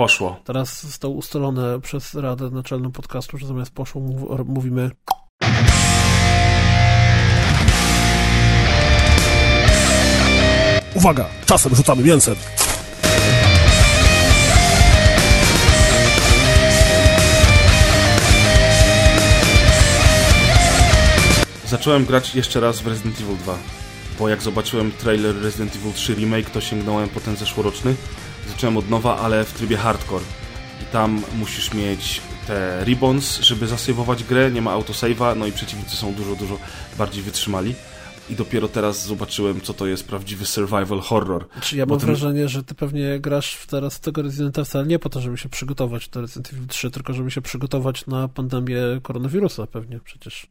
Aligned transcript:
Poszło. 0.00 0.40
Teraz 0.44 0.82
zostało 0.82 1.14
ustalone 1.14 1.80
przez 1.80 2.14
Radę 2.14 2.50
Naczelną 2.50 2.92
Podcastu, 2.92 3.38
że 3.38 3.46
zamiast 3.46 3.70
poszło 3.70 4.00
mów, 4.00 4.48
mówimy 4.48 4.90
Uwaga, 10.94 11.26
czasem 11.46 11.74
rzucamy 11.74 12.02
mięsem. 12.02 12.34
Zacząłem 21.66 22.04
grać 22.04 22.34
jeszcze 22.34 22.60
raz 22.60 22.80
w 22.80 22.86
Resident 22.86 23.20
Evil 23.20 23.36
2, 23.36 23.58
bo 24.18 24.28
jak 24.28 24.42
zobaczyłem 24.42 24.92
trailer 24.92 25.42
Resident 25.42 25.76
Evil 25.76 25.92
3 25.92 26.14
Remake, 26.14 26.50
to 26.50 26.60
sięgnąłem 26.60 27.08
po 27.08 27.20
ten 27.20 27.36
zeszłoroczny. 27.36 27.94
Zacząłem 28.48 28.76
od 28.76 28.90
nowa, 28.90 29.18
ale 29.18 29.44
w 29.44 29.52
trybie 29.52 29.76
hardcore. 29.76 30.24
I 30.82 30.84
tam 30.92 31.22
musisz 31.38 31.74
mieć 31.74 32.20
te 32.46 32.84
ribbons, 32.84 33.40
żeby 33.40 33.66
zasejwować 33.66 34.24
grę, 34.24 34.50
nie 34.50 34.62
ma 34.62 34.70
autosave'a, 34.76 35.36
no 35.36 35.46
i 35.46 35.52
przeciwnicy 35.52 35.96
są 35.96 36.14
dużo, 36.14 36.36
dużo 36.36 36.58
bardziej 36.98 37.22
wytrzymali. 37.22 37.74
I 38.30 38.34
dopiero 38.34 38.68
teraz 38.68 39.06
zobaczyłem, 39.06 39.60
co 39.60 39.74
to 39.74 39.86
jest 39.86 40.06
prawdziwy 40.06 40.46
survival 40.46 41.00
horror. 41.00 41.48
Czy 41.60 41.76
ja 41.76 41.86
mam 41.86 41.98
wrażenie, 41.98 42.48
że 42.48 42.64
ty 42.64 42.74
pewnie 42.74 43.20
grasz 43.20 43.58
teraz 43.66 43.96
w 43.96 44.00
tego 44.00 44.22
Residenta 44.22 44.64
wcale 44.64 44.86
nie 44.86 44.98
po 44.98 45.08
to, 45.08 45.20
żeby 45.20 45.38
się 45.38 45.48
przygotować 45.48 46.08
do 46.08 46.20
Resident 46.20 46.52
Evil 46.52 46.66
3, 46.66 46.90
tylko 46.90 47.12
żeby 47.12 47.30
się 47.30 47.40
przygotować 47.40 48.06
na 48.06 48.28
pandemię 48.28 48.80
koronawirusa 49.02 49.66
pewnie 49.66 50.00
przecież. 50.00 50.46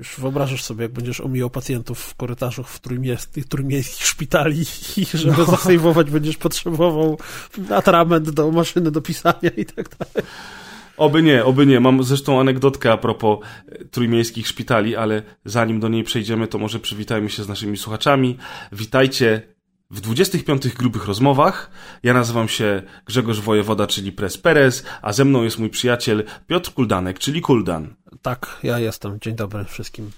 Już 0.00 0.20
wyobrażasz 0.20 0.62
sobie, 0.62 0.82
jak 0.82 0.92
będziesz 0.92 1.20
omijał 1.20 1.50
pacjentów 1.50 1.98
w 2.00 2.14
korytarzach 2.14 2.68
w 2.68 2.80
trójmiejskich, 2.80 3.48
trójmiejskich 3.48 4.06
szpitali 4.06 4.64
i 4.96 5.06
żeby 5.18 5.38
no. 5.38 5.44
zasejwować 5.44 6.10
będziesz 6.10 6.36
potrzebował 6.36 7.18
atrament 7.70 8.30
do 8.30 8.50
maszyny 8.50 8.90
do 8.90 9.00
pisania 9.00 9.50
i 9.56 9.64
tak 9.64 9.88
dalej. 9.88 10.28
Oby 10.96 11.22
nie, 11.22 11.44
oby 11.44 11.66
nie. 11.66 11.80
Mam 11.80 12.04
zresztą 12.04 12.40
anegdotkę 12.40 12.92
a 12.92 12.96
propos 12.96 13.38
e, 13.68 13.84
trójmiejskich 13.84 14.48
szpitali, 14.48 14.96
ale 14.96 15.22
zanim 15.44 15.80
do 15.80 15.88
niej 15.88 16.04
przejdziemy, 16.04 16.46
to 16.46 16.58
może 16.58 16.80
przywitajmy 16.80 17.30
się 17.30 17.44
z 17.44 17.48
naszymi 17.48 17.76
słuchaczami. 17.76 18.36
Witajcie 18.72 19.42
w 19.90 20.00
25. 20.00 20.68
grubych 20.68 21.06
rozmowach. 21.06 21.70
Ja 22.02 22.14
nazywam 22.14 22.48
się 22.48 22.82
Grzegorz 23.06 23.40
Wojewoda, 23.40 23.86
czyli 23.86 24.12
Pres 24.12 24.38
Perez, 24.38 24.84
a 25.02 25.12
ze 25.12 25.24
mną 25.24 25.42
jest 25.42 25.58
mój 25.58 25.70
przyjaciel 25.70 26.24
Piotr 26.46 26.72
Kuldanek, 26.72 27.18
czyli 27.18 27.40
Kuldan. 27.40 27.94
Tak, 28.22 28.58
ja 28.62 28.78
jestem. 28.78 29.20
Dzień 29.20 29.34
dobry 29.34 29.64
wszystkim. 29.64 30.10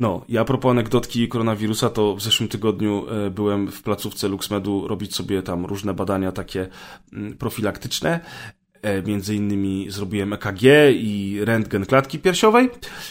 No, 0.00 0.24
ja 0.28 0.40
a 0.40 0.44
propos 0.44 0.70
anegdotki 0.70 1.28
koronawirusa, 1.28 1.90
to 1.90 2.16
w 2.16 2.22
zeszłym 2.22 2.48
tygodniu 2.48 3.06
e, 3.08 3.30
byłem 3.30 3.70
w 3.70 3.82
placówce 3.82 4.28
LuxMedu 4.28 4.88
robić 4.88 5.14
sobie 5.14 5.42
tam 5.42 5.66
różne 5.66 5.94
badania 5.94 6.32
takie 6.32 6.68
mm, 7.12 7.36
profilaktyczne. 7.36 8.20
E, 8.82 9.02
między 9.02 9.34
innymi 9.34 9.86
zrobiłem 9.90 10.32
EKG 10.32 10.62
i 10.92 11.38
rentgen 11.44 11.86
klatki 11.86 12.18
piersiowej. 12.18 12.70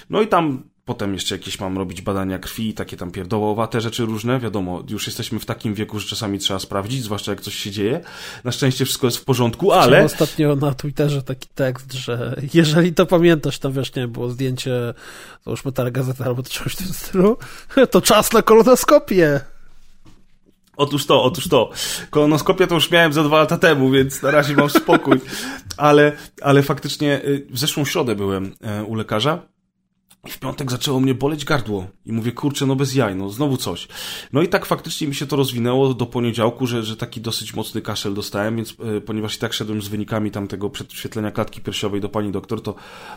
No 0.09 0.21
i 0.21 0.27
tam 0.27 0.63
Potem 0.87 1.13
jeszcze 1.13 1.35
jakieś 1.35 1.59
mam 1.59 1.77
robić 1.77 2.01
badania 2.01 2.39
krwi, 2.39 2.73
takie 2.73 2.97
tam 2.97 3.11
pierdołowate 3.11 3.81
rzeczy 3.81 4.05
różne. 4.05 4.39
Wiadomo, 4.39 4.83
już 4.89 5.07
jesteśmy 5.07 5.39
w 5.39 5.45
takim 5.45 5.73
wieku, 5.73 5.99
że 5.99 6.07
czasami 6.07 6.39
trzeba 6.39 6.59
sprawdzić, 6.59 7.03
zwłaszcza 7.03 7.31
jak 7.31 7.41
coś 7.41 7.55
się 7.55 7.71
dzieje. 7.71 8.01
Na 8.43 8.51
szczęście 8.51 8.85
wszystko 8.85 9.07
jest 9.07 9.17
w 9.17 9.25
porządku, 9.25 9.71
ale... 9.71 9.87
Chciałem 9.87 10.05
ostatnio 10.05 10.55
na 10.55 10.73
Twitterze 10.73 11.23
taki 11.23 11.47
tekst, 11.55 11.93
że 11.93 12.41
jeżeli 12.53 12.93
to 12.93 13.05
pamiętasz, 13.05 13.59
to 13.59 13.71
wiesz, 13.71 13.95
nie 13.95 14.07
było 14.07 14.29
zdjęcie, 14.29 14.93
załóżmy 15.45 15.71
gazety 15.91 16.23
albo 16.23 16.43
coś 16.43 16.73
w 16.73 16.75
tym 16.75 16.87
stylu, 16.87 17.37
to 17.91 18.01
czas 18.01 18.33
na 18.33 18.41
kolonoskopię. 18.41 19.39
Otóż 20.77 21.05
to, 21.05 21.23
otóż 21.23 21.47
to. 21.47 21.69
Kolonoskopię 22.09 22.67
to 22.67 22.75
już 22.75 22.91
miałem 22.91 23.13
za 23.13 23.23
dwa 23.23 23.37
lata 23.37 23.57
temu, 23.57 23.91
więc 23.91 24.21
na 24.21 24.31
razie 24.31 24.55
mam 24.55 24.69
spokój. 24.69 25.21
Ale, 25.77 26.11
ale 26.41 26.63
faktycznie 26.63 27.21
y, 27.25 27.47
w 27.49 27.59
zeszłą 27.59 27.85
środę 27.85 28.15
byłem 28.15 28.53
e, 28.61 28.83
u 28.83 28.95
lekarza 28.95 29.56
i 30.27 30.31
w 30.31 30.39
piątek 30.39 30.71
zaczęło 30.71 30.99
mnie 30.99 31.13
boleć 31.13 31.45
gardło. 31.45 31.87
I 32.05 32.11
mówię, 32.11 32.31
kurczę, 32.31 32.65
no 32.65 32.75
bez 32.75 32.95
jaj, 32.95 33.15
no 33.15 33.29
znowu 33.29 33.57
coś. 33.57 33.87
No 34.33 34.41
i 34.41 34.47
tak 34.47 34.65
faktycznie 34.65 35.07
mi 35.07 35.15
się 35.15 35.27
to 35.27 35.35
rozwinęło 35.35 35.93
do 35.93 36.05
poniedziałku, 36.05 36.67
że, 36.67 36.83
że 36.83 36.97
taki 36.97 37.21
dosyć 37.21 37.53
mocny 37.53 37.81
kaszel 37.81 38.13
dostałem, 38.13 38.55
więc 38.55 38.75
e, 38.97 39.01
ponieważ 39.01 39.35
i 39.35 39.39
tak 39.39 39.53
szedłem 39.53 39.81
z 39.81 39.87
wynikami 39.87 40.31
tamtego 40.31 40.69
przedświetlenia 40.69 41.31
klatki 41.31 41.61
piersiowej 41.61 42.01
do 42.01 42.09
pani 42.09 42.31
doktor, 42.31 42.61
to, 42.61 42.75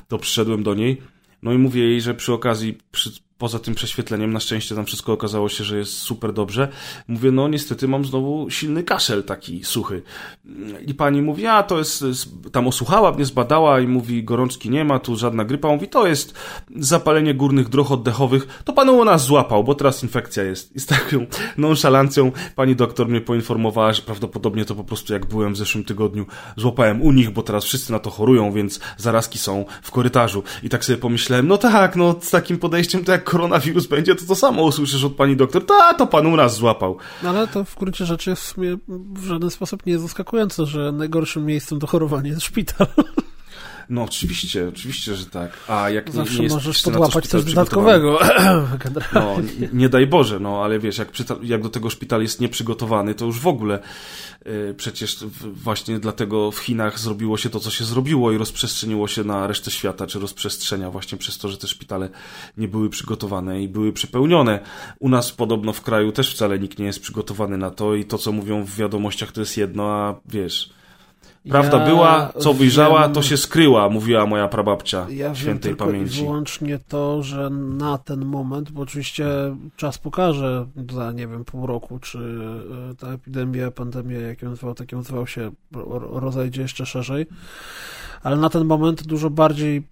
to 0.09 0.19
przyszedłem 0.19 0.63
do 0.63 0.75
niej. 0.75 1.03
No 1.43 1.53
i 1.53 1.59
mówię 1.59 1.83
jej, 1.83 2.01
że 2.01 2.15
przy 2.15 2.33
okazji, 2.33 2.79
przy, 2.93 3.11
poza 3.41 3.59
tym 3.59 3.75
prześwietleniem, 3.75 4.33
na 4.33 4.41
szczęście 4.41 4.75
tam 4.75 4.87
wszystko 4.87 5.13
okazało 5.13 5.49
się, 5.49 5.65
że 5.65 5.79
jest 5.79 5.93
super 5.93 6.33
dobrze. 6.33 6.69
Mówię, 7.09 7.31
no 7.31 7.49
niestety 7.49 7.89
mam 7.89 8.05
znowu 8.05 8.51
silny 8.51 8.83
kaszel 8.83 9.25
taki 9.25 9.65
suchy. 9.65 10.03
I 10.87 10.95
pani 10.95 11.23
mówi, 11.23 11.47
a 11.47 11.63
to 11.63 11.79
jest, 11.79 12.05
tam 12.53 12.67
osłuchała 12.67 13.13
mnie, 13.13 13.25
zbadała 13.25 13.81
i 13.81 13.87
mówi, 13.87 14.25
gorączki 14.25 14.71
nie 14.71 14.85
ma, 14.85 14.99
tu 14.99 15.17
żadna 15.17 15.45
grypa. 15.45 15.69
Mówi, 15.69 15.89
to 15.89 16.07
jest 16.07 16.35
zapalenie 16.77 17.35
górnych 17.35 17.69
dróg 17.69 17.91
oddechowych. 17.91 18.63
To 18.65 18.73
panu 18.73 18.99
u 18.99 19.05
nas 19.05 19.25
złapał, 19.25 19.65
bo 19.65 19.75
teraz 19.75 20.03
infekcja 20.03 20.43
jest. 20.43 20.77
I 20.77 20.81
z 20.81 20.87
taką 20.87 21.27
nonszalancją 21.57 22.33
pani 22.57 22.77
doktor 22.77 23.09
mnie 23.09 23.21
poinformowała, 23.21 23.93
że 23.93 24.03
prawdopodobnie 24.03 24.65
to 24.65 24.75
po 24.75 24.85
prostu 24.85 25.13
jak 25.13 25.27
byłem 25.27 25.55
w 25.55 25.57
zeszłym 25.57 25.85
tygodniu, 25.85 26.27
złapałem 26.57 27.03
u 27.03 27.13
nich, 27.13 27.31
bo 27.31 27.43
teraz 27.43 27.65
wszyscy 27.65 27.93
na 27.93 27.99
to 27.99 28.11
chorują, 28.11 28.53
więc 28.53 28.81
zarazki 28.97 29.39
są 29.39 29.65
w 29.83 29.91
korytarzu. 29.91 30.43
I 30.63 30.69
tak 30.69 30.85
sobie 30.85 30.99
pomyślałem, 30.99 31.49
no 31.49 31.59
tak, 31.59 31.97
no 31.97 32.15
z 32.21 32.31
takim 32.31 32.59
podejściem 32.59 33.05
to 33.05 33.13
jak 33.13 33.30
koronawirus 33.31 33.87
będzie, 33.87 34.15
to 34.15 34.27
to 34.27 34.35
samo 34.35 34.63
usłyszysz 34.63 35.05
od 35.05 35.15
pani 35.15 35.37
doktor. 35.37 35.67
Ta, 35.67 35.95
to 35.95 36.07
pan 36.07 36.27
u 36.27 36.37
nas 36.37 36.55
złapał. 36.57 36.97
No 37.23 37.31
ale 37.31 37.49
to 37.49 37.65
w 37.65 37.79
gruncie 37.79 38.07
rzeczy 38.07 38.35
w 38.35 38.39
sumie 38.39 38.77
w 38.89 39.25
żaden 39.25 39.51
sposób 39.51 39.87
nie 39.87 39.93
jest 39.93 40.05
zaskakujące, 40.05 40.67
że 40.67 40.93
najgorszym 40.93 41.47
miejscem 41.47 41.79
do 41.79 41.87
chorowania 41.87 42.31
jest 42.31 42.43
szpital. 42.43 42.87
No 43.91 44.03
oczywiście, 44.03 44.69
oczywiście, 44.69 45.15
że 45.15 45.27
tak. 45.27 45.53
A 45.69 45.91
jak 45.91 46.11
Zawsze 46.11 46.35
nie, 46.35 46.43
nie 46.49 46.55
możesz 46.55 46.83
podłapać 46.83 47.27
coś 47.27 47.45
dodatkowego. 47.45 48.19
No, 49.15 49.37
nie 49.73 49.89
daj 49.89 50.07
Boże, 50.07 50.41
no 50.41 50.65
ale 50.65 50.79
wiesz, 50.79 50.99
jak, 50.99 51.09
jak 51.43 51.63
do 51.63 51.69
tego 51.69 51.91
szpital 51.91 52.23
jest 52.23 52.41
nieprzygotowany, 52.41 53.15
to 53.15 53.25
już 53.25 53.41
w 53.41 53.47
ogóle 53.47 53.79
yy, 54.45 54.75
przecież 54.77 55.25
właśnie 55.53 55.99
dlatego 55.99 56.51
w 56.51 56.59
Chinach 56.59 56.99
zrobiło 56.99 57.37
się 57.37 57.51
to, 57.51 57.61
co 57.61 57.71
się 57.71 57.85
zrobiło 57.85 58.33
i 58.33 58.39
rozprzestrzeniło 58.39 59.09
się 59.09 59.25
na 59.25 59.47
resztę 59.47 59.71
świata, 59.71 60.07
czy 60.07 60.19
rozprzestrzenia 60.19 60.91
właśnie 60.91 61.19
przez 61.19 61.39
to, 61.39 61.49
że 61.49 61.57
te 61.59 61.67
szpitale 61.67 62.09
nie 62.57 62.69
były 62.69 62.91
przygotowane 62.91 63.63
i 63.63 63.69
były 63.69 63.93
przepełnione. 63.93 64.61
U 64.99 65.09
nas 65.09 65.33
podobno 65.33 65.73
w 65.73 65.83
kraju 65.83 66.13
też 66.13 66.35
wcale 66.35 66.59
nikt 66.59 66.79
nie 66.79 66.87
jest 66.87 67.01
przygotowany 67.01 67.59
na 67.59 67.71
to 67.71 67.95
i 67.95 68.05
to, 68.05 68.19
co 68.19 68.33
mówią 68.33 68.65
w 68.65 68.77
wiadomościach, 68.77 69.33
to 69.33 69.41
jest 69.41 69.57
jedno, 69.57 69.91
a 69.91 70.21
wiesz 70.29 70.80
Prawda 71.49 71.79
ja 71.79 71.87
była, 71.87 72.33
co 72.39 72.55
wyjrzała, 72.55 73.03
wiem, 73.03 73.13
to 73.13 73.23
się 73.23 73.37
skryła, 73.37 73.89
mówiła 73.89 74.27
moja 74.27 74.49
prababcia 74.49 75.07
ja 75.11 75.35
świętej 75.35 75.71
wiem 75.71 75.77
pamięci. 75.77 76.21
wyłącznie 76.21 76.79
to, 76.89 77.23
że 77.23 77.51
na 77.51 77.99
ten 77.99 78.25
moment, 78.25 78.71
bo 78.71 78.83
oczywiście 78.83 79.27
czas 79.77 79.99
pokaże 79.99 80.67
za, 80.93 81.13
nie 81.13 81.29
wiem, 81.29 81.45
pół 81.45 81.67
roku, 81.67 81.99
czy 81.99 82.19
e, 82.91 82.95
ta 82.95 83.09
epidemia, 83.09 83.71
pandemia, 83.71 84.21
jak 84.21 84.43
ją 84.43 84.57
zwał, 84.57 84.75
tak 84.75 84.93
ją 84.93 85.03
zwał 85.03 85.27
się, 85.27 85.51
rozejdzie 86.01 86.63
jeszcze 86.63 86.87
szerzej, 86.87 87.27
ale 88.23 88.37
na 88.37 88.51
ten 88.51 88.65
moment 88.65 89.03
dużo 89.03 89.31
bardziej, 89.31 89.89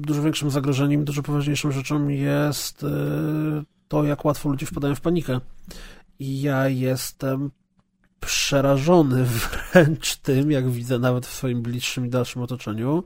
dużo 0.00 0.22
większym 0.22 0.50
zagrożeniem, 0.50 1.04
dużo 1.04 1.22
poważniejszą 1.22 1.70
rzeczą 1.72 2.08
jest 2.08 2.84
e, 2.84 2.88
to, 3.88 4.04
jak 4.04 4.24
łatwo 4.24 4.48
ludzie 4.48 4.66
wpadają 4.66 4.94
w 4.94 5.00
panikę. 5.00 5.40
I 6.18 6.40
ja 6.40 6.68
jestem 6.68 7.50
przerażony 8.20 9.24
wręcz 9.72 10.16
tym, 10.16 10.50
jak 10.50 10.70
widzę 10.70 10.98
nawet 10.98 11.26
w 11.26 11.34
swoim 11.34 11.62
bliższym 11.62 12.06
i 12.06 12.08
dalszym 12.08 12.42
otoczeniu, 12.42 13.04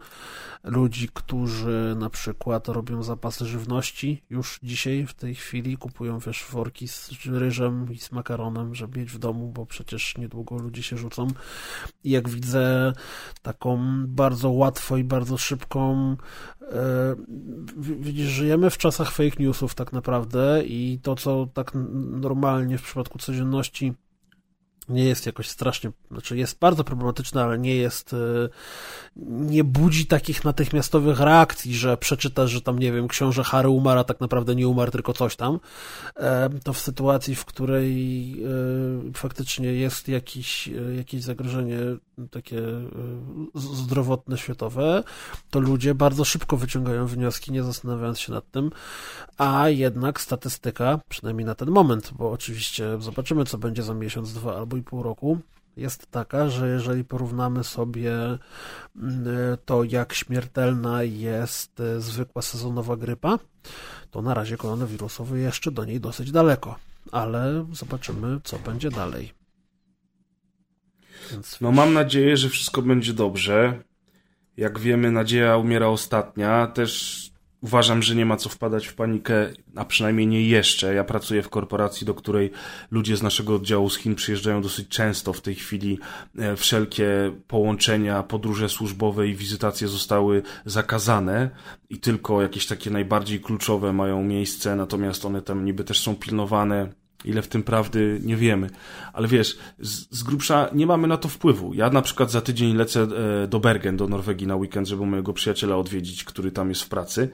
ludzi, 0.64 1.08
którzy 1.14 1.94
na 1.98 2.10
przykład 2.10 2.68
robią 2.68 3.02
zapasy 3.02 3.46
żywności 3.46 4.22
już 4.30 4.58
dzisiaj, 4.62 5.06
w 5.06 5.14
tej 5.14 5.34
chwili, 5.34 5.76
kupują 5.76 6.18
wiesz, 6.18 6.44
worki 6.50 6.88
z 6.88 7.10
ryżem 7.26 7.92
i 7.92 7.98
z 7.98 8.12
makaronem, 8.12 8.74
żeby 8.74 9.00
mieć 9.00 9.10
w 9.10 9.18
domu, 9.18 9.52
bo 9.52 9.66
przecież 9.66 10.18
niedługo 10.18 10.58
ludzie 10.58 10.82
się 10.82 10.96
rzucą. 10.96 11.28
I 12.04 12.10
jak 12.10 12.28
widzę 12.28 12.92
taką 13.42 13.78
bardzo 14.06 14.50
łatwo 14.50 14.96
i 14.96 15.04
bardzo 15.04 15.38
szybką 15.38 16.16
e, 16.62 16.76
widzisz, 17.76 18.28
żyjemy 18.28 18.70
w 18.70 18.78
czasach 18.78 19.10
fake 19.10 19.36
newsów 19.42 19.74
tak 19.74 19.92
naprawdę 19.92 20.62
i 20.64 20.98
to, 21.02 21.16
co 21.16 21.46
tak 21.54 21.72
normalnie 22.10 22.78
w 22.78 22.82
przypadku 22.82 23.18
codzienności 23.18 23.94
nie 24.88 25.04
jest 25.04 25.26
jakoś 25.26 25.48
strasznie, 25.48 25.90
znaczy 26.10 26.36
jest 26.36 26.58
bardzo 26.58 26.84
problematyczne, 26.84 27.42
ale 27.42 27.58
nie 27.58 27.76
jest, 27.76 28.12
e, 28.12 28.48
nie 29.16 29.64
budzi 29.64 30.06
takich 30.06 30.44
natychmiastowych 30.44 31.20
reakcji, 31.20 31.74
że 31.74 31.96
przeczytasz, 31.96 32.50
że 32.50 32.60
tam, 32.60 32.78
nie 32.78 32.92
wiem, 32.92 33.08
książę 33.08 33.44
Harry 33.44 33.68
umarł, 33.68 34.00
a 34.00 34.04
tak 34.04 34.20
naprawdę 34.20 34.54
nie 34.54 34.68
umarł, 34.68 34.90
tylko 34.90 35.12
coś 35.12 35.36
tam. 35.36 35.60
E, 36.16 36.50
to 36.64 36.72
w 36.72 36.78
sytuacji, 36.78 37.34
w 37.34 37.44
której 37.44 38.32
e, 38.32 39.12
faktycznie 39.14 39.72
jest 39.72 40.08
jakiś, 40.08 40.70
jakieś 40.96 41.22
zagrożenie 41.22 41.78
takie 42.30 42.62
zdrowotne, 43.54 44.38
światowe, 44.38 45.02
to 45.50 45.60
ludzie 45.60 45.94
bardzo 45.94 46.24
szybko 46.24 46.56
wyciągają 46.56 47.06
wnioski, 47.06 47.52
nie 47.52 47.62
zastanawiając 47.62 48.20
się 48.20 48.32
nad 48.32 48.50
tym, 48.50 48.70
a 49.38 49.68
jednak 49.68 50.20
statystyka, 50.20 51.00
przynajmniej 51.08 51.46
na 51.46 51.54
ten 51.54 51.70
moment, 51.70 52.10
bo 52.18 52.30
oczywiście 52.30 52.84
zobaczymy, 53.00 53.44
co 53.44 53.58
będzie 53.58 53.82
za 53.82 53.94
miesiąc, 53.94 54.32
dwa 54.32 54.56
albo 54.56 54.76
i 54.76 54.82
pół 54.82 55.02
roku, 55.02 55.38
jest 55.76 56.06
taka, 56.10 56.48
że 56.48 56.68
jeżeli 56.68 57.04
porównamy 57.04 57.64
sobie 57.64 58.12
mm, 58.96 59.26
to, 59.64 59.84
jak 59.84 60.14
śmiertelna 60.14 61.02
jest 61.02 61.80
e, 61.80 62.00
zwykła 62.00 62.42
sezonowa 62.42 62.96
grypa, 62.96 63.38
to 64.10 64.22
na 64.22 64.34
razie 64.34 64.56
koronawirusowy 64.56 65.40
jeszcze 65.40 65.70
do 65.70 65.84
niej 65.84 66.00
dosyć 66.00 66.32
daleko, 66.32 66.76
ale 67.12 67.66
zobaczymy, 67.72 68.40
co 68.44 68.58
będzie 68.58 68.90
dalej. 68.90 69.32
Więc... 71.30 71.60
No 71.60 71.72
mam 71.72 71.92
nadzieję, 71.92 72.36
że 72.36 72.48
wszystko 72.48 72.82
będzie 72.82 73.12
dobrze. 73.12 73.82
Jak 74.56 74.78
wiemy, 74.78 75.10
nadzieja 75.10 75.56
umiera 75.56 75.86
ostatnia. 75.86 76.66
Też 76.66 77.23
uważam, 77.64 78.02
że 78.02 78.14
nie 78.14 78.26
ma 78.26 78.36
co 78.36 78.48
wpadać 78.48 78.86
w 78.86 78.94
panikę, 78.94 79.52
a 79.76 79.84
przynajmniej 79.84 80.26
nie 80.26 80.42
jeszcze. 80.42 80.94
Ja 80.94 81.04
pracuję 81.04 81.42
w 81.42 81.48
korporacji, 81.48 82.06
do 82.06 82.14
której 82.14 82.50
ludzie 82.90 83.16
z 83.16 83.22
naszego 83.22 83.54
oddziału 83.54 83.90
z 83.90 83.98
Chin 83.98 84.14
przyjeżdżają 84.14 84.62
dosyć 84.62 84.88
często. 84.88 85.32
W 85.32 85.40
tej 85.40 85.54
chwili 85.54 85.98
e, 86.38 86.56
wszelkie 86.56 87.32
połączenia, 87.48 88.22
podróże 88.22 88.68
służbowe 88.68 89.28
i 89.28 89.34
wizytacje 89.34 89.88
zostały 89.88 90.42
zakazane 90.64 91.50
i 91.90 91.98
tylko 91.98 92.42
jakieś 92.42 92.66
takie 92.66 92.90
najbardziej 92.90 93.40
kluczowe 93.40 93.92
mają 93.92 94.24
miejsce, 94.24 94.76
natomiast 94.76 95.24
one 95.24 95.42
tam 95.42 95.64
niby 95.64 95.84
też 95.84 96.00
są 96.00 96.16
pilnowane 96.16 97.03
Ile 97.24 97.42
w 97.42 97.48
tym 97.48 97.62
prawdy, 97.62 98.20
nie 98.22 98.36
wiemy. 98.36 98.70
Ale 99.12 99.28
wiesz, 99.28 99.58
z, 99.78 100.18
z 100.18 100.22
grubsza 100.22 100.68
nie 100.74 100.86
mamy 100.86 101.08
na 101.08 101.16
to 101.16 101.28
wpływu. 101.28 101.74
Ja 101.74 101.90
na 101.90 102.02
przykład 102.02 102.30
za 102.30 102.40
tydzień 102.40 102.76
lecę 102.76 103.02
e, 103.44 103.48
do 103.48 103.60
Bergen, 103.60 103.96
do 103.96 104.08
Norwegii 104.08 104.46
na 104.46 104.56
weekend, 104.56 104.88
żeby 104.88 105.06
mojego 105.06 105.32
przyjaciela 105.32 105.76
odwiedzić, 105.76 106.24
który 106.24 106.52
tam 106.52 106.68
jest 106.68 106.82
w 106.82 106.88
pracy. 106.88 107.30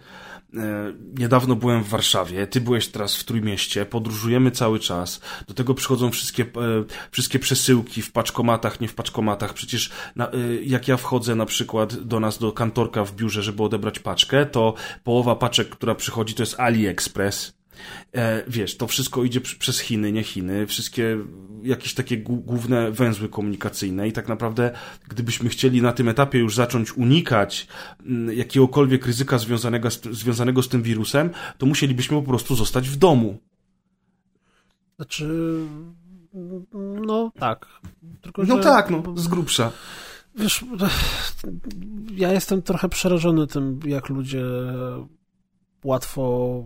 E, 0.56 0.92
niedawno 1.18 1.56
byłem 1.56 1.84
w 1.84 1.88
Warszawie, 1.88 2.46
ty 2.46 2.60
byłeś 2.60 2.88
teraz 2.88 3.16
w 3.16 3.24
Trójmieście, 3.24 3.86
podróżujemy 3.86 4.50
cały 4.50 4.78
czas. 4.78 5.20
Do 5.48 5.54
tego 5.54 5.74
przychodzą 5.74 6.10
wszystkie, 6.10 6.42
e, 6.42 6.48
wszystkie 7.10 7.38
przesyłki 7.38 8.02
w 8.02 8.12
paczkomatach, 8.12 8.80
nie 8.80 8.88
w 8.88 8.94
paczkomatach. 8.94 9.54
Przecież 9.54 9.90
na, 10.16 10.30
jak 10.62 10.88
ja 10.88 10.96
wchodzę 10.96 11.34
na 11.34 11.46
przykład 11.46 11.94
do 11.94 12.20
nas, 12.20 12.38
do 12.38 12.52
kantorka 12.52 13.04
w 13.04 13.14
biurze, 13.14 13.42
żeby 13.42 13.62
odebrać 13.62 13.98
paczkę, 13.98 14.46
to 14.46 14.74
połowa 15.04 15.36
paczek, 15.36 15.68
która 15.68 15.94
przychodzi, 15.94 16.34
to 16.34 16.42
jest 16.42 16.60
AliExpress 16.60 17.59
wiesz, 18.48 18.76
to 18.76 18.86
wszystko 18.86 19.24
idzie 19.24 19.40
przez 19.40 19.80
Chiny, 19.80 20.12
nie 20.12 20.22
Chiny, 20.22 20.66
wszystkie 20.66 21.18
jakieś 21.62 21.94
takie 21.94 22.18
główne 22.18 22.90
węzły 22.90 23.28
komunikacyjne 23.28 24.08
i 24.08 24.12
tak 24.12 24.28
naprawdę, 24.28 24.70
gdybyśmy 25.08 25.48
chcieli 25.48 25.82
na 25.82 25.92
tym 25.92 26.08
etapie 26.08 26.38
już 26.38 26.54
zacząć 26.54 26.92
unikać 26.92 27.66
mm, 28.06 28.36
jakiegokolwiek 28.36 29.06
ryzyka 29.06 29.38
związanego 29.38 29.90
z, 29.90 30.02
związanego 30.02 30.62
z 30.62 30.68
tym 30.68 30.82
wirusem, 30.82 31.30
to 31.58 31.66
musielibyśmy 31.66 32.16
po 32.16 32.28
prostu 32.28 32.54
zostać 32.54 32.88
w 32.88 32.96
domu. 32.96 33.38
Znaczy, 34.96 35.28
no 37.06 37.32
tak. 37.38 37.66
Tylko, 38.22 38.42
no 38.42 38.56
że... 38.56 38.62
tak, 38.62 38.90
no, 38.90 39.02
z 39.16 39.28
grubsza. 39.28 39.72
Wiesz, 40.34 40.64
ja 42.16 42.32
jestem 42.32 42.62
trochę 42.62 42.88
przerażony 42.88 43.46
tym, 43.46 43.80
jak 43.86 44.08
ludzie 44.08 44.44
łatwo 45.84 46.64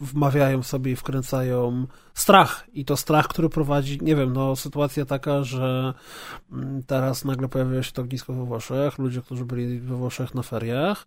wmawiają 0.00 0.62
sobie 0.62 0.92
i 0.92 0.96
wkręcają 0.96 1.86
strach. 2.14 2.66
I 2.72 2.84
to 2.84 2.96
strach, 2.96 3.28
który 3.28 3.48
prowadzi, 3.48 3.98
nie 4.02 4.16
wiem, 4.16 4.32
no 4.32 4.56
sytuacja 4.56 5.04
taka, 5.04 5.42
że 5.42 5.94
mm, 6.52 6.82
teraz 6.82 7.24
nagle 7.24 7.48
pojawia 7.48 7.82
się 7.82 7.92
to 7.92 8.02
ognisko 8.02 8.32
we 8.32 8.44
Włoszech, 8.44 8.98
ludzie, 8.98 9.22
którzy 9.22 9.44
byli 9.44 9.80
we 9.80 9.96
Włoszech 9.96 10.34
na 10.34 10.42
feriach 10.42 11.06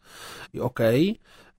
i 0.53 0.59
okej, 0.59 1.12
okay, 1.12 1.50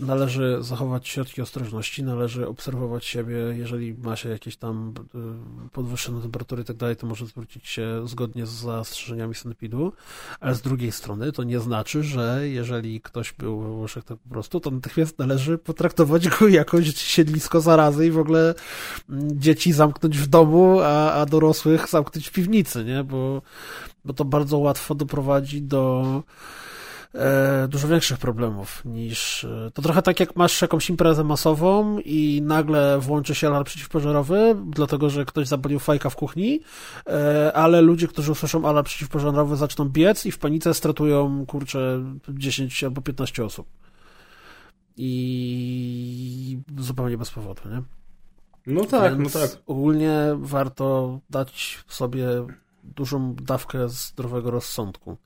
należy 0.00 0.56
zachować 0.60 1.08
środki 1.08 1.42
ostrożności, 1.42 2.02
należy 2.02 2.48
obserwować 2.48 3.04
siebie, 3.04 3.36
jeżeli 3.36 3.94
ma 3.94 4.16
się 4.16 4.28
jakieś 4.28 4.56
tam 4.56 4.94
e, 5.14 5.68
podwyższone 5.70 6.22
temperatury 6.22 6.62
i 6.62 6.64
tak 6.64 6.76
dalej, 6.76 6.96
to 6.96 7.06
może 7.06 7.26
zwrócić 7.26 7.68
się 7.68 8.08
zgodnie 8.08 8.46
z 8.46 8.50
zastrzeżeniami 8.50 9.34
sanepidu, 9.34 9.92
ale 10.40 10.54
z 10.54 10.62
drugiej 10.62 10.92
strony 10.92 11.32
to 11.32 11.42
nie 11.42 11.60
znaczy, 11.60 12.02
że 12.02 12.48
jeżeli 12.48 13.00
ktoś 13.00 13.32
był 13.32 13.60
we 13.60 13.68
Włoszech 13.68 14.04
tak 14.04 14.18
po 14.18 14.28
prostu, 14.28 14.60
to 14.60 14.70
natychmiast 14.70 15.18
należy 15.18 15.58
potraktować 15.58 16.28
go 16.28 16.48
jako 16.60 16.82
siedlisko 16.82 17.60
zarazy 17.60 18.06
i 18.06 18.10
w 18.10 18.18
ogóle 18.18 18.54
mm, 19.10 19.40
dzieci 19.40 19.72
zamknąć 19.72 20.18
w 20.18 20.26
domu, 20.26 20.80
a, 20.80 21.12
a 21.12 21.26
dorosłych 21.26 21.88
zamknąć 21.88 22.28
w 22.28 22.32
piwnicy, 22.32 22.84
nie? 22.84 23.04
Bo, 23.04 23.42
bo 24.04 24.12
to 24.12 24.24
bardzo 24.24 24.58
łatwo 24.58 24.94
doprowadzi 24.94 25.62
do 25.62 26.04
e, 26.18 26.75
dużo 27.68 27.88
większych 27.88 28.18
problemów 28.18 28.84
niż. 28.84 29.44
E, 29.44 29.70
to 29.74 29.82
trochę 29.82 30.02
tak 30.02 30.20
jak 30.20 30.36
masz 30.36 30.62
jakąś 30.62 30.90
imprezę 30.90 31.24
masową 31.24 31.98
i 31.98 32.42
nagle 32.44 32.98
włączy 32.98 33.34
się 33.34 33.46
alarm 33.46 33.64
przeciwpożarowy, 33.64 34.56
dlatego 34.66 35.10
że 35.10 35.24
ktoś 35.24 35.48
zapalił 35.48 35.78
fajka 35.78 36.10
w 36.10 36.16
kuchni, 36.16 36.60
e, 37.06 37.52
ale 37.52 37.80
ludzie, 37.80 38.08
którzy 38.08 38.32
usłyszą 38.32 38.68
alarm 38.68 38.84
przeciwpożarowy, 38.84 39.56
zaczną 39.56 39.88
biec 39.88 40.26
i 40.26 40.32
w 40.32 40.38
panice 40.38 40.74
stratują 40.74 41.46
kurczę 41.46 42.04
10 42.28 42.84
albo 42.84 43.02
15 43.02 43.44
osób. 43.44 43.66
I 44.96 46.58
zupełnie 46.78 47.18
bez 47.18 47.30
powodu, 47.30 47.62
nie? 47.70 47.82
No 48.66 48.84
tak, 48.84 49.18
Więc 49.18 49.34
no 49.34 49.40
tak. 49.40 49.50
Ogólnie 49.66 50.18
warto 50.36 51.18
dać 51.30 51.84
sobie 51.88 52.26
dużą 52.84 53.34
dawkę 53.34 53.88
zdrowego 53.88 54.50
rozsądku. 54.50 55.16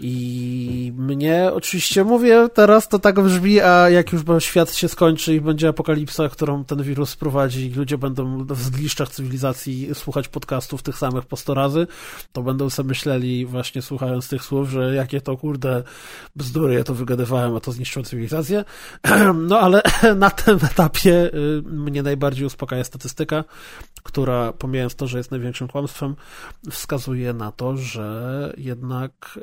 I 0.00 0.92
mnie 0.96 1.50
oczywiście 1.52 2.04
mówię, 2.04 2.48
teraz 2.54 2.88
to 2.88 2.98
tak 2.98 3.20
brzmi, 3.20 3.60
a 3.60 3.90
jak 3.90 4.12
już 4.12 4.22
świat 4.38 4.74
się 4.74 4.88
skończy 4.88 5.34
i 5.34 5.40
będzie 5.40 5.68
apokalipsa, 5.68 6.28
którą 6.28 6.64
ten 6.64 6.82
wirus 6.82 7.16
prowadzi 7.16 7.66
i 7.66 7.74
ludzie 7.74 7.98
będą 7.98 8.44
w 8.44 8.62
zgliszczach 8.62 9.08
cywilizacji 9.08 9.88
słuchać 9.94 10.28
podcastów 10.28 10.82
tych 10.82 10.98
samych 10.98 11.26
po 11.26 11.36
100 11.36 11.54
razy, 11.54 11.86
to 12.32 12.42
będą 12.42 12.70
sobie 12.70 12.88
myśleli 12.88 13.46
właśnie 13.46 13.82
słuchając 13.82 14.28
tych 14.28 14.44
słów, 14.44 14.68
że 14.68 14.94
jakie 14.94 15.20
to 15.20 15.36
kurde 15.36 15.82
bzdury, 16.36 16.74
ja 16.74 16.84
to 16.84 16.94
wygadywałem, 16.94 17.56
a 17.56 17.60
to 17.60 17.72
zniszczyło 17.72 18.04
cywilizację. 18.04 18.64
No 19.48 19.58
ale 19.60 19.82
na 20.16 20.30
tym 20.30 20.58
etapie 20.72 21.30
y, 21.34 21.62
mnie 21.62 22.02
najbardziej 22.02 22.46
uspokaja 22.46 22.84
statystyka, 22.84 23.44
która 24.02 24.52
pomijając 24.52 24.94
to, 24.94 25.06
że 25.06 25.18
jest 25.18 25.30
największym 25.30 25.68
kłamstwem, 25.68 26.16
wskazuje 26.70 27.32
na 27.32 27.52
to, 27.52 27.76
że 27.76 28.52
jednak 28.56 29.38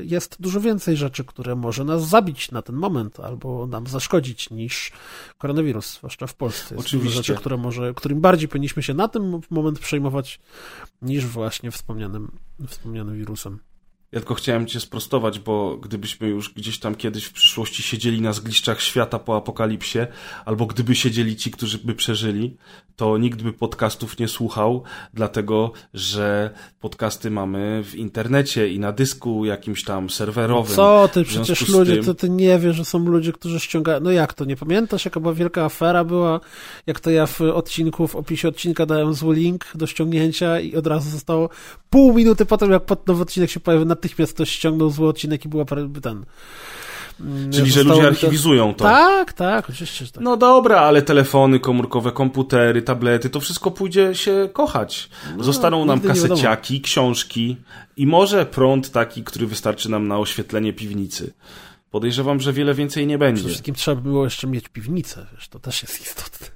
y, 0.00 0.04
jest 0.04 0.36
dużo 0.40 0.60
więcej 0.60 0.96
rzeczy, 0.96 1.24
które 1.24 1.54
może 1.54 1.84
nas 1.84 2.08
zabić 2.08 2.50
na 2.50 2.62
ten 2.62 2.76
moment 2.76 3.20
albo 3.20 3.66
nam 3.66 3.86
zaszkodzić 3.86 4.50
niż 4.50 4.92
koronawirus, 5.38 5.94
zwłaszcza 5.98 6.26
w 6.26 6.34
Polsce. 6.34 6.74
Jest 6.74 6.86
Oczywiście. 6.86 7.08
dużo 7.08 7.16
rzeczy, 7.16 7.34
które 7.34 7.56
może, 7.56 7.94
którym 7.94 8.20
bardziej 8.20 8.48
powinniśmy 8.48 8.82
się 8.82 8.94
na 8.94 9.08
ten 9.08 9.40
moment 9.50 9.78
przejmować 9.78 10.40
niż 11.02 11.26
właśnie 11.26 11.70
wspomnianym, 11.70 12.30
wspomnianym 12.68 13.18
wirusem. 13.18 13.58
Ja 14.14 14.20
tylko 14.20 14.34
chciałem 14.34 14.66
cię 14.66 14.80
sprostować, 14.80 15.38
bo 15.38 15.76
gdybyśmy 15.76 16.28
już 16.28 16.54
gdzieś 16.54 16.78
tam 16.78 16.94
kiedyś 16.94 17.24
w 17.24 17.32
przyszłości 17.32 17.82
siedzieli 17.82 18.20
na 18.20 18.32
zgliszczach 18.32 18.82
świata 18.82 19.18
po 19.18 19.36
apokalipsie, 19.36 19.98
albo 20.44 20.66
gdyby 20.66 20.94
siedzieli 20.94 21.36
ci, 21.36 21.50
którzy 21.50 21.78
by 21.78 21.94
przeżyli, 21.94 22.56
to 22.96 23.18
nikt 23.18 23.42
by 23.42 23.52
podcastów 23.52 24.18
nie 24.18 24.28
słuchał, 24.28 24.82
dlatego 25.14 25.72
że 25.94 26.50
podcasty 26.80 27.30
mamy 27.30 27.82
w 27.84 27.94
internecie 27.94 28.68
i 28.68 28.78
na 28.78 28.92
dysku 28.92 29.44
jakimś 29.44 29.84
tam 29.84 30.10
serwerowym. 30.10 30.76
Co 30.76 31.08
ty, 31.12 31.24
przecież 31.24 31.68
ludzie, 31.68 31.94
tym... 31.94 32.04
to 32.04 32.14
ty 32.14 32.30
nie 32.30 32.58
wiesz, 32.58 32.76
że 32.76 32.84
są 32.84 32.98
ludzie, 32.98 33.32
którzy 33.32 33.60
ściągają. 33.60 34.00
No 34.00 34.10
jak 34.10 34.34
to, 34.34 34.44
nie 34.44 34.56
pamiętasz, 34.56 35.04
jaka 35.04 35.20
była 35.20 35.34
wielka 35.34 35.64
afera 35.64 36.04
była, 36.04 36.40
jak 36.86 37.00
to 37.00 37.10
ja 37.10 37.26
w 37.26 37.40
odcinku, 37.40 38.06
w 38.06 38.16
opisie 38.16 38.48
odcinka 38.48 38.86
dałem 38.86 39.14
zły 39.14 39.34
link 39.34 39.66
do 39.74 39.86
ściągnięcia 39.86 40.60
i 40.60 40.76
od 40.76 40.86
razu 40.86 41.10
zostało 41.10 41.48
pół 41.90 42.14
minuty 42.14 42.46
potem, 42.46 42.70
jak 42.70 42.84
pod 42.84 43.06
nowy 43.06 43.22
odcinek 43.22 43.50
się 43.50 43.60
pojawił, 43.60 43.86
natychmiast 44.04 44.34
ktoś 44.34 44.50
ściągnął 44.50 44.90
zły 44.90 45.08
odcinek 45.08 45.44
i 45.44 45.48
była 45.48 45.64
ten 46.02 46.24
Mm, 47.20 47.52
Czyli, 47.52 47.70
że 47.70 47.82
ludzie 47.82 48.06
archiwizują 48.06 48.74
to. 48.74 48.84
Tak, 48.84 49.32
tak, 49.32 49.70
oczywiście. 49.70 50.06
Tak. 50.06 50.22
No 50.24 50.36
dobra, 50.36 50.80
ale 50.80 51.02
telefony 51.02 51.60
komórkowe, 51.60 52.12
komputery, 52.12 52.82
tablety, 52.82 53.30
to 53.30 53.40
wszystko 53.40 53.70
pójdzie 53.70 54.14
się 54.14 54.48
kochać. 54.52 55.08
No, 55.36 55.44
Zostaną 55.44 55.84
nam 55.84 56.00
kaseciaki, 56.00 56.80
książki 56.80 57.56
i 57.96 58.06
może 58.06 58.46
prąd 58.46 58.90
taki, 58.90 59.24
który 59.24 59.46
wystarczy 59.46 59.90
nam 59.90 60.08
na 60.08 60.18
oświetlenie 60.18 60.72
piwnicy. 60.72 61.32
Podejrzewam, 61.90 62.40
że 62.40 62.52
wiele 62.52 62.74
więcej 62.74 63.06
nie 63.06 63.18
będzie. 63.18 63.40
Przede 63.40 63.48
wszystkim 63.48 63.74
trzeba 63.74 63.94
by 63.94 64.02
było 64.02 64.24
jeszcze 64.24 64.46
mieć 64.46 64.68
piwnicę, 64.68 65.26
wiesz, 65.34 65.48
to 65.48 65.58
też 65.58 65.82
jest 65.82 66.00
istotne 66.00 66.53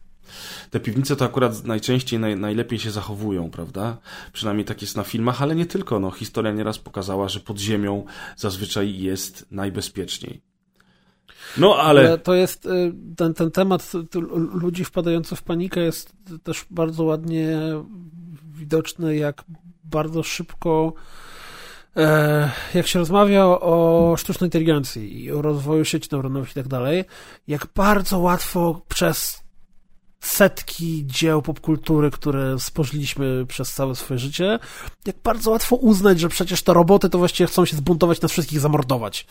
te 0.71 0.81
piwnice 0.81 1.17
to 1.17 1.25
akurat 1.25 1.65
najczęściej, 1.65 2.21
naj, 2.21 2.37
najlepiej 2.37 2.79
się 2.79 2.91
zachowują, 2.91 3.51
prawda? 3.51 3.97
Przynajmniej 4.33 4.65
tak 4.65 4.83
jest 4.83 4.97
na 4.97 5.03
filmach, 5.03 5.43
ale 5.43 5.55
nie 5.55 5.67
tylko. 5.67 6.01
No, 6.01 6.11
historia 6.11 6.53
nieraz 6.53 6.79
pokazała, 6.79 7.29
że 7.29 7.41
pod 7.41 7.59
ziemią 7.59 8.05
zazwyczaj 8.37 8.99
jest 8.99 9.47
najbezpieczniej. 9.51 10.41
No, 11.57 11.77
ale... 11.77 12.19
To 12.19 12.35
jest, 12.35 12.67
y, 12.67 12.93
ten, 13.17 13.35
ten 13.35 13.51
temat 13.51 13.93
ludzi 14.53 14.85
wpadających 14.85 15.39
w 15.39 15.43
panikę 15.43 15.81
jest 15.81 16.13
też 16.43 16.65
bardzo 16.71 17.05
ładnie 17.05 17.59
widoczny, 18.55 19.17
jak 19.17 19.45
bardzo 19.85 20.23
szybko 20.23 20.93
e, 21.97 22.51
jak 22.75 22.87
się 22.87 22.99
rozmawia 22.99 23.45
o 23.45 24.15
sztucznej 24.19 24.47
inteligencji 24.47 25.25
i 25.25 25.33
o 25.33 25.43
rozwoju 25.43 25.85
sieci 25.85 26.09
neuronowych 26.13 26.51
i 26.51 26.55
tak 26.55 26.69
dalej, 26.69 27.05
jak 27.49 27.67
bardzo 27.75 28.19
łatwo 28.19 28.81
przez 28.89 29.43
setki 30.21 31.07
dzieł 31.07 31.43
popkultury, 31.43 32.11
które 32.11 32.59
spożyliśmy 32.59 33.47
przez 33.47 33.73
całe 33.73 33.95
swoje 33.95 34.19
życie, 34.19 34.59
jak 35.07 35.17
bardzo 35.25 35.51
łatwo 35.51 35.77
uznać, 35.77 36.21
że 36.21 36.29
przecież 36.29 36.63
te 36.63 36.75
roboty 36.75 37.11
to 37.11 37.19
właściwie 37.19 37.47
chcą 37.47 37.65
się 37.65 37.77
zbuntować, 37.77 38.21
nas 38.21 38.33
wszystkich 38.33 38.61
zamordować. 38.61 39.27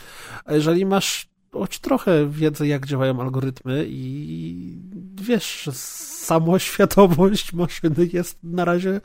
A 0.45 0.53
jeżeli 0.53 0.85
masz 0.85 1.29
choć 1.51 1.79
trochę 1.79 2.29
wiedzy, 2.29 2.67
jak 2.67 2.85
działają 2.85 3.21
algorytmy 3.21 3.85
i 3.89 4.79
wiesz, 5.21 5.61
że 5.63 5.71
samoświadomość 5.73 7.53
maszyny 7.53 8.09
jest 8.13 8.37
na 8.43 8.65
razie 8.65 9.01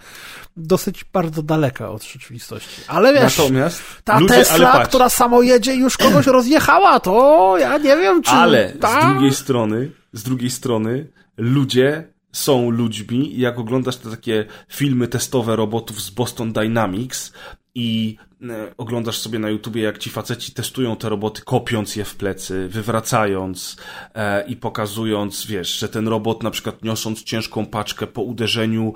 dosyć 0.56 1.04
bardzo 1.04 1.42
daleka 1.42 1.90
od 1.90 2.04
rzeczywistości. 2.04 2.82
Ale 2.88 3.12
wiesz, 3.12 3.38
Natomiast 3.38 3.82
ta 4.04 4.18
ludzie, 4.18 4.34
Tesla, 4.34 4.86
która 4.86 5.08
samo 5.08 5.42
jedzie 5.42 5.74
już 5.74 5.96
kogoś 5.96 6.26
rozjechała, 6.26 7.00
to 7.00 7.54
ja 7.58 7.78
nie 7.78 7.96
wiem, 7.96 8.22
czy... 8.22 8.30
Ale 8.30 8.72
ta... 8.72 9.00
z 9.00 9.12
drugiej 9.12 9.34
strony, 9.34 9.90
z 10.12 10.22
drugiej 10.22 10.50
strony, 10.50 11.06
ludzie 11.36 12.12
są 12.32 12.70
ludźmi 12.70 13.36
i 13.36 13.40
jak 13.40 13.58
oglądasz 13.58 13.96
te 13.96 14.10
takie 14.10 14.44
filmy 14.68 15.08
testowe 15.08 15.56
robotów 15.56 16.02
z 16.02 16.10
Boston 16.10 16.52
Dynamics 16.52 17.32
i 17.74 18.16
e, 18.42 18.74
oglądasz 18.76 19.18
sobie 19.18 19.38
na 19.38 19.50
YouTubie, 19.50 19.82
jak 19.82 19.98
ci 19.98 20.10
faceci 20.10 20.52
testują 20.52 20.96
te 20.96 21.08
roboty, 21.08 21.42
kopiąc 21.42 21.96
je 21.96 22.04
w 22.04 22.16
plecy, 22.16 22.68
wywracając 22.68 23.76
e, 24.14 24.46
i 24.46 24.56
pokazując, 24.56 25.46
wiesz, 25.46 25.78
że 25.78 25.88
ten 25.88 26.08
robot 26.08 26.42
na 26.42 26.50
przykład 26.50 26.84
niosąc 26.84 27.22
ciężką 27.22 27.66
paczkę 27.66 28.06
po 28.06 28.22
uderzeniu 28.22 28.94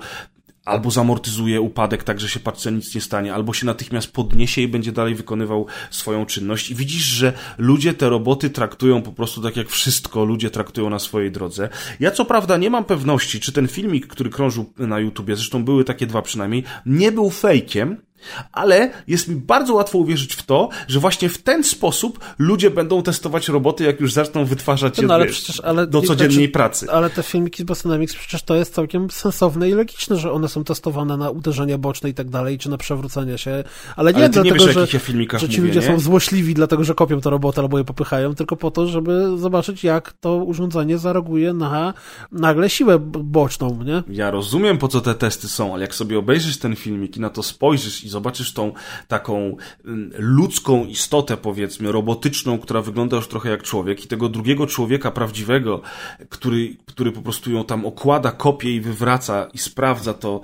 albo 0.67 0.91
zamortyzuje 0.91 1.61
upadek 1.61 2.03
tak, 2.03 2.19
że 2.19 2.29
się 2.29 2.39
patrzce 2.39 2.71
nic 2.71 2.95
nie 2.95 3.01
stanie, 3.01 3.33
albo 3.33 3.53
się 3.53 3.65
natychmiast 3.65 4.11
podniesie 4.11 4.61
i 4.61 4.67
będzie 4.67 4.91
dalej 4.91 5.15
wykonywał 5.15 5.65
swoją 5.91 6.25
czynność. 6.25 6.71
I 6.71 6.75
widzisz, 6.75 7.03
że 7.03 7.33
ludzie 7.57 7.93
te 7.93 8.09
roboty 8.09 8.49
traktują 8.49 9.01
po 9.01 9.11
prostu 9.11 9.41
tak 9.41 9.57
jak 9.57 9.69
wszystko 9.69 10.25
ludzie 10.25 10.49
traktują 10.49 10.89
na 10.89 10.99
swojej 10.99 11.31
drodze. 11.31 11.69
Ja 11.99 12.11
co 12.11 12.25
prawda 12.25 12.57
nie 12.57 12.69
mam 12.69 12.85
pewności, 12.85 13.39
czy 13.39 13.51
ten 13.51 13.67
filmik, 13.67 14.07
który 14.07 14.29
krążył 14.29 14.73
na 14.77 14.99
YouTubie, 14.99 15.35
zresztą 15.35 15.65
były 15.65 15.83
takie 15.83 16.07
dwa 16.07 16.21
przynajmniej, 16.21 16.63
nie 16.85 17.11
był 17.11 17.29
fejkiem, 17.29 18.06
ale 18.51 18.91
jest 19.07 19.27
mi 19.27 19.35
bardzo 19.35 19.73
łatwo 19.73 19.97
uwierzyć 19.97 20.35
w 20.35 20.43
to, 20.43 20.69
że 20.87 20.99
właśnie 20.99 21.29
w 21.29 21.37
ten 21.37 21.63
sposób 21.63 22.19
ludzie 22.39 22.71
będą 22.71 23.03
testować 23.03 23.47
roboty, 23.49 23.83
jak 23.83 23.99
już 23.99 24.13
zaczną 24.13 24.45
wytwarzać 24.45 24.97
je 24.97 25.07
no, 25.07 25.13
ale 25.13 25.25
wiesz, 25.25 25.35
przecież, 25.35 25.59
ale, 25.59 25.87
do 25.87 26.01
codziennej 26.01 26.35
znaczy, 26.35 26.49
pracy. 26.49 26.91
Ale 26.91 27.09
te 27.09 27.23
filmiki 27.23 27.63
z 27.63 27.65
Boston 27.65 27.89
Dynamics 27.89 28.15
przecież 28.15 28.43
to 28.43 28.55
jest 28.55 28.73
całkiem 28.73 29.11
sensowne 29.11 29.69
i 29.69 29.73
logiczne, 29.73 30.17
że 30.17 30.31
one 30.31 30.47
są 30.47 30.63
testowane 30.63 31.17
na 31.17 31.29
uderzenia 31.29 31.77
boczne 31.77 32.09
i 32.09 32.13
tak 32.13 32.29
dalej, 32.29 32.57
czy 32.57 32.69
na 32.69 32.77
przewrócenie 32.77 33.37
się, 33.37 33.63
ale 33.95 34.13
nie 34.13 34.17
ale 34.17 34.29
dlatego, 34.29 34.55
nie 34.55 34.65
wiesz, 34.65 34.91
że, 34.91 34.99
filmikach 34.99 35.41
że 35.41 35.49
ci 35.49 35.61
mówię, 35.61 35.73
ludzie 35.73 35.79
nie? 35.79 35.95
są 35.95 35.99
złośliwi 35.99 36.53
dlatego, 36.53 36.83
że 36.83 36.95
kopią 36.95 37.21
te 37.21 37.29
roboty 37.29 37.61
albo 37.61 37.77
je 37.77 37.83
popychają, 37.83 38.35
tylko 38.35 38.55
po 38.55 38.71
to, 38.71 38.87
żeby 38.87 39.37
zobaczyć, 39.37 39.83
jak 39.83 40.13
to 40.13 40.35
urządzenie 40.35 40.97
zareaguje 40.97 41.53
na 41.53 41.93
nagle 42.31 42.69
siłę 42.69 42.99
boczną, 42.99 43.83
nie? 43.83 44.03
Ja 44.09 44.31
rozumiem, 44.31 44.77
po 44.77 44.87
co 44.87 45.01
te 45.01 45.15
testy 45.15 45.47
są, 45.47 45.73
ale 45.73 45.81
jak 45.81 45.95
sobie 45.95 46.19
obejrzysz 46.19 46.57
ten 46.57 46.75
filmik 46.75 47.17
i 47.17 47.19
na 47.19 47.29
to 47.29 47.43
spojrzysz 47.43 48.03
i 48.07 48.09
zobaczysz 48.09 48.53
tą 48.53 48.73
taką 49.07 49.57
mm, 49.85 50.11
ludzką 50.17 50.85
istotę, 50.85 51.37
powiedzmy, 51.37 51.91
robotyczną, 51.91 52.59
która 52.59 52.81
wygląda 52.81 53.15
już 53.15 53.27
trochę 53.27 53.49
jak 53.49 53.63
człowiek 53.63 54.05
i 54.05 54.07
tego 54.07 54.29
drugiego 54.29 54.67
człowieka 54.67 55.11
prawdziwego, 55.11 55.81
który, 56.29 56.77
który 56.85 57.11
po 57.11 57.21
prostu 57.21 57.51
ją 57.51 57.63
tam 57.63 57.85
okłada, 57.85 58.31
kopie 58.31 58.75
i 58.75 58.81
wywraca 58.81 59.47
i 59.53 59.57
sprawdza 59.57 60.13
to 60.13 60.41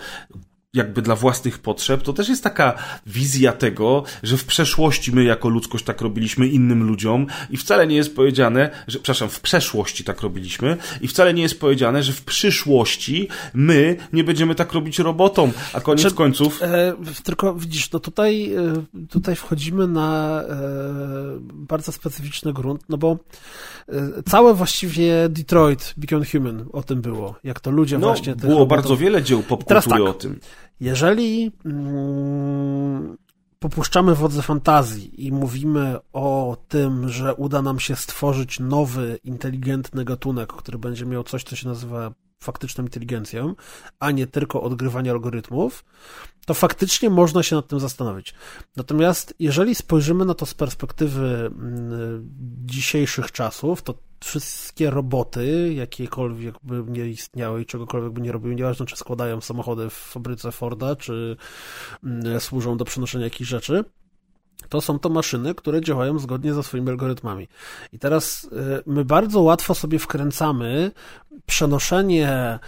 jakby 0.73 1.01
dla 1.01 1.15
własnych 1.15 1.59
potrzeb, 1.59 2.03
to 2.03 2.13
też 2.13 2.29
jest 2.29 2.43
taka 2.43 2.73
wizja 3.07 3.51
tego, 3.51 4.03
że 4.23 4.37
w 4.37 4.45
przeszłości 4.45 5.11
my 5.11 5.23
jako 5.23 5.49
ludzkość 5.49 5.85
tak 5.85 6.01
robiliśmy 6.01 6.47
innym 6.47 6.83
ludziom 6.83 7.27
i 7.49 7.57
wcale 7.57 7.87
nie 7.87 7.95
jest 7.95 8.15
powiedziane, 8.15 8.69
że, 8.87 8.99
przepraszam, 8.99 9.29
w 9.29 9.39
przeszłości 9.39 10.03
tak 10.03 10.21
robiliśmy 10.21 10.77
i 11.01 11.07
wcale 11.07 11.33
nie 11.33 11.41
jest 11.41 11.59
powiedziane, 11.59 12.03
że 12.03 12.13
w 12.13 12.21
przyszłości 12.21 13.27
my 13.53 13.97
nie 14.13 14.23
będziemy 14.23 14.55
tak 14.55 14.73
robić 14.73 14.99
robotom, 14.99 15.51
a 15.73 15.81
koniec 15.81 16.13
końców 16.13 16.63
E, 16.63 16.93
tylko 17.23 17.53
widzisz, 17.55 17.91
no 17.91 17.99
tutaj, 17.99 18.53
e, 18.53 18.83
tutaj 19.09 19.35
wchodzimy 19.35 19.87
na 19.87 20.41
e, 20.43 20.55
bardzo 21.39 21.91
specyficzny 21.91 22.53
grunt, 22.53 22.83
no 22.89 22.97
bo 22.97 23.17
całe 24.29 24.53
właściwie 24.53 25.29
Detroit 25.29 25.93
Become 25.97 26.25
Human 26.25 26.65
o 26.73 26.83
tym 26.83 27.01
było, 27.01 27.35
jak 27.43 27.59
to 27.59 27.71
ludzie 27.71 27.97
no, 27.97 28.07
właśnie... 28.07 28.35
było 28.35 28.53
robotów- 28.53 28.69
bardzo 28.69 28.97
wiele 28.97 29.23
dzieł 29.23 29.43
popkultury 29.43 29.89
tak. 29.89 30.01
o 30.01 30.13
tym. 30.13 30.39
Jeżeli 30.79 31.51
mm, 31.65 33.17
popuszczamy 33.59 34.15
wodze 34.15 34.41
fantazji 34.41 35.25
i 35.27 35.31
mówimy 35.31 35.97
o 36.13 36.57
tym, 36.67 37.09
że 37.09 37.35
uda 37.35 37.61
nam 37.61 37.79
się 37.79 37.95
stworzyć 37.95 38.59
nowy, 38.59 39.19
inteligentny 39.23 40.05
gatunek, 40.05 40.53
który 40.53 40.77
będzie 40.77 41.05
miał 41.05 41.23
coś, 41.23 41.43
co 41.43 41.55
się 41.55 41.67
nazywa 41.67 42.13
faktyczną 42.43 42.83
inteligencją, 42.83 43.55
a 43.99 44.11
nie 44.11 44.27
tylko 44.27 44.61
odgrywanie 44.61 45.11
algorytmów, 45.11 45.85
to 46.45 46.53
faktycznie 46.53 47.09
można 47.09 47.43
się 47.43 47.55
nad 47.55 47.67
tym 47.67 47.79
zastanowić. 47.79 48.33
Natomiast 48.75 49.33
jeżeli 49.39 49.75
spojrzymy 49.75 50.25
na 50.25 50.33
to 50.33 50.45
z 50.45 50.53
perspektywy 50.53 51.25
mm, 51.45 52.29
dzisiejszych 52.65 53.31
czasów, 53.31 53.81
to 53.81 53.93
wszystkie 54.19 54.89
roboty, 54.89 55.73
jakiekolwiek 55.73 56.55
by 56.63 56.83
nie 56.87 57.07
istniały 57.07 57.61
i 57.61 57.65
czegokolwiek 57.65 58.11
by 58.11 58.21
nie 58.21 58.31
robiły, 58.31 58.55
nieważne 58.55 58.85
czy 58.85 58.95
składają 58.95 59.41
samochody 59.41 59.89
w 59.89 59.93
fabryce 59.93 60.51
Forda, 60.51 60.95
czy 60.95 61.37
mm, 62.03 62.39
służą 62.39 62.77
do 62.77 62.85
przenoszenia 62.85 63.23
jakichś 63.23 63.49
rzeczy, 63.49 63.83
to 64.69 64.81
są 64.81 64.99
to 64.99 65.09
maszyny, 65.09 65.55
które 65.55 65.81
działają 65.81 66.19
zgodnie 66.19 66.53
ze 66.53 66.63
swoimi 66.63 66.89
algorytmami. 66.89 67.47
I 67.93 67.99
teraz 67.99 68.43
y, 68.43 68.49
my 68.85 69.05
bardzo 69.05 69.41
łatwo 69.41 69.75
sobie 69.75 69.99
wkręcamy 69.99 70.91
przenoszenie 71.45 72.29
e, 72.29 72.59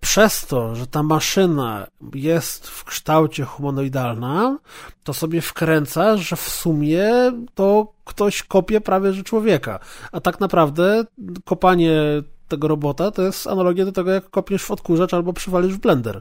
przez 0.00 0.46
to, 0.46 0.74
że 0.76 0.86
ta 0.86 1.02
maszyna 1.02 1.86
jest 2.14 2.68
w 2.68 2.84
kształcie 2.84 3.44
humanoidalna, 3.44 4.58
to 5.04 5.14
sobie 5.14 5.40
wkręca, 5.40 6.16
że 6.16 6.36
w 6.36 6.48
sumie 6.48 7.12
to 7.54 7.92
ktoś 8.04 8.42
kopie 8.42 8.80
prawie 8.80 9.12
że 9.12 9.22
człowieka. 9.22 9.78
A 10.12 10.20
tak 10.20 10.40
naprawdę 10.40 11.04
kopanie 11.44 12.00
tego 12.48 12.68
robota 12.68 13.10
to 13.10 13.22
jest 13.22 13.46
analogia 13.46 13.84
do 13.84 13.92
tego, 13.92 14.10
jak 14.10 14.30
kopniesz 14.30 14.64
w 14.64 14.70
odkurzacz 14.70 15.14
albo 15.14 15.32
przywalisz 15.32 15.74
w 15.74 15.80
blender. 15.80 16.20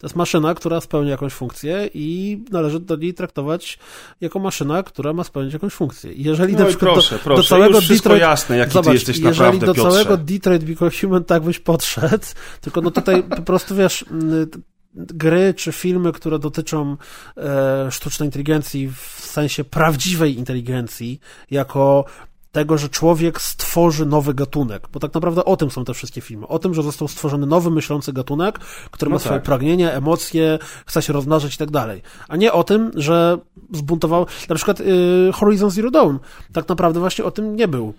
To 0.00 0.06
jest 0.06 0.16
maszyna, 0.16 0.54
która 0.54 0.80
spełnia 0.80 1.10
jakąś 1.10 1.32
funkcję 1.32 1.90
i 1.94 2.38
należy 2.50 2.80
do 2.80 2.96
niej 2.96 3.14
traktować 3.14 3.78
jako 4.20 4.38
maszyna, 4.38 4.82
która 4.82 5.12
ma 5.12 5.24
spełnić 5.24 5.52
jakąś 5.52 5.72
funkcję. 5.72 6.12
Jeżeli 6.14 6.52
No 6.52 6.58
na 6.58 6.64
przykład 6.66 6.92
proszę, 6.92 7.14
do, 7.14 7.22
proszę, 7.24 7.42
do 7.42 7.48
całego 7.48 7.76
już 7.76 7.84
wszystko 7.84 8.08
Detroit, 8.08 8.20
jasne, 8.20 8.56
jaki 8.56 8.72
zobacz, 8.72 8.86
ty 8.86 8.94
jesteś 8.94 9.18
jeżeli 9.18 9.38
naprawdę, 9.38 9.66
do 9.66 9.74
Piotrze. 9.74 9.90
całego 9.90 10.16
Detroit 10.16 10.64
Become 10.64 10.90
Human 11.00 11.24
tak 11.24 11.42
byś 11.42 11.58
podszedł, 11.58 12.24
tylko 12.60 12.80
no 12.80 12.90
tutaj 12.90 13.22
po 13.22 13.42
prostu 13.42 13.74
wiesz, 13.74 14.04
gry 14.94 15.54
czy 15.54 15.72
filmy, 15.72 16.12
które 16.12 16.38
dotyczą 16.38 16.96
e, 17.36 17.90
sztucznej 17.90 18.26
inteligencji 18.26 18.88
w 18.88 19.20
sensie 19.24 19.64
prawdziwej 19.64 20.38
inteligencji, 20.38 21.20
jako 21.50 22.04
tego, 22.52 22.78
że 22.78 22.88
człowiek 22.88 23.40
stworzy 23.40 24.06
nowy 24.06 24.34
gatunek, 24.34 24.88
bo 24.92 25.00
tak 25.00 25.14
naprawdę 25.14 25.44
o 25.44 25.56
tym 25.56 25.70
są 25.70 25.84
te 25.84 25.94
wszystkie 25.94 26.20
filmy. 26.20 26.46
O 26.46 26.58
tym, 26.58 26.74
że 26.74 26.82
został 26.82 27.08
stworzony 27.08 27.46
nowy, 27.46 27.70
myślący 27.70 28.12
gatunek, 28.12 28.58
który 28.90 29.10
No 29.10 29.14
ma 29.14 29.18
swoje 29.18 29.36
tak. 29.36 29.44
pragnienia, 29.44 29.92
emocje, 29.92 30.58
chce 30.86 31.02
się 31.02 31.12
rozmnażać 31.12 31.54
i 31.54 31.58
tak 31.58 31.70
dalej. 31.70 32.02
A 32.28 32.36
nie 32.36 32.52
o 32.52 32.64
tym, 32.64 32.90
że 32.94 33.38
zbuntował, 33.72 34.26
na 34.48 34.54
przykład 34.54 34.80
y, 34.80 34.84
Horizon 35.34 35.70
Zero 35.70 35.90
Dawn 35.90 36.16
tak 36.52 36.68
naprawdę 36.68 37.00
właśnie 37.00 37.24
o 37.24 37.30
tym 37.30 37.56
nie 37.56 37.68
był. 37.68 37.94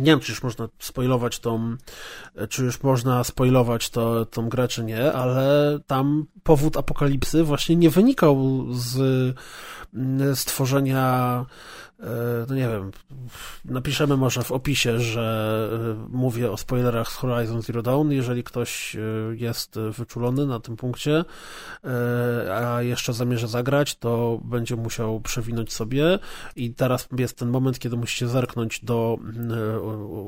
Nie 0.00 0.06
wiem, 0.06 0.20
czy 0.20 0.32
już 0.32 0.42
można 0.42 0.68
spoilować 0.78 1.38
tą, 1.38 1.76
czy 2.48 2.64
już 2.64 2.82
można 2.82 3.24
spoilować 3.24 3.90
to, 3.90 4.26
tą 4.26 4.48
grę, 4.48 4.68
czy 4.68 4.84
nie, 4.84 5.12
ale 5.12 5.78
tam 5.86 6.26
powód 6.42 6.76
apokalipsy 6.76 7.44
właśnie 7.44 7.76
nie 7.76 7.90
wynikał 7.90 8.66
z 8.70 8.98
stworzenia, 10.34 11.46
e, 12.00 12.04
no 12.48 12.54
nie 12.54 12.68
wiem, 12.68 12.90
napiszemy 13.64 14.16
może 14.16 14.42
w 14.42 14.52
opisie, 14.52 15.00
że 15.00 15.68
e, 15.72 16.08
mówię 16.08 16.50
o 16.50 16.56
spoilerach 16.56 17.12
z 17.12 17.14
Horizon 17.14 17.62
Zero 17.62 17.82
Dawn, 17.82 18.10
jeżeli 18.10 18.44
ktoś 18.44 18.96
e, 18.96 19.00
jest 19.36 19.78
wyczulony 19.78 20.46
na 20.46 20.60
tym 20.60 20.76
punkcie, 20.76 21.24
a 22.52 22.82
jeszcze 22.82 23.12
zamierza 23.12 23.46
zagrać, 23.46 23.96
to 23.96 24.40
będzie 24.44 24.76
musiał 24.76 25.20
przewinąć 25.20 25.72
sobie. 25.72 26.18
I 26.56 26.74
teraz 26.74 27.08
jest 27.18 27.38
ten 27.38 27.48
moment, 27.48 27.78
kiedy 27.78 27.96
musicie 27.96 28.28
zerknąć 28.28 28.84
do 28.84 29.18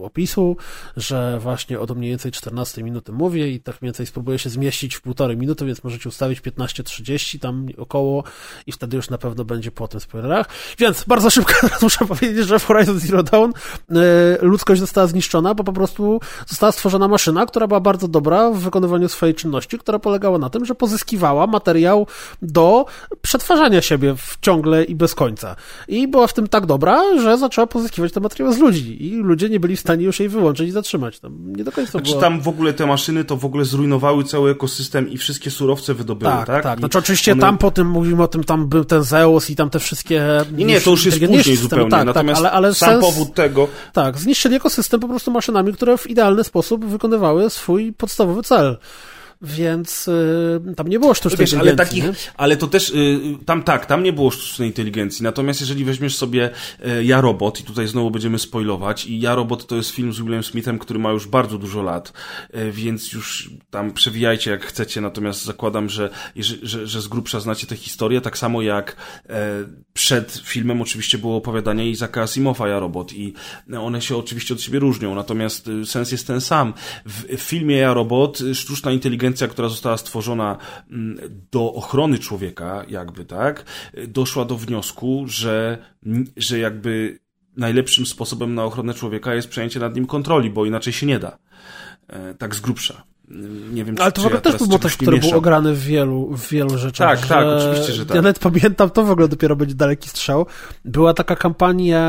opisu, 0.03 0.57
że 0.97 1.39
właśnie 1.41 1.81
od 1.81 1.97
mniej 1.97 2.11
więcej 2.11 2.33
14 2.33 2.83
minuty 2.83 3.13
mówię 3.13 3.49
i 3.51 3.61
tak 3.61 3.83
mniej 3.83 3.89
więcej 3.89 4.07
spróbuję 4.07 4.39
się 4.39 4.51
zmieścić 4.51 4.95
w 4.95 5.01
półtorej 5.01 5.37
minuty, 5.37 5.67
więc 5.67 5.85
możecie 5.85 6.09
ustawić 6.09 6.41
15-30 6.41 7.39
tam 7.39 7.67
około 7.77 8.25
i 8.67 8.73
wtedy 8.73 8.97
już 8.97 9.11
na 9.11 9.19
pewno 9.19 9.45
będzie 9.45 9.58
będzie 9.59 9.71
po 9.71 9.89
tym 9.89 10.01
spoilerach. 10.01 10.47
Więc 10.79 11.05
bardzo 11.05 11.31
szybko 11.31 11.53
muszę 11.83 12.07
powiedzieć, 12.07 12.47
że 12.47 12.59
w 12.59 12.65
Horizon 12.65 12.99
Zero 12.99 13.23
Dawn 13.23 13.51
y, 13.51 13.95
ludzkość 14.43 14.81
została 14.81 15.07
zniszczona, 15.07 15.55
bo 15.55 15.65
po 15.65 15.73
prostu 15.73 16.21
została 16.47 16.73
stworzona 16.73 17.09
maszyna, 17.09 17.47
która 17.47 17.67
była 17.67 17.81
bardzo 17.81 18.09
dobra 18.09 18.51
w 18.51 18.59
wykonywaniu 18.59 19.09
swojej 19.09 19.35
czynności, 19.35 19.79
która 19.79 19.99
polegała 19.99 20.39
na 20.39 20.51
tym, 20.51 20.65
że 20.65 20.75
pozyskiwała 20.75 21.47
materiał 21.47 22.07
do 22.43 22.87
przetwarzania 23.23 23.83
siebie 23.83 24.15
w 24.17 24.39
ciągle 24.41 24.85
i 24.85 24.95
bez 24.95 25.15
końca. 25.15 25.57
I 25.89 26.09
była 26.09 26.27
w 26.27 26.33
tym 26.33 26.49
tak 26.49 26.67
dobra, 26.67 27.03
że 27.23 27.39
zaczęła 27.39 27.67
pozyskiwać 27.67 28.13
te 28.13 28.21
materiały 28.21 28.55
z 28.55 28.59
ludzi 28.59 29.07
i 29.07 29.17
ludzie 29.17 29.49
nie 29.49 29.61
byli 29.61 29.77
w 29.77 29.81
stanie 29.81 30.05
już 30.05 30.21
jej 30.21 30.29
wyłączyć 30.29 30.69
i 30.69 30.71
zatrzymać. 30.71 31.21
Tam 31.21 31.53
nie 31.57 31.65
do 31.65 31.73
końca 31.73 31.91
Znaczy 31.91 32.11
było... 32.11 32.21
tam 32.21 32.41
w 32.41 32.49
ogóle 32.49 32.73
te 32.73 32.87
maszyny 32.87 33.25
to 33.25 33.37
w 33.37 33.45
ogóle 33.45 33.65
zrujnowały 33.65 34.25
cały 34.25 34.51
ekosystem 34.51 35.11
i 35.11 35.19
wszystkie 35.19 35.51
surowce 35.51 35.95
wydobyły, 35.95 36.33
tak? 36.33 36.47
Tak, 36.47 36.63
tak. 36.63 36.79
I 36.79 36.81
Znaczy 36.81 36.99
oczywiście 36.99 37.33
one- 37.33 37.41
tam 37.41 37.59
po 37.59 37.71
tym 37.71 37.87
mówimy 37.87 38.23
o 38.23 38.29
tym, 38.29 38.45
tam 38.45 38.69
był 38.69 38.85
ten 38.85 39.03
Zeus 39.03 39.38
i 39.51 39.57
tam 39.57 39.71
te 39.71 39.79
wszystkie... 39.79 40.23
Nie, 40.53 40.65
nie, 40.65 40.81
to 40.81 40.91
już 40.91 41.05
jest 41.07 41.19
później 41.19 41.43
systemy. 41.43 41.57
zupełnie, 41.57 41.91
Tak, 41.91 41.99
tak, 42.01 42.07
natomiast 42.07 42.41
ale, 42.41 42.51
ale 42.51 42.75
sam 42.75 42.89
sens... 42.91 43.05
powód 43.05 43.35
tego, 43.35 43.69
Tak, 43.93 44.19
zniszczyli 44.19 44.57
ekosystem 44.57 45.01
po 45.01 45.09
prostu 45.09 45.31
maszynami, 45.31 45.73
które 45.73 45.99
w 45.99 46.11
idealny 46.11 46.45
sposób 46.45 46.85
wykonywały 46.85 47.51
swój 47.51 47.93
podstawowy 47.93 48.43
cel. 48.43 48.77
Więc 49.43 50.09
y, 50.09 50.75
tam 50.77 50.89
nie 50.89 50.99
było 50.99 51.15
sztucznej 51.15 51.39
Wiesz, 51.47 51.55
ale 51.55 51.71
inteligencji. 51.71 52.03
takich, 52.03 52.27
nie? 52.27 52.33
ale 52.37 52.57
to 52.57 52.67
też, 52.67 52.91
y, 52.91 53.21
tam 53.47 53.63
tak, 53.63 53.87
tam 53.87 54.03
nie 54.03 54.13
było 54.13 54.31
sztucznej 54.31 54.69
inteligencji, 54.69 55.23
natomiast 55.23 55.61
jeżeli 55.61 55.85
weźmiesz 55.85 56.17
sobie 56.17 56.51
y, 57.01 57.05
Ja 57.05 57.21
Robot, 57.21 57.61
i 57.61 57.63
tutaj 57.65 57.87
znowu 57.87 58.11
będziemy 58.11 58.39
spoilować, 58.39 59.07
i 59.07 59.21
Ja 59.21 59.35
Robot 59.35 59.67
to 59.67 59.77
jest 59.77 59.91
film 59.91 60.13
z 60.13 60.21
Willem 60.21 60.43
Smithem, 60.43 60.79
który 60.79 60.99
ma 60.99 61.11
już 61.11 61.27
bardzo 61.27 61.59
dużo 61.59 61.83
lat, 61.83 62.13
y, 62.55 62.73
więc 62.73 63.13
już 63.13 63.51
tam 63.71 63.93
przewijajcie 63.93 64.51
jak 64.51 64.67
chcecie, 64.67 65.01
natomiast 65.01 65.45
zakładam, 65.45 65.89
że, 65.89 66.11
że, 66.37 66.87
że 66.87 67.01
z 67.01 67.09
grubsza 67.09 67.41
znacie 67.41 67.67
tę 67.67 67.77
historię, 67.77 68.21
tak 68.21 68.39
samo 68.39 68.63
jak 68.63 68.97
e, 69.29 69.65
przed 69.93 70.43
filmem 70.45 70.83
oczywiście 70.83 71.19
było 71.19 71.37
opowiadanie 71.37 71.91
Izaka 71.91 72.23
Asimowa 72.23 72.69
Ja 72.69 72.79
Robot 72.79 73.13
i 73.13 73.35
one 73.81 74.03
się 74.03 74.17
oczywiście 74.17 74.55
od 74.55 74.61
siebie 74.63 74.79
różnią, 74.79 75.15
natomiast 75.15 75.69
y, 75.69 75.87
sens 75.87 76.13
jest 76.13 76.27
ten 76.27 76.41
sam. 76.41 76.75
W, 77.07 77.37
w 77.37 77.41
filmie 77.41 77.77
Ja 77.77 77.95
Robot 77.95 78.41
y, 78.41 78.55
sztuczna 78.55 78.93
inteligencja, 78.93 79.28
która 79.49 79.69
została 79.69 79.97
stworzona 79.97 80.57
mm, 80.91 81.19
do 81.53 81.73
ochrony 81.75 82.19
człowieka, 82.19 82.85
jakby 82.89 83.25
tak, 83.25 83.65
doszła 84.09 84.45
do 84.45 84.57
wniosku, 84.57 85.25
że, 85.27 85.79
że 86.37 86.59
jakby 86.59 87.19
najlepszym 87.57 88.07
sposobem 88.07 88.55
na 88.55 88.65
ochronę 88.65 88.95
człowieka 88.95 89.35
jest 89.35 89.49
przejęcie 89.49 89.81
nad 89.81 89.95
nim 89.95 90.07
kontroli, 90.07 90.51
bo 90.51 90.67
inaczej 90.67 90.93
się 90.93 91.07
nie 91.07 91.19
da. 91.19 91.39
E, 92.07 92.35
Tak 92.35 92.55
z 92.55 92.61
grubsza. 92.61 93.03
Nie 93.73 93.85
wiem, 93.85 93.97
czy, 93.97 94.03
Ale 94.03 94.13
to 94.13 94.23
w 94.23 94.27
ogóle 94.27 94.41
ja 94.45 94.51
też 94.51 94.57
był 94.57 94.67
nie 94.67 94.79
który 94.79 95.17
był 95.17 95.27
mieszam. 95.27 95.39
ograny 95.39 95.75
w 95.75 95.83
wielu, 95.83 96.37
w 96.37 96.49
wielu 96.49 96.79
rzeczach. 96.79 97.21
Tak, 97.21 97.29
tak, 97.29 97.47
oczywiście, 97.47 97.93
że 97.93 98.07
tak. 98.07 98.15
Ja 98.15 98.23
nawet 98.23 98.39
pamiętam, 98.39 98.91
to 98.91 99.05
w 99.05 99.11
ogóle 99.11 99.29
dopiero 99.29 99.57
będzie 99.57 99.75
daleki 99.75 100.09
strzał. 100.09 100.47
Była 100.85 101.15
taka 101.15 101.37
kampania, 101.37 102.01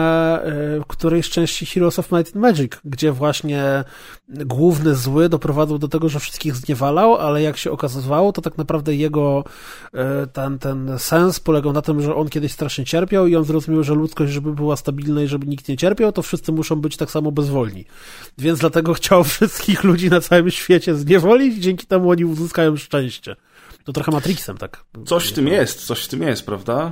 e, 0.44 0.82
którejś 0.88 1.30
części 1.30 1.66
Heroes 1.66 2.00
of 2.00 2.12
Might 2.12 2.28
and 2.28 2.36
Magic, 2.36 2.72
gdzie 2.86 3.12
właśnie 3.12 3.84
główny 4.30 4.96
zły 4.96 5.30
doprowadzał 5.30 5.80
do 5.80 5.88
tego, 5.88 6.10
że 6.10 6.20
wszystkich 6.20 6.56
zniewalał, 6.56 7.16
ale 7.16 7.42
jak 7.42 7.58
się 7.58 7.72
okazywało, 7.72 8.32
to 8.32 8.42
tak 8.42 8.58
naprawdę 8.58 8.96
jego 8.96 9.44
e, 9.94 10.28
ten, 10.28 10.60
ten 10.60 11.00
sens 11.00 11.40
polegał 11.40 11.74
na 11.74 11.82
tym, 11.82 12.02
że 12.02 12.16
on 12.16 12.30
kiedyś 12.30 12.52
strasznie 12.52 12.86
cierpiał 12.86 13.28
i 13.28 13.36
on 13.36 13.44
zrozumiał, 13.44 13.84
że 13.84 13.94
ludzkość, 13.94 14.34
żeby 14.34 14.54
była 14.54 14.76
stabilna 14.76 15.22
i 15.22 15.28
żeby 15.28 15.48
nikt 15.48 15.68
nie 15.68 15.78
cierpiał, 15.78 16.12
to 16.12 16.22
wszyscy 16.22 16.52
muszą 16.52 16.76
być 16.76 16.98
tak 16.98 17.12
samo 17.12 17.32
bezwolni. 17.32 17.86
Więc 18.38 18.60
dlatego 18.60 18.94
chciał 19.00 19.24
wszystkich 19.24 19.84
ludzi 19.84 20.10
na 20.10 20.22
całym 20.22 20.52
świecie 20.52 20.96
zniewolić 21.10 21.58
i 21.58 21.62
dzięki 21.62 21.88
temu 21.88 22.10
oni 22.10 22.26
uzyskają 22.26 22.78
szczęście. 22.78 23.36
To 23.84 23.94
trochę 23.94 24.12
Matrixem, 24.12 24.58
tak. 24.58 24.86
Coś 25.06 25.28
w 25.28 25.34
tym 25.34 25.48
jest, 25.48 25.86
coś 25.86 26.04
w 26.04 26.08
tym 26.08 26.22
jest, 26.22 26.46
prawda? 26.46 26.92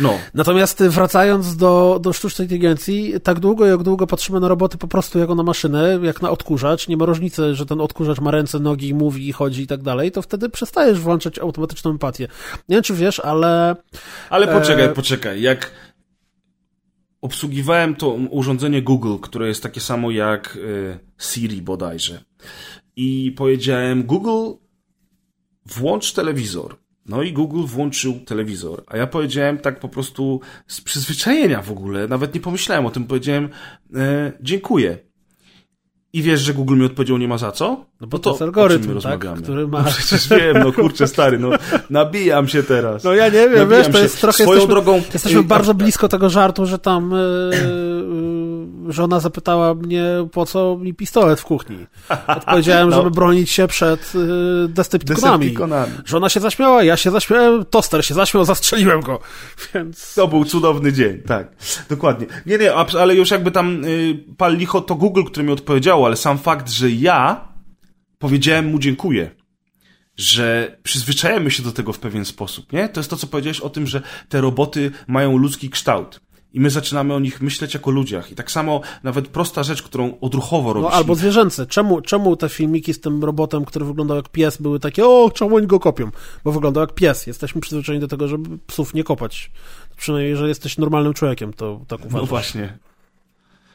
No. 0.00 0.18
Natomiast 0.34 0.82
wracając 0.82 1.56
do, 1.56 1.98
do 2.02 2.12
sztucznej 2.12 2.46
inteligencji, 2.46 3.14
tak 3.22 3.40
długo 3.40 3.66
jak 3.66 3.82
długo 3.82 4.06
patrzymy 4.06 4.40
na 4.40 4.48
roboty 4.48 4.78
po 4.78 4.88
prostu 4.88 5.18
jako 5.18 5.34
na 5.34 5.42
maszynę, 5.42 5.98
jak 6.02 6.22
na 6.22 6.30
odkurzacz, 6.30 6.88
nie 6.88 6.96
ma 6.96 7.04
różnicy, 7.04 7.54
że 7.54 7.66
ten 7.66 7.80
odkurzacz 7.80 8.20
ma 8.20 8.30
ręce, 8.30 8.58
nogi, 8.58 8.94
mówi, 8.94 9.32
chodzi 9.32 9.62
i 9.62 9.66
tak 9.66 9.82
dalej, 9.82 10.12
to 10.12 10.22
wtedy 10.22 10.48
przestajesz 10.48 11.00
włączać 11.00 11.38
automatyczną 11.38 11.90
empatię. 11.90 12.28
Nie 12.68 12.76
wiem, 12.76 12.82
czy 12.82 12.94
wiesz, 12.94 13.20
ale 13.20 13.76
Ale 14.30 14.48
poczekaj, 14.48 14.84
E, 14.84 14.88
poczekaj. 14.88 15.42
Jak 15.42 15.70
obsługiwałem 17.22 17.94
to 17.94 18.08
urządzenie 18.08 18.82
Google, 18.82 19.16
które 19.22 19.48
jest 19.48 19.62
takie 19.62 19.80
samo 19.80 20.10
jak 20.10 20.56
y, 20.56 20.98
Siri 21.18 21.62
bodajże. 21.62 22.24
I 22.96 23.34
powiedziałem 23.36 24.02
Google 24.02 24.56
włącz 25.66 26.12
telewizor. 26.12 26.76
No 27.06 27.22
i 27.22 27.32
Google 27.32 27.64
włączył 27.64 28.20
telewizor. 28.20 28.84
A 28.86 28.96
ja 28.96 29.06
powiedziałem 29.06 29.58
tak 29.58 29.80
po 29.80 29.88
prostu 29.88 30.40
z 30.66 30.80
przyzwyczajenia 30.80 31.62
w 31.62 31.70
ogóle, 31.70 32.08
nawet 32.08 32.34
nie 32.34 32.40
pomyślałem 32.40 32.86
o 32.86 32.90
tym, 32.90 33.04
powiedziałem 33.04 33.48
e, 33.94 34.32
dziękuję. 34.40 34.98
I 36.14 36.22
wiesz, 36.22 36.40
że 36.40 36.54
Google 36.54 36.76
mi 36.76 36.84
odpowiedział 36.84 37.18
nie 37.18 37.28
ma 37.28 37.38
za 37.38 37.52
co? 37.52 37.86
no 38.00 38.06
bo 38.06 38.18
to 38.18 38.24
to 38.24 38.30
jest 38.30 38.42
algorytm, 38.42 39.00
tak, 39.00 39.26
który 39.42 39.68
ma... 39.68 39.82
No 39.82 39.90
przecież 39.90 40.28
wiem, 40.28 40.58
no 40.58 40.72
kurczę 40.72 41.08
stary, 41.08 41.38
no 41.38 41.50
nabijam 41.90 42.48
się 42.48 42.62
teraz. 42.62 43.04
No 43.04 43.14
ja 43.14 43.24
nie 43.24 43.48
wiem, 43.48 43.58
Nabijam 43.58 43.68
wiesz, 43.70 43.86
to 43.86 43.92
się. 43.92 44.02
jest 44.02 44.20
trochę... 44.20 44.34
Swoją 44.42 44.50
jesteśmy, 44.50 44.74
drogą... 44.74 45.02
Jesteśmy 45.14 45.42
bardzo 45.42 45.74
blisko 45.74 46.08
tego 46.08 46.30
żartu, 46.30 46.66
że 46.66 46.78
tam 46.78 47.10
yy, 47.10 47.58
żona 48.88 49.20
zapytała 49.20 49.74
mnie, 49.74 50.04
po 50.32 50.46
co 50.46 50.76
mi 50.80 50.94
pistolet 50.94 51.40
w 51.40 51.44
kuchni. 51.44 51.86
Odpowiedziałem, 52.26 52.90
No. 52.90 52.96
żeby 52.96 53.10
bronić 53.10 53.50
się 53.50 53.66
przed 53.66 54.14
yy, 54.14 54.68
Decepticonami. 54.68 55.38
Decepticonami. 55.44 55.92
Żona 56.04 56.28
się 56.28 56.40
zaśmiała, 56.40 56.84
ja 56.84 56.96
się 56.96 57.10
zaśmiałem, 57.10 57.64
toster 57.64 58.04
się 58.04 58.14
zaśmiał, 58.14 58.44
zastrzeliłem 58.44 59.00
go. 59.00 59.20
Więc... 59.74 60.14
To 60.14 60.28
był 60.28 60.44
cudowny 60.44 60.92
dzień, 60.92 61.22
tak. 61.26 61.48
Dokładnie. 61.88 62.26
Nie, 62.46 62.58
nie, 62.58 62.74
ale 62.74 63.14
już 63.14 63.30
jakby 63.30 63.50
tam 63.50 63.84
y, 63.84 64.24
pal 64.36 64.56
licho 64.56 64.80
to 64.80 64.94
Google, 64.94 65.24
który 65.24 65.46
mi 65.46 65.52
odpowiedziało, 65.52 66.06
ale 66.06 66.16
sam 66.16 66.38
fakt, 66.38 66.70
że 66.70 66.90
ja 66.90 67.48
powiedziałem 68.18 68.66
mu 68.66 68.78
dziękuję. 68.78 69.30
Że 70.16 70.76
przyzwyczajemy 70.82 71.50
się 71.50 71.62
do 71.62 71.72
tego 71.72 71.92
w 71.92 71.98
pewien 71.98 72.24
sposób, 72.24 72.72
nie? 72.72 72.88
To 72.88 73.00
jest 73.00 73.10
to, 73.10 73.16
co 73.16 73.26
powiedziałeś 73.26 73.60
o 73.60 73.70
tym, 73.70 73.86
że 73.86 74.02
te 74.28 74.40
roboty 74.40 74.90
mają 75.06 75.36
ludzki 75.36 75.70
kształt. 75.70 76.20
I 76.54 76.60
my 76.60 76.70
zaczynamy 76.70 77.14
o 77.14 77.20
nich 77.20 77.40
myśleć 77.40 77.74
jako 77.74 77.90
ludziach. 77.90 78.32
I 78.32 78.34
tak 78.34 78.50
samo 78.50 78.80
nawet 79.02 79.28
prosta 79.28 79.62
rzecz, 79.62 79.82
którą 79.82 80.18
odruchowo 80.20 80.72
robisz. 80.72 80.90
No 80.90 80.96
albo 80.96 81.14
zwierzęce. 81.14 81.66
Czemu, 81.66 82.00
czemu 82.00 82.36
te 82.36 82.48
filmiki 82.48 82.94
z 82.94 83.00
tym 83.00 83.24
robotem, 83.24 83.64
który 83.64 83.84
wyglądał 83.84 84.16
jak 84.16 84.28
pies, 84.28 84.56
były 84.56 84.80
takie, 84.80 85.06
o, 85.06 85.30
czemu 85.34 85.56
oni 85.56 85.66
go 85.66 85.80
kopią? 85.80 86.10
Bo 86.44 86.52
wyglądał 86.52 86.80
jak 86.80 86.94
pies. 86.94 87.26
Jesteśmy 87.26 87.60
przyzwyczajeni 87.60 88.00
do 88.00 88.08
tego, 88.08 88.28
żeby 88.28 88.58
psów 88.66 88.94
nie 88.94 89.04
kopać. 89.04 89.50
Przynajmniej, 89.96 90.30
jeżeli 90.30 90.48
jesteś 90.48 90.78
normalnym 90.78 91.14
człowiekiem, 91.14 91.52
to 91.52 91.80
tak 91.88 92.00
uważam. 92.00 92.20
No 92.20 92.26
właśnie. 92.26 92.78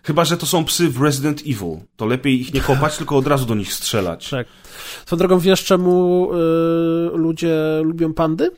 Chyba, 0.04 0.26
że 0.26 0.38
to 0.38 0.46
są 0.46 0.66
psy 0.66 0.90
w 0.90 1.02
Resident 1.02 1.42
Evil. 1.42 1.78
To 1.96 2.06
lepiej 2.06 2.42
ich 2.42 2.54
nie 2.54 2.62
kopać, 2.62 2.98
tylko 2.98 3.18
od 3.18 3.28
razu 3.28 3.46
do 3.46 3.56
nich 3.56 3.74
strzelać. 3.74 4.30
Tak. 4.30 4.48
Swoją 5.06 5.18
drogą, 5.18 5.40
wiesz, 5.40 5.64
czemu 5.64 6.30
y, 6.34 6.38
ludzie 7.18 7.56
lubią 7.84 8.14
pandy? 8.14 8.52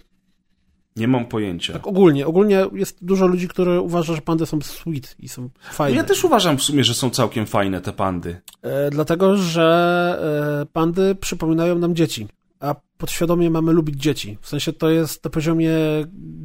Nie 0.99 1.07
mam 1.07 1.25
pojęcia. 1.25 1.73
Tak 1.73 1.87
ogólnie. 1.87 2.27
Ogólnie 2.27 2.65
jest 2.73 3.05
dużo 3.05 3.27
ludzi, 3.27 3.47
które 3.47 3.81
uważa, 3.81 4.15
że 4.15 4.21
pandy 4.21 4.45
są 4.45 4.61
sweet 4.61 5.15
i 5.19 5.29
są 5.29 5.41
No 5.41 5.49
fajne. 5.71 5.97
ja 5.97 6.03
też 6.03 6.23
uważam 6.23 6.57
w 6.57 6.63
sumie, 6.63 6.83
że 6.83 6.93
są 6.93 7.09
całkiem 7.09 7.45
fajne 7.45 7.81
te 7.81 7.93
pandy. 7.93 8.41
E, 8.61 8.89
dlatego, 8.89 9.37
że 9.37 10.61
e, 10.61 10.65
pandy 10.73 11.15
przypominają 11.15 11.77
nam 11.79 11.95
dzieci, 11.95 12.27
a 12.59 12.75
podświadomie 12.97 13.49
mamy 13.49 13.71
lubić 13.73 14.01
dzieci. 14.01 14.37
W 14.41 14.47
sensie 14.47 14.73
to 14.73 14.89
jest 14.89 15.23
na 15.23 15.29
poziomie 15.29 15.71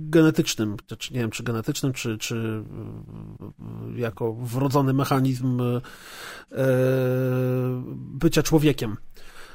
genetycznym, 0.08 0.76
czy 0.98 1.14
nie 1.14 1.20
wiem, 1.20 1.30
czy 1.30 1.42
genetycznym, 1.42 1.92
czy, 1.92 2.18
czy 2.18 2.64
e, 3.96 4.00
jako 4.00 4.32
wrodzony 4.34 4.92
mechanizm 4.92 5.60
e, 5.60 5.64
e, 6.52 6.64
bycia 7.96 8.42
człowiekiem. 8.42 8.96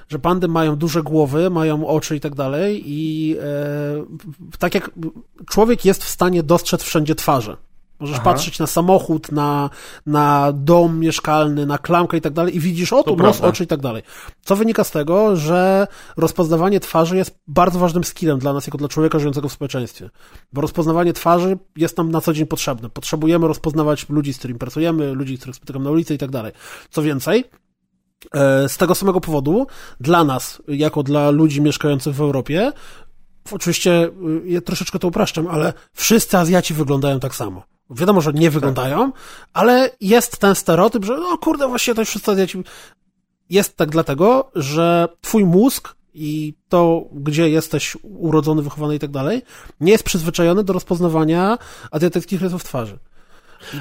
Że 0.10 0.20
pandy 0.20 0.48
mają 0.48 0.76
duże 0.76 1.04
głowy, 1.04 1.50
mają 1.50 1.88
oczy 1.88 2.16
i 2.16 2.20
tak 2.20 2.36
dalej 2.36 2.84
i 2.86 3.36
e, 3.42 4.58
tak 4.60 4.76
jak 4.76 4.92
człowiek 5.50 5.86
jest 5.86 6.04
w 6.04 6.10
stanie 6.10 6.44
dostrzec 6.44 6.84
wszędzie 6.84 7.16
twarze. 7.16 7.58
Możesz 8.00 8.16
Aha. 8.16 8.24
patrzeć 8.24 8.60
na 8.60 8.68
samochód, 8.68 9.32
na, 9.32 9.70
na 10.06 10.52
dom 10.54 11.00
mieszkalny, 11.00 11.66
na 11.66 11.78
klamkę 11.78 12.18
i 12.18 12.22
tak 12.22 12.34
dalej 12.34 12.56
i 12.56 12.60
widzisz, 12.60 12.94
o 12.94 13.04
tu 13.04 13.10
nos, 13.10 13.18
prawda. 13.20 13.48
oczy 13.48 13.64
i 13.64 13.68
tak 13.68 13.80
dalej. 13.80 14.04
Co 14.42 14.56
wynika 14.56 14.84
z 14.84 14.92
tego, 14.92 15.36
że 15.36 15.88
rozpoznawanie 16.18 16.80
twarzy 16.80 17.18
jest 17.18 17.40
bardzo 17.48 17.80
ważnym 17.80 18.04
skillem 18.04 18.40
dla 18.40 18.54
nas, 18.54 18.68
jako 18.68 18.78
dla 18.78 18.88
człowieka 18.88 19.20
żyjącego 19.20 19.50
w 19.50 19.54
społeczeństwie. 19.54 20.10
Bo 20.54 20.62
rozpoznawanie 20.62 21.14
twarzy 21.14 21.58
jest 21.76 21.98
nam 21.98 22.12
na 22.12 22.22
co 22.22 22.34
dzień 22.34 22.46
potrzebne. 22.46 22.90
Potrzebujemy 22.90 23.48
rozpoznawać 23.48 24.10
ludzi, 24.10 24.34
z 24.34 24.38
którymi 24.38 24.60
pracujemy, 24.60 25.14
ludzi, 25.14 25.38
których 25.38 25.56
spotykamy 25.56 25.86
na 25.86 25.92
ulicy 25.92 26.14
i 26.14 26.18
tak 26.18 26.32
dalej. 26.32 26.52
Co 26.90 27.02
więcej, 27.02 27.44
z 28.68 28.78
tego 28.78 28.96
samego 28.96 29.22
powodu, 29.22 29.68
dla 30.00 30.24
nas, 30.24 30.62
jako 30.68 31.04
dla 31.04 31.30
ludzi 31.30 31.62
mieszkających 31.62 32.16
w 32.16 32.22
Europie, 32.22 32.72
oczywiście 33.52 34.04
y, 34.04 34.50
ja 34.50 34.62
troszeczkę 34.62 35.00
to 35.00 35.08
upraszczam, 35.08 35.48
ale 35.48 35.74
wszyscy 35.94 36.38
Azjaci 36.38 36.74
wyglądają 36.74 37.20
tak 37.20 37.36
samo. 37.36 37.64
Wiadomo, 37.90 38.22
że 38.22 38.34
nie 38.34 38.52
wyglądają, 38.52 39.12
ale 39.54 39.92
jest 40.02 40.38
ten 40.38 40.56
stereotyp, 40.56 41.06
że 41.06 41.18
no 41.18 41.38
kurde, 41.38 41.68
właściwie 41.68 41.96
to 41.96 42.06
wszyscy 42.06 42.32
Azjaci. 42.32 42.64
Jest 43.50 43.78
tak 43.78 43.90
dlatego, 43.90 44.52
że 44.56 45.08
twój 45.22 45.46
mózg 45.46 45.96
i 46.14 46.54
to, 46.70 47.04
gdzie 47.12 47.50
jesteś 47.50 47.98
urodzony, 48.04 48.62
wychowany 48.62 48.96
i 48.96 49.00
tak 49.00 49.12
dalej, 49.12 49.42
nie 49.80 49.92
jest 49.92 50.04
przyzwyczajony 50.04 50.64
do 50.64 50.74
rozpoznawania 50.74 51.58
azjatyckich 51.92 52.42
rysów 52.42 52.64
twarzy. 52.64 53.00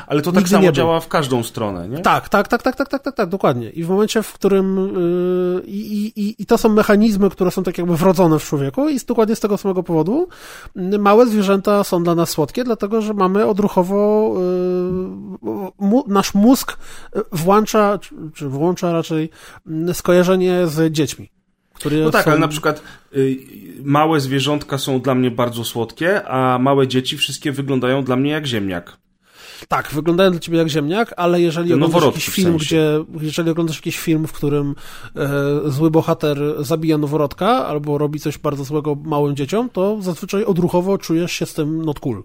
Ale 0.07 0.23
to 0.23 0.33
tak 0.33 0.49
samo 0.49 0.73
działa 0.73 1.01
w 1.01 1.09
każdą 1.09 1.43
stronę, 1.43 1.88
nie? 1.88 1.99
Tak, 1.99 2.29
tak, 2.29 2.49
tak, 2.49 2.62
tak, 2.62 2.77
tak, 2.77 2.88
tak, 2.88 3.03
tak, 3.03 3.17
tak, 3.17 3.29
dokładnie. 3.29 3.71
I 3.71 3.85
w 3.85 3.88
momencie, 3.88 4.23
w 4.23 4.33
którym 4.33 4.77
yy, 5.57 5.62
i, 5.67 6.12
i, 6.17 6.43
i 6.43 6.47
to 6.47 6.59
są 6.59 6.69
mechanizmy, 6.69 7.31
które 7.31 7.51
są 7.51 7.62
tak 7.62 7.79
jakby 7.79 7.97
wrodzone 7.97 8.38
w 8.38 8.45
człowieku 8.45 8.88
i 8.88 8.99
dokładnie 9.07 9.37
z 9.37 9.41
tego 9.41 9.59
samego 9.59 9.83
powodu 9.83 10.29
małe 10.99 11.27
zwierzęta 11.27 11.85
są 11.85 12.05
dla 12.05 12.14
nas 12.14 12.31
słodkie, 12.31 12.64
dlatego 12.64 13.03
że 13.03 13.14
mamy 13.14 13.47
odruchowo 13.47 14.35
mu, 15.79 16.05
nasz 16.09 16.35
mózg 16.35 16.79
włącza, 17.33 17.99
czy, 18.35 18.49
włącza 18.49 18.93
raczej 18.93 19.31
skojarzenie 19.93 20.67
z 20.67 20.93
dziećmi. 20.93 21.31
Które 21.75 21.97
No 21.97 22.11
tak, 22.11 22.25
są... 22.25 22.31
ale 22.31 22.41
na 22.41 22.49
przykład 22.49 22.83
y, 23.17 23.37
małe 23.83 24.21
zwierzątka 24.21 24.79
są 24.79 25.01
dla 25.01 25.14
mnie 25.14 25.31
bardzo 25.31 25.64
słodkie, 25.64 26.29
a 26.29 26.59
małe 26.59 26.88
dzieci 26.88 27.17
wszystkie 27.17 27.53
wyglądają 27.53 28.05
dla 28.05 28.17
mnie 28.17 28.31
jak 28.31 28.47
ziemniak. 28.47 28.97
Tak, 29.68 29.90
wyglądają 29.92 30.31
dla 30.31 30.40
ciebie 30.40 30.59
jak 30.59 30.68
ziemniak, 30.68 31.14
ale 31.16 31.40
jeżeli 31.40 31.75
oglądasz 31.75 32.05
jakiś 32.05 32.29
w 32.29 32.33
film, 32.35 32.49
sensie. 32.49 32.66
gdzie, 32.66 33.05
jeżeli 33.21 33.51
oglądasz 33.51 33.77
jakiś 33.77 33.99
film, 33.99 34.27
w 34.27 34.33
którym 34.33 34.75
e, 35.16 35.71
zły 35.71 35.90
bohater 35.90 36.38
zabija 36.59 36.99
noworodka 36.99 37.66
albo 37.66 37.99
robi 37.99 38.21
coś 38.21 38.38
bardzo 38.38 38.64
złego 38.64 38.94
małym 38.94 39.37
dzieciom, 39.37 39.71
to 39.71 40.03
zazwyczaj 40.03 40.44
odruchowo 40.44 40.99
czujesz 40.99 41.33
się 41.33 41.47
z 41.47 41.55
tym 41.55 41.85
not 41.85 42.01
cool. 42.01 42.23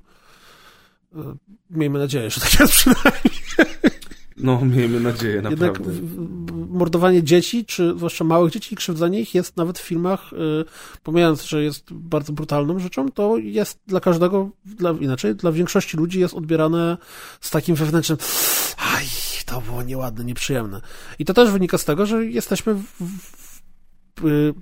E, 1.16 1.36
miejmy 1.70 2.00
nadzieję, 2.00 2.30
że 2.30 2.42
tak 2.42 2.60
jest 2.60 2.74
przynajmniej. 2.74 3.93
No, 4.38 4.62
miejmy 4.66 5.00
nadzieję, 5.00 5.36
Jednak 5.36 5.60
naprawdę. 5.60 5.92
w- 5.92 6.70
mordowanie 6.70 7.24
dzieci, 7.24 7.66
czy 7.66 7.94
zwłaszcza 7.98 8.24
małych 8.24 8.52
dzieci 8.52 8.74
i 8.74 8.78
krzywdzenie 8.78 9.20
ich 9.20 9.36
jest 9.36 9.58
nawet 9.58 9.80
w 9.80 9.82
filmach, 9.82 10.34
y, 10.34 10.66
pomijając, 11.04 11.44
że 11.44 11.64
jest 11.64 11.94
bardzo 11.94 12.34
brutalną 12.34 12.80
rzeczą, 12.80 13.12
to 13.12 13.38
jest 13.38 13.80
dla 13.88 14.00
każdego, 14.00 14.50
dla, 14.66 14.92
inaczej, 14.92 15.36
dla 15.36 15.52
większości 15.52 15.98
ludzi 15.98 16.20
jest 16.20 16.34
odbierane 16.34 16.98
z 17.42 17.50
takim 17.50 17.76
wewnętrznym 17.76 18.18
aj, 18.96 19.06
to 19.46 19.62
było 19.62 19.84
nieładne, 19.84 20.24
nieprzyjemne. 20.26 20.82
I 21.20 21.26
to 21.26 21.34
też 21.34 21.52
wynika 21.52 21.78
z 21.78 21.86
tego, 21.86 22.06
że 22.06 22.26
jesteśmy 22.26 22.74
w, 22.74 22.84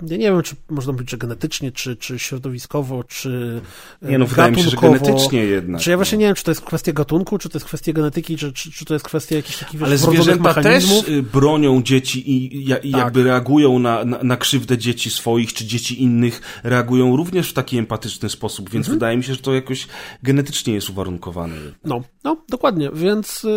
ja 0.07 0.17
nie 0.17 0.31
wiem, 0.31 0.41
czy 0.41 0.55
można 0.69 0.93
powiedzieć, 0.93 1.11
że 1.11 1.17
genetycznie, 1.17 1.71
czy, 1.71 1.95
czy 1.95 2.19
środowiskowo, 2.19 3.03
czy 3.03 3.61
y, 4.03 4.11
Nie 4.11 4.17
no, 4.17 4.25
wydaje 4.25 4.51
mi 4.51 4.63
się, 4.63 4.69
że 4.69 4.77
genetycznie 4.77 5.43
jednak. 5.43 5.81
Czy 5.81 5.89
ja 5.89 5.95
właśnie 5.95 6.17
no. 6.17 6.19
nie 6.19 6.25
wiem, 6.25 6.35
czy 6.35 6.43
to 6.43 6.51
jest 6.51 6.61
kwestia 6.61 6.93
gatunku, 6.93 7.37
czy 7.37 7.49
to 7.49 7.57
jest 7.57 7.65
kwestia 7.65 7.93
genetyki, 7.93 8.37
czy, 8.37 8.53
czy, 8.53 8.71
czy 8.71 8.85
to 8.85 8.93
jest 8.93 9.05
kwestia 9.05 9.35
jakichś 9.35 9.57
takich 9.57 9.83
Ale 9.83 9.97
zwierzęta 9.97 10.53
też 10.53 11.07
y, 11.07 11.23
bronią 11.23 11.83
dzieci 11.83 12.31
i, 12.31 12.55
i, 12.55 12.63
i 12.63 12.67
Tak. 12.67 12.83
jakby 12.83 13.23
reagują 13.23 13.79
na, 13.79 14.05
na, 14.05 14.23
na 14.23 14.37
krzywdę 14.37 14.77
dzieci 14.77 15.09
swoich, 15.11 15.53
czy 15.53 15.65
dzieci 15.65 16.03
innych, 16.03 16.41
reagują 16.63 17.15
również 17.15 17.49
w 17.49 17.53
taki 17.53 17.77
empatyczny 17.77 18.29
sposób, 18.29 18.69
więc 18.69 18.85
Mhm. 18.85 18.99
wydaje 18.99 19.17
mi 19.17 19.23
się, 19.23 19.33
że 19.33 19.39
to 19.39 19.53
jakoś 19.53 19.87
genetycznie 20.23 20.73
jest 20.73 20.89
uwarunkowane. 20.89 21.55
No, 21.85 22.01
no, 22.23 22.37
dokładnie. 22.49 22.89
Więc 22.93 23.43
y, 23.43 23.49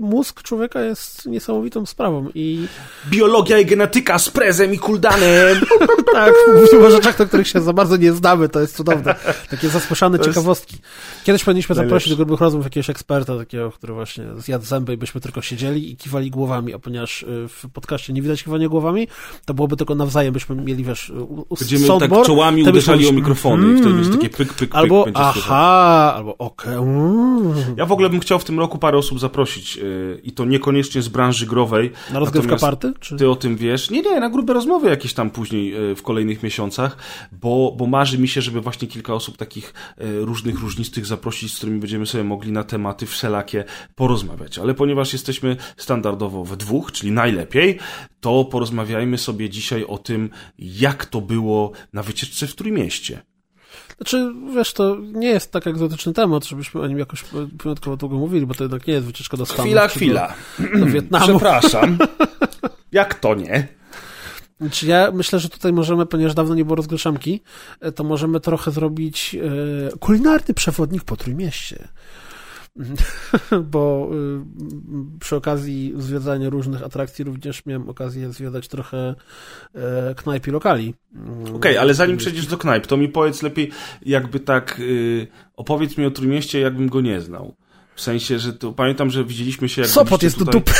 mózg 0.00 0.42
człowieka 0.42 0.80
jest 0.80 1.26
niesamowitą 1.26 1.86
sprawą 1.86 2.28
i 2.34 2.66
Biologia 3.10 3.58
i 3.58 3.66
genetyka 3.66 4.18
z 4.18 4.30
prezem 4.30 4.74
i 4.74 4.78
kuldanem! 4.88 5.60
tak, 6.12 6.34
mówimy 6.54 6.86
o 6.86 6.90
rzeczach, 6.90 7.18
do 7.18 7.26
których 7.26 7.48
się 7.48 7.60
za 7.60 7.72
bardzo 7.72 7.96
nie 7.96 8.12
znamy, 8.12 8.48
to 8.48 8.60
jest 8.60 8.76
cudowne. 8.76 9.14
Takie 9.50 9.66
jest 9.66 10.24
ciekawostki. 10.24 10.76
Kiedyś 11.24 11.44
powinniśmy 11.44 11.74
najlepsze. 11.74 11.90
zaprosić 11.90 12.10
do 12.10 12.16
grubych 12.16 12.40
rozmów 12.40 12.64
jakiegoś 12.64 12.90
eksperta, 12.90 13.38
takiego, 13.38 13.70
który 13.70 13.94
właśnie 13.94 14.24
zjadł 14.36 14.64
zęby 14.64 14.94
i 14.94 14.96
byśmy 14.96 15.20
tylko 15.20 15.42
siedzieli 15.42 15.92
i 15.92 15.96
kiwali 15.96 16.30
głowami, 16.30 16.74
a 16.74 16.78
ponieważ 16.78 17.22
y, 17.22 17.48
w 17.48 17.64
podcaście 17.72 18.12
nie 18.12 18.22
widać 18.22 18.44
kiwania 18.44 18.68
głowami, 18.68 19.08
to 19.44 19.54
byłoby 19.54 19.76
tylko 19.76 19.94
nawzajem, 19.94 20.32
byśmy 20.32 20.56
mieli, 20.56 20.84
wiesz, 20.84 21.12
Będziemy 21.58 21.86
soundboard, 21.86 22.14
tak 22.14 22.26
czołami 22.26 22.62
uderzali 22.62 22.98
byśmy- 22.98 23.12
o 23.12 23.20
mikrofony 23.20 23.72
i 23.72 23.76
wtedy 23.76 23.94
będzie 23.94 24.10
Mm, 24.10 24.18
takie 24.18 24.30
pyk, 24.36 24.48
pyk, 24.48 24.56
pyk, 24.58 24.74
Albo 24.74 25.06
aha, 25.14 26.14
albo 26.16 26.38
okej. 26.38 26.74
mm. 26.74 27.54
Ja 27.76 27.86
w 27.86 27.92
ogóle 27.92 28.10
bym 28.10 28.20
chciał 28.20 28.38
w 28.38 28.44
tym 28.44 28.58
roku 28.58 28.78
parę 28.78 28.98
osób 28.98 29.20
zaprosić 29.20 29.76
yy, 29.76 30.20
i 30.22 30.32
to 30.32 30.44
niekoniecznie 30.44 31.02
z 31.02 31.08
branży 31.08 31.46
growej. 31.46 31.92
Na 32.12 32.18
rozgrywka 32.18 32.56
party? 32.56 32.92
Czy... 33.00 33.16
Ty 33.16 33.30
o 33.30 33.36
tym 33.36 33.56
wiesz? 33.56 33.90
Nie, 33.90 34.02
nie, 34.02 34.20
na 34.20 34.30
grube 34.30 34.52
rozmowy 34.52 34.77
jakieś 34.86 35.14
tam 35.14 35.30
później 35.30 35.70
yy, 35.70 35.94
w 35.96 36.02
kolejnych 36.02 36.42
miesiącach, 36.42 36.96
bo, 37.32 37.74
bo 37.76 37.86
marzy 37.86 38.18
mi 38.18 38.28
się, 38.28 38.42
żeby 38.42 38.60
właśnie 38.60 38.88
kilka 38.88 39.14
osób 39.14 39.36
takich 39.36 39.74
yy, 39.98 40.24
różnych, 40.24 40.60
różnistych 40.60 41.06
zaprosić, 41.06 41.54
z 41.54 41.56
którymi 41.56 41.80
będziemy 41.80 42.06
sobie 42.06 42.24
mogli 42.24 42.52
na 42.52 42.64
tematy 42.64 43.06
wszelakie 43.06 43.64
porozmawiać. 43.94 44.58
Ale 44.58 44.74
ponieważ 44.74 45.12
jesteśmy 45.12 45.56
standardowo 45.76 46.44
we 46.44 46.56
dwóch, 46.56 46.92
czyli 46.92 47.12
najlepiej, 47.12 47.78
to 48.20 48.44
porozmawiajmy 48.44 49.18
sobie 49.18 49.50
dzisiaj 49.50 49.84
o 49.84 49.98
tym, 49.98 50.30
jak 50.58 51.06
to 51.06 51.20
było 51.20 51.72
na 51.92 52.02
wycieczce 52.02 52.46
w 52.46 52.54
Trójmieście. 52.54 53.22
Znaczy, 53.96 54.32
wiesz, 54.54 54.72
to 54.72 54.96
nie 55.00 55.28
jest 55.28 55.52
tak 55.52 55.66
egzotyczny 55.66 56.12
temat, 56.12 56.44
żebyśmy 56.44 56.80
o 56.80 56.86
nim 56.86 56.98
jakoś 56.98 57.24
wyjątkowo 57.62 57.96
długo 57.96 58.16
mówili, 58.16 58.46
bo 58.46 58.54
to 58.54 58.64
jednak 58.64 58.86
nie 58.86 58.94
jest 58.94 59.06
wycieczka 59.06 59.36
do 59.36 59.46
Stanów. 59.46 59.64
Chwila, 59.64 59.88
chwila. 59.88 60.34
Do, 60.58 60.78
do 60.78 60.86
Wietnamu. 60.86 61.24
Przepraszam. 61.24 61.98
Jak 62.92 63.14
to 63.14 63.34
nie? 63.34 63.77
Znaczy, 64.60 64.86
ja 64.86 65.10
myślę, 65.14 65.38
że 65.38 65.48
tutaj 65.48 65.72
możemy, 65.72 66.06
ponieważ 66.06 66.34
dawno 66.34 66.54
nie 66.54 66.64
było 66.64 66.76
rozgryszamki, 66.76 67.40
e, 67.80 67.92
to 67.92 68.04
możemy 68.04 68.40
trochę 68.40 68.70
zrobić 68.70 69.36
e, 69.94 69.98
kulinarny 69.98 70.54
przewodnik 70.54 71.04
po 71.04 71.16
Trójmieście. 71.16 71.88
Bo 73.72 74.10
y, 74.12 75.18
przy 75.20 75.36
okazji 75.36 75.94
zwiedzania 75.96 76.50
różnych 76.50 76.82
atrakcji 76.82 77.24
również 77.24 77.66
miałem 77.66 77.88
okazję 77.88 78.32
zwiedzać 78.32 78.68
trochę 78.68 79.14
e, 79.74 80.14
knajp 80.14 80.46
i 80.46 80.50
lokali. 80.50 80.94
Mm, 81.14 81.56
Okej, 81.56 81.78
ale 81.78 81.94
zanim 81.94 82.16
przejdziesz 82.16 82.46
do 82.46 82.58
knajp, 82.58 82.86
to 82.86 82.96
mi 82.96 83.08
powiedz 83.08 83.42
lepiej, 83.42 83.70
jakby 84.06 84.40
tak, 84.40 84.80
opowiedz 85.56 85.98
mi 85.98 86.06
o 86.06 86.10
Trójmieście, 86.10 86.60
jakbym 86.60 86.88
go 86.88 87.00
nie 87.00 87.20
znał. 87.20 87.54
W 87.94 88.00
sensie, 88.00 88.38
że 88.38 88.52
to, 88.52 88.72
pamiętam, 88.72 89.10
że 89.10 89.24
widzieliśmy 89.24 89.68
się 89.68 89.82
jak 89.82 89.90
Sopot 89.90 90.22
jest 90.22 90.38
do 90.38 90.44
tutaj... 90.44 90.60
dupy. 90.60 90.72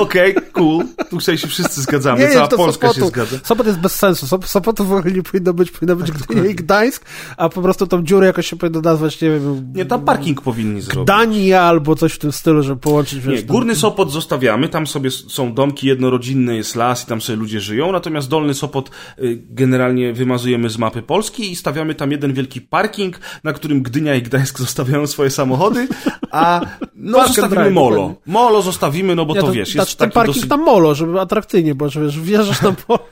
Okej, 0.00 0.34
cool. 0.52 0.84
Tu 1.10 1.20
sobie 1.20 1.38
się 1.38 1.48
wszyscy 1.48 1.82
zgadzamy, 1.82 2.20
Nie, 2.20 2.30
cała 2.30 2.48
to 2.48 2.56
Polska 2.56 2.88
Sopotu. 2.88 3.00
się 3.00 3.10
zgadza. 3.10 3.36
Sopot 3.44 3.66
jest 3.66 3.78
bez 3.78 3.94
sensu. 3.94 4.26
Sop- 4.26 4.46
Sopotu 4.46 4.84
w 4.84 4.92
ogóle 4.92 5.14
nie 5.14 5.22
powinno 5.22 5.54
być, 5.54 5.70
powinno 5.70 5.96
być 5.96 6.12
Gdynia 6.12 6.44
i 6.44 6.54
Gdańsk, 6.54 7.04
a 7.36 7.48
po 7.48 7.62
prostu 7.62 7.86
tą 7.86 8.02
dziurę 8.02 8.26
jakoś 8.26 8.46
się 8.46 8.56
powinno 8.56 8.80
nazwać, 8.80 9.20
nie 9.20 9.30
wiem... 9.30 9.72
Nie, 9.74 9.86
tam 9.86 10.04
parking 10.04 10.40
powinni 10.40 10.80
zrobić. 10.80 11.06
Dania 11.06 11.62
albo 11.62 11.96
coś 11.96 12.12
w 12.12 12.18
tym 12.18 12.32
stylu, 12.32 12.62
żeby 12.62 12.80
połączyć... 12.80 13.24
Nie, 13.24 13.32
wiesz, 13.32 13.44
górny 13.44 13.76
Sopot 13.76 14.12
zostawiamy, 14.12 14.68
tam 14.68 14.86
sobie 14.86 15.10
są 15.10 15.54
domki 15.54 15.86
jednorodzinne, 15.86 16.56
jest 16.56 16.76
las 16.76 17.04
i 17.04 17.06
tam 17.06 17.20
sobie 17.20 17.36
ludzie 17.36 17.60
żyją, 17.60 17.92
natomiast 17.92 18.28
dolny 18.28 18.54
Sopot 18.54 18.90
y, 19.18 19.42
generalnie 19.50 20.12
wymazujemy 20.12 20.70
z 20.70 20.78
mapy 20.78 21.02
Polski 21.02 21.52
i 21.52 21.56
stawiamy 21.56 21.94
tam 21.94 22.12
jeden 22.12 22.32
wielki 22.32 22.60
parking, 22.60 23.18
na 23.44 23.52
którym 23.52 23.82
Gdynia 23.82 24.14
i 24.14 24.22
Gdańsk 24.22 24.58
zostawiają 24.66 25.06
swoje 25.06 25.30
samochody, 25.30 25.88
a 26.30 26.60
no 26.94 27.18
Park 27.18 27.28
zostawimy 27.34 27.70
molo. 27.70 28.14
Molo 28.26 28.62
zostawimy, 28.62 29.14
no 29.14 29.26
bo 29.26 29.34
Nie, 29.34 29.40
to, 29.40 29.52
wiesz, 29.52 29.75
znaczy 29.76 29.96
ten 29.96 30.08
taki 30.08 30.14
parking 30.14 30.34
dosyć... 30.36 30.50
tam 30.50 30.60
molo, 30.60 30.94
żeby 30.94 31.20
atrakcyjnie, 31.20 31.74
bo 31.74 31.88
wiesz, 31.88 32.20
wjeżdżasz 32.20 32.62
na 32.62 32.72
polo 32.72 33.08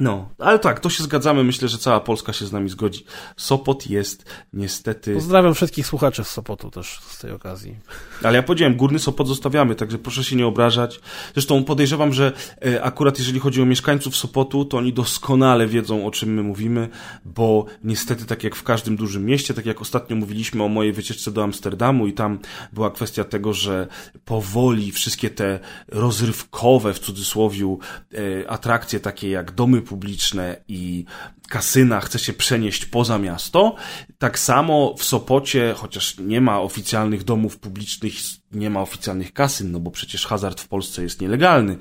No, 0.00 0.28
ale 0.38 0.58
tak, 0.58 0.80
to 0.80 0.90
się 0.90 1.02
zgadzamy, 1.02 1.44
myślę, 1.44 1.68
że 1.68 1.78
cała 1.78 2.00
Polska 2.00 2.32
się 2.32 2.46
z 2.46 2.52
nami 2.52 2.68
zgodzi. 2.68 3.04
Sopot 3.36 3.90
jest 3.90 4.24
niestety... 4.52 5.14
Pozdrawiam 5.14 5.54
wszystkich 5.54 5.86
słuchaczy 5.86 6.24
z 6.24 6.28
Sopotu 6.28 6.70
też 6.70 7.00
z 7.06 7.18
tej 7.18 7.32
okazji. 7.32 7.76
Ale 8.22 8.36
ja 8.36 8.42
powiedziałem, 8.42 8.76
górny 8.76 8.98
Sopot 8.98 9.28
zostawiamy, 9.28 9.74
także 9.74 9.98
proszę 9.98 10.24
się 10.24 10.36
nie 10.36 10.46
obrażać. 10.46 11.00
Zresztą 11.32 11.64
podejrzewam, 11.64 12.12
że 12.12 12.32
e, 12.66 12.82
akurat 12.82 13.18
jeżeli 13.18 13.40
chodzi 13.40 13.62
o 13.62 13.66
mieszkańców 13.66 14.16
Sopotu, 14.16 14.64
to 14.64 14.78
oni 14.78 14.92
doskonale 14.92 15.66
wiedzą, 15.66 16.06
o 16.06 16.10
czym 16.10 16.34
my 16.34 16.42
mówimy, 16.42 16.88
bo 17.24 17.64
niestety, 17.84 18.24
tak 18.24 18.44
jak 18.44 18.56
w 18.56 18.62
każdym 18.62 18.96
dużym 18.96 19.24
mieście, 19.24 19.54
tak 19.54 19.66
jak 19.66 19.80
ostatnio 19.80 20.16
mówiliśmy 20.16 20.62
o 20.62 20.68
mojej 20.68 20.92
wycieczce 20.92 21.30
do 21.30 21.42
Amsterdamu 21.42 22.06
i 22.06 22.12
tam 22.12 22.38
była 22.72 22.90
kwestia 22.90 23.24
tego, 23.24 23.52
że 23.52 23.86
powoli 24.24 24.92
wszystkie 24.92 25.30
te 25.30 25.60
rozrywkowe, 25.88 26.94
w 26.94 26.98
cudzysłowiu, 26.98 27.78
e, 28.14 28.50
atrakcje 28.50 29.00
takie 29.00 29.30
jak 29.30 29.50
domy 29.50 29.82
publiczne 29.88 30.56
i 30.68 31.04
kasyna 31.48 32.00
chce 32.00 32.18
się 32.18 32.32
przenieść 32.32 32.86
poza 32.86 33.18
miasto. 33.18 33.74
Tak 34.18 34.38
samo 34.38 34.94
w 34.98 35.04
Sopocie, 35.04 35.74
chociaż 35.76 36.18
nie 36.18 36.40
ma 36.40 36.60
oficjalnych 36.60 37.24
domów 37.24 37.58
publicznych, 37.58 38.12
nie 38.52 38.70
ma 38.70 38.80
oficjalnych 38.80 39.32
kasyn, 39.32 39.72
no 39.72 39.80
bo 39.80 39.90
przecież 39.90 40.26
hazard 40.26 40.60
w 40.60 40.68
Polsce 40.68 41.02
jest 41.02 41.20
nielegalny, 41.20 41.76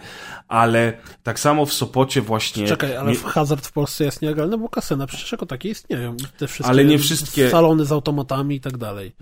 ale 0.47 0.93
tak 1.23 1.39
samo 1.39 1.65
w 1.65 1.73
Sopocie 1.73 2.21
właśnie... 2.21 2.67
Czekaj, 2.67 2.95
ale 2.97 3.11
nie- 3.11 3.17
hazard 3.17 3.65
w 3.67 3.71
Polsce 3.71 4.03
jest 4.05 4.21
nielegalny, 4.21 4.57
bo 4.57 4.69
kasyna 4.69 5.07
przecież 5.07 5.31
jako 5.31 5.45
takie 5.45 5.69
istnieją. 5.69 6.17
Te 6.37 6.47
wszystkie 6.47 6.69
Ale 6.71 6.85
nie 6.85 6.99
wszystkie- 6.99 7.49
salony 7.49 7.85
z 7.85 7.91
automatami 7.91 8.55
i 8.55 8.61
tak 8.61 8.77
dalej. 8.77 9.15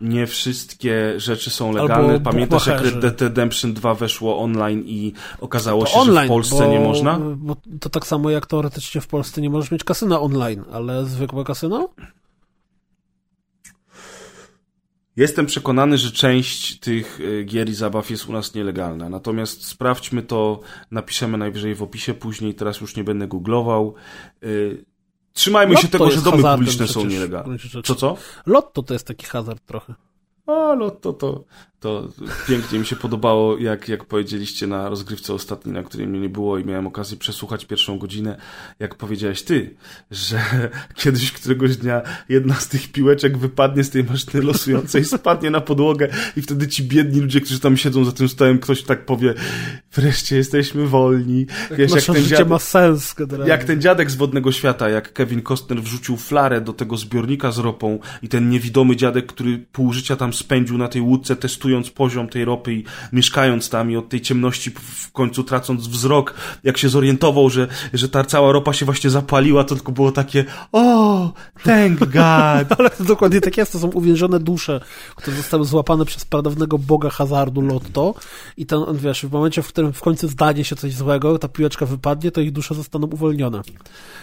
Nie 0.00 0.26
wszystkie 0.26 1.20
rzeczy 1.20 1.50
są 1.50 1.72
legalne. 1.72 2.12
Albo 2.12 2.30
Pamiętasz, 2.30 2.66
jak. 2.66 2.80
Red 2.80 2.98
Dead 2.98 3.20
Redemption 3.20 3.74
2 3.74 3.94
weszło 3.94 4.38
online 4.38 4.82
i 4.86 5.12
okazało 5.40 5.84
To 5.84 5.90
się, 5.90 5.98
online, 5.98 6.16
że 6.16 6.24
w 6.24 6.28
Polsce 6.28 6.64
bo, 6.64 6.72
nie 6.72 6.80
można? 6.80 7.18
Bo 7.36 7.56
to 7.80 7.88
tak 7.88 8.06
samo 8.06 8.30
jak 8.30 8.46
teoretycznie 8.46 9.00
w 9.00 9.06
Polsce 9.06 9.40
nie 9.40 9.50
możesz 9.50 9.70
mieć 9.70 9.84
kasyna 9.84 10.20
online, 10.20 10.64
ale 10.72 11.04
zwykłe 11.04 11.44
kasyno? 11.44 11.88
Jestem 15.16 15.46
przekonany, 15.46 15.98
że 15.98 16.12
część 16.12 16.78
tych 16.78 17.20
y, 17.20 17.44
gier 17.44 17.68
i 17.68 17.74
zabaw 17.74 18.10
jest 18.10 18.28
u 18.28 18.32
nas 18.32 18.54
nielegalna. 18.54 19.08
Natomiast 19.08 19.66
sprawdźmy 19.66 20.22
to, 20.22 20.60
napiszemy 20.90 21.38
najwyżej 21.38 21.74
w 21.74 21.82
opisie 21.82 22.14
później, 22.14 22.54
teraz 22.54 22.80
już 22.80 22.96
nie 22.96 23.04
będę 23.04 23.28
googlował. 23.28 23.94
Trzymajmy 25.32 25.72
Lotto 25.74 25.86
się 25.86 25.92
tego, 25.92 26.10
że 26.10 26.20
domy 26.20 26.42
publiczne 26.42 26.86
są 26.86 27.00
przecież, 27.00 27.12
nielegalne. 27.12 27.58
rzeczy. 27.58 27.82
Co, 27.82 27.94
co? 27.94 28.16
Lotto 28.46 28.82
to 28.82 28.94
jest 28.94 29.06
taki 29.06 29.26
hazard 29.26 29.66
trochę. 29.66 29.94
A, 30.46 30.76
no 30.76 30.90
to, 31.12 31.44
to, 31.80 32.08
pięknie 32.48 32.78
mi 32.78 32.86
się 32.86 32.96
podobało, 32.96 33.58
jak, 33.58 33.88
jak 33.88 34.04
powiedzieliście 34.04 34.66
na 34.66 34.88
rozgrywce 34.88 35.34
ostatniej, 35.34 35.74
na 35.74 35.82
której 35.82 36.06
mnie 36.06 36.20
nie 36.20 36.28
było 36.28 36.58
i 36.58 36.64
miałem 36.64 36.86
okazję 36.86 37.16
przesłuchać 37.16 37.64
pierwszą 37.64 37.98
godzinę, 37.98 38.36
jak 38.78 38.94
powiedziałeś 38.94 39.42
ty, 39.42 39.74
że 40.10 40.40
kiedyś 41.02 41.32
któregoś 41.32 41.76
dnia 41.76 42.02
jedna 42.28 42.54
z 42.54 42.68
tych 42.68 42.92
piłeczek 42.92 43.38
wypadnie 43.38 43.84
z 43.84 43.90
tej 43.90 44.04
maszyny 44.04 44.42
losującej, 44.42 45.04
spadnie 45.04 45.50
na 45.50 45.60
podłogę 45.60 46.08
i 46.36 46.42
wtedy 46.42 46.68
ci 46.68 46.82
biedni 46.82 47.20
ludzie, 47.20 47.40
którzy 47.40 47.60
tam 47.60 47.76
siedzą 47.76 48.04
za 48.04 48.12
tym 48.12 48.28
stołem, 48.28 48.58
ktoś 48.58 48.82
tak 48.82 49.06
powie, 49.06 49.34
wreszcie 49.92 50.36
jesteśmy 50.36 50.86
wolni. 50.86 51.46
Wiesz, 51.70 51.92
jak 51.92 52.04
ten 52.04 52.14
życie 52.14 52.28
dziadek, 52.28 52.48
ma 52.48 52.58
sens 52.58 53.14
generalnie. 53.14 53.50
Jak 53.50 53.64
ten 53.64 53.80
dziadek 53.80 54.10
z 54.10 54.14
Wodnego 54.14 54.52
Świata, 54.52 54.88
jak 54.88 55.12
Kevin 55.12 55.42
Costner 55.42 55.82
wrzucił 55.82 56.16
flarę 56.16 56.60
do 56.60 56.72
tego 56.72 56.96
zbiornika 56.96 57.52
z 57.52 57.58
ropą 57.58 57.98
i 58.22 58.28
ten 58.28 58.50
niewidomy 58.50 58.96
dziadek, 58.96 59.26
który 59.26 59.58
pół 59.72 59.92
życia 59.92 60.16
tam 60.16 60.32
spędził 60.32 60.78
na 60.78 60.88
tej 60.88 61.02
łódce, 61.02 61.36
poziom 61.94 62.28
tej 62.28 62.44
ropy 62.44 62.74
i 62.74 62.84
mieszkając 63.12 63.70
tam 63.70 63.90
i 63.90 63.96
od 63.96 64.08
tej 64.08 64.20
ciemności 64.20 64.70
w 64.70 65.12
końcu 65.12 65.44
tracąc 65.44 65.86
wzrok, 65.86 66.34
jak 66.64 66.78
się 66.78 66.88
zorientował, 66.88 67.50
że, 67.50 67.68
że 67.92 68.08
ta 68.08 68.24
cała 68.24 68.52
ropa 68.52 68.72
się 68.72 68.84
właśnie 68.84 69.10
zapaliła, 69.10 69.64
to 69.64 69.74
tylko 69.74 69.92
było 69.92 70.12
takie 70.12 70.44
o, 70.72 71.32
thank 71.64 71.98
God. 72.16 72.78
Ale 72.78 72.90
to 72.98 73.04
dokładnie 73.04 73.40
tak 73.40 73.56
jest, 73.56 73.72
to 73.72 73.78
są 73.78 73.88
uwięzione 73.88 74.40
dusze, 74.40 74.80
które 75.16 75.36
zostały 75.36 75.64
złapane 75.64 76.04
przez 76.04 76.24
pradawnego 76.24 76.78
boga 76.78 77.10
hazardu 77.10 77.60
Lotto 77.60 78.14
i 78.56 78.66
ten, 78.66 78.80
wiesz, 78.94 79.26
w 79.26 79.32
momencie, 79.32 79.62
w 79.62 79.68
którym 79.68 79.92
w 79.92 80.00
końcu 80.00 80.28
zdanie 80.28 80.64
się 80.64 80.76
coś 80.76 80.94
złego, 80.94 81.38
ta 81.38 81.48
piłeczka 81.48 81.86
wypadnie, 81.86 82.30
to 82.30 82.40
ich 82.40 82.52
dusze 82.52 82.74
zostaną 82.74 83.06
uwolnione. 83.06 83.62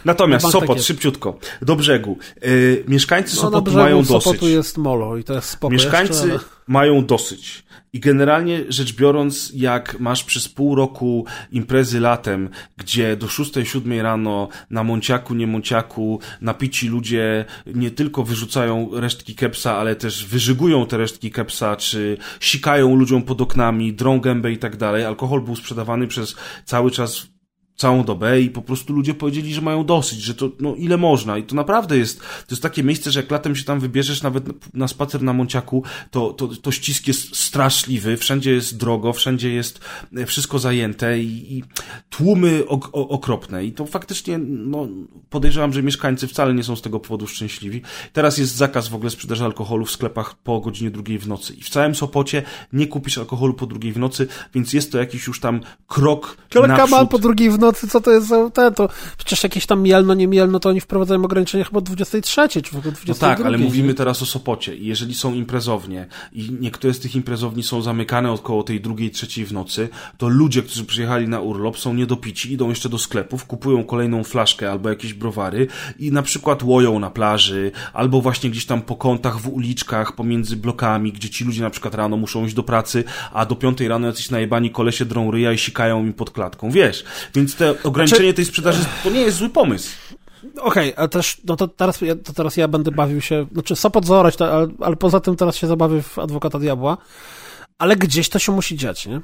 Natomiast 0.05 0.51
Sopot, 0.51 0.77
tak 0.77 0.85
szybciutko, 0.85 1.39
do 1.61 1.75
brzegu. 1.75 2.17
Yy, 2.41 2.83
mieszkańcy 2.87 3.35
no, 3.35 3.41
Sopotu 3.41 3.71
mają 3.71 4.03
dosyć. 4.03 4.23
Sopotu 4.23 4.47
jest 4.47 4.77
molo 4.77 5.17
i 5.17 5.23
to 5.23 5.33
jest 5.33 5.49
spoko 5.49 5.73
Mieszkańcy 5.73 6.13
jeszcze, 6.13 6.31
ale... 6.31 6.56
mają 6.67 7.05
dosyć. 7.05 7.67
I 7.93 7.99
generalnie 7.99 8.63
rzecz 8.69 8.95
biorąc, 8.95 9.51
jak 9.55 9.99
masz 9.99 10.23
przez 10.23 10.49
pół 10.49 10.75
roku 10.75 11.25
imprezy 11.51 11.99
latem, 11.99 12.49
gdzie 12.77 13.15
do 13.15 13.27
6-7 13.27 14.01
rano 14.01 14.47
na 14.69 14.83
Monciaku, 14.83 15.33
nie 15.33 15.47
Monciaku, 15.47 16.19
napici 16.41 16.87
ludzie 16.87 17.45
nie 17.65 17.91
tylko 17.91 18.23
wyrzucają 18.23 18.89
resztki 18.93 19.35
kepsa, 19.35 19.77
ale 19.77 19.95
też 19.95 20.25
wyżygują 20.25 20.85
te 20.85 20.97
resztki 20.97 21.31
kepsa, 21.31 21.75
czy 21.75 22.17
sikają 22.39 22.95
ludziom 22.95 23.23
pod 23.23 23.41
oknami, 23.41 23.93
drą 23.93 24.19
gębę 24.19 24.51
i 24.51 24.57
tak 24.57 24.77
dalej. 24.77 25.05
Alkohol 25.05 25.41
był 25.41 25.55
sprzedawany 25.55 26.07
przez 26.07 26.35
cały 26.65 26.91
czas 26.91 27.27
całą 27.77 28.03
dobę 28.03 28.41
i 28.41 28.49
po 28.49 28.61
prostu 28.61 28.93
ludzie 28.93 29.13
powiedzieli, 29.13 29.53
że 29.53 29.61
mają 29.61 29.85
dosyć, 29.85 30.21
że 30.21 30.35
to, 30.35 30.49
no 30.59 30.75
ile 30.75 30.97
można 30.97 31.37
i 31.37 31.43
to 31.43 31.55
naprawdę 31.55 31.97
jest, 31.97 32.19
to 32.19 32.25
jest 32.49 32.63
takie 32.63 32.83
miejsce, 32.83 33.11
że 33.11 33.19
jak 33.19 33.31
latem 33.31 33.55
się 33.55 33.63
tam 33.63 33.79
wybierzesz 33.79 34.23
nawet 34.23 34.73
na 34.73 34.87
spacer 34.87 35.21
na 35.23 35.33
Monciaku, 35.33 35.83
to, 36.11 36.33
to, 36.33 36.47
to 36.47 36.71
ścisk 36.71 37.07
jest 37.07 37.35
straszliwy, 37.35 38.17
wszędzie 38.17 38.51
jest 38.51 38.77
drogo, 38.77 39.13
wszędzie 39.13 39.53
jest 39.53 39.79
e, 40.17 40.25
wszystko 40.25 40.59
zajęte 40.59 41.19
i, 41.19 41.57
i 41.57 41.63
tłumy 42.09 42.63
ok, 42.67 42.89
okropne 42.91 43.65
i 43.65 43.71
to 43.71 43.85
faktycznie, 43.85 44.37
no 44.37 44.87
podejrzewam, 45.29 45.73
że 45.73 45.83
mieszkańcy 45.83 46.27
wcale 46.27 46.53
nie 46.53 46.63
są 46.63 46.75
z 46.75 46.81
tego 46.81 46.99
powodu 46.99 47.27
szczęśliwi. 47.27 47.81
Teraz 48.13 48.37
jest 48.37 48.55
zakaz 48.55 48.87
w 48.87 48.95
ogóle 48.95 49.09
sprzedaży 49.09 49.45
alkoholu 49.45 49.85
w 49.85 49.91
sklepach 49.91 50.35
po 50.35 50.59
godzinie 50.59 50.91
drugiej 50.91 51.19
w 51.19 51.27
nocy 51.27 51.53
i 51.53 51.61
w 51.61 51.69
całym 51.69 51.95
Sopocie 51.95 52.43
nie 52.73 52.87
kupisz 52.87 53.17
alkoholu 53.17 53.53
po 53.53 53.65
drugiej 53.65 53.93
w 53.93 53.97
nocy, 53.97 54.27
więc 54.53 54.73
jest 54.73 54.91
to 54.91 54.97
jakiś 54.97 55.27
już 55.27 55.39
tam 55.39 55.61
krok 55.87 56.37
Ale 56.55 56.67
naprzód. 56.67 57.09
po 57.11 57.19
drugiej 57.19 57.49
w 57.49 57.59
nocy, 57.59 57.66
co 57.73 58.01
to 58.01 58.11
jest 58.11 58.27
za 58.27 58.49
ten, 58.49 58.73
to 58.73 58.89
przecież 59.17 59.43
jakieś 59.43 59.65
tam 59.65 59.81
mielno, 59.81 60.13
nie 60.13 60.27
mielno, 60.27 60.59
to 60.59 60.69
oni 60.69 60.81
wprowadzają 60.81 61.25
ograniczenia 61.25 61.63
chyba 61.63 61.81
23, 61.81 62.49
czy 62.49 62.61
w 62.61 62.75
ogóle 62.75 62.91
22. 62.91 63.13
No 63.13 63.35
tak, 63.35 63.45
ale 63.45 63.57
mówimy 63.57 63.93
teraz 63.93 64.21
o 64.21 64.25
Sopocie 64.25 64.75
i 64.75 64.85
jeżeli 64.85 65.15
są 65.15 65.33
imprezownie 65.33 66.07
i 66.33 66.51
niektóre 66.59 66.93
z 66.93 66.99
tych 66.99 67.15
imprezowni 67.15 67.63
są 67.63 67.81
zamykane 67.81 68.31
około 68.31 68.63
tej 68.63 68.81
drugiej, 68.81 69.11
trzeciej 69.11 69.45
w 69.45 69.53
nocy, 69.53 69.89
to 70.17 70.27
ludzie, 70.27 70.63
którzy 70.63 70.85
przyjechali 70.85 71.27
na 71.27 71.39
urlop 71.39 71.79
są 71.79 71.93
niedopici, 71.93 72.53
idą 72.53 72.69
jeszcze 72.69 72.89
do 72.89 72.97
sklepów, 72.97 73.45
kupują 73.45 73.83
kolejną 73.83 74.23
flaszkę 74.23 74.71
albo 74.71 74.89
jakieś 74.89 75.13
browary 75.13 75.67
i 75.99 76.11
na 76.11 76.21
przykład 76.21 76.63
łoją 76.63 76.99
na 76.99 77.09
plaży, 77.09 77.71
albo 77.93 78.21
właśnie 78.21 78.49
gdzieś 78.49 78.65
tam 78.65 78.81
po 78.81 78.95
kątach 78.95 79.39
w 79.39 79.47
uliczkach, 79.47 80.15
pomiędzy 80.15 80.55
blokami, 80.55 81.11
gdzie 81.11 81.29
ci 81.29 81.43
ludzie 81.43 81.61
na 81.61 81.69
przykład 81.69 81.95
rano 81.95 82.17
muszą 82.17 82.45
iść 82.45 82.55
do 82.55 82.63
pracy, 82.63 83.03
a 83.33 83.45
do 83.45 83.55
piątej 83.55 83.87
rano 83.87 84.07
jacyś 84.07 84.29
najebani 84.29 84.71
kolesie 84.71 85.05
drą 85.05 85.31
ryja 85.31 85.51
i 85.51 85.57
sikają 85.57 86.05
im 86.05 86.13
pod 86.13 86.31
klatką, 86.31 86.71
wiesz? 86.71 87.03
Więc 87.35 87.55
te 87.57 87.83
ograniczenie 87.83 88.21
znaczy... 88.21 88.33
tej 88.33 88.45
sprzedaży 88.45 88.85
to 89.03 89.09
nie 89.09 89.21
jest 89.21 89.37
zły 89.37 89.49
pomysł. 89.49 89.89
Okej, 90.61 90.93
okay, 90.93 91.05
a 91.05 91.07
też, 91.07 91.41
no 91.45 91.55
to 91.55 91.67
teraz, 91.67 91.99
to 92.23 92.33
teraz 92.33 92.57
ja 92.57 92.67
będę 92.67 92.91
bawił 92.91 93.21
się, 93.21 93.45
znaczy 93.51 93.75
Sopot 93.75 94.05
zaorać, 94.05 94.41
ale, 94.41 94.67
ale 94.79 94.95
poza 94.95 95.19
tym 95.19 95.35
teraz 95.35 95.55
się 95.55 95.67
zabawię 95.67 96.01
w 96.01 96.19
Adwokata 96.19 96.59
Diabła, 96.59 96.97
ale 97.77 97.95
gdzieś 97.95 98.29
to 98.29 98.39
się 98.39 98.51
musi 98.51 98.75
dziać, 98.75 99.05
nie? 99.05 99.21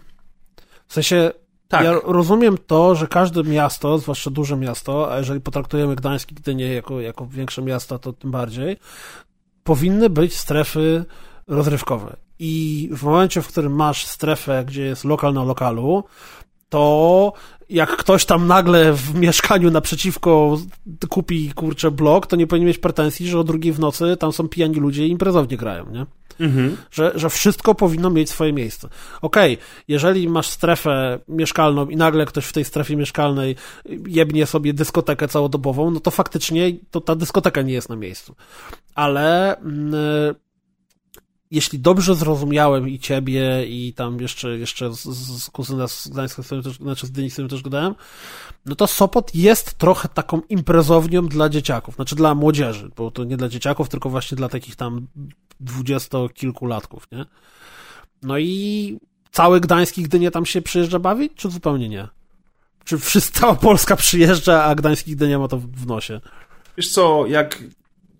W 0.88 0.94
sensie, 0.94 1.32
tak. 1.68 1.84
ja 1.84 1.94
rozumiem 2.04 2.58
to, 2.68 2.96
że 2.96 3.08
każde 3.08 3.44
miasto, 3.44 3.98
zwłaszcza 3.98 4.32
duże 4.32 4.58
miasto, 4.58 5.12
a 5.12 5.18
jeżeli 5.18 5.42
potraktujemy 5.42 5.96
Gdańsk 5.96 6.32
i 6.32 6.36
Gdynię 6.36 6.74
jako, 6.74 7.02
jako 7.02 7.28
większe 7.28 7.62
miasta, 7.62 8.00
to 8.00 8.14
tym 8.14 8.32
bardziej, 8.32 8.78
powinny 9.64 10.10
być 10.10 10.38
strefy 10.38 11.06
rozrywkowe. 11.48 12.16
I 12.40 12.90
w 12.92 13.04
momencie, 13.04 13.42
w 13.42 13.48
którym 13.48 13.76
masz 13.76 14.06
strefę, 14.06 14.64
gdzie 14.68 14.82
jest 14.82 15.06
lokal 15.06 15.34
na 15.34 15.44
lokalu, 15.44 16.04
to 16.74 17.34
jak 17.70 17.98
ktoś 17.98 18.26
tam 18.26 18.48
nagle 18.48 18.94
w 18.94 19.16
mieszkaniu 19.16 19.72
naprzeciwko 19.72 20.60
kupi, 21.10 21.52
kurczę, 21.56 21.92
blok, 21.92 22.28
to 22.28 22.36
nie 22.36 22.48
powinien 22.48 22.68
mieć 22.68 22.78
pretensji, 22.78 23.28
że 23.28 23.40
o 23.40 23.44
drugiej 23.44 23.74
w 23.74 23.80
nocy 23.80 24.18
tam 24.20 24.34
są 24.34 24.48
pijani 24.48 24.76
ludzie 24.76 25.08
i 25.08 25.12
imprezownie 25.12 25.58
grają, 25.58 25.90
nie? 25.92 26.06
Mhm. 26.40 26.78
Że, 26.92 27.12
że 27.16 27.30
wszystko 27.30 27.76
powinno 27.76 28.10
mieć 28.10 28.30
swoje 28.30 28.54
miejsce. 28.54 28.90
Okej, 29.22 29.54
okay, 29.54 29.66
jeżeli 29.88 30.30
masz 30.30 30.48
strefę 30.48 31.20
mieszkalną 31.28 31.88
i 31.88 31.96
nagle 31.96 32.26
ktoś 32.26 32.46
w 32.46 32.54
tej 32.54 32.66
strefie 32.66 32.96
mieszkalnej 32.96 33.56
jebnie 34.08 34.46
sobie 34.46 34.74
dyskotekę 34.74 35.28
całodobową, 35.28 35.92
no 35.92 36.00
to 36.00 36.12
faktycznie 36.12 36.72
to 36.92 37.02
ta 37.02 37.16
dyskoteka 37.16 37.62
nie 37.62 37.74
jest 37.74 37.90
na 37.90 37.96
miejscu. 37.96 38.36
Ale 38.96 39.56
yy, 40.28 40.36
jeśli 41.54 41.80
dobrze 41.80 42.16
zrozumiałem 42.16 42.90
i 42.90 43.00
ciebie, 43.00 43.66
i 43.68 43.94
tam 43.94 44.20
jeszcze, 44.20 44.58
jeszcze 44.58 44.94
z, 44.94 45.04
z 45.44 45.50
kuzyna 45.50 45.88
z 45.88 46.08
Gdańska, 46.08 46.44
z 46.44 46.48
też, 46.48 46.78
znaczy 46.78 47.08
z 47.08 47.12
Dyni, 47.12 47.30
z 47.30 47.36
też 47.36 47.62
gadałem, 47.62 47.96
no 48.66 48.76
to 48.76 48.88
Sopot 48.88 49.36
jest 49.36 49.74
trochę 49.74 50.10
taką 50.10 50.42
imprezownią 50.50 51.28
dla 51.28 51.50
dzieciaków, 51.50 51.96
znaczy 51.96 52.16
dla 52.16 52.36
młodzieży, 52.36 52.92
bo 52.96 53.12
to 53.12 53.24
nie 53.24 53.38
dla 53.38 53.50
dzieciaków, 53.50 53.90
tylko 53.90 54.10
właśnie 54.10 54.36
dla 54.36 54.50
takich 54.50 54.76
tam 54.76 55.08
dwudziestokilkulatków, 55.60 57.08
nie? 57.12 57.26
No 58.24 58.38
i 58.38 59.00
cały 59.32 59.60
Gdański 59.60 60.04
Gdynie 60.04 60.32
tam 60.32 60.46
się 60.46 60.62
przyjeżdża 60.62 61.00
bawić, 61.00 61.32
czy 61.36 61.50
zupełnie 61.50 61.90
nie? 61.90 62.08
Czy 62.86 63.00
cała 63.22 63.56
Polska 63.56 63.96
przyjeżdża, 63.96 64.64
a 64.64 64.76
Gdański 64.76 65.16
Gdynia 65.16 65.40
ma 65.40 65.48
to 65.48 65.58
w 65.58 65.88
nosie? 65.88 66.22
Wiesz 66.78 66.92
co, 66.92 67.26
jak 67.28 67.64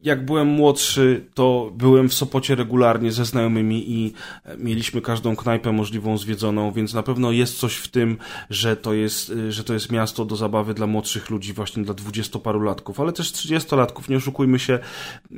jak 0.04 0.26
byłem 0.26 0.48
młodszy, 0.48 1.26
to 1.34 1.72
byłem 1.78 2.10
w 2.10 2.14
Sopocie 2.14 2.56
regularnie 2.56 3.12
ze 3.12 3.26
znajomymi 3.26 3.92
i 3.92 4.14
mieliśmy 4.58 5.02
każdą 5.02 5.36
knajpę 5.36 5.72
możliwą 5.72 6.18
zwiedzoną, 6.18 6.72
więc 6.72 6.94
na 6.94 7.04
pewno 7.04 7.32
jest 7.32 7.58
coś 7.58 7.76
w 7.76 7.88
tym, 7.88 8.18
że 8.50 8.76
to 8.76 8.94
jest, 8.94 9.34
że 9.50 9.64
to 9.64 9.74
jest 9.74 9.92
miasto 9.92 10.26
do 10.26 10.36
zabawy 10.36 10.74
dla 10.74 10.88
młodszych 10.88 11.30
ludzi, 11.30 11.54
właśnie 11.54 11.84
dla 11.84 11.94
dwudziestoparolatków, 11.94 13.00
ale 13.00 13.14
też 13.14 13.32
trzydziestolatków. 13.32 14.10
Nie 14.10 14.18
oszukujmy 14.18 14.60
się, 14.60 14.80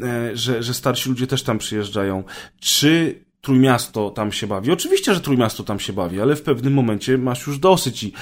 e, 0.01 0.38
że, 0.38 0.63
że 0.63 0.73
starsi 0.73 1.10
ludzie 1.10 1.28
też 1.28 1.43
tam 1.43 1.58
przyjeżdżają. 1.58 2.23
Czy 2.60 3.19
Trójmiasto 3.45 4.10
tam 4.10 4.31
się 4.31 4.47
bawi. 4.47 4.71
Oczywiście, 4.71 5.13
że 5.13 5.21
Trójmiasto 5.21 5.63
tam 5.63 5.79
się 5.79 5.93
bawi, 5.93 6.21
ale 6.21 6.36
w 6.36 6.41
pewnym 6.41 6.73
momencie 6.73 7.17
masz 7.17 7.47
już 7.47 7.60
dosyć 7.60 8.03
i 8.03 8.13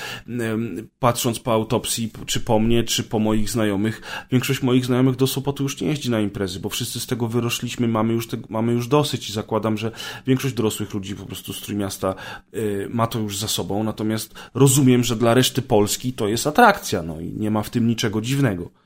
patrząc 1.00 1.40
po 1.40 1.54
autopsji, 1.54 2.12
czy 2.26 2.40
po 2.40 2.60
mnie, 2.60 2.84
czy 2.84 3.04
po 3.04 3.20
moich 3.20 3.50
znajomych, 3.50 4.02
większość 4.32 4.62
moich 4.64 4.86
znajomych 4.86 5.16
do 5.16 5.28
Sopotu 5.28 5.64
już 5.64 5.82
nie 5.82 5.88
jeździ 5.88 6.10
na 6.12 6.20
imprezy, 6.20 6.60
bo 6.60 6.70
wszyscy 6.70 7.00
z 7.00 7.08
tego 7.08 7.28
wyrośliśmy, 7.28 7.88
mamy 7.88 8.14
już, 8.14 8.28
te, 8.28 8.38
mamy 8.50 8.74
już 8.74 8.88
dosyć 8.88 9.30
i 9.30 9.34
zakładam, 9.34 9.78
że 9.78 9.92
większość 10.28 10.54
dorosłych 10.54 10.94
ludzi 10.94 11.16
po 11.16 11.26
prostu 11.26 11.54
z 11.54 11.62
Trójmiasta 11.62 12.16
y, 12.54 12.88
ma 12.90 13.08
to 13.08 13.20
już 13.20 13.38
za 13.38 13.48
sobą, 13.48 13.84
natomiast 13.84 14.34
rozumiem, 14.54 15.04
że 15.04 15.16
dla 15.16 15.34
reszty 15.34 15.62
Polski 15.62 16.14
to 16.14 16.28
jest 16.28 16.48
atrakcja, 16.48 17.04
no 17.04 17.22
i 17.22 17.34
nie 17.34 17.52
ma 17.52 17.64
w 17.64 17.70
tym 17.70 17.88
niczego 17.88 18.22
dziwnego. 18.22 18.83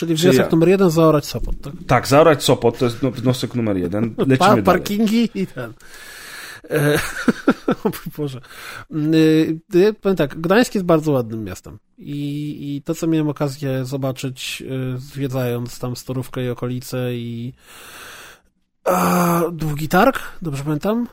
Czyli 0.00 0.14
wniosek 0.14 0.40
ja... 0.40 0.48
numer 0.52 0.68
jeden, 0.68 0.90
zaorać 0.90 1.26
Sopot, 1.26 1.60
tak? 1.60 1.72
Tak, 1.86 2.06
zaorać 2.06 2.44
Sopot, 2.44 2.78
to 2.78 2.84
jest 2.84 3.02
no, 3.02 3.10
wniosek 3.10 3.54
numer 3.54 3.76
jeden. 3.76 4.14
Lecimy 4.18 4.62
pa 4.62 4.62
Parkingi 4.62 5.28
dalej. 5.28 5.30
i 5.34 5.46
ten. 5.46 5.72
E, 6.70 6.98
o 7.84 7.90
Boże. 8.16 8.40
E, 9.74 9.92
powiem 9.92 10.16
tak, 10.16 10.40
Gdańsk 10.40 10.74
jest 10.74 10.86
bardzo 10.86 11.12
ładnym 11.12 11.44
miastem 11.44 11.78
I, 11.98 12.56
i 12.60 12.82
to, 12.82 12.94
co 12.94 13.06
miałem 13.06 13.28
okazję 13.28 13.84
zobaczyć, 13.84 14.62
e, 14.62 14.98
zwiedzając 14.98 15.78
tam 15.78 15.96
Storówkę 15.96 16.44
i 16.44 16.48
okolice 16.50 17.14
i 17.14 17.52
A, 18.84 19.42
długi 19.52 19.88
targ, 19.88 20.18
dobrze 20.42 20.64
pamiętam? 20.64 21.06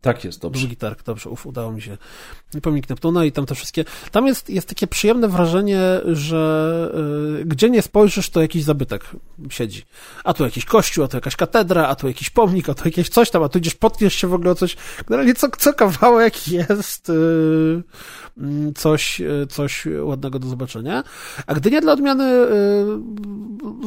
Tak 0.00 0.24
jest, 0.24 0.40
dobrze. 0.40 0.60
Długi 0.60 0.76
targ, 0.76 1.02
dobrze, 1.02 1.30
uf, 1.30 1.46
udało 1.46 1.72
mi 1.72 1.82
się. 1.82 1.98
Pomnik 2.62 2.88
Neptuna 2.88 3.24
i 3.24 3.32
tam 3.32 3.46
te 3.46 3.54
wszystkie. 3.54 3.84
Tam 4.10 4.26
jest, 4.26 4.50
jest 4.50 4.68
takie 4.68 4.86
przyjemne 4.86 5.28
wrażenie, 5.28 5.80
że 6.04 6.92
y, 7.40 7.44
gdzie 7.44 7.70
nie 7.70 7.82
spojrzysz, 7.82 8.30
to 8.30 8.42
jakiś 8.42 8.64
zabytek 8.64 9.04
siedzi. 9.50 9.82
A 10.24 10.34
tu 10.34 10.44
jakiś 10.44 10.64
kościół, 10.64 11.04
a 11.04 11.08
tu 11.08 11.16
jakaś 11.16 11.36
katedra, 11.36 11.88
a 11.88 11.94
tu 11.94 12.08
jakiś 12.08 12.30
pomnik, 12.30 12.68
a 12.68 12.74
tu 12.74 12.84
jakieś 12.84 13.08
coś 13.08 13.30
tam, 13.30 13.42
a 13.42 13.48
tu 13.48 13.58
idziesz, 13.58 13.74
potkniesz 13.74 14.14
się 14.14 14.26
w 14.26 14.34
ogóle 14.34 14.50
o 14.50 14.54
coś. 14.54 14.76
Generalnie 15.08 15.34
co, 15.34 15.48
co 15.58 15.74
kawałek 15.74 16.48
jest 16.48 17.10
y, 17.10 17.82
coś, 18.76 19.20
y, 19.20 19.46
coś 19.46 19.86
ładnego 20.02 20.38
do 20.38 20.48
zobaczenia. 20.48 21.04
A 21.46 21.54
gdy 21.54 21.70
nie 21.70 21.80
dla 21.80 21.92
odmiany 21.92 22.24
y, 22.24 22.48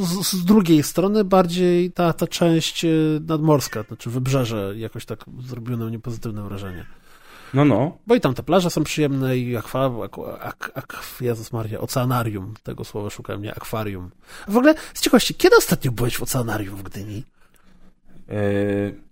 z, 0.05 0.27
z, 0.27 0.45
drugiej 0.45 0.83
strony 0.83 1.23
bardziej 1.23 1.91
ta, 1.91 2.13
ta 2.13 2.27
część 2.27 2.85
y, 2.85 3.21
nadmorska, 3.27 3.83
znaczy 3.83 4.09
wybrzeże 4.09 4.73
jakoś 4.77 5.05
tak 5.05 5.25
zrobiło 5.47 5.77
na 5.77 5.85
mnie 5.85 5.99
pozytywne 5.99 6.43
wrażenie. 6.43 6.85
No, 7.53 7.65
no. 7.65 7.97
Bo 8.07 8.15
i 8.15 8.21
tam 8.21 8.33
te 8.33 8.43
plaże 8.43 8.69
są 8.69 8.83
przyjemne 8.83 9.37
i 9.37 9.57
akwa, 9.57 9.91
ak, 10.03 10.17
ak, 10.39 10.71
ak, 10.75 11.03
Jezus 11.21 11.53
Maria, 11.53 11.79
oceanarium, 11.79 12.53
tego 12.63 12.83
słowa 12.83 13.09
szukałem, 13.09 13.41
nie 13.41 13.55
akwarium. 13.55 14.11
A 14.47 14.51
w 14.51 14.57
ogóle, 14.57 14.75
z 14.93 15.01
ciekawości, 15.01 15.35
kiedy 15.35 15.55
ostatnio 15.55 15.91
byłeś 15.91 16.17
w 16.17 16.23
oceanarium 16.23 16.75
w 16.75 16.83
Gdyni? 16.83 17.23
Yy, 18.27 19.11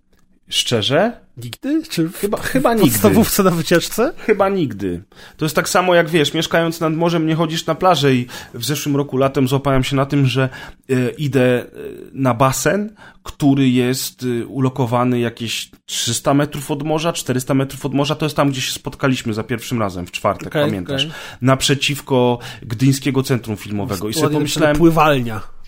szczerze? 0.50 1.12
Nigdy? 1.36 1.82
Czy 1.90 2.08
w, 2.08 2.16
chyba, 2.16 2.38
chyba 2.38 2.70
w 2.70 2.74
nigdy. 2.74 2.90
podstawówce 2.90 3.42
na 3.42 3.50
wycieczce? 3.50 4.12
Chyba 4.16 4.48
nigdy. 4.48 5.02
To 5.36 5.44
jest 5.44 5.56
tak 5.56 5.68
samo 5.68 5.94
jak 5.94 6.08
wiesz, 6.08 6.34
mieszkając 6.34 6.80
nad 6.80 6.94
morzem 6.94 7.26
nie 7.26 7.34
chodzisz 7.34 7.66
na 7.66 7.74
plażę 7.74 8.14
i 8.14 8.26
w 8.54 8.64
zeszłym 8.64 8.96
roku 8.96 9.16
latem 9.16 9.48
złapałem 9.48 9.84
się 9.84 9.96
na 9.96 10.06
tym, 10.06 10.26
że 10.26 10.48
e, 10.90 11.10
idę 11.10 11.64
na 12.12 12.34
basen, 12.34 12.94
który 13.22 13.68
jest 13.68 14.22
e, 14.42 14.46
ulokowany 14.46 15.20
jakieś 15.20 15.70
300 15.86 16.34
metrów 16.34 16.70
od 16.70 16.82
morza, 16.82 17.12
400 17.12 17.54
metrów 17.54 17.86
od 17.86 17.94
morza. 17.94 18.14
To 18.14 18.26
jest 18.26 18.36
tam, 18.36 18.50
gdzie 18.50 18.60
się 18.60 18.72
spotkaliśmy 18.72 19.34
za 19.34 19.44
pierwszym 19.44 19.80
razem 19.80 20.06
w 20.06 20.10
czwartek, 20.10 20.48
okay, 20.48 20.64
pamiętasz? 20.64 21.04
Okay. 21.04 21.16
Naprzeciwko 21.42 22.38
Gdyńskiego 22.62 23.22
Centrum 23.22 23.56
Filmowego. 23.56 24.08
I 24.08 24.14
sobie 24.14 24.34
pomyślałem... 24.34 24.76
Pływalnia. 24.76 25.59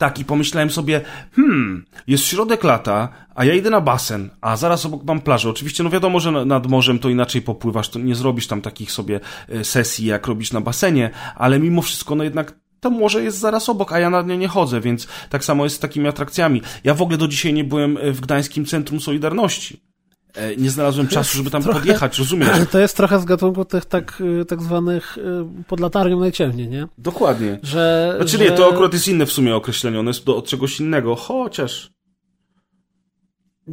Tak, 0.00 0.18
i 0.18 0.24
pomyślałem 0.24 0.70
sobie, 0.70 1.00
hmm, 1.36 1.84
jest 2.06 2.24
środek 2.24 2.64
lata, 2.64 3.08
a 3.34 3.44
ja 3.44 3.54
idę 3.54 3.70
na 3.70 3.80
basen, 3.80 4.30
a 4.40 4.56
zaraz 4.56 4.86
obok 4.86 5.04
mam 5.04 5.20
plażę. 5.20 5.50
Oczywiście, 5.50 5.82
no 5.82 5.90
wiadomo, 5.90 6.20
że 6.20 6.32
nad 6.32 6.66
morzem 6.66 6.98
to 6.98 7.08
inaczej 7.08 7.42
popływasz, 7.42 7.88
to 7.88 7.98
nie 7.98 8.14
zrobisz 8.14 8.46
tam 8.46 8.62
takich 8.62 8.92
sobie 8.92 9.20
e, 9.48 9.64
sesji, 9.64 10.06
jak 10.06 10.26
robisz 10.26 10.52
na 10.52 10.60
basenie, 10.60 11.10
ale 11.36 11.58
mimo 11.58 11.82
wszystko, 11.82 12.14
no 12.14 12.24
jednak 12.24 12.54
to 12.80 12.90
morze 12.90 13.22
jest 13.22 13.38
zaraz 13.38 13.68
obok, 13.68 13.92
a 13.92 13.98
ja 13.98 14.10
na 14.10 14.22
nie 14.22 14.38
nie 14.38 14.48
chodzę, 14.48 14.80
więc 14.80 15.08
tak 15.30 15.44
samo 15.44 15.64
jest 15.64 15.76
z 15.76 15.78
takimi 15.78 16.08
atrakcjami. 16.08 16.62
Ja 16.84 16.94
w 16.94 17.02
ogóle 17.02 17.18
do 17.18 17.28
dzisiaj 17.28 17.52
nie 17.52 17.64
byłem 17.64 17.98
w 18.02 18.20
Gdańskim 18.20 18.64
Centrum 18.64 19.00
Solidarności. 19.00 19.89
E, 20.34 20.56
nie 20.56 20.70
znalazłem 20.70 21.08
czasu, 21.08 21.36
żeby 21.36 21.50
tam 21.50 21.62
trochę, 21.62 21.78
podjechać, 21.78 22.18
rozumiesz? 22.18 22.48
To 22.72 22.78
jest 22.78 22.96
trochę 22.96 23.20
z 23.20 23.24
gatunku 23.24 23.64
tych 23.64 23.84
tak, 23.84 24.22
y, 24.40 24.44
tak 24.44 24.62
zwanych 24.62 25.18
y, 25.18 25.64
pod 25.66 25.80
latarnią 25.80 26.20
najciemniej, 26.20 26.68
nie? 26.68 26.88
Dokładnie. 26.98 27.58
Że, 27.62 28.14
znaczy 28.16 28.38
że... 28.38 28.44
nie, 28.44 28.50
to 28.50 28.68
akurat 28.72 28.92
jest 28.92 29.08
inne 29.08 29.26
w 29.26 29.32
sumie 29.32 29.56
określenie, 29.56 30.00
ono 30.00 30.10
jest 30.10 30.24
do, 30.24 30.36
od 30.36 30.46
czegoś 30.46 30.80
innego, 30.80 31.16
chociaż 31.16 31.90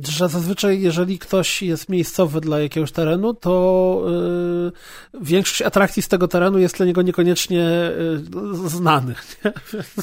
że 0.03 0.29
zazwyczaj, 0.29 0.81
jeżeli 0.81 1.19
ktoś 1.19 1.61
jest 1.61 1.89
miejscowy 1.89 2.41
dla 2.41 2.59
jakiegoś 2.59 2.91
terenu, 2.91 3.33
to 3.33 4.03
yy, 5.13 5.21
większość 5.21 5.61
atrakcji 5.61 6.01
z 6.01 6.07
tego 6.07 6.27
terenu 6.27 6.59
jest 6.59 6.77
dla 6.77 6.85
niego 6.85 7.01
niekoniecznie 7.01 7.91
yy, 8.63 8.69
znanych. 8.69 9.37
Nie? 9.45 9.53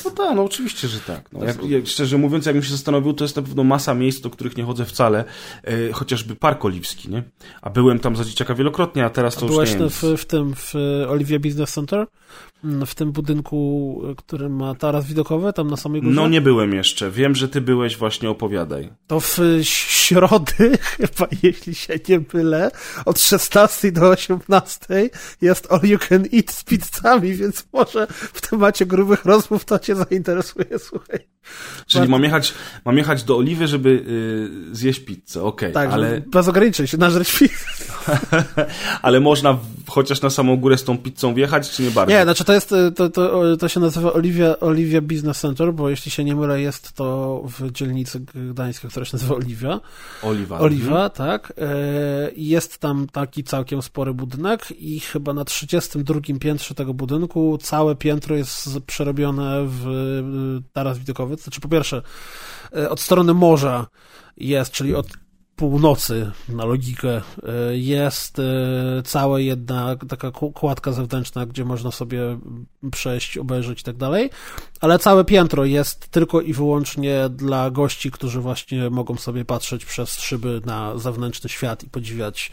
No 0.04 0.10
tak, 0.10 0.36
no 0.36 0.44
oczywiście, 0.44 0.88
że 0.88 1.00
tak. 1.00 1.32
No, 1.32 1.44
jak, 1.44 1.64
jak, 1.64 1.86
szczerze 1.86 2.18
mówiąc, 2.18 2.46
jakbym 2.46 2.62
się 2.62 2.70
zastanowił, 2.70 3.12
to 3.12 3.24
jest 3.24 3.36
na 3.36 3.42
pewno 3.42 3.64
masa 3.64 3.94
miejsc, 3.94 4.20
do 4.20 4.30
których 4.30 4.56
nie 4.56 4.64
chodzę 4.64 4.84
wcale, 4.84 5.24
yy, 5.64 5.92
chociażby 5.92 6.36
Park 6.36 6.64
Oliwski, 6.64 7.10
nie? 7.10 7.22
A 7.62 7.70
byłem 7.70 7.98
tam 7.98 8.16
za 8.16 8.24
dzieciaka 8.24 8.54
wielokrotnie, 8.54 9.04
a 9.04 9.10
teraz 9.10 9.34
to 9.34 9.40
a 9.40 9.44
już 9.44 9.52
byłeś 9.52 9.70
nie 9.70 9.76
Byłeś 9.76 9.94
w, 9.94 10.22
w 10.22 10.24
tym, 10.24 10.54
w 10.54 10.74
Olivia 11.08 11.38
Business 11.38 11.72
Center? 11.72 12.06
W 12.86 12.94
tym 12.94 13.12
budynku, 13.12 14.02
który 14.16 14.48
ma 14.48 14.74
taras 14.74 15.06
widokowy, 15.06 15.52
tam 15.52 15.70
na 15.70 15.76
samej 15.76 16.00
górze? 16.02 16.14
No 16.14 16.28
nie 16.28 16.40
byłem 16.40 16.74
jeszcze. 16.74 17.10
Wiem, 17.10 17.34
że 17.34 17.48
ty 17.48 17.60
byłeś, 17.60 17.96
właśnie 17.96 18.30
opowiadaj. 18.30 18.90
To 19.06 19.20
w 19.20 19.38
środy, 19.62 20.78
chyba 21.00 21.28
jeśli 21.42 21.74
się 21.74 21.94
nie 22.08 22.20
mylę, 22.34 22.70
od 23.04 23.20
16 23.20 23.92
do 23.92 24.08
18 24.08 25.10
jest 25.40 25.72
all 25.72 25.80
you 25.82 25.98
can 25.98 26.24
eat 26.34 26.50
z 26.50 26.64
pizzami, 26.64 27.34
więc 27.34 27.66
może 27.72 28.06
w 28.10 28.48
temacie 28.50 28.86
grubych 28.86 29.24
rozmów 29.24 29.64
to 29.64 29.78
cię 29.78 29.96
zainteresuje, 29.96 30.78
słuchaj. 30.78 31.18
Czyli 31.86 32.00
Bardzo... 32.00 32.10
mam 32.10 32.24
jechać, 32.24 32.54
mam 32.84 32.96
jechać 32.96 33.24
do 33.24 33.36
Oliwy, 33.36 33.66
żeby 33.68 33.90
yy, 34.68 34.76
zjeść 34.76 35.00
pizzę, 35.00 35.42
okej. 35.42 35.72
Okay, 35.72 35.72
tak, 35.72 35.92
ale... 35.92 36.20
bez 36.20 36.48
ograniczeń 36.48 36.86
się 36.86 36.96
nażreć 36.96 37.38
pizzę. 37.38 37.64
ale 39.02 39.20
można 39.20 39.58
chociaż 39.86 40.22
na 40.22 40.30
samą 40.30 40.56
górę 40.56 40.78
z 40.78 40.84
tą 40.84 40.98
pizzą 40.98 41.34
wjechać, 41.34 41.70
czy 41.70 41.82
nie 41.82 41.90
bardzo? 41.90 42.14
Nie, 42.14 42.22
znaczy 42.22 42.44
to 42.44 42.53
jest, 42.54 42.72
y, 42.72 42.92
to, 42.92 43.10
to, 43.10 43.56
to 43.56 43.68
się 43.68 43.80
nazywa 43.80 44.12
Olivia, 44.12 44.60
Olivia 44.60 45.00
Business 45.00 45.40
Center, 45.40 45.74
bo 45.74 45.90
jeśli 45.90 46.10
się 46.10 46.24
nie 46.24 46.36
mylę, 46.36 46.60
jest 46.60 46.92
to 46.92 47.42
w 47.58 47.72
dzielnicy 47.72 48.20
gdańskiej, 48.20 48.90
która 48.90 49.06
się 49.06 49.16
nazywa 49.16 49.34
Oliwia. 49.34 49.80
Oliwa. 50.22 50.58
Oliwa, 50.58 51.08
tak. 51.10 51.50
Y, 51.50 52.32
jest 52.36 52.78
tam 52.78 53.06
taki 53.12 53.44
całkiem 53.44 53.82
spory 53.82 54.14
budynek 54.14 54.72
i 54.78 55.00
chyba 55.00 55.32
na 55.32 55.44
32 55.44 56.20
piętrze 56.40 56.74
tego 56.74 56.94
budynku 56.94 57.58
całe 57.62 57.96
piętro 57.96 58.36
jest 58.36 58.78
przerobione 58.86 59.64
w 59.66 59.88
y, 59.88 60.72
taras 60.72 60.98
widokowy. 60.98 61.36
Znaczy 61.36 61.60
po 61.60 61.68
pierwsze 61.68 62.02
od 62.88 63.00
strony 63.00 63.34
morza 63.34 63.86
jest, 64.36 64.72
czyli 64.72 64.94
od 64.94 65.06
północy 65.56 66.30
na 66.48 66.64
logikę 66.64 67.16
e, 67.16 67.22
jest 67.72 68.38
e, 68.38 68.42
cała 69.04 69.40
jedna 69.40 69.96
taka 70.08 70.30
kładka 70.30 70.92
zewnętrzna, 70.92 71.46
gdzie 71.46 71.64
można 71.64 71.90
sobie 71.90 72.38
przejść, 72.90 73.38
obejrzeć 73.38 73.80
i 73.80 73.84
tak 73.84 73.96
dalej, 73.96 74.30
ale 74.80 74.98
całe 74.98 75.24
piętro 75.24 75.64
jest 75.64 76.08
tylko 76.08 76.40
i 76.40 76.52
wyłącznie 76.52 77.28
dla 77.30 77.70
gości, 77.70 78.10
którzy 78.10 78.40
właśnie 78.40 78.90
mogą 78.90 79.16
sobie 79.16 79.44
patrzeć 79.44 79.84
przez 79.84 80.20
szyby 80.20 80.60
na 80.66 80.98
zewnętrzny 80.98 81.50
świat 81.50 81.84
i 81.84 81.90
podziwiać 81.90 82.52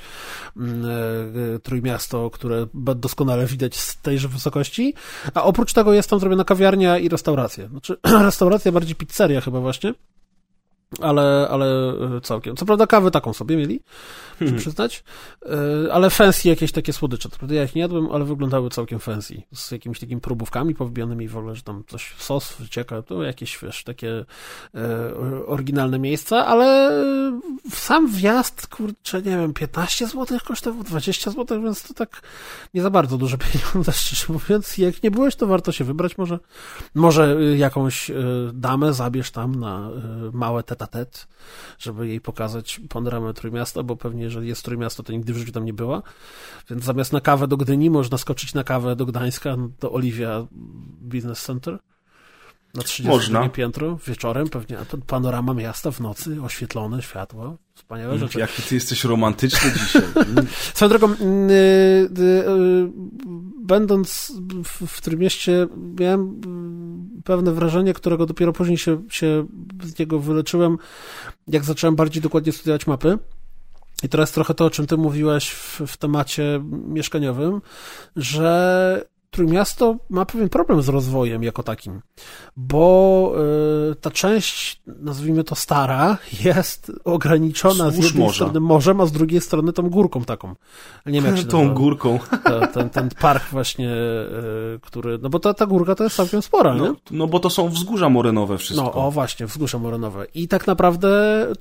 mm, 0.57 0.85
e, 0.85 1.59
Trójmiasto, 1.59 2.29
które 2.29 2.67
doskonale 2.95 3.45
widać 3.45 3.75
z 3.75 4.01
tejże 4.01 4.27
wysokości, 4.27 4.93
a 5.33 5.43
oprócz 5.43 5.73
tego 5.73 5.93
jest 5.93 6.09
tam 6.09 6.19
zrobiona 6.19 6.43
kawiarnia 6.43 6.97
i 6.97 7.09
restauracja. 7.09 7.67
Znaczy, 7.67 7.97
restauracja 8.25 8.71
bardziej 8.71 8.95
pizzeria 8.95 9.41
chyba 9.41 9.59
właśnie, 9.59 9.93
ale, 10.99 11.47
ale 11.51 11.93
e, 12.17 12.21
całkiem. 12.21 12.55
Co 12.55 12.65
prawda 12.65 12.87
kawę 12.87 13.11
taką 13.11 13.33
sobie 13.33 13.57
mieli, 13.57 13.79
muszę 14.31 14.39
hmm. 14.39 14.59
przyznać, 14.59 15.03
e, 15.45 15.93
ale 15.93 16.09
fancy 16.09 16.49
jakieś 16.49 16.71
takie 16.71 16.93
słodycze. 16.93 17.29
Prawda 17.29 17.55
ja 17.55 17.63
ich 17.63 17.75
nie 17.75 17.81
jadłem, 17.81 18.11
ale 18.11 18.25
wyglądały 18.25 18.69
całkiem 18.69 18.99
fancy. 18.99 19.41
Z 19.53 19.71
jakimiś 19.71 19.99
takimi 19.99 20.21
próbówkami 20.21 20.75
powbijanymi 20.75 21.27
w 21.27 21.37
ogóle, 21.37 21.55
że 21.55 21.61
tam 21.61 21.83
coś, 21.87 22.15
sos 22.17 22.55
wycieka, 22.59 23.01
to 23.01 23.23
jakieś, 23.23 23.59
wiesz, 23.63 23.83
takie 23.83 24.25
e, 24.75 25.15
oryginalne 25.45 25.99
miejsca, 25.99 26.45
ale 26.45 26.91
sam 27.69 28.11
wjazd, 28.11 28.67
kurczę, 28.67 29.21
nie 29.21 29.37
wiem, 29.37 29.53
15 29.53 30.07
zł 30.07 30.39
kosztował, 30.45 30.83
20 30.83 31.31
zł, 31.31 31.61
więc 31.61 31.87
to 31.87 31.93
tak 31.93 32.21
nie 32.73 32.81
za 32.81 32.89
bardzo 32.89 33.17
duże 33.17 33.37
pieniądze, 33.37 33.91
szczerze 34.01 34.33
mówiąc. 34.33 34.77
Jak 34.77 35.03
nie 35.03 35.11
byłeś, 35.11 35.35
to 35.35 35.47
warto 35.47 35.71
się 35.71 35.83
wybrać 35.83 36.17
może. 36.17 36.39
Może 36.95 37.37
jakąś 37.57 38.11
damę 38.53 38.93
zabierz 38.93 39.31
tam 39.31 39.55
na 39.55 39.89
małe 40.33 40.63
tete 40.63 40.80
tet, 40.87 41.27
żeby 41.79 42.07
jej 42.07 42.21
pokazać 42.21 42.81
panoramę 42.89 43.33
Trójmiasta, 43.33 43.83
bo 43.83 43.95
pewnie 43.95 44.23
jeżeli 44.23 44.47
jest 44.47 44.65
Trójmiasto, 44.65 45.03
to 45.03 45.13
nigdy 45.13 45.33
w 45.33 45.37
życiu 45.37 45.51
tam 45.51 45.65
nie 45.65 45.73
była. 45.73 46.03
Więc 46.69 46.83
zamiast 46.83 47.13
na 47.13 47.21
kawę 47.21 47.47
do 47.47 47.57
Gdyni, 47.57 47.89
można 47.89 48.17
skoczyć 48.17 48.53
na 48.53 48.63
kawę 48.63 48.95
do 48.95 49.05
Gdańska, 49.05 49.57
do 49.79 49.91
Oliwia 49.91 50.47
Business 51.01 51.43
Center. 51.43 51.79
Na 52.73 52.83
30 52.83 53.07
Można. 53.07 53.49
piętro, 53.49 53.97
wieczorem 54.07 54.49
pewnie 54.49 54.77
panorama 55.07 55.53
miasta 55.53 55.91
w 55.91 55.99
nocy, 55.99 56.41
oświetlone, 56.41 57.01
światło, 57.01 57.57
wspaniałe 57.75 58.17
rzeczy. 58.17 58.39
Jak 58.39 58.51
ty 58.51 58.75
jesteś 58.75 59.03
romantyczny 59.03 59.71
dzisiaj. 59.71 60.01
Swoją 60.73 60.89
drogą, 60.89 61.09
yy, 61.09 62.09
yy, 62.25 62.91
będąc 63.61 64.33
w, 64.63 64.87
w 64.87 65.01
tym 65.01 65.19
mieście, 65.19 65.67
miałem 65.99 66.41
pewne 67.23 67.51
wrażenie, 67.51 67.93
którego 67.93 68.25
dopiero 68.25 68.53
później 68.53 68.77
się, 68.77 69.01
się 69.09 69.47
z 69.83 69.99
niego 69.99 70.19
wyleczyłem, 70.19 70.77
jak 71.47 71.63
zacząłem 71.63 71.95
bardziej 71.95 72.21
dokładnie 72.23 72.51
studiować 72.51 72.87
mapy. 72.87 73.17
I 74.03 74.09
teraz 74.09 74.31
trochę 74.31 74.53
to, 74.53 74.65
o 74.65 74.69
czym 74.69 74.87
ty 74.87 74.97
mówiłeś 74.97 75.49
w, 75.51 75.81
w 75.87 75.97
temacie 75.97 76.63
mieszkaniowym, 76.87 77.61
że 78.15 79.10
Trójmiasto 79.31 79.95
ma 80.09 80.25
pewien 80.25 80.49
problem 80.49 80.81
z 80.81 80.89
rozwojem 80.89 81.43
jako 81.43 81.63
takim, 81.63 82.01
bo 82.57 83.33
y, 83.91 83.95
ta 83.95 84.11
część, 84.11 84.81
nazwijmy 84.87 85.43
to 85.43 85.55
stara, 85.55 86.17
jest 86.45 86.91
ograniczona 87.03 87.91
Służ 87.91 87.95
z 87.95 88.05
jednej 88.05 88.23
morza. 88.23 88.35
strony 88.35 88.59
morzem, 88.59 89.01
a 89.01 89.05
z 89.05 89.11
drugiej 89.11 89.41
strony 89.41 89.73
tą 89.73 89.89
górką 89.89 90.23
taką. 90.23 90.55
Nie 91.05 91.21
wiem 91.21 91.25
jak 91.25 91.37
się 91.37 91.43
Tą 91.51 91.57
nazywa. 91.57 91.75
górką. 91.75 92.19
Ta, 92.43 92.67
ten, 92.67 92.89
ten 92.89 93.09
park 93.21 93.43
właśnie, 93.51 93.89
y, 93.89 94.79
który, 94.81 95.17
no 95.21 95.29
bo 95.29 95.39
ta, 95.39 95.53
ta 95.53 95.65
górka 95.65 95.95
to 95.95 96.03
jest 96.03 96.15
całkiem 96.15 96.41
spora, 96.41 96.73
no, 96.73 96.87
nie? 96.87 96.93
No 97.11 97.27
bo 97.27 97.39
to 97.39 97.49
są 97.49 97.69
wzgórza 97.69 98.09
morenowe 98.09 98.57
wszystko. 98.57 98.85
No, 98.85 98.93
o 98.93 99.11
właśnie, 99.11 99.45
wzgórza 99.45 99.77
morenowe. 99.77 100.25
I 100.33 100.47
tak 100.47 100.67
naprawdę 100.67 101.11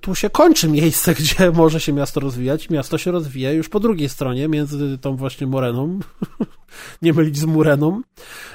tu 0.01 0.15
się 0.15 0.31
kończy 0.31 0.69
miejsce, 0.69 1.15
gdzie 1.21 1.51
może 1.51 1.81
się 1.81 1.93
miasto 1.93 2.21
rozwijać. 2.21 2.71
Miasto 2.71 2.99
się 2.99 3.11
rozwija 3.11 3.53
już 3.53 3.69
po 3.69 3.81
drugiej 3.81 4.09
stronie, 4.09 4.49
między 4.49 4.99
tą 4.99 5.17
właśnie 5.17 5.47
moreną, 5.47 5.99
nie 7.03 7.13
mylić 7.13 7.39
z 7.39 7.45
mureną, 7.45 8.01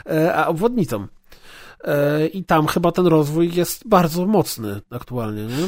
e, 0.10 0.36
a 0.36 0.48
obwodnicą. 0.48 1.08
E, 1.84 2.28
I 2.28 2.44
tam 2.44 2.68
chyba 2.68 2.92
ten 2.92 3.08
rozwój 3.08 3.52
jest 3.54 3.88
bardzo 3.88 4.26
mocny 4.26 4.82
aktualnie, 4.90 5.46
nie? 5.46 5.68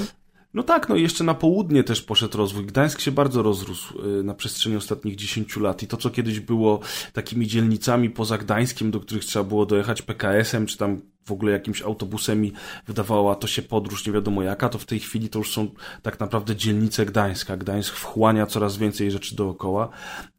No 0.53 0.63
tak, 0.63 0.89
no 0.89 0.95
i 0.95 1.01
jeszcze 1.01 1.23
na 1.23 1.33
południe 1.33 1.83
też 1.83 2.01
poszedł 2.01 2.37
rozwój. 2.37 2.65
Gdańsk 2.65 2.99
się 2.99 3.11
bardzo 3.11 3.43
rozrósł 3.43 4.01
y, 4.19 4.23
na 4.23 4.33
przestrzeni 4.33 4.75
ostatnich 4.75 5.15
10 5.15 5.57
lat 5.57 5.83
i 5.83 5.87
to, 5.87 5.97
co 5.97 6.09
kiedyś 6.09 6.39
było 6.39 6.79
takimi 7.13 7.47
dzielnicami 7.47 8.09
poza 8.09 8.37
Gdańskiem, 8.37 8.91
do 8.91 8.99
których 8.99 9.25
trzeba 9.25 9.45
było 9.45 9.65
dojechać 9.65 10.01
PKS-em, 10.01 10.65
czy 10.65 10.77
tam 10.77 11.01
w 11.27 11.31
ogóle 11.31 11.51
jakimś 11.51 11.81
autobusem 11.81 12.45
i 12.45 12.51
wydawała 12.87 13.35
to 13.35 13.47
się 13.47 13.61
podróż 13.61 14.07
nie 14.07 14.13
wiadomo 14.13 14.43
jaka, 14.43 14.69
to 14.69 14.77
w 14.77 14.85
tej 14.85 14.99
chwili 14.99 15.29
to 15.29 15.39
już 15.39 15.51
są 15.51 15.67
tak 16.01 16.19
naprawdę 16.19 16.55
dzielnice 16.55 17.05
Gdańska. 17.05 17.57
Gdańsk 17.57 17.95
wchłania 17.95 18.45
coraz 18.45 18.77
więcej 18.77 19.11
rzeczy 19.11 19.35
dookoła 19.35 19.89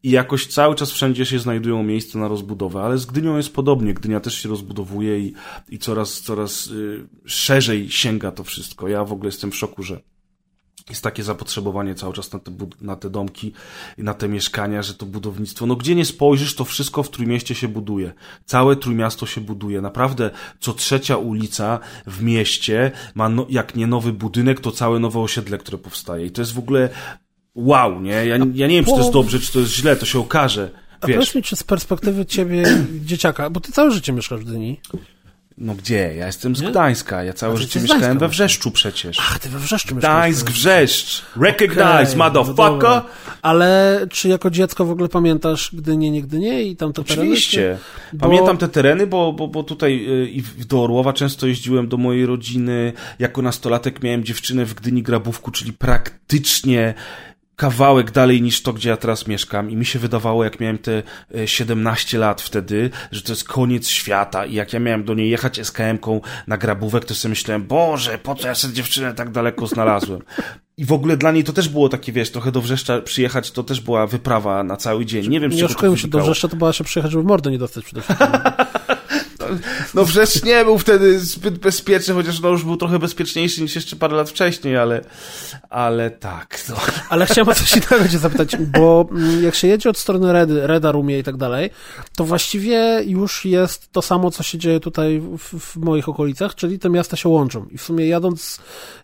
i 0.02 0.10
jakoś 0.10 0.46
cały 0.46 0.74
czas 0.74 0.90
wszędzie 0.90 1.26
się 1.26 1.38
znajdują 1.38 1.82
miejsca 1.82 2.18
na 2.18 2.28
rozbudowę, 2.28 2.82
ale 2.82 2.98
z 2.98 3.06
Gdynią 3.06 3.36
jest 3.36 3.54
podobnie. 3.54 3.94
Gdynia 3.94 4.20
też 4.20 4.34
się 4.34 4.48
rozbudowuje 4.48 5.18
i, 5.18 5.34
i 5.68 5.78
coraz, 5.78 6.20
coraz 6.20 6.66
y, 6.66 7.08
szerzej 7.24 7.90
sięga 7.90 8.32
to 8.32 8.44
wszystko. 8.44 8.88
Ja 8.88 9.04
w 9.04 9.12
ogóle 9.12 9.28
jestem 9.28 9.50
w 9.50 9.56
szoku, 9.56 9.82
że 9.82 10.00
jest 10.90 11.02
takie 11.02 11.22
zapotrzebowanie 11.22 11.94
cały 11.94 12.14
czas 12.14 12.32
na 12.32 12.38
te, 12.38 12.52
na 12.80 12.96
te 12.96 13.10
domki 13.10 13.52
i 13.98 14.02
na 14.02 14.14
te 14.14 14.28
mieszkania, 14.28 14.82
że 14.82 14.94
to 14.94 15.06
budownictwo, 15.06 15.66
no 15.66 15.76
gdzie 15.76 15.94
nie 15.94 16.04
spojrzysz, 16.04 16.54
to 16.54 16.64
wszystko 16.64 17.02
w 17.02 17.10
Trójmieście 17.10 17.54
się 17.54 17.68
buduje. 17.68 18.12
Całe 18.44 18.76
Trójmiasto 18.76 19.26
się 19.26 19.40
buduje. 19.40 19.80
Naprawdę 19.80 20.30
co 20.60 20.72
trzecia 20.72 21.16
ulica 21.16 21.80
w 22.06 22.22
mieście 22.22 22.90
ma, 23.14 23.28
no, 23.28 23.46
jak 23.50 23.76
nie 23.76 23.86
nowy 23.86 24.12
budynek, 24.12 24.60
to 24.60 24.72
całe 24.72 24.98
nowe 24.98 25.20
osiedle, 25.20 25.58
które 25.58 25.78
powstaje. 25.78 26.26
I 26.26 26.30
to 26.30 26.42
jest 26.42 26.52
w 26.52 26.58
ogóle 26.58 26.88
wow, 27.54 28.00
nie? 28.00 28.12
Ja, 28.12 28.36
ja 28.54 28.66
nie 28.66 28.74
wiem, 28.74 28.84
czy 28.84 28.90
to 28.90 28.98
jest 28.98 29.12
dobrze, 29.12 29.40
czy 29.40 29.52
to 29.52 29.58
jest 29.58 29.72
źle, 29.72 29.96
to 29.96 30.06
się 30.06 30.18
okaże. 30.18 30.70
Wiesz. 30.72 30.82
A 31.00 31.06
powiedz 31.06 31.34
mi, 31.34 31.42
czy 31.42 31.56
z 31.56 31.62
perspektywy 31.62 32.26
ciebie, 32.26 32.64
dzieciaka, 33.04 33.50
bo 33.50 33.60
ty 33.60 33.72
całe 33.72 33.90
życie 33.90 34.12
mieszkasz 34.12 34.40
w 34.40 34.44
Gdyni. 34.44 34.80
No 35.60 35.74
gdzie? 35.74 36.14
Ja 36.16 36.26
jestem 36.26 36.56
z 36.56 36.60
nie? 36.60 36.70
Gdańska. 36.70 37.24
Ja 37.24 37.32
całe 37.32 37.56
życie 37.56 37.80
mieszkałem 37.80 38.18
we 38.18 38.28
Wrzeszczu 38.28 38.70
przecież. 38.70 39.18
Ach, 39.20 39.38
ty 39.38 39.48
we 39.48 39.58
Wrzeszczu 39.58 39.94
Gdańsk, 39.94 40.50
Wrzeszcz. 40.50 41.22
Recognize, 41.40 42.02
okay, 42.02 42.16
motherfucker. 42.16 42.90
No 42.90 43.04
Ale 43.42 44.00
czy 44.10 44.28
jako 44.28 44.50
dziecko 44.50 44.84
w 44.84 44.90
ogóle 44.90 45.08
pamiętasz 45.08 45.70
Gdynię, 45.72 46.10
nie 46.10 46.22
Gdynię 46.22 46.62
i 46.62 46.76
tam 46.76 46.92
te 46.92 47.04
tereny? 47.04 47.22
Oczywiście. 47.22 47.78
Bo... 48.12 48.26
Pamiętam 48.26 48.56
te 48.56 48.68
tereny, 48.68 49.06
bo, 49.06 49.32
bo, 49.32 49.48
bo 49.48 49.62
tutaj 49.62 50.06
y, 50.08 50.30
i 50.30 50.42
do 50.68 50.82
Orłowa 50.82 51.12
często 51.12 51.46
jeździłem 51.46 51.88
do 51.88 51.96
mojej 51.96 52.26
rodziny. 52.26 52.92
Jako 53.18 53.42
nastolatek 53.42 54.02
miałem 54.02 54.24
dziewczynę 54.24 54.64
w 54.64 54.74
Gdyni 54.74 55.02
Grabówku, 55.02 55.50
czyli 55.50 55.72
praktycznie 55.72 56.94
kawałek 57.58 58.10
dalej 58.10 58.42
niż 58.42 58.62
to, 58.62 58.72
gdzie 58.72 58.88
ja 58.88 58.96
teraz 58.96 59.26
mieszkam 59.26 59.70
i 59.70 59.76
mi 59.76 59.86
się 59.86 59.98
wydawało, 59.98 60.44
jak 60.44 60.60
miałem 60.60 60.78
te 60.78 61.02
17 61.46 62.16
e, 62.16 62.20
lat 62.20 62.42
wtedy, 62.42 62.90
że 63.12 63.22
to 63.22 63.32
jest 63.32 63.44
koniec 63.44 63.88
świata 63.88 64.46
i 64.46 64.54
jak 64.54 64.72
ja 64.72 64.80
miałem 64.80 65.04
do 65.04 65.14
niej 65.14 65.30
jechać 65.30 65.58
SKM-ką 65.58 66.20
na 66.46 66.58
grabówek, 66.58 67.04
to 67.04 67.14
sobie 67.14 67.30
myślałem, 67.30 67.66
Boże, 67.66 68.18
po 68.18 68.34
co 68.34 68.48
ja 68.48 68.54
sobie 68.54 68.74
dziewczynę 68.74 69.14
tak 69.14 69.30
daleko 69.30 69.66
znalazłem? 69.66 70.20
I 70.76 70.84
w 70.84 70.92
ogóle 70.92 71.16
dla 71.16 71.32
niej 71.32 71.44
to 71.44 71.52
też 71.52 71.68
było 71.68 71.88
takie, 71.88 72.12
wiesz, 72.12 72.30
trochę 72.30 72.52
do 72.52 72.60
Wrzeszcza 72.60 73.00
przyjechać, 73.00 73.50
to 73.50 73.62
też 73.62 73.80
była 73.80 74.06
wyprawa 74.06 74.64
na 74.64 74.76
cały 74.76 75.06
dzień. 75.06 75.28
Nie 75.28 75.40
wiem, 75.40 75.50
czy 75.50 75.56
Nie 75.56 75.64
oszukujmy 75.64 75.98
się, 75.98 76.08
do 76.08 76.20
Wrzeszcza 76.20 76.48
to 76.48 76.56
była 76.56 76.72
się 76.72 76.84
przyjechać, 76.84 77.12
żeby 77.12 77.24
mordę 77.24 77.50
nie 77.50 77.58
dostać 77.58 77.84
przede 77.84 78.02
wszystkim. 78.02 78.26
No 79.94 80.04
Wrzeszcz 80.04 80.42
nie 80.42 80.64
był 80.64 80.78
wtedy 80.78 81.20
zbyt 81.20 81.58
bezpieczny, 81.58 82.14
chociaż 82.14 82.40
no 82.40 82.48
już 82.48 82.64
był 82.64 82.76
trochę 82.76 82.98
bezpieczniejszy 82.98 83.62
niż 83.62 83.74
jeszcze 83.74 83.96
parę 83.96 84.16
lat 84.16 84.30
wcześniej, 84.30 84.76
ale, 84.76 85.00
ale 85.70 86.10
tak. 86.10 86.64
No. 86.68 86.76
Ale 87.08 87.26
chciałem 87.26 87.48
o 87.48 87.54
coś 87.54 87.72
innego 87.72 88.08
cię 88.08 88.18
zapytać, 88.18 88.56
bo 88.56 89.08
mm, 89.12 89.44
jak 89.44 89.54
się 89.54 89.68
jedzie 89.68 89.90
od 89.90 89.98
strony 89.98 90.32
Redy, 90.32 90.66
Reda, 90.66 90.92
Rumie 90.92 91.18
i 91.18 91.22
tak 91.22 91.36
dalej, 91.36 91.70
to 92.16 92.24
właściwie 92.24 93.02
już 93.06 93.44
jest 93.44 93.92
to 93.92 94.02
samo, 94.02 94.30
co 94.30 94.42
się 94.42 94.58
dzieje 94.58 94.80
tutaj 94.80 95.20
w, 95.38 95.58
w 95.60 95.76
moich 95.76 96.08
okolicach, 96.08 96.54
czyli 96.54 96.78
te 96.78 96.90
miasta 96.90 97.16
się 97.16 97.28
łączą. 97.28 97.66
I 97.70 97.78
w 97.78 97.82
sumie 97.82 98.06
jadąc, 98.06 98.58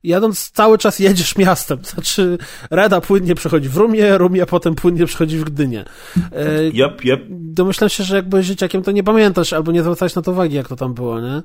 jadąc 0.05 0.51
cały 0.51 0.79
czas 0.79 0.99
jedziesz 0.99 1.37
miastem. 1.37 1.79
Znaczy 1.95 2.39
Reda 2.71 3.01
płynnie 3.01 3.35
przechodzi 3.35 3.69
w 3.69 3.77
Rumie, 3.77 4.19
Rumie 4.19 4.47
potem 4.47 4.75
płynnie 4.75 5.07
przechodzi 5.07 5.39
w 5.39 5.45
Gdynię. 5.45 5.85
Yep, 6.75 7.05
yep. 7.05 7.21
Domyślam 7.31 7.91
się, 7.91 8.05
że 8.05 8.17
jakby 8.17 8.43
życiakiem 8.43 8.83
to 8.83 8.91
nie 8.91 9.03
pamiętasz 9.03 9.53
albo 9.53 9.73
nie 9.73 9.83
zwracałeś 9.83 10.15
na 10.15 10.23
to 10.23 10.34
uwagi, 10.35 10.57
jak 10.57 10.69
to 10.69 10.77
tam 10.77 10.95
było, 10.95 11.21
nie? 11.21 11.43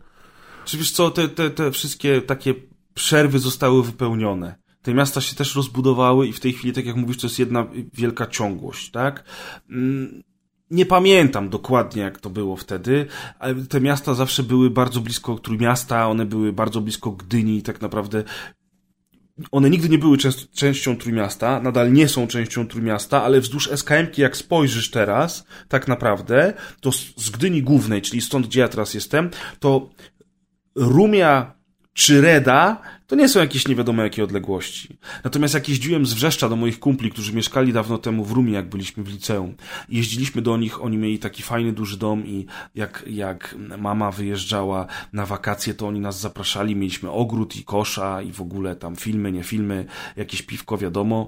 Czy 0.65 0.77
wiesz 0.77 0.91
co, 0.91 1.11
te, 1.11 1.29
te, 1.29 1.49
te 1.49 1.71
wszystkie 1.71 2.21
takie 2.21 2.53
przerwy 2.93 3.39
zostały 3.39 3.83
wypełnione. 3.83 4.55
Te 4.81 4.93
miasta 4.93 5.21
się 5.21 5.35
też 5.35 5.55
rozbudowały 5.55 6.27
i 6.27 6.33
w 6.33 6.39
tej 6.39 6.53
chwili, 6.53 6.73
tak 6.73 6.85
jak 6.85 6.95
mówisz, 6.95 7.17
to 7.17 7.27
jest 7.27 7.39
jedna 7.39 7.67
wielka 7.93 8.27
ciągłość, 8.27 8.91
tak? 8.91 9.23
Mm, 9.69 10.23
nie 10.71 10.85
pamiętam 10.85 11.49
dokładnie, 11.49 12.01
jak 12.01 12.19
to 12.19 12.29
było 12.29 12.55
wtedy, 12.55 13.05
ale 13.39 13.55
te 13.55 13.81
miasta 13.81 14.13
zawsze 14.13 14.43
były 14.43 14.69
bardzo 14.69 15.01
blisko 15.01 15.39
Trójmiasta, 15.39 16.07
one 16.07 16.25
były 16.25 16.53
bardzo 16.53 16.81
blisko 16.81 17.11
Gdyni 17.11 17.61
tak 17.61 17.81
naprawdę 17.81 18.23
one 19.51 19.69
nigdy 19.69 19.89
nie 19.89 19.97
były 19.97 20.17
częścią 20.53 20.97
Trójmiasta, 20.97 21.59
nadal 21.61 21.93
nie 21.93 22.07
są 22.07 22.27
częścią 22.27 22.67
Trójmiasta, 22.67 23.23
ale 23.23 23.41
wzdłuż 23.41 23.69
SKM-ki, 23.71 24.21
jak 24.21 24.37
spojrzysz 24.37 24.91
teraz, 24.91 25.45
tak 25.67 25.87
naprawdę, 25.87 26.53
to 26.81 26.91
z 27.17 27.29
Gdyni 27.29 27.63
Głównej, 27.63 28.01
czyli 28.01 28.21
stąd, 28.21 28.47
gdzie 28.47 28.59
ja 28.59 28.67
teraz 28.67 28.93
jestem, 28.93 29.29
to 29.59 29.89
Rumia 30.75 31.53
czy 31.93 32.21
Reda 32.21 32.81
to 33.09 33.15
nie 33.15 33.29
są 33.29 33.39
jakieś 33.39 33.67
nie 33.67 33.75
wiadomo 33.75 34.03
jakie 34.03 34.23
odległości. 34.23 34.97
Natomiast 35.23 35.53
jak 35.53 35.69
jeździłem 35.69 36.05
z 36.05 36.13
Wrzeszcza 36.13 36.49
do 36.49 36.55
moich 36.55 36.79
kumpli, 36.79 37.11
którzy 37.11 37.33
mieszkali 37.33 37.73
dawno 37.73 37.97
temu 37.97 38.25
w 38.25 38.31
Rumie, 38.31 38.53
jak 38.53 38.69
byliśmy 38.69 39.03
w 39.03 39.09
liceum, 39.09 39.55
jeździliśmy 39.89 40.41
do 40.41 40.57
nich, 40.57 40.83
oni 40.83 40.97
mieli 40.97 41.19
taki 41.19 41.43
fajny, 41.43 41.73
duży 41.73 41.97
dom 41.97 42.25
i 42.25 42.45
jak, 42.75 43.03
jak 43.07 43.55
mama 43.77 44.11
wyjeżdżała 44.11 44.85
na 45.13 45.25
wakacje, 45.25 45.73
to 45.73 45.87
oni 45.87 45.99
nas 45.99 46.19
zapraszali, 46.19 46.75
mieliśmy 46.75 47.11
ogród 47.11 47.55
i 47.55 47.63
kosza 47.63 48.21
i 48.21 48.31
w 48.31 48.41
ogóle 48.41 48.75
tam 48.75 48.95
filmy, 48.95 49.31
nie 49.31 49.43
filmy, 49.43 49.85
jakieś 50.15 50.41
piwko, 50.41 50.77
wiadomo, 50.77 51.27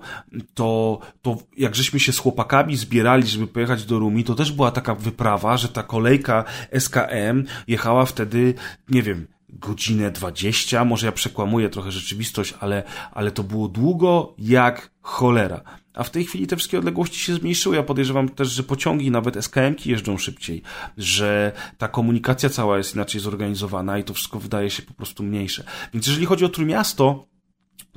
to, 0.54 1.00
to 1.22 1.38
jak 1.58 1.76
żeśmy 1.76 2.00
się 2.00 2.14
z 2.14 2.18
chłopakami 2.18 2.78
zbierali, 2.78 3.28
żeby 3.28 3.48
pojechać 3.48 3.86
do 3.86 4.00
Rumi, 4.00 4.24
to 4.24 4.36
też 4.36 4.52
była 4.52 4.72
taka 4.72 4.96
wyprawa, 4.96 5.58
że 5.58 5.70
ta 5.70 5.84
kolejka 5.84 6.44
SKM 6.80 7.44
jechała 7.68 8.06
wtedy, 8.06 8.54
nie 8.90 9.04
wiem, 9.04 9.28
godzinę 9.54 10.12
dwadzieścia, 10.12 10.86
może 10.86 11.06
ja 11.06 11.12
przekłamuję 11.12 11.70
trochę 11.70 11.92
rzeczywistość, 11.92 12.54
ale, 12.60 12.84
ale 13.12 13.32
to 13.32 13.44
było 13.44 13.68
długo 13.68 14.34
jak 14.38 14.92
cholera. 15.02 15.62
A 15.94 16.04
w 16.04 16.10
tej 16.10 16.26
chwili 16.26 16.48
te 16.48 16.56
wszystkie 16.56 16.80
odległości 16.80 17.20
się 17.20 17.34
zmniejszyły. 17.34 17.76
Ja 17.76 17.84
podejrzewam 17.84 18.30
też, 18.30 18.48
że 18.48 18.64
pociągi, 18.64 19.12
nawet 19.12 19.36
SKM-ki 19.46 19.92
jeżdżą 19.92 20.18
szybciej, 20.18 20.62
że 20.98 21.52
ta 21.78 21.88
komunikacja 21.88 22.50
cała 22.50 22.78
jest 22.78 22.96
inaczej 22.96 23.22
zorganizowana 23.22 23.98
i 23.98 24.04
to 24.04 24.14
wszystko 24.14 24.40
wydaje 24.40 24.70
się 24.70 24.84
po 24.84 24.94
prostu 24.94 25.24
mniejsze. 25.24 25.64
Więc 25.94 26.08
jeżeli 26.08 26.26
chodzi 26.26 26.46
o 26.46 26.50
Trójmiasto, 26.50 27.28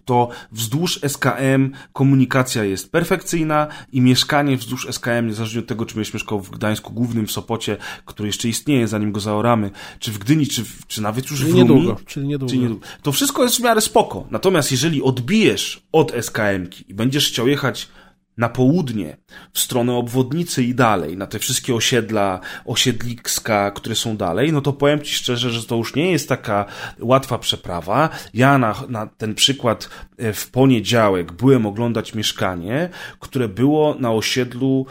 to 0.05 0.29
wzdłuż 0.53 1.01
SKM 1.09 1.71
komunikacja 1.93 2.65
jest 2.65 2.93
perfekcyjna 2.93 3.67
i 3.93 4.01
mieszkanie 4.01 4.57
wzdłuż 4.57 4.87
SKM, 4.91 5.27
niezależnie 5.27 5.61
od 5.61 5.67
tego, 5.67 5.87
czy 5.87 5.95
będziesz 5.95 6.15
mieszkał 6.15 6.41
w 6.41 6.51
Gdańsku 6.51 6.93
Głównym, 6.93 7.27
w 7.27 7.33
Sopocie, 7.33 7.77
który 8.05 8.27
jeszcze 8.27 8.49
istnieje, 8.49 8.89
zanim 8.89 9.13
go 9.13 9.21
zaoramy, 9.21 9.71
czy 9.99 10.13
w 10.13 10.19
Gdyni, 10.19 10.47
czy, 10.47 10.65
czy 10.89 11.03
nawet 11.03 11.31
już 11.31 11.41
czyli 11.41 11.53
w 11.53 11.57
Rumi, 11.57 11.63
niedługo, 11.63 12.01
czyli 12.07 12.27
niedługo. 12.27 12.51
Czyli 12.51 12.63
niedługo. 12.63 12.87
To 13.03 13.13
wszystko 13.13 13.43
jest 13.43 13.57
w 13.57 13.61
miarę 13.61 13.81
spoko. 13.81 14.27
Natomiast 14.31 14.71
jeżeli 14.71 15.03
odbijesz 15.03 15.83
od 15.93 16.13
SKM-ki 16.13 16.85
i 16.89 16.95
będziesz 16.95 17.29
chciał 17.29 17.49
jechać 17.49 17.89
na 18.37 18.49
południe, 18.49 19.17
w 19.53 19.59
stronę 19.59 19.93
obwodnicy 19.93 20.63
i 20.63 20.75
dalej, 20.75 21.17
na 21.17 21.27
te 21.27 21.39
wszystkie 21.39 21.75
osiedla, 21.75 22.41
osiedliska, 22.65 23.71
które 23.71 23.95
są 23.95 24.17
dalej, 24.17 24.53
no 24.53 24.61
to 24.61 24.73
powiem 24.73 25.03
Ci 25.03 25.15
szczerze, 25.15 25.51
że 25.51 25.67
to 25.67 25.77
już 25.77 25.95
nie 25.95 26.13
jest 26.13 26.29
taka 26.29 26.67
łatwa 27.01 27.39
przeprawa. 27.39 28.09
Ja 28.35 28.59
na, 28.59 28.75
na 28.89 29.07
ten 29.07 29.35
przykład 29.35 29.89
e, 30.19 30.33
w 30.33 30.51
poniedziałek 30.51 31.33
byłem 31.33 31.67
oglądać 31.67 32.15
mieszkanie, 32.15 32.89
które 33.21 33.49
było 33.49 33.97
na 33.99 34.13
osiedlu, 34.13 34.87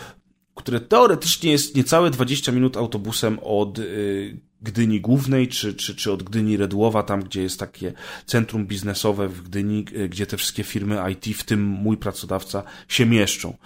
które 0.56 0.80
teoretycznie 0.80 1.52
jest 1.52 1.76
niecałe 1.76 2.10
20 2.10 2.52
minut 2.52 2.78
autobusem 2.78 3.40
od 3.42 3.80
y, 3.80 4.38
Gdyni 4.62 5.02
Głównej, 5.02 5.48
czy, 5.48 5.74
czy, 5.74 5.96
czy 5.96 6.12
od 6.12 6.24
Gdyni 6.24 6.58
Redłowa, 6.58 7.04
tam 7.04 7.24
gdzie 7.24 7.42
jest 7.42 7.60
takie 7.60 7.94
centrum 8.26 8.66
biznesowe 8.66 9.28
w 9.28 9.42
Gdyni, 9.42 9.84
gdzie 9.84 10.26
te 10.26 10.38
wszystkie 10.38 10.64
firmy 10.64 11.00
IT, 11.12 11.38
w 11.38 11.44
tym 11.44 11.64
mój 11.64 11.98
pracodawca, 11.98 12.64
się 12.88 13.06
mieszczą. 13.06 13.58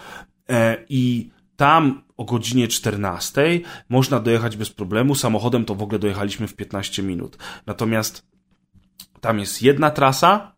E, 0.49 0.85
I 0.89 1.29
tam 1.55 2.03
o 2.17 2.25
godzinie 2.25 2.67
14 2.67 3.59
można 3.89 4.19
dojechać 4.19 4.57
bez 4.57 4.69
problemu. 4.69 5.15
Samochodem 5.15 5.65
to 5.65 5.75
w 5.75 5.83
ogóle 5.83 5.99
dojechaliśmy 5.99 6.47
w 6.47 6.55
15 6.55 7.03
minut. 7.03 7.37
Natomiast 7.65 8.27
tam 9.21 9.39
jest 9.39 9.61
jedna 9.61 9.91
trasa 9.91 10.55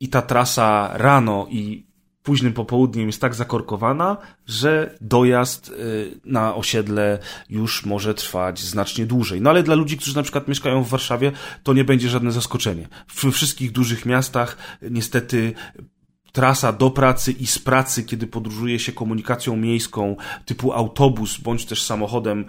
i 0.00 0.08
ta 0.08 0.22
trasa 0.22 0.90
rano 0.94 1.46
i 1.50 1.87
późnym 2.28 2.52
popołudniem 2.52 3.06
jest 3.06 3.20
tak 3.20 3.34
zakorkowana, 3.34 4.16
że 4.46 4.98
dojazd 5.00 5.68
y, 5.68 6.20
na 6.24 6.54
osiedle 6.54 7.18
już 7.50 7.86
może 7.86 8.14
trwać 8.14 8.60
znacznie 8.60 9.06
dłużej. 9.06 9.40
No 9.40 9.50
ale 9.50 9.62
dla 9.62 9.74
ludzi, 9.74 9.96
którzy 9.96 10.16
na 10.16 10.22
przykład 10.22 10.48
mieszkają 10.48 10.84
w 10.84 10.88
Warszawie, 10.88 11.32
to 11.62 11.72
nie 11.72 11.84
będzie 11.84 12.08
żadne 12.08 12.32
zaskoczenie. 12.32 12.88
W 13.06 13.32
wszystkich 13.32 13.72
dużych 13.72 14.06
miastach 14.06 14.56
niestety 14.90 15.52
trasa 16.32 16.72
do 16.72 16.90
pracy 16.90 17.32
i 17.32 17.46
z 17.46 17.58
pracy, 17.58 18.04
kiedy 18.04 18.26
podróżuje 18.26 18.78
się 18.78 18.92
komunikacją 18.92 19.56
miejską 19.56 20.16
typu 20.44 20.72
autobus 20.72 21.38
bądź 21.38 21.64
też 21.64 21.82
samochodem, 21.82 22.44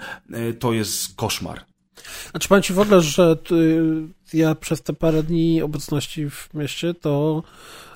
y, 0.50 0.54
to 0.54 0.74
jest 0.74 1.16
koszmar. 1.16 1.69
Znaczy 2.32 2.48
powiem 2.48 2.64
Ci 2.64 2.74
w 2.74 2.80
ogóle, 2.80 3.02
że 3.02 3.38
ja 4.34 4.56
przez 4.56 4.82
te 4.82 4.94
parę 4.94 5.24
dni 5.24 5.62
obecności 5.62 6.30
w 6.30 6.50
mieście 6.54 6.94
to 6.94 7.44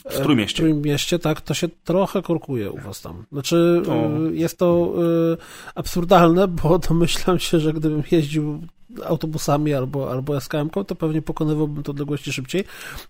w 0.10 0.20
Trójmieście. 0.20 0.64
W 0.64 0.66
Trójmieście, 0.66 1.20
tak, 1.20 1.42
to 1.42 1.54
się 1.54 1.68
trochę 1.84 2.22
korkuje 2.22 2.72
u 2.72 2.78
was 2.78 3.02
tam. 3.02 3.26
Znaczy, 3.32 3.82
o. 3.90 4.20
Y, 4.30 4.36
jest 4.36 4.58
to 4.58 4.94
y, 5.34 5.38
absurdalne, 5.76 6.48
bo 6.48 6.80
domyślam 6.80 7.40
się, 7.40 7.60
że 7.60 7.74
gdybym 7.74 8.04
jeździł 8.12 8.62
autobusami 9.06 9.74
albo, 9.74 10.12
albo 10.12 10.38
SKM-ką, 10.42 10.86
to 10.86 10.96
pewnie 10.96 11.22
pokonywałbym 11.22 11.84
te 11.84 11.92
odległości 11.92 12.34
szybciej. 12.34 12.64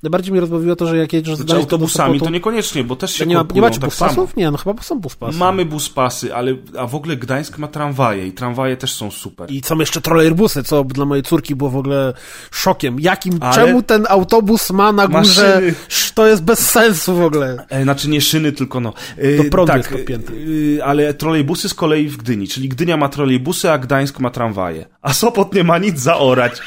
Najbardziej 0.04 0.32
mnie 0.32 0.42
rozbawiło 0.42 0.76
to, 0.76 0.88
że 0.88 0.98
jak 0.98 1.14
jedziesz 1.14 1.36
znaczy, 1.36 1.54
z 1.54 1.56
autobusami 1.56 2.14
Sopotu, 2.14 2.26
to 2.26 2.32
niekoniecznie, 2.32 2.84
bo 2.84 2.96
też 2.96 3.14
się 3.14 3.26
nie, 3.26 3.36
ma, 3.36 3.46
nie 3.54 3.62
macie 3.62 3.80
tak 3.80 3.90
buspasów? 3.90 4.16
Samo. 4.16 4.28
Nie, 4.38 4.52
no 4.52 4.58
chyba 4.58 4.82
są 4.82 5.00
buspasy. 5.00 5.38
Mamy 5.38 5.66
buspasy, 5.66 6.36
ale 6.36 6.56
a 6.78 6.88
w 6.88 6.96
ogóle 6.96 7.18
Gdańsk 7.18 7.58
ma 7.58 7.68
tramwaje 7.68 8.28
i 8.28 8.32
tramwaje 8.32 8.78
też 8.78 8.94
są 8.94 9.12
super. 9.12 9.52
I 9.52 9.62
są 9.66 9.80
jeszcze 9.80 10.02
trolejbusy, 10.02 10.64
co 10.64 10.84
dla 10.84 11.06
mojej 11.06 11.24
córki 11.24 11.56
było 11.56 11.70
w 11.70 11.78
ogóle 11.78 12.14
szokiem. 12.52 13.00
Jakim, 13.00 13.38
ale... 13.40 13.56
czemu 13.56 13.82
ten 13.82 14.06
autobus 14.10 14.72
ma 14.72 14.92
na 14.92 15.08
górze, 15.08 15.54
Maszyny. 15.56 15.74
to 16.16 16.28
jest 16.28 16.44
bez 16.44 16.60
sensu 16.60 17.16
w 17.16 17.22
ogóle. 17.22 17.66
E, 17.70 17.84
znaczy 17.84 18.10
nie 18.10 18.22
szyny, 18.22 18.52
tylko 18.52 18.80
no. 18.80 18.94
E, 19.18 19.38
to 19.38 19.44
prąd 19.44 19.68
tak, 19.68 19.78
jest 19.78 19.90
podpięty. 19.90 20.34
E, 20.78 20.86
ale 20.86 21.14
trolejbusy 21.14 21.70
z 21.70 21.74
kolei 21.74 22.08
w 22.08 22.18
Gdyni, 22.18 22.48
czyli 22.48 22.70
Gdynia 22.70 22.98
ma 22.98 23.10
trolejbusy, 23.10 23.72
a 23.72 23.78
Gdańsk 23.78 24.20
ma 24.20 24.30
tramwaje. 24.30 24.86
A 25.02 25.14
Sopot 25.14 25.54
nie 25.54 25.64
ma 25.64 25.73
nic 25.78 26.00
zaorać. 26.00 26.62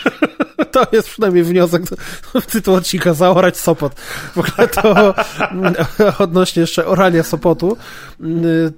To 0.73 0.87
jest 0.93 1.09
przynajmniej 1.09 1.45
wniosek 1.45 1.83
w 2.43 2.47
tytułu 2.47 2.77
odcinka 2.77 3.15
Zaorać 3.15 3.57
Sopot. 3.57 3.95
W 4.35 4.39
ogóle 4.39 4.69
to 4.69 5.15
odnośnie 6.25 6.61
jeszcze 6.61 6.87
orania 6.87 7.23
Sopotu, 7.23 7.77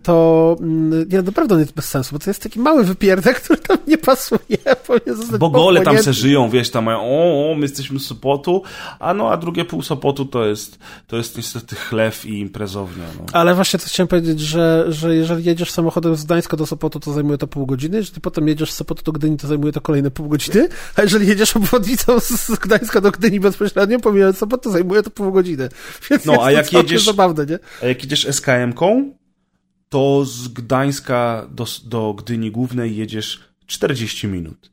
to 0.02 0.56
nie, 1.08 1.22
naprawdę 1.22 1.54
on 1.54 1.60
jest 1.60 1.74
bez 1.74 1.88
sensu, 1.88 2.10
bo 2.12 2.18
to 2.18 2.30
jest 2.30 2.42
taki 2.42 2.60
mały 2.60 2.84
wypierdek, 2.84 3.40
który 3.40 3.58
tam 3.60 3.76
nie 3.86 3.98
pasuje. 3.98 4.58
Bo 5.38 5.50
gole 5.50 5.80
tam 5.80 5.98
se 5.98 6.12
żyją, 6.12 6.50
wiesz, 6.50 6.70
tam 6.70 6.84
mają, 6.84 6.98
o, 7.00 7.50
o, 7.50 7.54
my 7.54 7.62
jesteśmy 7.62 8.00
z 8.00 8.06
Sopotu, 8.06 8.62
a 8.98 9.14
no, 9.14 9.30
a 9.30 9.36
drugie 9.36 9.64
pół 9.64 9.82
Sopotu 9.82 10.24
to 10.24 10.46
jest, 10.46 10.78
to 11.06 11.16
jest 11.16 11.36
niestety 11.36 11.76
chlew 11.76 12.26
i 12.26 12.40
imprezownia. 12.40 13.04
No. 13.18 13.24
Ale 13.32 13.54
właśnie 13.54 13.78
to 13.78 13.86
chciałem 13.86 14.08
powiedzieć, 14.08 14.40
że, 14.40 14.84
że 14.88 15.16
jeżeli 15.16 15.44
jedziesz 15.44 15.70
samochodem 15.70 16.16
z 16.16 16.24
Gdańska 16.24 16.56
do 16.56 16.66
Sopotu, 16.66 17.00
to 17.00 17.12
zajmuje 17.12 17.38
to 17.38 17.46
pół 17.46 17.66
godziny, 17.66 17.96
jeżeli 17.96 18.20
potem 18.20 18.48
jedziesz 18.48 18.72
z 18.72 18.76
Sopotu 18.76 19.02
do 19.02 19.12
Gdyni, 19.12 19.36
to 19.36 19.46
zajmuje 19.46 19.72
to 19.72 19.80
kolejne 19.80 20.10
pół 20.10 20.28
godziny, 20.28 20.68
a 20.96 21.02
jeżeli 21.02 21.26
jedziesz 21.26 21.54
obwodnicą 21.68 22.20
z 22.20 22.50
Gdańska 22.50 23.00
do 23.00 23.10
Gdyni 23.10 23.40
bezpośrednio, 23.40 24.00
pomijając 24.00 24.38
Sopot, 24.38 24.62
to 24.62 24.70
zajmuje 24.70 25.02
to 25.02 25.10
pół 25.10 25.32
godziny. 25.32 25.68
Więc 26.10 26.24
no, 26.24 26.44
a 26.44 26.52
jak 26.52 26.72
jedziesz, 26.72 27.04
zabawne, 27.04 27.46
nie? 27.46 27.58
A 27.82 27.86
jak 27.86 28.02
jedziesz 28.02 28.26
SKM-ką, 28.26 29.12
to 29.88 30.24
z 30.24 30.48
Gdańska 30.48 31.46
do, 31.50 31.66
do 31.84 32.14
Gdyni 32.14 32.50
Głównej 32.50 32.96
jedziesz 32.96 33.40
40 33.66 34.26
minut 34.26 34.70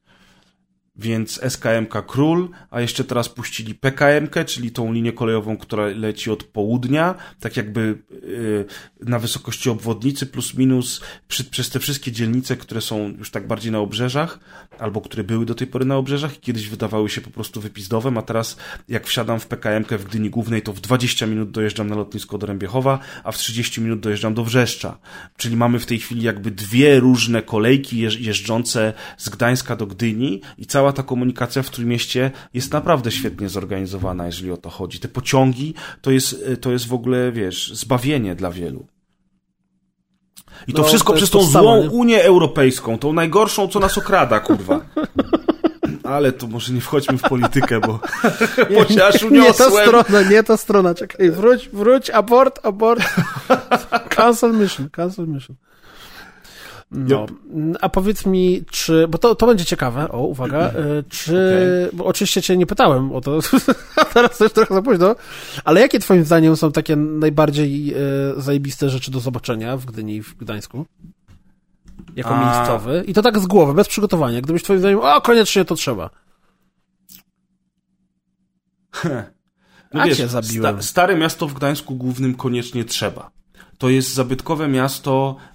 więc 0.98 1.40
SKMK 1.50 2.06
Król, 2.08 2.50
a 2.72 2.82
jeszcze 2.82 3.04
teraz 3.04 3.30
puścili 3.30 3.76
PKMK, 3.76 4.36
czyli 4.46 4.72
tą 4.72 4.94
linię 4.94 5.14
kolejową, 5.14 5.58
która 5.58 5.88
leci 5.88 6.32
od 6.32 6.44
południa, 6.44 7.16
tak 7.40 7.58
jakby 7.58 7.98
yy, 8.12 8.66
na 9.02 9.20
wysokości 9.20 9.70
obwodnicy 9.70 10.26
plus 10.26 10.54
minus 10.54 11.02
przy, 11.28 11.44
przez 11.44 11.70
te 11.70 11.80
wszystkie 11.80 12.12
dzielnice, 12.12 12.58
które 12.58 12.82
są 12.82 13.14
już 13.18 13.32
tak 13.32 13.48
bardziej 13.48 13.72
na 13.72 13.80
obrzeżach, 13.80 14.40
albo 14.80 15.02
które 15.02 15.24
były 15.24 15.46
do 15.46 15.56
tej 15.56 15.68
pory 15.68 15.86
na 15.86 15.98
obrzeżach 15.98 16.38
i 16.38 16.40
kiedyś 16.40 16.70
wydawały 16.70 17.10
się 17.10 17.22
po 17.22 17.30
prostu 17.30 17.62
wypizdowem, 17.62 18.18
a 18.18 18.22
teraz 18.22 18.58
jak 18.90 19.08
wsiadam 19.08 19.40
w 19.40 19.48
PKMK 19.48 19.92
w 19.92 20.06
Gdyni 20.06 20.30
Głównej, 20.30 20.62
to 20.62 20.74
w 20.74 20.82
20 20.82 21.26
minut 21.26 21.52
dojeżdżam 21.52 21.88
na 21.88 21.96
lotnisko 21.96 22.38
do 22.38 22.48
Rębiechowa, 22.48 23.00
a 23.24 23.32
w 23.32 23.38
30 23.38 23.82
minut 23.82 24.00
dojeżdżam 24.00 24.34
do 24.34 24.44
Wrzeszcza. 24.44 24.98
Czyli 25.38 25.58
mamy 25.58 25.80
w 25.80 25.86
tej 25.86 26.00
chwili 26.00 26.24
jakby 26.24 26.52
dwie 26.52 27.00
różne 27.00 27.42
kolejki 27.42 28.00
jeżdżące 28.00 28.94
z 29.18 29.30
Gdańska 29.30 29.76
do 29.76 29.88
Gdyni 29.88 30.42
i 30.58 30.66
cała 30.66 30.85
cała 30.86 30.94
ta 30.94 31.04
komunikacja 31.04 31.64
w 31.64 31.70
Trójmieście 31.70 32.32
jest 32.54 32.74
naprawdę 32.74 33.12
świetnie 33.12 33.50
zorganizowana, 33.50 34.26
jeżeli 34.26 34.52
o 34.52 34.58
to 34.58 34.70
chodzi. 34.70 35.00
Te 35.00 35.08
pociągi 35.08 35.74
to 36.02 36.12
jest, 36.12 36.46
to 36.62 36.72
jest 36.72 36.88
w 36.88 36.94
ogóle, 36.94 37.32
wiesz, 37.32 37.74
zbawienie 37.74 38.36
dla 38.36 38.52
wielu. 38.52 38.86
I 40.68 40.74
to 40.74 40.82
no, 40.82 40.88
wszystko 40.88 41.14
to 41.14 41.18
przez 41.18 41.30
tą 41.30 41.44
złą 41.44 41.84
nie? 41.84 41.90
Unię 41.90 42.24
Europejską, 42.24 43.00
tą 43.00 43.14
najgorszą, 43.14 43.68
co 43.68 43.80
nas 43.80 43.98
okrada, 43.98 44.40
kurwa. 44.40 44.82
Ale 46.04 46.32
to 46.32 46.48
może 46.48 46.74
nie 46.74 46.82
wchodźmy 46.82 47.18
w 47.18 47.22
politykę, 47.22 47.80
bo, 47.80 48.00
bo 48.76 48.86
się 48.86 49.06
aż 49.06 49.24
uniosłem. 49.24 49.34
Nie 49.34 49.54
ta 49.54 49.70
strona, 49.70 50.30
nie 50.30 50.44
ta 50.44 50.58
strona. 50.58 50.96
Czekaj, 50.96 51.32
wróć, 51.32 51.70
wróć, 51.70 52.10
abort, 52.10 52.66
abort. 52.66 53.04
Cancel 54.16 54.54
mission, 54.54 54.90
cancel 54.90 55.28
mission. 55.28 55.56
No. 56.92 57.26
A 57.82 57.90
powiedz 57.90 58.26
mi, 58.26 58.64
czy, 58.72 59.08
bo 59.08 59.18
to, 59.18 59.36
to 59.36 59.48
będzie 59.48 59.66
ciekawe, 59.66 60.12
o, 60.12 60.20
uwaga, 60.20 60.60
e, 60.60 60.74
czy, 61.10 61.32
okay. 61.88 61.98
bo 61.98 62.06
oczywiście 62.06 62.42
cię 62.42 62.58
nie 62.58 62.66
pytałem 62.66 63.12
o 63.12 63.22
to, 63.22 63.40
a 63.96 64.06
teraz 64.14 64.38
też 64.38 64.54
trochę 64.54 64.74
za 64.74 64.82
późno, 64.82 65.16
ale 65.64 65.82
jakie 65.82 66.00
twoim 66.00 66.26
zdaniem 66.26 66.58
są 66.58 66.72
takie 66.72 66.96
najbardziej 66.96 67.94
e, 67.94 67.98
zajebiste 68.38 68.90
rzeczy 68.90 69.12
do 69.12 69.20
zobaczenia 69.20 69.78
w 69.78 69.86
Gdyni 69.86 70.16
i 70.16 70.22
w 70.22 70.38
Gdańsku? 70.38 70.86
Jako 72.16 72.36
a... 72.36 72.46
miejscowy? 72.46 73.04
I 73.08 73.14
to 73.14 73.22
tak 73.22 73.40
z 73.40 73.46
głowy, 73.46 73.74
bez 73.74 73.88
przygotowania. 73.88 74.42
Gdybyś 74.42 74.64
twoim 74.64 74.80
zdaniem, 74.80 75.00
o, 75.00 75.22
koniecznie 75.22 75.66
to 75.66 75.76
trzeba. 75.76 76.10
No 79.94 80.02
a 80.02 80.06
wiesz, 80.06 80.18
cię 80.18 80.28
zabiłem. 80.28 80.76
Sta 80.76 80.90
stare 80.90 81.16
miasto 81.16 81.48
w 81.48 81.54
Gdańsku 81.54 81.96
głównym 81.96 82.36
koniecznie 82.36 82.86
trzeba. 82.86 83.32
To 83.78 83.90
jest 83.90 84.14
zabytkowe 84.14 84.68
miasto 84.68 85.36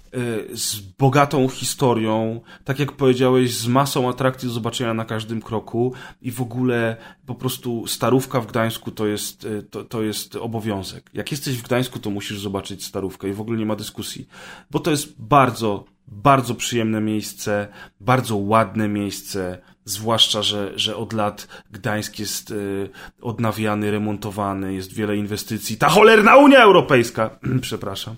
z 0.53 0.79
bogatą 0.79 1.47
historią, 1.47 2.41
tak 2.63 2.79
jak 2.79 2.91
powiedziałeś, 2.91 3.53
z 3.53 3.67
masą 3.67 4.09
atrakcji 4.09 4.47
do 4.47 4.53
zobaczenia 4.53 4.93
na 4.93 5.05
każdym 5.05 5.41
kroku 5.41 5.93
i 6.21 6.31
w 6.31 6.41
ogóle 6.41 6.97
po 7.25 7.35
prostu 7.35 7.87
starówka 7.87 8.41
w 8.41 8.47
Gdańsku 8.47 8.91
to 8.91 9.07
jest, 9.07 9.45
y, 9.45 9.63
to, 9.63 9.83
to 9.83 10.01
jest 10.01 10.35
obowiązek. 10.35 11.09
Jak 11.13 11.31
jesteś 11.31 11.57
w 11.57 11.63
Gdańsku, 11.63 11.99
to 11.99 12.09
musisz 12.09 12.39
zobaczyć 12.39 12.85
starówkę 12.85 13.29
i 13.29 13.33
w 13.33 13.41
ogóle 13.41 13.57
nie 13.57 13.65
ma 13.65 13.75
dyskusji, 13.75 14.27
bo 14.71 14.79
to 14.79 14.91
jest 14.91 15.21
bardzo, 15.21 15.85
bardzo 16.07 16.55
przyjemne 16.55 17.01
miejsce, 17.01 17.67
bardzo 17.99 18.37
ładne 18.37 18.87
miejsce, 18.87 19.61
zwłaszcza, 19.85 20.41
że, 20.41 20.71
że 20.75 20.95
od 20.95 21.13
lat 21.13 21.47
Gdańsk 21.71 22.19
jest 22.19 22.51
y, 22.51 22.89
odnawiany, 23.21 23.91
remontowany, 23.91 24.73
jest 24.73 24.93
wiele 24.93 25.17
inwestycji. 25.17 25.77
Ta 25.77 25.89
cholerna 25.89 26.35
Unia 26.35 26.59
Europejska! 26.59 27.39
Przepraszam. 27.61 28.15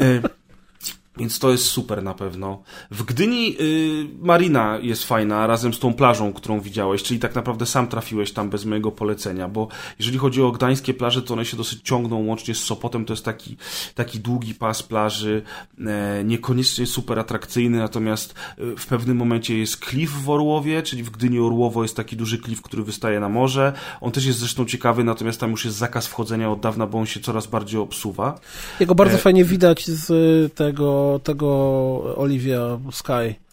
Y, 0.00 0.22
więc 1.16 1.38
to 1.38 1.50
jest 1.50 1.64
super 1.64 2.02
na 2.02 2.14
pewno. 2.14 2.62
W 2.90 3.02
Gdyni 3.02 3.56
y, 3.60 4.06
marina 4.20 4.78
jest 4.82 5.04
fajna, 5.04 5.46
razem 5.46 5.74
z 5.74 5.78
tą 5.78 5.94
plażą, 5.94 6.32
którą 6.32 6.60
widziałeś, 6.60 7.02
czyli 7.02 7.20
tak 7.20 7.34
naprawdę 7.34 7.66
sam 7.66 7.88
trafiłeś 7.88 8.32
tam 8.32 8.50
bez 8.50 8.64
mojego 8.64 8.92
polecenia, 8.92 9.48
bo 9.48 9.68
jeżeli 9.98 10.18
chodzi 10.18 10.42
o 10.42 10.52
gdańskie 10.52 10.94
plaże, 10.94 11.22
to 11.22 11.34
one 11.34 11.44
się 11.44 11.56
dosyć 11.56 11.82
ciągną 11.82 12.26
łącznie 12.26 12.54
z 12.54 12.62
Sopotem, 12.62 13.04
to 13.04 13.12
jest 13.12 13.24
taki, 13.24 13.56
taki 13.94 14.20
długi 14.20 14.54
pas 14.54 14.82
plaży, 14.82 15.42
e, 15.86 16.24
niekoniecznie 16.24 16.86
super 16.86 17.18
atrakcyjny, 17.18 17.78
natomiast 17.78 18.34
e, 18.58 18.76
w 18.76 18.86
pewnym 18.86 19.16
momencie 19.16 19.58
jest 19.58 19.76
klif 19.76 20.10
w 20.22 20.30
Orłowie, 20.30 20.82
czyli 20.82 21.02
w 21.02 21.10
Gdyni 21.10 21.38
Orłowo 21.38 21.82
jest 21.82 21.96
taki 21.96 22.16
duży 22.16 22.38
klif, 22.38 22.62
który 22.62 22.82
wystaje 22.82 23.20
na 23.20 23.28
morze. 23.28 23.72
On 24.00 24.12
też 24.12 24.26
jest 24.26 24.38
zresztą 24.38 24.64
ciekawy, 24.64 25.04
natomiast 25.04 25.40
tam 25.40 25.50
już 25.50 25.64
jest 25.64 25.76
zakaz 25.76 26.06
wchodzenia 26.06 26.50
od 26.50 26.60
dawna, 26.60 26.86
bo 26.86 26.98
on 26.98 27.06
się 27.06 27.20
coraz 27.20 27.46
bardziej 27.46 27.80
obsuwa. 27.80 28.40
Jego 28.80 28.94
bardzo 28.94 29.16
e... 29.16 29.18
fajnie 29.18 29.44
widać 29.44 29.86
z 29.86 30.54
tego 30.54 31.03
tego 31.22 31.48
Olivia 32.16 32.80
Sky. 32.90 33.43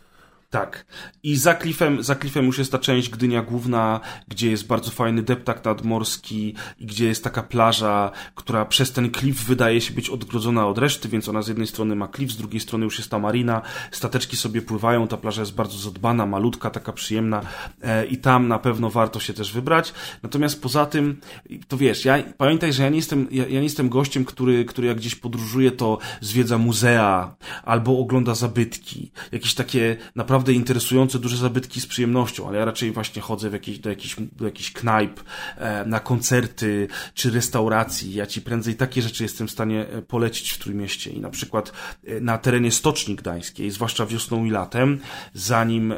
Tak. 0.51 0.85
I 1.23 1.35
za 1.35 1.53
klifem, 1.53 2.03
za 2.03 2.15
klifem 2.15 2.45
już 2.45 2.57
jest 2.57 2.71
ta 2.71 2.79
część 2.79 3.09
Gdynia 3.09 3.41
Główna, 3.41 3.99
gdzie 4.27 4.51
jest 4.51 4.67
bardzo 4.67 4.91
fajny 4.91 5.23
deptak 5.23 5.65
nadmorski 5.65 6.55
i 6.79 6.85
gdzie 6.85 7.05
jest 7.05 7.23
taka 7.23 7.43
plaża, 7.43 8.11
która 8.35 8.65
przez 8.65 8.91
ten 8.91 9.11
klif 9.11 9.45
wydaje 9.45 9.81
się 9.81 9.93
być 9.93 10.09
odgrodzona 10.09 10.67
od 10.67 10.77
reszty, 10.77 11.09
więc 11.09 11.29
ona 11.29 11.41
z 11.41 11.47
jednej 11.47 11.67
strony 11.67 11.95
ma 11.95 12.07
klif, 12.07 12.31
z 12.31 12.37
drugiej 12.37 12.59
strony 12.59 12.85
już 12.85 12.97
jest 12.97 13.09
ta 13.09 13.19
marina, 13.19 13.61
stateczki 13.91 14.37
sobie 14.37 14.61
pływają, 14.61 15.07
ta 15.07 15.17
plaża 15.17 15.41
jest 15.41 15.55
bardzo 15.55 15.77
zadbana, 15.77 16.25
malutka, 16.25 16.69
taka 16.69 16.93
przyjemna 16.93 17.41
e, 17.81 18.05
i 18.05 18.17
tam 18.17 18.47
na 18.47 18.59
pewno 18.59 18.89
warto 18.89 19.19
się 19.19 19.33
też 19.33 19.53
wybrać. 19.53 19.93
Natomiast 20.23 20.61
poza 20.61 20.85
tym, 20.85 21.21
to 21.67 21.77
wiesz, 21.77 22.05
ja, 22.05 22.23
pamiętaj, 22.37 22.73
że 22.73 22.83
ja 22.83 22.89
nie 22.89 22.97
jestem, 22.97 23.27
ja, 23.31 23.47
ja 23.47 23.59
nie 23.59 23.63
jestem 23.63 23.89
gościem, 23.89 24.25
który, 24.25 24.65
który 24.65 24.87
jak 24.87 24.97
gdzieś 24.97 25.15
podróżuje, 25.15 25.71
to 25.71 25.97
zwiedza 26.21 26.57
muzea 26.57 27.35
albo 27.63 27.99
ogląda 27.99 28.35
zabytki. 28.35 29.11
Jakieś 29.31 29.53
takie 29.53 29.97
naprawdę 30.15 30.40
naprawdę 30.41 30.53
interesujące 30.53 31.19
duże 31.19 31.37
zabytki 31.37 31.81
z 31.81 31.87
przyjemnością, 31.87 32.47
ale 32.47 32.57
ja 32.57 32.65
raczej 32.65 32.91
właśnie 32.91 33.21
chodzę 33.21 33.49
w 33.49 33.53
jakieś, 33.53 33.79
do 33.79 33.89
jakichś, 33.89 34.15
do 34.19 34.45
jakichś 34.45 34.71
knajp, 34.71 35.19
e, 35.57 35.85
na 35.85 35.99
koncerty 35.99 36.87
czy 37.13 37.31
restauracji. 37.31 38.13
Ja 38.13 38.25
ci 38.25 38.41
prędzej 38.41 38.75
takie 38.75 39.01
rzeczy 39.01 39.23
jestem 39.23 39.47
w 39.47 39.51
stanie 39.51 39.87
e, 39.87 40.01
polecić 40.01 40.51
w 40.51 40.57
Trójmieście 40.57 41.11
i 41.11 41.19
na 41.19 41.29
przykład 41.29 41.71
e, 42.05 42.19
na 42.19 42.37
terenie 42.37 42.71
Stoczni 42.71 43.15
Gdańskiej, 43.15 43.71
zwłaszcza 43.71 44.05
wiosną 44.05 44.45
i 44.45 44.49
latem, 44.49 44.99
zanim 45.33 45.93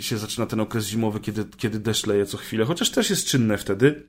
się 0.00 0.18
zaczyna 0.18 0.46
ten 0.46 0.60
okres 0.60 0.86
zimowy, 0.86 1.20
kiedy, 1.20 1.44
kiedy 1.56 1.80
deszcz 1.80 2.06
leje 2.06 2.26
co 2.26 2.36
chwilę, 2.36 2.64
chociaż 2.64 2.90
też 2.90 3.10
jest 3.10 3.26
czynne 3.26 3.58
wtedy, 3.58 4.08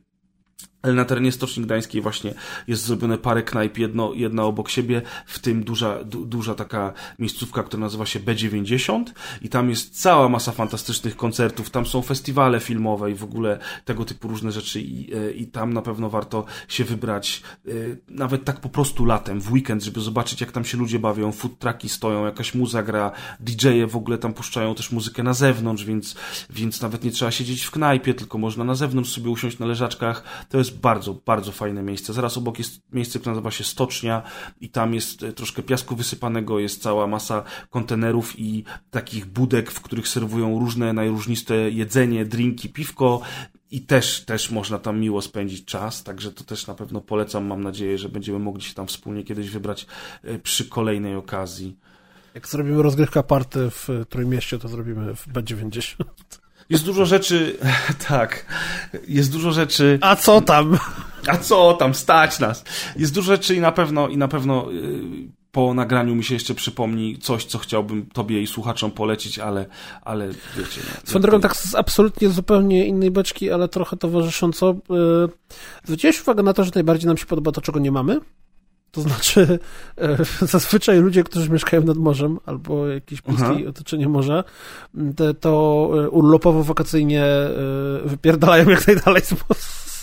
na 0.84 1.06
terenie 1.06 1.32
Stoczni 1.32 1.64
Gdańskiej 1.64 2.02
właśnie 2.02 2.34
jest 2.68 2.84
zrobione 2.84 3.18
parę 3.18 3.44
knajp, 3.44 3.78
jedno, 3.78 4.14
jedna 4.14 4.44
obok 4.44 4.70
siebie, 4.70 5.02
w 5.26 5.40
tym 5.40 5.64
duża, 5.64 6.04
du, 6.04 6.26
duża 6.26 6.56
taka 6.56 6.94
miejscówka, 7.20 7.64
która 7.64 7.82
nazywa 7.82 8.06
się 8.06 8.20
B90 8.20 9.04
i 9.42 9.50
tam 9.50 9.70
jest 9.70 10.02
cała 10.02 10.30
masa 10.30 10.52
fantastycznych 10.52 11.16
koncertów, 11.16 11.70
tam 11.70 11.86
są 11.86 12.02
festiwale 12.02 12.60
filmowe 12.60 13.12
i 13.12 13.16
w 13.16 13.24
ogóle 13.24 13.60
tego 13.86 14.06
typu 14.06 14.28
różne 14.28 14.52
rzeczy. 14.52 14.82
I, 14.82 15.14
e, 15.14 15.32
i 15.32 15.48
tam 15.48 15.74
na 15.74 15.82
pewno 15.82 16.10
warto 16.10 16.46
się 16.68 16.84
wybrać, 16.84 17.42
e, 17.68 17.72
nawet 18.08 18.46
tak 18.46 18.60
po 18.60 18.70
prostu 18.70 19.06
latem, 19.06 19.42
w 19.42 19.52
weekend, 19.52 19.84
żeby 19.84 20.02
zobaczyć 20.02 20.42
jak 20.42 20.52
tam 20.52 20.66
się 20.66 20.78
ludzie 20.78 21.00
bawią, 21.00 21.32
food 21.32 21.60
trucki 21.60 21.90
stoją, 21.90 22.26
jakaś 22.26 22.56
muza 22.56 22.84
gra, 22.84 23.12
DJ-e 23.40 23.88
w 23.88 23.96
ogóle 23.96 24.18
tam 24.18 24.34
puszczają 24.34 24.76
też 24.76 24.92
muzykę 24.92 25.24
na 25.24 25.34
zewnątrz, 25.34 25.86
więc, 25.86 26.16
więc 26.50 26.82
nawet 26.82 27.04
nie 27.04 27.12
trzeba 27.12 27.32
siedzieć 27.32 27.64
w 27.64 27.72
knajpie, 27.72 28.14
tylko 28.14 28.38
można 28.38 28.64
na 28.64 28.76
zewnątrz 28.76 29.12
sobie 29.12 29.30
usiąść 29.30 29.60
na 29.60 29.66
leżaczkach, 29.66 30.24
to 30.50 30.58
jest 30.58 30.69
jest 30.70 30.82
bardzo, 30.82 31.14
bardzo 31.14 31.52
fajne 31.52 31.84
miejsce. 31.84 32.14
Zaraz 32.14 32.38
obok 32.38 32.58
jest 32.58 32.82
miejsce, 32.94 33.20
które 33.20 33.36
nazywa 33.36 33.52
się 33.52 33.64
Stocznia 33.64 34.24
i 34.62 34.70
tam 34.70 34.94
jest 34.94 35.24
e, 35.24 35.34
troszkę 35.34 35.64
piasku 35.64 35.96
wysypanego, 35.96 36.60
jest 36.60 36.82
cała 36.82 37.08
masa 37.08 37.44
kontenerów 37.70 38.40
i 38.40 38.64
takich 38.92 39.26
budek, 39.26 39.72
w 39.72 39.82
których 39.82 40.08
serwują 40.08 40.60
różne 40.60 40.94
najróżniste 40.94 41.56
jedzenie, 41.56 42.26
drinki, 42.26 42.70
piwko 42.70 43.22
i 43.72 43.82
też, 43.82 44.26
też 44.26 44.52
można 44.52 44.80
tam 44.80 45.00
miło 45.00 45.22
spędzić 45.22 45.66
czas, 45.66 46.04
także 46.04 46.32
to 46.32 46.44
też 46.44 46.68
na 46.68 46.74
pewno 46.74 47.02
polecam. 47.02 47.46
Mam 47.46 47.64
nadzieję, 47.64 47.98
że 47.98 48.10
będziemy 48.10 48.40
mogli 48.40 48.62
się 48.62 48.74
tam 48.74 48.88
wspólnie 48.88 49.24
kiedyś 49.24 49.50
wybrać 49.50 49.86
e, 50.24 50.40
przy 50.40 50.66
kolejnej 50.66 51.16
okazji. 51.16 51.78
Jak 52.34 52.48
zrobimy 52.48 52.84
rozgrywka 52.84 53.24
party 53.24 53.70
w 53.70 53.88
Trójmieście, 54.10 54.60
to 54.60 54.68
zrobimy 54.68 55.16
w 55.16 55.28
B90. 55.28 55.96
Jest 56.70 56.86
dużo 56.86 57.06
rzeczy, 57.06 57.58
tak, 58.08 58.46
jest 59.08 59.32
dużo 59.32 59.52
rzeczy... 59.52 60.00
A 60.02 60.16
co 60.16 60.42
tam? 60.42 60.78
A 61.28 61.38
co 61.38 61.74
tam, 61.74 61.94
stać 61.94 62.40
nas. 62.40 62.64
Jest 62.96 63.14
dużo 63.14 63.32
rzeczy 63.34 63.56
i 63.56 63.60
na 63.60 63.72
pewno, 63.72 64.08
i 64.08 64.18
na 64.18 64.28
pewno 64.28 64.72
yy, 64.72 65.30
po 65.52 65.74
nagraniu 65.74 66.16
mi 66.16 66.24
się 66.24 66.34
jeszcze 66.34 66.56
przypomni 66.56 67.18
coś, 67.18 67.46
co 67.46 67.58
chciałbym 67.58 68.06
tobie 68.06 68.42
i 68.42 68.48
słuchaczom 68.48 68.92
polecić, 68.92 69.40
ale, 69.40 69.66
ale 70.02 70.28
wiecie... 70.28 70.82
No, 70.84 71.10
Swoją 71.10 71.22
drogą, 71.22 71.40
tak 71.40 71.56
z 71.56 71.76
absolutnie 71.76 72.30
zupełnie 72.30 72.86
innej 72.86 73.12
beczki, 73.12 73.52
ale 73.52 73.68
trochę 73.68 73.98
towarzysząco. 73.98 74.76
Yy, 74.90 75.30
zwróciłeś 75.84 76.22
uwagę 76.22 76.44
na 76.44 76.54
to, 76.54 76.64
że 76.64 76.72
najbardziej 76.76 77.08
nam 77.08 77.18
się 77.18 77.26
podoba 77.26 77.52
to, 77.52 77.62
czego 77.62 77.80
nie 77.80 77.92
mamy? 77.92 78.20
To 78.92 79.02
znaczy, 79.02 79.60
e, 79.98 80.18
zazwyczaj 80.46 81.00
ludzie, 81.00 81.24
którzy 81.24 81.50
mieszkają 81.50 81.84
nad 81.84 81.98
morzem 81.98 82.40
albo 82.46 82.88
jakieś 82.88 83.22
bliskie 83.22 83.70
otoczenie 83.70 84.10
morza, 84.10 84.44
te, 85.16 85.34
to 85.34 85.90
e, 85.94 86.10
urlopowo-wakacyjnie 86.10 87.24
e, 87.24 87.50
wypierdalają 88.06 88.70
jak 88.70 88.88
najdalej 88.88 89.22
z, 89.22 89.34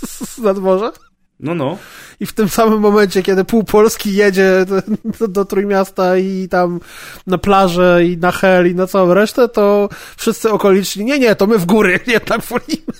z 0.04 0.38
nadmorza. 0.48 0.92
No, 1.40 1.54
no. 1.54 1.78
I 2.20 2.26
w 2.26 2.32
tym 2.32 2.48
samym 2.48 2.80
momencie, 2.80 3.22
kiedy 3.22 3.44
pół 3.44 3.64
Polski 3.64 4.16
jedzie 4.16 4.66
do, 5.18 5.28
do 5.28 5.44
Trójmiasta 5.44 6.16
i 6.16 6.48
tam 6.48 6.80
na 7.26 7.38
plażę 7.38 8.04
i 8.04 8.16
na 8.16 8.32
hel 8.32 8.70
i 8.70 8.74
na 8.74 8.86
całą 8.86 9.14
resztę, 9.14 9.48
to 9.48 9.88
wszyscy 10.16 10.50
okoliczni, 10.50 11.04
nie, 11.04 11.18
nie, 11.18 11.34
to 11.34 11.46
my 11.46 11.58
w 11.58 11.66
góry 11.66 12.00
jednak 12.06 12.42
wolimy. 12.42 12.92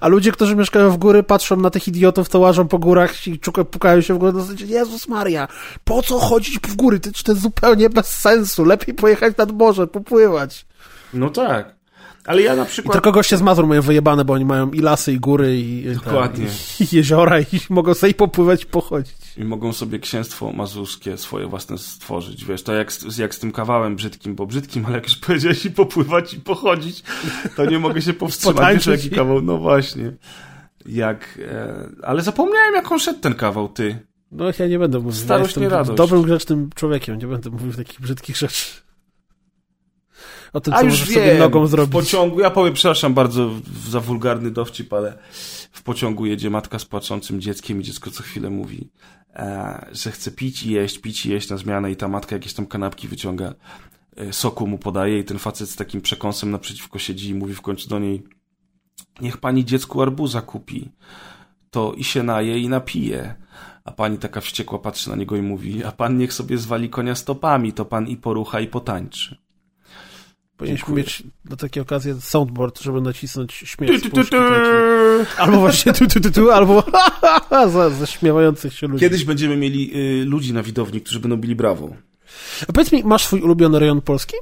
A 0.00 0.08
ludzie, 0.08 0.32
którzy 0.32 0.56
mieszkają 0.56 0.90
w 0.90 0.96
góry, 0.96 1.22
patrzą 1.22 1.56
na 1.56 1.70
tych 1.70 1.88
idiotów, 1.88 2.28
to 2.28 2.38
łażą 2.38 2.68
po 2.68 2.78
górach 2.78 3.26
i 3.26 3.40
pukają 3.70 4.00
się 4.00 4.14
w 4.14 4.18
górę. 4.18 4.32
No, 4.34 4.44
Jezus 4.66 5.08
Maria, 5.08 5.48
po 5.84 6.02
co 6.02 6.18
chodzić 6.18 6.58
w 6.58 6.76
góry? 6.76 7.00
To 7.00 7.32
jest 7.32 7.42
zupełnie 7.42 7.90
bez 7.90 8.06
sensu. 8.06 8.64
Lepiej 8.64 8.94
pojechać 8.94 9.36
nad 9.36 9.52
morze, 9.52 9.86
popływać. 9.86 10.66
No 11.14 11.30
tak. 11.30 11.73
Ale 12.26 12.42
ja 12.42 12.56
na 12.56 12.64
przykład... 12.64 12.92
I 12.92 12.96
tylko 12.96 13.12
goście 13.12 13.36
z 13.36 13.42
Mazur 13.42 13.66
mają 13.66 13.82
wyjebane, 13.82 14.24
bo 14.24 14.32
oni 14.32 14.44
mają 14.44 14.70
i 14.70 14.80
lasy, 14.80 15.12
i 15.12 15.20
góry, 15.20 15.56
i, 15.56 15.94
Dokładnie. 15.94 16.46
i, 16.80 16.84
i 16.84 16.96
jeziora, 16.96 17.40
i 17.40 17.44
mogą 17.70 17.94
sobie 17.94 18.14
popływać 18.14 18.62
i 18.62 18.66
pochodzić. 18.66 19.16
I 19.36 19.44
mogą 19.44 19.72
sobie 19.72 19.98
księstwo 19.98 20.52
mazurskie 20.52 21.16
swoje 21.18 21.46
własne 21.46 21.78
stworzyć. 21.78 22.44
Wiesz, 22.44 22.62
to 22.62 22.72
jak, 22.74 22.92
jak 23.18 23.34
z 23.34 23.38
tym 23.38 23.52
kawałem 23.52 23.96
brzydkim, 23.96 24.34
bo 24.34 24.46
brzydkim, 24.46 24.86
ale 24.86 24.94
jak 24.94 25.04
już 25.04 25.16
powiedziałeś 25.16 25.64
i 25.64 25.70
popływać 25.70 26.34
i 26.34 26.40
pochodzić, 26.40 27.02
to 27.56 27.64
nie 27.64 27.78
mogę 27.78 28.02
się 28.02 28.12
powstrzymać. 28.12 28.74
Wiesz, 28.74 28.86
jaki 28.86 29.10
kawał? 29.10 29.42
No 29.42 29.58
właśnie. 29.58 30.12
Jak... 30.86 31.38
E... 31.48 31.88
Ale 32.02 32.22
zapomniałem, 32.22 32.74
jak 32.74 32.92
on 32.92 32.98
szedł 32.98 33.20
ten 33.20 33.34
kawał, 33.34 33.68
ty. 33.68 33.98
No 34.32 34.44
ja 34.58 34.66
nie 34.66 34.78
będę 34.78 34.98
mówił. 34.98 35.20
Starość, 35.20 35.56
ja 35.56 35.62
nie 35.62 35.68
radość. 35.68 35.96
dobrym, 35.96 36.22
grzecznym 36.22 36.70
człowiekiem, 36.74 37.18
nie 37.18 37.26
będę 37.26 37.50
mówił 37.50 37.72
takich 37.72 38.00
brzydkich 38.00 38.36
rzeczy 38.36 38.83
o 40.54 40.60
tym, 40.60 40.74
A 40.74 40.78
co 40.78 40.84
już 40.84 40.92
możesz 40.92 41.08
wiem, 41.08 41.24
sobie 41.24 41.38
nogą 41.38 41.66
zrobić. 41.66 41.90
W 41.90 41.92
pociągu, 41.92 42.40
ja 42.40 42.50
powiem, 42.50 42.74
przepraszam 42.74 43.14
bardzo 43.14 43.50
za 43.88 44.00
wulgarny 44.00 44.50
dowcip, 44.50 44.92
ale 44.92 45.18
w 45.72 45.82
pociągu 45.82 46.26
jedzie 46.26 46.50
matka 46.50 46.78
z 46.78 46.84
płaczącym 46.84 47.40
dzieckiem 47.40 47.80
i 47.80 47.84
dziecko 47.84 48.10
co 48.10 48.22
chwilę 48.22 48.50
mówi, 48.50 48.90
e, 49.34 49.86
że 49.92 50.10
chce 50.10 50.30
pić 50.30 50.62
i 50.62 50.70
jeść, 50.70 50.98
pić 50.98 51.26
i 51.26 51.30
jeść 51.30 51.50
na 51.50 51.56
zmianę 51.56 51.90
i 51.90 51.96
ta 51.96 52.08
matka 52.08 52.36
jakieś 52.36 52.54
tam 52.54 52.66
kanapki 52.66 53.08
wyciąga, 53.08 53.54
e, 54.16 54.32
soku 54.32 54.66
mu 54.66 54.78
podaje 54.78 55.18
i 55.18 55.24
ten 55.24 55.38
facet 55.38 55.70
z 55.70 55.76
takim 55.76 56.00
przekąsem 56.00 56.50
naprzeciwko 56.50 56.98
siedzi 56.98 57.30
i 57.30 57.34
mówi 57.34 57.54
w 57.54 57.60
końcu 57.60 57.88
do 57.88 57.98
niej, 57.98 58.22
niech 59.20 59.36
pani 59.36 59.64
dziecku 59.64 60.02
arbuza 60.02 60.42
kupi, 60.42 60.92
to 61.70 61.92
i 61.92 62.04
się 62.04 62.22
naje 62.22 62.58
i 62.58 62.68
napije. 62.68 63.34
A 63.84 63.92
pani 63.92 64.18
taka 64.18 64.40
wściekła 64.40 64.78
patrzy 64.78 65.10
na 65.10 65.16
niego 65.16 65.36
i 65.36 65.42
mówi, 65.42 65.84
a 65.84 65.92
pan 65.92 66.18
niech 66.18 66.32
sobie 66.32 66.58
zwali 66.58 66.90
konia 66.90 67.14
stopami, 67.14 67.72
to 67.72 67.84
pan 67.84 68.08
i 68.08 68.16
porucha 68.16 68.60
i 68.60 68.68
potańczy. 68.68 69.43
Powinniśmy 70.56 70.94
mieć 70.94 71.22
do 71.44 71.56
takiej 71.56 71.82
okazji 71.82 72.20
soundboard, 72.20 72.80
żeby 72.80 73.00
nacisnąć 73.00 73.52
śmiech 73.52 74.02
tu, 74.02 74.10
tu, 74.10 74.24
tu, 74.24 74.36
Albo 75.38 75.60
właśnie 75.60 75.92
tu, 75.92 76.06
tu, 76.06 76.20
tu, 76.20 76.30
tu 76.30 76.50
albo 76.50 76.84
ze 77.98 78.06
śmiewających 78.06 78.74
się 78.74 78.86
ludzi. 78.86 79.00
Kiedyś 79.00 79.24
będziemy 79.24 79.56
mieli 79.56 79.90
y, 80.20 80.24
ludzi 80.24 80.52
na 80.52 80.62
widowni, 80.62 81.00
którzy 81.00 81.20
będą 81.20 81.36
bili 81.36 81.56
brawo. 81.56 81.96
A 82.68 82.72
powiedz 82.72 82.92
mi, 82.92 83.04
masz 83.04 83.24
swój 83.24 83.40
ulubiony 83.40 83.78
rejon 83.78 84.00
Polski? 84.00 84.36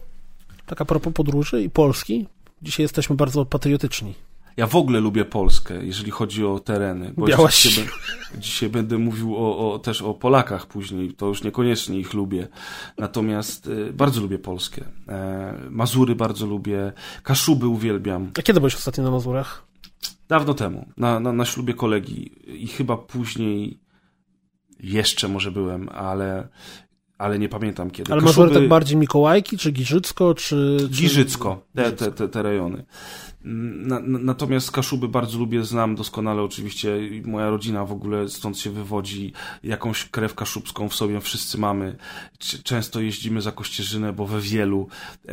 Tak 0.67 0.81
a 0.81 0.85
propos 0.85 1.13
podróży 1.13 1.63
i 1.63 1.71
Polski. 1.71 2.27
Dzisiaj 2.63 2.85
jesteśmy 2.85 3.17
bardzo 3.17 3.45
patriotyczni. 3.45 4.15
Ja 4.57 4.67
w 4.67 4.77
ogóle 4.77 5.01
lubię 5.01 5.25
Polskę, 5.25 5.85
jeżeli 5.85 6.11
chodzi 6.11 6.45
o 6.45 6.59
tereny. 6.59 7.13
Bo 7.17 7.27
dzisiaj, 7.27 7.87
dzisiaj, 8.39 8.69
będę 8.69 8.99
mówił 8.99 9.37
o, 9.37 9.73
o, 9.73 9.79
też 9.79 10.03
o 10.03 10.15
Polakach 10.15 10.67
później, 10.67 11.15
to 11.15 11.27
już 11.27 11.43
niekoniecznie 11.43 11.99
ich 11.99 12.15
lubię. 12.15 12.49
Natomiast 12.99 13.67
y, 13.67 13.93
bardzo 13.93 14.21
lubię 14.21 14.39
Polskę. 14.39 14.85
E, 15.09 15.59
Mazury 15.71 16.15
bardzo 16.15 16.47
lubię, 16.47 16.93
Kaszuby 17.23 17.67
uwielbiam. 17.67 18.31
A 18.39 18.43
kiedy 18.43 18.61
byłeś 18.61 18.75
ostatnio 18.75 19.05
na 19.05 19.11
Mazurach? 19.11 19.67
Dawno 20.29 20.55
temu, 20.55 20.87
na, 20.97 21.21
na, 21.21 21.33
na 21.33 21.45
ślubie 21.45 21.75
kolegi 21.75 22.33
i 22.63 22.67
chyba 22.67 22.97
później 22.97 23.81
jeszcze 24.81 25.29
może 25.29 25.51
byłem, 25.51 25.89
ale 25.89 26.49
ale 27.19 27.39
nie 27.39 27.49
pamiętam 27.49 27.91
kiedy. 27.91 28.13
Ale 28.13 28.23
Kaszuby... 28.23 28.41
Mazury 28.41 28.61
tak 28.61 28.69
bardziej 28.69 28.97
Mikołajki, 28.97 29.59
czy 29.59 29.73
Giżycko, 29.73 30.35
czy... 30.35 30.77
Giżycko, 30.91 31.67
te, 31.75 31.93
te, 31.93 32.13
te, 32.13 32.29
te 32.29 32.43
rejony. 32.43 32.85
Na, 33.45 34.01
na, 34.01 34.19
natomiast 34.19 34.71
Kaszuby 34.71 35.09
bardzo 35.09 35.39
lubię, 35.39 35.65
znam 35.65 35.95
doskonale 35.95 36.43
oczywiście, 36.43 36.99
moja 37.25 37.51
rodzina 37.51 37.85
w 37.85 37.93
ogóle 37.93 38.29
stąd 38.29 38.59
się 38.59 38.71
wywodzi, 38.71 39.33
jakąś 39.65 40.05
krew 40.05 40.35
kaszubską 40.35 40.89
w 40.89 40.95
sobie 40.95 41.21
wszyscy 41.21 41.59
mamy. 41.59 41.97
Często 42.39 43.01
jeździmy 43.01 43.41
za 43.41 43.53
Kościerzynę, 43.53 44.13
bo 44.13 44.27
we 44.27 44.41
Wielu 44.41 44.89
e, 45.29 45.33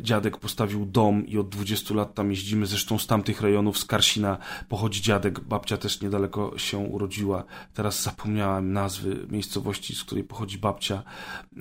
dziadek 0.00 0.36
postawił 0.36 0.86
dom 0.86 1.26
i 1.26 1.38
od 1.38 1.48
20 1.48 1.94
lat 1.94 2.14
tam 2.14 2.30
jeździmy, 2.30 2.66
zresztą 2.66 2.98
z 2.98 3.06
tamtych 3.06 3.40
rejonów, 3.40 3.78
z 3.78 3.84
Karsina 3.84 4.38
pochodzi 4.68 5.02
dziadek, 5.02 5.40
babcia 5.40 5.76
też 5.76 6.00
niedaleko 6.00 6.58
się 6.58 6.78
urodziła, 6.78 7.44
teraz 7.74 8.02
zapomniałem 8.02 8.72
nazwy 8.72 9.26
miejscowości, 9.30 9.94
z 9.94 10.04
której 10.04 10.24
pochodzi 10.24 10.58
babcia. 10.58 11.02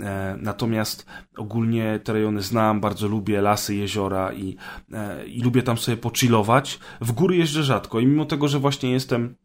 E, 0.02 0.38
natomiast 0.42 1.06
ogólnie 1.38 2.00
te 2.04 2.14
rejony 2.14 2.42
znam, 2.42 2.82
bardzo 2.82 3.08
lubię, 3.08 3.42
lasy, 3.42 3.76
jeziora 3.76 4.34
i, 4.34 4.56
e, 4.94 5.26
i 5.26 5.42
lubię 5.42 5.64
tam 5.64 5.71
sobie 5.78 5.98
pochillować. 5.98 6.80
W 7.02 7.12
góry 7.12 7.36
jeżdżę 7.36 7.64
rzadko 7.64 8.00
i 8.00 8.06
mimo 8.06 8.26
tego, 8.26 8.48
że 8.48 8.60
właśnie 8.60 8.92
jestem 8.92 9.36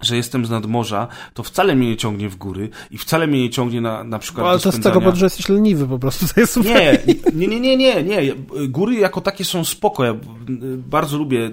że 0.00 0.16
jestem 0.16 0.46
z 0.46 0.50
nadmorza, 0.50 1.08
to 1.34 1.42
wcale 1.42 1.76
mnie 1.76 1.88
nie 1.88 1.96
ciągnie 1.96 2.28
w 2.28 2.36
góry 2.36 2.68
i 2.90 2.98
wcale 2.98 3.26
mnie 3.26 3.42
nie 3.42 3.50
ciągnie 3.50 3.80
na, 3.80 4.04
na 4.04 4.18
przykład 4.18 4.44
no, 4.44 4.50
ale 4.50 4.60
to 4.60 4.72
z 4.72 4.80
tego 4.80 5.00
powodu, 5.00 5.16
że 5.16 5.26
jesteś 5.26 5.48
leniwy 5.48 5.86
po 5.86 5.98
prostu, 5.98 6.26
to 6.34 6.40
jest 6.40 6.52
super. 6.52 7.02
Nie, 7.34 7.46
nie, 7.46 7.60
nie, 7.60 7.60
nie, 7.60 7.76
nie, 7.76 8.02
nie. 8.02 8.34
Góry 8.68 8.94
jako 8.94 9.20
takie 9.20 9.44
są 9.44 9.64
spoko. 9.64 10.04
Ja 10.04 10.14
bardzo 10.76 11.18
lubię 11.18 11.50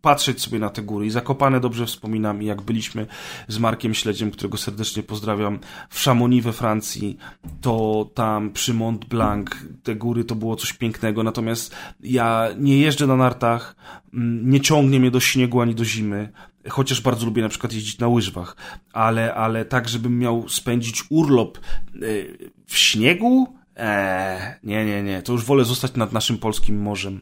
patrzeć 0.00 0.40
sobie 0.40 0.58
na 0.58 0.70
te 0.70 0.82
góry 0.82 1.06
i 1.06 1.10
Zakopane 1.10 1.60
dobrze 1.60 1.86
wspominam 1.86 2.42
i 2.42 2.46
jak 2.46 2.62
byliśmy 2.62 3.06
z 3.48 3.58
Markiem 3.58 3.94
Śledziem, 3.94 4.30
którego 4.30 4.58
serdecznie 4.58 5.02
pozdrawiam, 5.02 5.58
w 5.90 6.04
Chamonix 6.04 6.44
we 6.44 6.52
Francji, 6.52 7.16
to 7.60 8.06
tam 8.14 8.50
przy 8.52 8.74
Mont 8.74 9.04
Blanc 9.04 9.50
te 9.82 9.96
góry 9.96 10.24
to 10.24 10.34
było 10.34 10.56
coś 10.56 10.72
pięknego, 10.72 11.22
natomiast 11.22 11.76
ja 12.00 12.48
nie 12.58 12.78
jeżdżę 12.78 13.06
na 13.06 13.16
nartach, 13.16 13.76
mm, 14.14 14.50
nie 14.50 14.60
ciągnie 14.60 15.00
mnie 15.00 15.10
do 15.10 15.20
śniegu 15.20 15.60
ani 15.60 15.74
do 15.74 15.84
zimy, 15.84 16.32
chociaż 16.68 17.00
bardzo 17.00 17.26
lubię 17.26 17.42
na 17.42 17.48
przykład 17.48 17.72
jeździć 17.72 17.98
na 17.98 18.08
łyżwach, 18.08 18.56
ale, 18.92 19.34
ale 19.34 19.64
tak, 19.64 19.88
żebym 19.88 20.18
miał 20.18 20.48
spędzić 20.48 21.04
urlop 21.10 21.58
y, 22.02 22.50
w 22.66 22.76
śniegu? 22.76 23.60
Eee, 23.76 24.54
nie, 24.62 24.84
nie, 24.84 25.02
nie, 25.02 25.22
to 25.22 25.32
już 25.32 25.44
wolę 25.44 25.64
zostać 25.64 25.94
nad 25.94 26.12
naszym 26.12 26.38
polskim 26.38 26.82
morzem. 26.82 27.20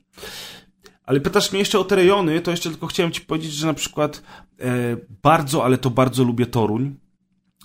Ale 1.09 1.21
pytasz 1.21 1.53
mnie 1.53 1.59
jeszcze 1.59 1.79
o 1.79 1.85
te 1.85 1.97
rejony, 1.97 2.41
to 2.41 2.51
jeszcze 2.51 2.71
tylko 2.71 2.87
chciałem 2.87 3.13
ci 3.13 3.21
powiedzieć, 3.21 3.53
że 3.53 3.67
na 3.67 3.75
przykład 3.75 4.23
e, 4.61 4.97
bardzo, 5.23 5.65
ale 5.65 5.79
to 5.79 5.91
bardzo 5.91 6.25
lubię 6.25 6.47
Toruń. 6.47 6.95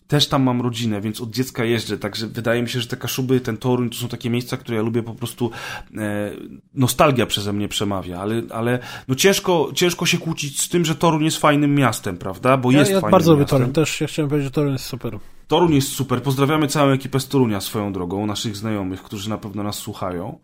Też 0.08 0.28
tam 0.28 0.44
mam 0.44 0.62
rodzinę, 0.62 1.02
więc 1.02 1.22
od 1.22 1.30
dziecka 1.30 1.66
jeżdżę, 1.66 1.98
także 1.98 2.28
wydaje 2.28 2.62
mi 2.62 2.70
się, 2.70 2.80
że 2.80 2.88
te 2.88 2.98
Kaszuby, 2.98 3.40
ten 3.40 3.58
Toruń 3.58 3.90
to 3.90 3.96
są 3.96 4.08
takie 4.08 4.30
miejsca, 4.30 4.58
które 4.58 4.78
ja 4.78 4.84
lubię 4.84 5.04
po 5.04 5.14
prostu, 5.14 5.52
e, 5.98 6.32
nostalgia 6.74 7.26
przeze 7.26 7.54
mnie 7.54 7.68
przemawia, 7.68 8.20
ale, 8.20 8.42
ale 8.50 8.80
no 9.08 9.16
ciężko, 9.16 9.72
ciężko 9.76 10.06
się 10.06 10.18
kłócić 10.18 10.62
z 10.62 10.70
tym, 10.70 10.86
że 10.86 10.96
Toruń 10.96 11.24
jest 11.24 11.38
fajnym 11.38 11.76
miastem, 11.76 12.18
prawda? 12.18 12.58
Bo 12.58 12.72
ja, 12.72 12.80
jest 12.80 12.92
ja 12.92 13.02
fajnym 13.02 13.12
bardzo 13.12 13.34
lubię 13.34 13.46
Toruń, 13.46 13.72
też 13.72 14.02
ja 14.02 14.08
chciałem 14.08 14.30
powiedzieć, 14.30 14.48
że 14.48 14.52
Toruń 14.52 14.74
jest 14.74 14.86
super. 14.86 15.20
Toruń 15.48 15.74
jest 15.74 15.88
super. 15.88 16.22
Pozdrawiamy 16.22 16.68
całą 16.68 16.92
ekipę 16.92 17.20
z 17.20 17.28
Torunia 17.28 17.62
swoją 17.62 17.94
drogą, 17.94 18.26
naszych 18.26 18.58
znajomych, 18.58 19.04
którzy 19.04 19.30
na 19.30 19.38
pewno 19.38 19.64
nas 19.64 19.76
słuchają. 19.76 20.40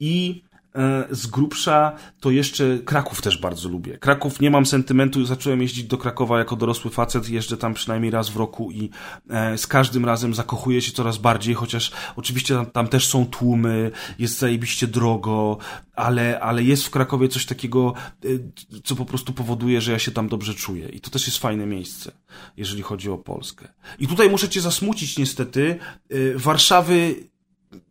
I 0.00 0.42
z 1.10 1.26
grubsza 1.26 1.92
to 2.20 2.30
jeszcze 2.30 2.78
Kraków 2.78 3.22
też 3.22 3.38
bardzo 3.38 3.68
lubię. 3.68 3.98
Kraków 3.98 4.40
nie 4.40 4.50
mam 4.50 4.66
sentymentu, 4.66 5.26
zacząłem 5.26 5.62
jeździć 5.62 5.84
do 5.84 5.98
Krakowa 5.98 6.38
jako 6.38 6.56
dorosły 6.56 6.90
facet, 6.90 7.28
jeżdżę 7.28 7.56
tam 7.56 7.74
przynajmniej 7.74 8.10
raz 8.10 8.28
w 8.28 8.36
roku 8.36 8.70
i 8.70 8.90
e, 9.30 9.58
z 9.58 9.66
każdym 9.66 10.04
razem 10.04 10.34
zakochuję 10.34 10.82
się 10.82 10.92
coraz 10.92 11.18
bardziej, 11.18 11.54
chociaż 11.54 11.92
oczywiście 12.16 12.54
tam, 12.54 12.66
tam 12.66 12.88
też 12.88 13.06
są 13.06 13.26
tłumy, 13.26 13.90
jest 14.18 14.38
zajebiście 14.38 14.86
drogo, 14.86 15.58
ale, 15.96 16.40
ale 16.40 16.62
jest 16.62 16.84
w 16.84 16.90
Krakowie 16.90 17.28
coś 17.28 17.46
takiego, 17.46 17.94
e, 18.24 18.28
co 18.84 18.96
po 18.96 19.04
prostu 19.04 19.32
powoduje, 19.32 19.80
że 19.80 19.92
ja 19.92 19.98
się 19.98 20.10
tam 20.10 20.28
dobrze 20.28 20.54
czuję. 20.54 20.88
I 20.88 21.00
to 21.00 21.10
też 21.10 21.26
jest 21.26 21.38
fajne 21.38 21.66
miejsce, 21.66 22.12
jeżeli 22.56 22.82
chodzi 22.82 23.10
o 23.10 23.18
Polskę. 23.18 23.68
I 23.98 24.08
tutaj 24.08 24.30
muszę 24.30 24.48
cię 24.48 24.60
zasmucić 24.60 25.18
niestety, 25.18 25.78
Warszawy 26.34 27.14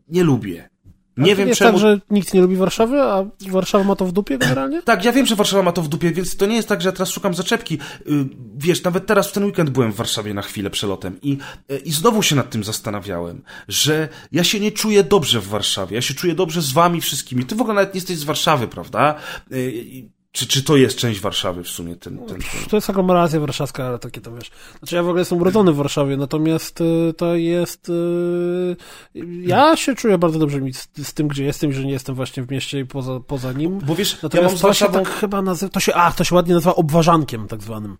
nie 0.07 0.23
lubię. 0.23 0.72
Nie 1.17 1.35
wiem 1.35 1.47
jest 1.47 1.59
czemu. 1.59 1.71
tak, 1.71 1.81
że 1.81 1.99
nikt 2.09 2.33
nie 2.33 2.41
lubi 2.41 2.55
Warszawy, 2.55 3.01
a 3.01 3.25
Warszawa 3.49 3.83
ma 3.83 3.95
to 3.95 4.05
w 4.05 4.11
dupie 4.11 4.37
generalnie? 4.37 4.81
Tak, 4.81 5.05
ja 5.05 5.11
wiem, 5.11 5.25
że 5.25 5.35
Warszawa 5.35 5.63
ma 5.63 5.71
to 5.71 5.81
w 5.81 5.87
dupie, 5.87 6.11
więc 6.11 6.35
to 6.35 6.45
nie 6.45 6.55
jest 6.55 6.67
tak, 6.67 6.81
że 6.81 6.89
ja 6.89 6.93
teraz 6.93 7.09
szukam 7.09 7.33
zaczepki. 7.33 7.73
Y, 8.07 8.25
wiesz, 8.57 8.83
nawet 8.83 9.05
teraz 9.05 9.29
w 9.29 9.31
ten 9.31 9.45
weekend 9.45 9.69
byłem 9.69 9.91
w 9.91 9.95
Warszawie 9.95 10.33
na 10.33 10.41
chwilę 10.41 10.69
przelotem 10.69 11.21
i, 11.21 11.37
y, 11.71 11.77
i 11.77 11.91
znowu 11.91 12.23
się 12.23 12.35
nad 12.35 12.49
tym 12.49 12.63
zastanawiałem, 12.63 13.41
że 13.67 14.09
ja 14.31 14.43
się 14.43 14.59
nie 14.59 14.71
czuję 14.71 15.03
dobrze 15.03 15.39
w 15.39 15.47
Warszawie, 15.47 15.95
ja 15.95 16.01
się 16.01 16.13
czuję 16.13 16.35
dobrze 16.35 16.61
z 16.61 16.71
wami 16.71 17.01
wszystkimi. 17.01 17.45
Ty 17.45 17.55
w 17.55 17.61
ogóle 17.61 17.75
nawet 17.75 17.93
nie 17.93 17.97
jesteś 17.97 18.17
z 18.17 18.23
Warszawy, 18.23 18.67
prawda? 18.67 19.15
Czy, 20.33 20.47
czy 20.47 20.63
to 20.63 20.77
jest 20.77 20.97
część 20.97 21.19
Warszawy 21.19 21.63
w 21.63 21.67
sumie? 21.67 21.95
Ten, 21.95 22.17
ten, 22.17 22.27
ten... 22.27 22.39
To 22.69 22.77
jest 22.77 22.89
aglomeracja 22.89 23.39
warszawska, 23.39 23.87
ale 23.87 23.99
takie 23.99 24.21
to 24.21 24.35
wiesz. 24.35 24.51
Znaczy 24.79 24.95
ja 24.95 25.03
w 25.03 25.05
ogóle 25.05 25.21
jestem 25.21 25.41
urodzony 25.41 25.73
w 25.73 25.75
Warszawie, 25.75 26.17
natomiast 26.17 26.81
y, 26.81 27.13
to 27.17 27.35
jest... 27.35 27.89
Y, 27.89 28.75
ja 29.41 29.75
się 29.75 29.95
czuję 29.95 30.17
bardzo 30.17 30.39
dobrze 30.39 30.59
z, 30.73 31.07
z 31.07 31.13
tym, 31.13 31.27
gdzie 31.27 31.43
jestem, 31.43 31.73
że 31.73 31.83
nie 31.85 31.91
jestem 31.91 32.15
właśnie 32.15 32.43
w 32.43 32.51
mieście 32.51 32.79
i 32.79 32.85
poza, 32.85 33.19
poza 33.19 33.51
nim. 33.51 33.79
Bo 33.79 33.95
wiesz, 33.95 34.21
natomiast 34.21 34.35
ja 34.35 34.49
mam 34.49 34.57
z 34.57 34.61
Warszawą... 34.61 34.93
to 34.93 34.99
się 34.99 35.05
tak 35.05 35.19
chyba 35.19 35.41
nazywa... 35.41 35.71
To 35.71 35.79
się, 35.79 35.93
a, 35.93 36.11
to 36.11 36.23
się 36.23 36.35
ładnie 36.35 36.53
nazywa 36.53 36.75
obważankiem 36.75 37.47
tak 37.47 37.61
zwanym. 37.61 37.97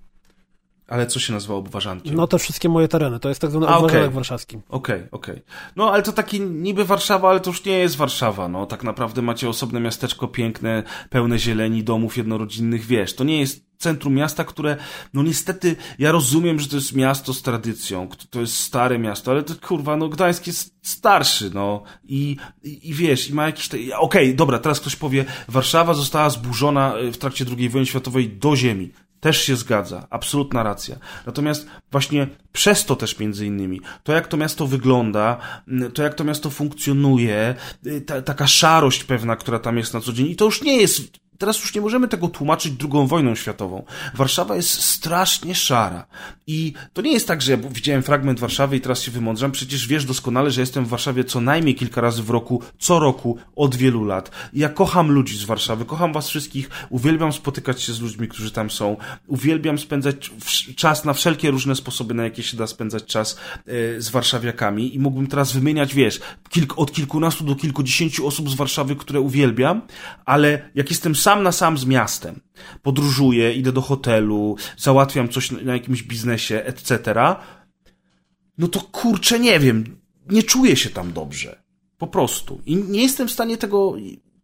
Ale 0.94 1.08
co 1.08 1.20
się 1.20 1.34
nazywa 1.34 1.54
obważankiem? 1.54 2.16
No 2.16 2.28
to 2.28 2.38
wszystkie 2.38 2.70
moje 2.70 2.88
tereny, 2.88 3.20
to 3.20 3.30
jest 3.30 3.42
tak 3.42 3.50
zwany 3.50 3.68
obważanek 3.68 3.96
okay. 3.96 4.10
warszawski. 4.10 4.58
Okej, 4.70 4.96
okay, 4.96 5.08
okej. 5.12 5.36
Okay. 5.36 5.46
No 5.76 5.92
ale 5.92 6.04
to 6.04 6.12
taki 6.12 6.42
niby 6.42 6.86
Warszawa, 6.86 7.30
ale 7.30 7.40
to 7.40 7.50
już 7.50 7.66
nie 7.66 7.80
jest 7.80 7.96
Warszawa, 7.96 8.48
no. 8.48 8.66
Tak 8.66 8.84
naprawdę 8.84 9.22
macie 9.22 9.50
osobne 9.50 9.80
miasteczko 9.80 10.28
piękne, 10.28 10.84
pełne 11.10 11.40
zieleni, 11.40 11.84
domów 11.84 12.18
jednorodzinnych, 12.18 12.86
wiesz. 12.86 13.16
To 13.16 13.24
nie 13.24 13.40
jest 13.40 13.66
centrum 13.78 14.14
miasta, 14.14 14.44
które, 14.44 14.78
no 15.14 15.24
niestety, 15.24 15.76
ja 16.00 16.12
rozumiem, 16.12 16.60
że 16.60 16.68
to 16.68 16.76
jest 16.76 16.96
miasto 16.96 17.34
z 17.34 17.42
tradycją, 17.42 18.08
to 18.30 18.42
jest 18.42 18.58
stare 18.58 19.00
miasto, 19.00 19.32
ale 19.32 19.44
to 19.44 19.54
kurwa, 19.68 19.98
no 19.98 20.10
Gdańsk 20.10 20.48
jest 20.48 20.76
starszy, 20.82 21.52
no. 21.54 21.84
I, 22.04 22.38
i, 22.64 22.90
i 22.90 22.94
wiesz, 22.94 23.30
i 23.30 23.34
ma 23.34 23.46
jakiś... 23.46 23.68
Te... 23.68 23.78
Okej, 23.78 23.98
okay, 24.00 24.34
dobra, 24.34 24.60
teraz 24.60 24.80
ktoś 24.80 24.96
powie, 24.96 25.26
Warszawa 25.48 25.94
została 25.94 26.30
zburzona 26.30 26.94
w 27.14 27.18
trakcie 27.18 27.46
II 27.58 27.70
wojny 27.70 27.86
światowej 27.86 28.30
do 28.30 28.56
ziemi. 28.56 28.92
Też 29.24 29.42
się 29.42 29.56
zgadza, 29.56 30.08
absolutna 30.10 30.64
racja. 30.64 30.96
Natomiast 31.26 31.68
właśnie 31.92 32.28
przez 32.52 32.86
to 32.86 32.96
też 32.96 33.20
między 33.20 33.46
innymi, 33.46 33.82
to 34.04 34.14
jak 34.14 34.28
to 34.28 34.38
miasto 34.38 34.68
wygląda, 34.68 35.38
to 35.94 36.04
jak 36.04 36.14
to 36.14 36.24
miasto 36.24 36.50
funkcjonuje, 36.50 37.56
y, 37.86 38.02
ta, 38.02 38.22
taka 38.22 38.48
szarość 38.48 39.04
pewna, 39.04 39.36
która 39.36 39.60
tam 39.60 39.78
jest 39.78 39.94
na 39.94 40.02
co 40.02 40.14
dzień 40.14 40.28
i 40.28 40.36
to 40.36 40.46
już 40.46 40.62
nie 40.62 40.78
jest 40.78 41.23
teraz 41.38 41.60
już 41.60 41.76
nie 41.76 41.82
możemy 41.82 42.08
tego 42.08 42.28
tłumaczyć 42.28 42.74
drugą 42.74 43.08
wojną 43.08 43.36
światową. 43.36 43.86
Warszawa 44.16 44.56
jest 44.56 44.70
strasznie 44.70 45.56
szara. 45.56 46.06
I 46.48 46.74
to 46.94 47.02
nie 47.02 47.12
jest 47.12 47.28
tak, 47.28 47.42
że 47.42 47.52
ja 47.52 47.58
widziałem 47.58 48.04
fragment 48.04 48.40
Warszawy 48.40 48.76
i 48.76 48.82
teraz 48.82 49.02
się 49.02 49.12
wymądrzam. 49.12 49.52
Przecież 49.52 49.88
wiesz 49.88 50.06
doskonale, 50.06 50.52
że 50.52 50.62
jestem 50.62 50.86
w 50.86 50.90
Warszawie 50.90 51.24
co 51.24 51.42
najmniej 51.42 51.76
kilka 51.76 52.02
razy 52.02 52.24
w 52.24 52.30
roku, 52.30 52.62
co 52.80 53.00
roku, 53.00 53.38
od 53.56 53.76
wielu 53.76 54.06
lat. 54.06 54.32
Ja 54.54 54.70
kocham 54.70 55.12
ludzi 55.12 55.38
z 55.38 55.44
Warszawy, 55.44 55.86
kocham 55.86 56.14
was 56.14 56.30
wszystkich, 56.30 56.70
uwielbiam 56.90 57.34
spotykać 57.34 57.82
się 57.82 57.94
z 57.94 58.02
ludźmi, 58.02 58.28
którzy 58.28 58.52
tam 58.52 58.72
są, 58.72 58.98
uwielbiam 59.28 59.78
spędzać 59.78 60.32
czas 60.76 61.06
na 61.06 61.14
wszelkie 61.14 61.52
różne 61.52 61.76
sposoby, 61.76 62.14
na 62.14 62.24
jakie 62.24 62.44
się 62.44 62.58
da 62.58 62.68
spędzać 62.68 63.06
czas 63.06 63.38
e, 63.68 64.02
z 64.02 64.10
warszawiakami 64.10 64.96
i 64.96 65.00
mógłbym 65.00 65.28
teraz 65.28 65.52
wymieniać, 65.52 65.94
wiesz, 65.94 66.20
kilk, 66.50 66.74
od 66.78 66.92
kilkunastu 66.92 67.44
do 67.44 67.56
kilkudziesięciu 67.56 68.28
osób 68.28 68.50
z 68.50 68.56
Warszawy, 68.56 68.96
które 68.96 69.22
uwielbiam, 69.22 69.82
ale 70.26 70.70
jak 70.76 70.90
jestem 70.90 71.16
sam 71.24 71.44
na 71.44 71.52
sam 71.52 71.78
z 71.78 71.86
miastem. 71.86 72.42
Podróżuję, 72.82 73.54
idę 73.54 73.72
do 73.72 73.82
hotelu, 73.82 74.56
załatwiam 74.78 75.30
coś 75.30 75.52
na 75.52 75.74
jakimś 75.74 76.04
biznesie, 76.04 76.64
etc. 76.66 77.14
No 78.58 78.68
to 78.68 78.80
kurczę, 78.82 79.40
nie 79.40 79.60
wiem, 79.60 79.98
nie 80.30 80.44
czuję 80.44 80.76
się 80.76 80.90
tam 80.90 81.14
dobrze. 81.14 81.64
Po 81.98 82.08
prostu. 82.08 82.62
I 82.66 82.76
nie 82.76 83.02
jestem 83.02 83.28
w 83.28 83.32
stanie 83.32 83.58
tego 83.58 83.96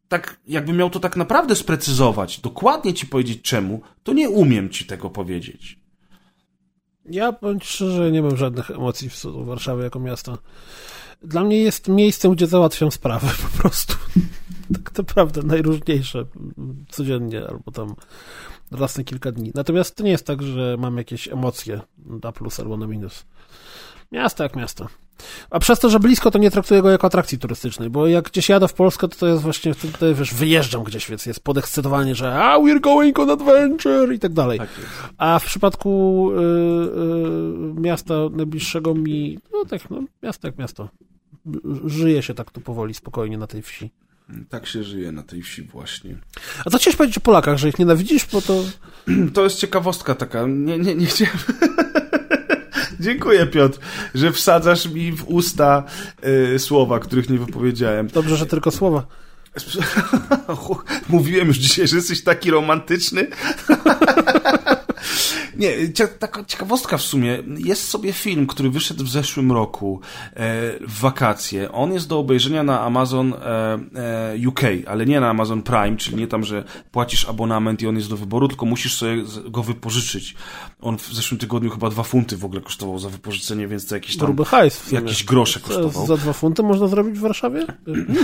tak, 0.08 0.40
jakbym 0.48 0.78
miał 0.78 0.90
to 0.90 1.00
tak 1.00 1.16
naprawdę 1.16 1.56
sprecyzować, 1.56 2.40
dokładnie 2.40 2.94
ci 2.94 3.08
powiedzieć 3.08 3.42
czemu, 3.42 3.82
to 4.04 4.14
nie 4.14 4.30
umiem 4.30 4.70
ci 4.70 4.86
tego 4.86 5.10
powiedzieć. 5.10 5.80
Ja 7.06 7.34
powiem 7.34 7.60
szczerze, 7.62 8.12
nie 8.12 8.22
mam 8.22 8.38
żadnych 8.38 8.72
emocji 8.72 9.10
w 9.10 9.46
Warszawie 9.46 9.84
jako 9.84 10.00
miasto. 10.00 10.38
Dla 11.22 11.44
mnie 11.44 11.60
jest 11.60 11.88
miejscem, 11.88 12.32
gdzie 12.32 12.48
załatwiam 12.48 12.92
sprawy 12.92 13.28
po 13.52 13.62
prostu 13.62 13.94
tak 14.74 14.98
naprawdę 14.98 15.44
najróżniejsze 15.44 16.26
codziennie, 16.90 17.48
albo 17.48 17.72
tam 17.72 17.96
raz 18.72 18.98
na 18.98 19.04
kilka 19.04 19.32
dni. 19.32 19.52
Natomiast 19.56 19.96
to 19.96 20.04
nie 20.04 20.12
jest 20.12 20.26
tak, 20.26 20.42
że 20.42 20.78
mam 20.80 20.98
jakieś 20.98 21.28
emocje 21.28 21.82
na 22.24 22.32
plus 22.32 22.60
albo 22.60 22.78
na 22.78 22.88
minus. 22.88 23.26
Miasto 24.12 24.44
jak 24.44 24.56
miasto. 24.56 24.88
A 25.50 25.60
przez 25.60 25.80
to, 25.80 25.90
że 25.90 26.00
blisko, 26.00 26.32
to 26.32 26.40
nie 26.40 26.52
traktuję 26.52 26.82
go 26.82 26.90
jako 26.90 27.08
atrakcji 27.08 27.40
turystycznej, 27.40 27.90
bo 27.90 28.08
jak 28.08 28.26
gdzieś 28.30 28.50
jadę 28.50 28.68
w 28.68 28.74
Polskę, 28.74 29.08
to 29.08 29.18
to 29.18 29.28
jest 29.28 29.44
właśnie 29.44 29.74
wtedy, 29.74 30.14
wiesz, 30.14 30.34
wyjeżdżam 30.34 30.84
gdzieś, 30.84 31.10
więc 31.10 31.26
jest 31.26 31.44
podekscytowanie, 31.44 32.16
że 32.16 32.44
a, 32.44 32.60
we're 32.60 32.82
going 32.82 33.20
on 33.20 33.30
adventure 33.30 34.14
i 34.14 34.20
tak 34.20 34.34
dalej. 34.34 34.60
Tak 34.60 34.70
a 35.18 35.40
w 35.40 35.46
przypadku 35.46 36.32
y, 36.32 36.36
y, 36.36 37.82
miasta 37.82 38.14
najbliższego 38.32 38.94
mi, 38.96 39.40
no 39.54 39.66
tak, 39.66 39.90
no, 39.90 40.04
miasto 40.24 40.48
jak 40.48 40.58
miasto. 40.58 40.90
Żyje 41.86 42.24
się 42.24 42.34
tak 42.34 42.52
tu 42.52 42.62
powoli, 42.62 42.94
spokojnie 42.94 43.38
na 43.38 43.48
tej 43.48 43.62
wsi. 43.62 43.92
Tak 44.50 44.68
się 44.68 44.84
żyje 44.84 45.12
na 45.12 45.24
tej 45.24 45.42
wsi 45.42 45.62
właśnie. 45.62 46.16
A 46.66 46.70
co 46.70 46.78
chciałeś 46.78 46.98
powiedzieć 46.98 47.18
o 47.18 47.22
Polakach, 47.22 47.58
że 47.58 47.70
ich 47.70 47.80
nienawidzisz, 47.80 48.26
bo 48.32 48.42
to... 48.42 48.64
To 49.34 49.44
jest 49.44 49.58
ciekawostka 49.58 50.16
taka. 50.16 50.46
Nie, 50.48 50.80
nie, 50.80 50.96
nie 50.96 51.06
chciałem... 51.06 51.38
Dziękuję, 53.00 53.48
Piotr, 53.48 53.80
że 54.16 54.32
wsadzasz 54.32 54.90
mi 54.90 55.12
w 55.12 55.24
usta 55.28 55.84
y, 56.56 56.60
słowa, 56.60 57.00
których 57.00 57.30
nie 57.30 57.38
wypowiedziałem. 57.38 58.08
Dobrze, 58.08 58.38
że 58.38 58.46
tylko 58.46 58.72
słowa. 58.72 59.06
Mówiłem 61.10 61.48
już 61.48 61.58
dzisiaj, 61.58 61.88
że 61.88 61.96
jesteś 61.96 62.24
taki 62.24 62.52
romantyczny. 62.52 63.28
Nie, 65.60 65.74
taka 66.20 66.46
ciekawostka 66.46 66.98
w 66.98 67.02
sumie. 67.02 67.44
Jest 67.58 67.88
sobie 67.88 68.14
film, 68.14 68.48
który 68.48 68.70
wyszedł 68.70 69.04
w 69.04 69.10
zeszłym 69.10 69.52
roku 69.52 70.00
e, 70.34 70.38
w 70.88 71.00
wakacje. 71.00 71.72
On 71.72 71.94
jest 71.94 72.08
do 72.08 72.20
obejrzenia 72.20 72.64
na 72.64 72.82
Amazon 72.82 73.34
e, 73.34 73.80
e, 73.96 74.48
UK, 74.48 74.62
ale 74.88 75.06
nie 75.06 75.20
na 75.20 75.30
Amazon 75.30 75.62
Prime, 75.62 75.98
czyli 75.98 76.18
nie 76.18 76.28
tam, 76.28 76.44
że 76.44 76.64
płacisz 76.92 77.30
abonament 77.30 77.82
i 77.82 77.88
on 77.88 77.96
jest 77.96 78.10
do 78.10 78.18
wyboru, 78.18 78.48
tylko 78.48 78.66
musisz 78.66 78.96
sobie 78.96 79.24
go 79.50 79.64
wypożyczyć. 79.64 80.36
On 80.82 80.98
w 80.98 81.14
zeszłym 81.14 81.40
tygodniu 81.40 81.70
chyba 81.70 81.90
dwa 81.90 82.04
funty 82.04 82.38
w 82.38 82.46
ogóle 82.46 82.62
kosztował 82.62 83.00
za 83.00 83.10
wypożyczenie, 83.10 83.68
więc 83.68 83.88
to 83.88 83.96
jakieś 83.96 84.18
tam... 84.18 84.26
Gruby 84.26 84.46
hajs. 84.46 84.92
Jakieś 84.92 85.24
grosze 85.24 85.60
kosztował. 85.60 86.08
Za 86.08 86.18
dwa 86.18 86.34
funty 86.34 86.64
można 86.64 86.88
zrobić 86.88 87.18
w 87.18 87.22
Warszawie? 87.22 87.66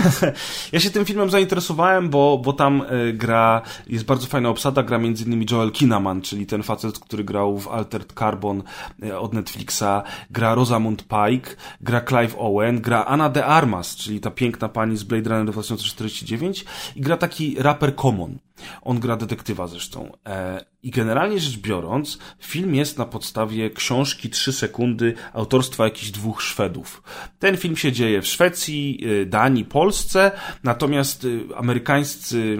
ja 0.72 0.80
się 0.80 0.90
tym 0.90 1.04
filmem 1.04 1.30
zainteresowałem, 1.30 2.08
bo, 2.10 2.38
bo 2.44 2.52
tam 2.52 2.82
gra, 3.14 3.62
jest 3.86 4.04
bardzo 4.04 4.26
fajna 4.26 4.48
obsada, 4.48 4.82
gra 4.82 4.98
między 4.98 5.24
innymi 5.24 5.46
Joel 5.50 5.70
Kinnaman, 5.70 6.22
czyli 6.22 6.46
ten 6.46 6.62
facet, 6.62 6.98
który 6.98 7.25
grał 7.26 7.58
w 7.58 7.68
Altered 7.68 8.12
Carbon 8.12 8.62
e, 9.02 9.18
od 9.18 9.34
Netflixa, 9.34 10.02
gra 10.30 10.54
Rosamund 10.54 11.02
Pike, 11.02 11.56
gra 11.80 12.00
Clive 12.00 12.34
Owen, 12.38 12.80
gra 12.80 13.04
Anna 13.04 13.28
de 13.28 13.46
Armas, 13.46 13.96
czyli 13.96 14.20
ta 14.20 14.30
piękna 14.30 14.68
pani 14.68 14.96
z 14.96 15.04
Blade 15.04 15.30
Runner 15.30 15.52
2049 15.52 16.64
i 16.96 17.00
gra 17.00 17.16
taki 17.16 17.56
raper 17.58 17.96
Common. 17.96 18.38
On 18.82 19.00
gra 19.00 19.16
detektywa 19.16 19.66
zresztą. 19.66 20.12
E, 20.26 20.64
I 20.82 20.90
generalnie 20.90 21.38
rzecz 21.38 21.58
biorąc, 21.58 22.18
film 22.42 22.74
jest 22.74 22.98
na 22.98 23.04
podstawie 23.04 23.70
książki 23.70 24.30
3 24.30 24.52
sekundy 24.52 25.14
autorstwa 25.32 25.84
jakichś 25.84 26.10
dwóch 26.10 26.42
Szwedów. 26.42 27.02
Ten 27.38 27.56
film 27.56 27.76
się 27.76 27.92
dzieje 27.92 28.22
w 28.22 28.26
Szwecji, 28.26 29.00
e, 29.22 29.26
Danii, 29.26 29.64
Polsce, 29.64 30.32
natomiast 30.64 31.24
e, 31.24 31.56
amerykańscy 31.56 32.58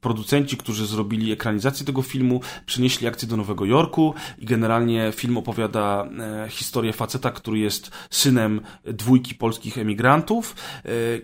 producenci, 0.00 0.56
którzy 0.56 0.86
zrobili 0.86 1.32
ekranizację 1.32 1.86
tego 1.86 2.02
filmu, 2.02 2.40
przenieśli 2.66 3.06
akcję 3.06 3.28
do 3.28 3.36
Nowego 3.36 3.64
Jorku 3.64 4.14
i 4.38 4.46
generalnie 4.46 5.12
film 5.14 5.38
opowiada 5.38 6.08
historię 6.48 6.92
faceta, 6.92 7.30
który 7.30 7.58
jest 7.58 7.90
synem 8.10 8.60
dwójki 8.84 9.34
polskich 9.34 9.78
emigrantów, 9.78 10.56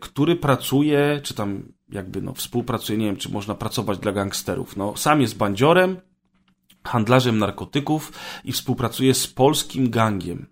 który 0.01 0.37
pracuje, 0.37 1.21
czy 1.23 1.35
tam 1.35 1.63
jakby 1.95 2.23
no, 2.23 2.33
współpracuje, 2.33 2.99
nie 2.99 3.07
wiem, 3.07 3.17
czy 3.17 3.33
można 3.33 3.55
pracować 3.55 3.99
dla 3.99 4.13
gangsterów. 4.13 4.77
No, 4.77 4.97
sam 4.97 5.21
jest 5.21 5.37
bandziorem, 5.37 5.97
handlarzem 6.85 7.39
narkotyków 7.39 8.13
i 8.45 8.53
współpracuje 8.53 9.15
z 9.15 9.27
polskim 9.27 9.91
gangiem. 9.91 10.47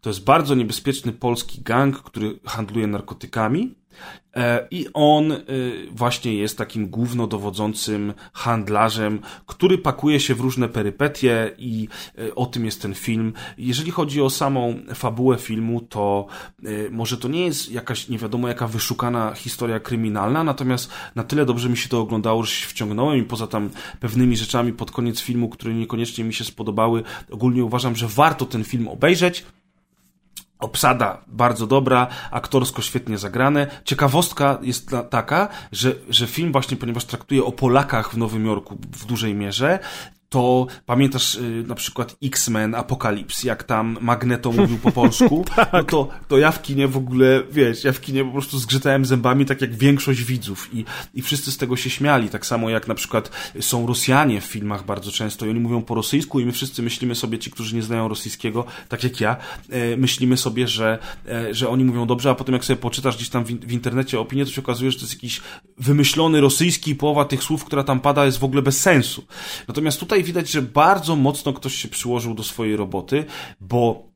To 0.00 0.10
jest 0.10 0.24
bardzo 0.24 0.54
niebezpieczny 0.54 1.12
polski 1.12 1.62
gang, 1.62 2.02
który 2.02 2.38
handluje 2.44 2.86
narkotykami 2.86 3.74
I 4.70 4.86
on 4.94 5.32
e, 5.32 5.38
właśnie 5.90 6.34
jest 6.34 6.58
takim 6.58 6.88
głównodowodzącym 6.88 8.12
handlarzem, 8.32 9.20
który 9.46 9.78
pakuje 9.78 10.20
się 10.20 10.34
w 10.34 10.40
różne 10.40 10.68
perypetie 10.68 11.50
i 11.58 11.88
e, 12.18 12.34
o 12.34 12.46
tym 12.46 12.64
jest 12.64 12.82
ten 12.82 12.94
film. 12.94 13.32
Jeżeli 13.58 13.90
chodzi 13.90 14.22
o 14.22 14.30
samą 14.30 14.78
fabułę 14.94 15.38
filmu, 15.38 15.80
to 15.80 16.26
może 16.90 17.18
to 17.18 17.28
nie 17.28 17.44
jest 17.44 17.72
jakaś 17.72 18.08
nie 18.08 18.18
wiadomo 18.18 18.48
jaka 18.48 18.66
wyszukana 18.66 19.34
historia 19.34 19.80
kryminalna, 19.80 20.44
natomiast 20.44 20.90
na 21.14 21.24
tyle 21.24 21.46
dobrze 21.46 21.68
mi 21.68 21.76
się 21.76 21.88
to 21.88 22.00
oglądało, 22.00 22.42
że 22.42 22.52
się 22.52 22.66
wciągnąłem 22.66 23.18
i 23.18 23.22
poza 23.22 23.46
tam 23.46 23.70
pewnymi 24.00 24.36
rzeczami 24.36 24.72
pod 24.72 24.90
koniec 24.90 25.20
filmu, 25.20 25.48
które 25.48 25.74
niekoniecznie 25.74 26.24
mi 26.24 26.34
się 26.34 26.44
spodobały, 26.44 27.02
ogólnie 27.30 27.64
uważam, 27.64 27.96
że 27.96 28.08
warto 28.08 28.46
ten 28.46 28.64
film 28.64 28.88
obejrzeć. 28.88 29.44
Obsada 30.62 31.24
bardzo 31.26 31.66
dobra, 31.66 32.06
aktorsko 32.30 32.82
świetnie 32.82 33.18
zagrane. 33.18 33.66
Ciekawostka 33.84 34.58
jest 34.62 34.90
taka, 35.10 35.48
że, 35.72 35.94
że 36.08 36.26
film 36.26 36.52
właśnie, 36.52 36.76
ponieważ 36.76 37.04
traktuje 37.04 37.44
o 37.44 37.52
Polakach 37.52 38.10
w 38.10 38.16
Nowym 38.16 38.46
Jorku 38.46 38.78
w 38.92 39.04
dużej 39.04 39.34
mierze, 39.34 39.78
to 40.32 40.66
pamiętasz 40.86 41.34
y, 41.34 41.64
na 41.66 41.74
przykład 41.74 42.16
X-Men 42.22 42.74
Apokalips, 42.74 43.44
jak 43.44 43.62
tam 43.62 43.98
Magneto 44.00 44.52
mówił 44.52 44.78
po 44.78 44.92
polsku, 44.92 45.44
tak. 45.56 45.72
no 45.72 45.84
to, 45.84 46.08
to 46.28 46.38
ja 46.38 46.52
w 46.52 46.62
kinie 46.62 46.88
w 46.88 46.96
ogóle, 46.96 47.42
wiesz, 47.50 47.84
ja 47.84 47.92
w 47.92 48.00
kinie 48.00 48.24
po 48.24 48.30
prostu 48.30 48.58
zgrzytałem 48.58 49.04
zębami 49.04 49.46
tak 49.46 49.60
jak 49.60 49.74
większość 49.74 50.24
widzów 50.24 50.74
i, 50.74 50.84
i 51.14 51.22
wszyscy 51.22 51.52
z 51.52 51.56
tego 51.56 51.76
się 51.76 51.90
śmiali, 51.90 52.28
tak 52.28 52.46
samo 52.46 52.70
jak 52.70 52.88
na 52.88 52.94
przykład 52.94 53.30
są 53.60 53.86
Rosjanie 53.86 54.40
w 54.40 54.44
filmach 54.44 54.84
bardzo 54.84 55.12
często 55.12 55.46
i 55.46 55.50
oni 55.50 55.60
mówią 55.60 55.82
po 55.82 55.94
rosyjsku 55.94 56.40
i 56.40 56.46
my 56.46 56.52
wszyscy 56.52 56.82
myślimy 56.82 57.14
sobie, 57.14 57.38
ci, 57.38 57.50
którzy 57.50 57.74
nie 57.74 57.82
znają 57.82 58.08
rosyjskiego, 58.08 58.64
tak 58.88 59.04
jak 59.04 59.20
ja, 59.20 59.36
e, 59.70 59.96
myślimy 59.96 60.36
sobie, 60.36 60.68
że, 60.68 60.98
e, 61.28 61.54
że 61.54 61.68
oni 61.68 61.84
mówią 61.84 62.06
dobrze, 62.06 62.30
a 62.30 62.34
potem 62.34 62.52
jak 62.52 62.64
sobie 62.64 62.76
poczytasz 62.76 63.16
gdzieś 63.16 63.28
tam 63.28 63.44
w, 63.44 63.48
w 63.48 63.72
internecie 63.72 64.20
opinię, 64.20 64.44
to 64.44 64.50
się 64.50 64.60
okazuje, 64.60 64.90
że 64.90 64.98
to 64.98 65.02
jest 65.02 65.14
jakiś 65.14 65.40
wymyślony 65.78 66.40
rosyjski 66.40 66.90
i 66.90 66.94
połowa 66.94 67.24
tych 67.24 67.42
słów, 67.42 67.64
która 67.64 67.84
tam 67.84 68.00
pada 68.00 68.24
jest 68.24 68.38
w 68.38 68.44
ogóle 68.44 68.62
bez 68.62 68.80
sensu. 68.80 69.24
Natomiast 69.68 70.00
tutaj 70.00 70.21
widać, 70.22 70.50
że 70.50 70.62
bardzo 70.62 71.16
mocno 71.16 71.52
ktoś 71.52 71.74
się 71.74 71.88
przyłożył 71.88 72.34
do 72.34 72.42
swojej 72.42 72.76
roboty, 72.76 73.24
bo 73.60 74.12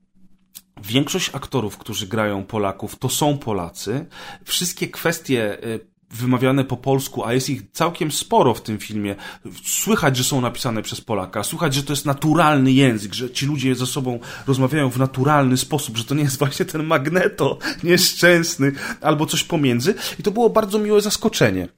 większość 0.85 1.31
aktorów, 1.35 1.79
którzy 1.79 2.07
grają 2.07 2.45
Polaków, 2.45 2.97
to 2.97 3.09
są 3.09 3.39
Polacy. 3.39 4.07
Wszystkie 4.45 4.89
kwestie 4.89 5.65
y, 5.65 5.97
wymawiane 6.11 6.65
po 6.65 6.77
polsku, 6.77 7.25
a 7.25 7.33
jest 7.33 7.51
ich 7.51 7.63
całkiem 7.73 8.13
sporo 8.13 8.55
w 8.55 8.63
tym 8.63 8.79
filmie. 8.79 9.17
Słychać, 9.65 10.17
że 10.17 10.25
są 10.25 10.41
napisane 10.41 10.83
przez 10.83 11.01
Polaka, 11.01 11.45
słychać, 11.45 11.75
że 11.75 11.83
to 11.83 11.93
jest 11.93 12.07
naturalny 12.07 12.73
język, 12.73 13.15
że 13.15 13.31
ci 13.31 13.47
ludzie 13.47 13.75
ze 13.75 13.87
sobą 13.87 14.19
rozmawiają 14.47 14.91
w 14.91 14.99
naturalny 14.99 15.57
sposób, 15.57 15.97
że 15.97 16.05
to 16.05 16.15
nie 16.15 16.23
jest 16.23 16.39
właśnie 16.39 16.65
ten 16.65 16.85
magneto 16.85 17.59
nieszczęsny 17.85 18.73
albo 19.01 19.27
coś 19.27 19.45
pomiędzy. 19.45 19.95
I 20.19 20.23
to 20.23 20.31
było 20.31 20.51
bardzo 20.51 20.79
miłe 20.79 21.01
zaskoczenie. 21.01 21.69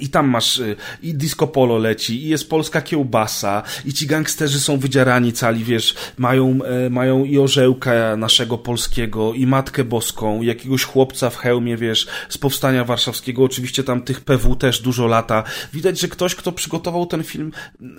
I 0.00 0.08
tam 0.08 0.28
masz, 0.28 0.58
y, 0.58 0.76
i 1.02 1.14
disco 1.14 1.46
polo 1.46 1.78
leci, 1.78 2.24
i 2.24 2.28
jest 2.28 2.50
polska 2.50 2.82
kiełbasa, 2.82 3.62
i 3.84 3.92
ci 3.92 4.06
gangsterzy 4.06 4.60
są 4.60 4.78
wydzierani 4.78 5.32
cali, 5.32 5.64
wiesz, 5.64 5.94
mają, 6.18 6.58
e, 6.64 6.90
mają 6.90 7.24
i 7.24 7.38
orzełka 7.38 8.16
naszego 8.16 8.58
polskiego, 8.58 9.34
i 9.34 9.46
Matkę 9.46 9.84
Boską, 9.84 10.42
i 10.42 10.46
jakiegoś 10.46 10.84
chłopca 10.84 11.30
w 11.30 11.36
hełmie, 11.36 11.76
wiesz, 11.76 12.06
z 12.28 12.38
Powstania 12.38 12.84
Warszawskiego, 12.84 13.44
oczywiście 13.44 13.84
tam 13.84 14.02
tych 14.02 14.20
PW 14.20 14.56
też 14.56 14.80
dużo 14.80 15.06
lata. 15.06 15.44
Widać, 15.72 16.00
że 16.00 16.08
ktoś, 16.08 16.34
kto 16.34 16.52
przygotował 16.52 17.06
ten 17.06 17.22
film, 17.24 17.52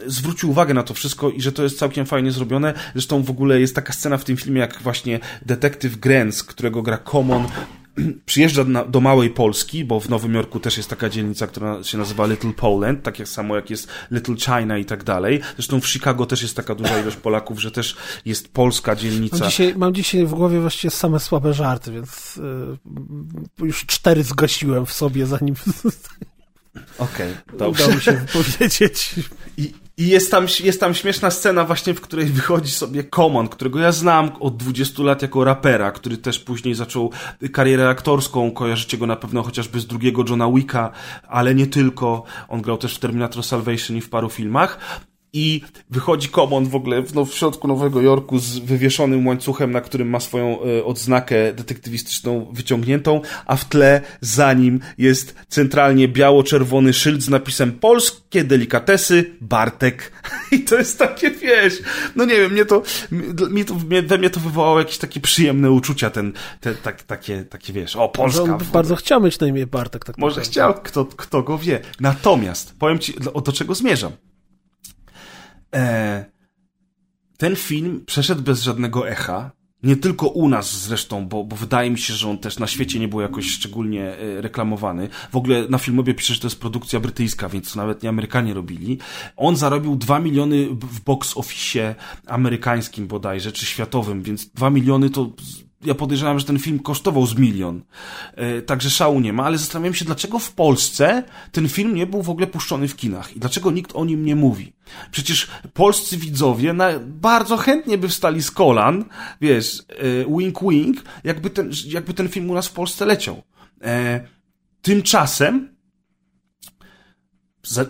zwrócił 0.05 0.49
uwagę 0.49 0.73
na 0.73 0.83
to 0.83 0.93
wszystko 0.93 1.29
i 1.29 1.41
że 1.41 1.51
to 1.51 1.63
jest 1.63 1.79
całkiem 1.79 2.05
fajnie 2.05 2.31
zrobione. 2.31 2.73
Zresztą 2.93 3.23
w 3.23 3.29
ogóle 3.29 3.59
jest 3.59 3.75
taka 3.75 3.93
scena 3.93 4.17
w 4.17 4.23
tym 4.23 4.37
filmie, 4.37 4.61
jak 4.61 4.81
właśnie 4.81 5.19
detektyw 5.45 5.97
Grens, 5.97 6.43
którego 6.43 6.81
gra 6.81 6.97
Common, 6.97 7.47
przyjeżdża 8.25 8.63
na, 8.63 8.85
do 8.85 9.01
małej 9.01 9.29
Polski, 9.29 9.85
bo 9.85 9.99
w 9.99 10.09
Nowym 10.09 10.33
Jorku 10.33 10.59
też 10.59 10.77
jest 10.77 10.89
taka 10.89 11.09
dzielnica, 11.09 11.47
która 11.47 11.83
się 11.83 11.97
nazywa 11.97 12.25
Little 12.25 12.53
Poland, 12.53 13.03
tak 13.03 13.19
jak 13.19 13.27
samo 13.27 13.55
jak 13.55 13.69
jest 13.69 13.87
Little 14.11 14.35
China 14.35 14.77
i 14.77 14.85
tak 14.85 15.03
dalej. 15.03 15.41
Zresztą 15.55 15.81
w 15.81 15.87
Chicago 15.87 16.25
też 16.25 16.41
jest 16.41 16.55
taka 16.55 16.75
duża 16.75 16.99
ilość 16.99 17.17
Polaków, 17.17 17.61
że 17.61 17.71
też 17.71 17.95
jest 18.25 18.53
polska 18.53 18.95
dzielnica. 18.95 19.37
Mam 19.37 19.49
dzisiaj, 19.49 19.75
mam 19.77 19.93
dzisiaj 19.93 20.25
w 20.25 20.33
głowie 20.33 20.59
właściwie 20.59 20.91
same 20.91 21.19
słabe 21.19 21.53
żarty, 21.53 21.91
więc 21.91 22.39
yy, 23.59 23.67
już 23.67 23.85
cztery 23.85 24.23
zgasiłem 24.23 24.85
w 24.85 24.93
sobie, 24.93 25.25
zanim 25.25 25.55
Okej, 26.97 27.33
okay, 27.47 27.57
dobrze. 27.57 27.83
Udało 27.83 27.95
mi 27.95 28.01
się 28.01 28.25
powiedzieć. 28.33 29.15
I, 29.57 29.73
i 29.97 30.07
jest 30.07 30.31
tam, 30.31 30.45
jest 30.63 30.79
tam 30.79 30.93
śmieszna 30.93 31.31
scena 31.31 31.63
właśnie, 31.63 31.93
w 31.93 32.01
której 32.01 32.25
wychodzi 32.25 32.71
sobie 32.71 33.03
Common, 33.03 33.47
którego 33.47 33.79
ja 33.79 33.91
znam 33.91 34.31
od 34.39 34.57
20 34.57 35.03
lat 35.03 35.21
jako 35.21 35.43
rapera, 35.43 35.91
który 35.91 36.17
też 36.17 36.39
później 36.39 36.75
zaczął 36.75 37.11
karierę 37.51 37.89
aktorską. 37.89 38.51
Kojarzycie 38.51 38.97
go 38.97 39.07
na 39.07 39.15
pewno 39.15 39.43
chociażby 39.43 39.79
z 39.79 39.87
drugiego 39.87 40.23
Johna 40.29 40.51
Wicka, 40.51 40.91
ale 41.27 41.55
nie 41.55 41.67
tylko. 41.67 42.23
On 42.47 42.61
grał 42.61 42.77
też 42.77 42.95
w 42.95 42.99
Terminator 42.99 43.43
Salvation 43.43 43.97
i 43.97 44.01
w 44.01 44.09
paru 44.09 44.29
filmach 44.29 44.79
i 45.33 45.61
wychodzi 45.89 46.29
Common 46.29 46.65
w 46.65 46.75
ogóle 46.75 47.01
w, 47.01 47.15
no, 47.15 47.25
w 47.25 47.33
środku 47.33 47.67
Nowego 47.67 48.01
Jorku 48.01 48.39
z 48.39 48.59
wywieszonym 48.59 49.27
łańcuchem, 49.27 49.71
na 49.71 49.81
którym 49.81 50.09
ma 50.09 50.19
swoją 50.19 50.59
e, 50.61 50.85
odznakę 50.85 51.53
detektywistyczną 51.53 52.47
wyciągniętą, 52.51 53.21
a 53.45 53.55
w 53.55 53.65
tle 53.65 54.01
za 54.21 54.53
nim 54.53 54.79
jest 54.97 55.35
centralnie 55.47 56.07
biało-czerwony 56.07 56.93
szyld 56.93 57.21
z 57.21 57.29
napisem 57.29 57.71
Polskie 57.71 58.43
delikatesy 58.43 59.35
Bartek. 59.41 60.11
I 60.51 60.59
to 60.59 60.75
jest 60.75 60.99
takie, 60.99 61.31
wiesz, 61.31 61.73
no 62.15 62.25
nie 62.25 62.35
wiem, 62.35 62.51
mnie 62.51 62.65
to, 62.65 62.81
mnie 63.49 63.65
to, 63.65 63.75
mnie, 63.75 64.01
we 64.01 64.17
mnie 64.17 64.29
to 64.29 64.39
wywołało 64.39 64.79
jakieś 64.79 64.97
takie 64.97 65.19
przyjemne 65.19 65.71
uczucia, 65.71 66.09
ten, 66.09 66.33
te, 66.59 66.75
tak, 66.75 67.03
takie, 67.03 67.43
takie, 67.43 67.73
wiesz, 67.73 67.95
o, 67.95 68.09
Polska. 68.09 68.43
On 68.43 68.57
bardzo 68.73 68.95
chciał 68.95 69.21
mieć 69.21 69.39
na 69.39 69.47
imię 69.47 69.67
Bartek. 69.67 70.05
Tak 70.05 70.17
Może 70.17 70.41
chciał, 70.41 70.73
kto, 70.73 71.05
kto 71.05 71.43
go 71.43 71.57
wie. 71.57 71.79
Natomiast, 71.99 72.75
powiem 72.79 72.99
ci, 72.99 73.13
o 73.33 73.41
do 73.41 73.51
czego 73.51 73.75
zmierzam 73.75 74.11
e, 75.73 76.25
ten 77.37 77.55
film 77.55 78.03
przeszedł 78.05 78.41
bez 78.41 78.61
żadnego 78.61 79.09
echa 79.09 79.51
Nie 79.83 79.95
tylko 79.95 80.27
u 80.27 80.49
nas 80.49 80.81
zresztą, 80.81 81.27
bo, 81.27 81.43
bo 81.43 81.55
wydaje 81.55 81.89
mi 81.89 81.97
się, 81.97 82.13
że 82.13 82.29
on 82.29 82.37
też 82.37 82.59
na 82.59 82.67
świecie 82.67 82.99
nie 82.99 83.07
był 83.07 83.21
jakoś 83.21 83.51
szczególnie 83.51 84.17
e, 84.17 84.41
reklamowany. 84.41 85.09
W 85.31 85.35
ogóle 85.35 85.67
na 85.69 85.77
filmobie 85.77 86.13
pisze, 86.13 86.33
że 86.33 86.39
to 86.39 86.47
jest 86.47 86.59
produkcja 86.59 86.99
brytyjska, 86.99 87.49
więc 87.49 87.75
nawet 87.75 88.03
nie 88.03 88.09
Amerykanie 88.09 88.53
robili. 88.53 88.97
On 89.35 89.55
zarobił 89.55 89.95
2 89.95 90.19
miliony 90.19 90.67
w 90.69 91.01
box 91.01 91.37
office 91.37 91.95
amerykańskim 92.27 93.07
bodajże, 93.07 93.51
czy 93.51 93.65
światowym, 93.65 94.21
więc 94.21 94.49
2 94.49 94.69
miliony 94.69 95.09
to 95.09 95.31
ja 95.85 95.95
podejrzewam, 95.95 96.39
że 96.39 96.45
ten 96.45 96.59
film 96.59 96.79
kosztował 96.79 97.25
z 97.25 97.37
milion. 97.37 97.81
E, 98.35 98.61
także 98.61 98.89
szału 98.89 99.19
nie 99.19 99.33
ma, 99.33 99.43
ale 99.43 99.57
zastanawiam 99.57 99.93
się, 99.93 100.05
dlaczego 100.05 100.39
w 100.39 100.51
Polsce 100.51 101.23
ten 101.51 101.69
film 101.69 101.95
nie 101.95 102.07
był 102.07 102.21
w 102.21 102.29
ogóle 102.29 102.47
puszczony 102.47 102.87
w 102.87 102.95
kinach 102.95 103.35
i 103.35 103.39
dlaczego 103.39 103.71
nikt 103.71 103.91
o 103.95 104.05
nim 104.05 104.25
nie 104.25 104.35
mówi. 104.35 104.73
Przecież 105.11 105.47
polscy 105.73 106.17
widzowie 106.17 106.73
na, 106.73 106.89
bardzo 106.99 107.57
chętnie 107.57 107.97
by 107.97 108.09
wstali 108.09 108.43
z 108.43 108.51
kolan, 108.51 109.05
wiesz, 109.41 109.83
e, 109.89 110.37
wink 110.37 110.59
wink, 110.69 111.03
jakby 111.23 111.49
ten, 111.49 111.71
jakby 111.87 112.13
ten 112.13 112.29
film 112.29 112.49
u 112.49 112.53
nas 112.53 112.67
w 112.67 112.73
Polsce 112.73 113.05
leciał. 113.05 113.43
E, 113.81 114.27
tymczasem 114.81 115.73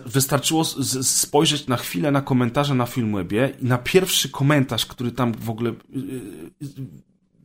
wystarczyło 0.06 0.64
spojrzeć 1.02 1.66
na 1.66 1.76
chwilę 1.76 2.10
na 2.10 2.22
komentarze 2.22 2.74
na 2.74 2.86
Filmwebie 2.86 3.52
i 3.60 3.64
na 3.64 3.78
pierwszy 3.78 4.28
komentarz, 4.28 4.86
który 4.86 5.12
tam 5.12 5.32
w 5.32 5.50
ogóle 5.50 5.72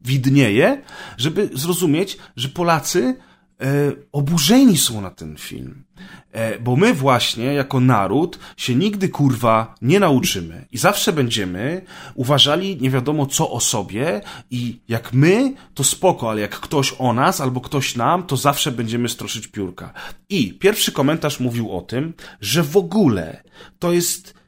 widnieje, 0.01 0.81
żeby 1.17 1.49
zrozumieć, 1.53 2.17
że 2.35 2.49
Polacy 2.49 3.15
e, 3.61 3.91
oburzeni 4.11 4.77
są 4.77 5.01
na 5.01 5.11
ten 5.11 5.37
film. 5.37 5.83
E, 6.31 6.59
bo 6.59 6.75
my 6.75 6.93
właśnie, 6.93 7.45
jako 7.45 7.79
naród, 7.79 8.39
się 8.57 8.75
nigdy 8.75 9.09
kurwa 9.09 9.75
nie 9.81 9.99
nauczymy. 9.99 10.65
I 10.71 10.77
zawsze 10.77 11.13
będziemy 11.13 11.81
uważali 12.15 12.77
nie 12.81 12.89
wiadomo 12.89 13.25
co 13.25 13.51
o 13.51 13.59
sobie 13.59 14.21
i 14.51 14.79
jak 14.87 15.13
my, 15.13 15.53
to 15.73 15.83
spoko, 15.83 16.29
ale 16.29 16.41
jak 16.41 16.59
ktoś 16.59 16.95
o 16.99 17.13
nas 17.13 17.41
albo 17.41 17.61
ktoś 17.61 17.95
nam, 17.95 18.23
to 18.23 18.37
zawsze 18.37 18.71
będziemy 18.71 19.09
stroszyć 19.09 19.47
piórka. 19.47 19.93
I 20.29 20.53
pierwszy 20.53 20.91
komentarz 20.91 21.39
mówił 21.39 21.71
o 21.77 21.81
tym, 21.81 22.13
że 22.41 22.63
w 22.63 22.77
ogóle 22.77 23.43
to 23.79 23.91
jest 23.91 24.39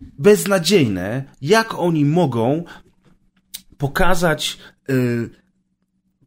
beznadziejne, 0.00 1.24
jak 1.42 1.74
oni 1.78 2.04
mogą 2.04 2.64
pokazać 3.78 4.58
y, 4.90 5.30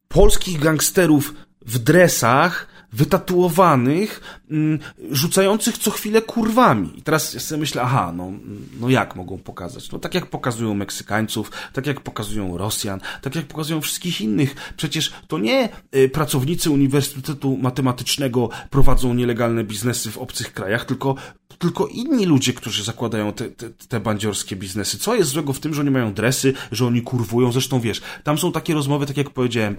polskich 0.07 0.59
gangsterów 0.59 1.33
w 1.61 1.77
dresach, 1.79 2.67
wytatuowanych, 2.93 4.38
rzucających 5.11 5.77
co 5.77 5.91
chwilę 5.91 6.21
kurwami. 6.21 6.89
I 6.95 7.01
teraz 7.01 7.33
ja 7.33 7.39
sobie 7.39 7.59
myślę, 7.59 7.81
aha, 7.81 8.13
no, 8.15 8.31
no 8.79 8.89
jak 8.89 9.15
mogą 9.15 9.37
pokazać? 9.37 9.91
No 9.91 9.99
tak 9.99 10.15
jak 10.15 10.25
pokazują 10.25 10.73
Meksykańców, 10.73 11.51
tak 11.73 11.87
jak 11.87 12.01
pokazują 12.01 12.57
Rosjan, 12.57 12.99
tak 13.21 13.35
jak 13.35 13.45
pokazują 13.45 13.81
wszystkich 13.81 14.21
innych. 14.21 14.55
Przecież 14.77 15.11
to 15.27 15.37
nie 15.37 15.69
y, 15.95 16.09
pracownicy 16.09 16.69
Uniwersytetu 16.69 17.57
Matematycznego 17.57 18.49
prowadzą 18.69 19.13
nielegalne 19.13 19.63
biznesy 19.63 20.11
w 20.11 20.17
obcych 20.17 20.53
krajach, 20.53 20.85
tylko 20.85 21.15
tylko 21.59 21.87
inni 21.87 22.25
ludzie, 22.25 22.53
którzy 22.53 22.83
zakładają 22.83 23.33
te, 23.33 23.49
te, 23.49 23.69
te 23.69 23.99
bandziorskie 23.99 24.55
biznesy. 24.55 24.97
Co 24.97 25.15
jest 25.15 25.29
złego 25.29 25.53
w 25.53 25.59
tym, 25.59 25.73
że 25.73 25.81
oni 25.81 25.91
mają 25.91 26.13
dresy, 26.13 26.53
że 26.71 26.85
oni 26.85 27.01
kurwują? 27.01 27.51
Zresztą 27.51 27.79
wiesz, 27.79 28.01
tam 28.23 28.37
są 28.37 28.51
takie 28.51 28.73
rozmowy, 28.73 29.05
tak 29.05 29.17
jak 29.17 29.29
powiedziałem, 29.29 29.75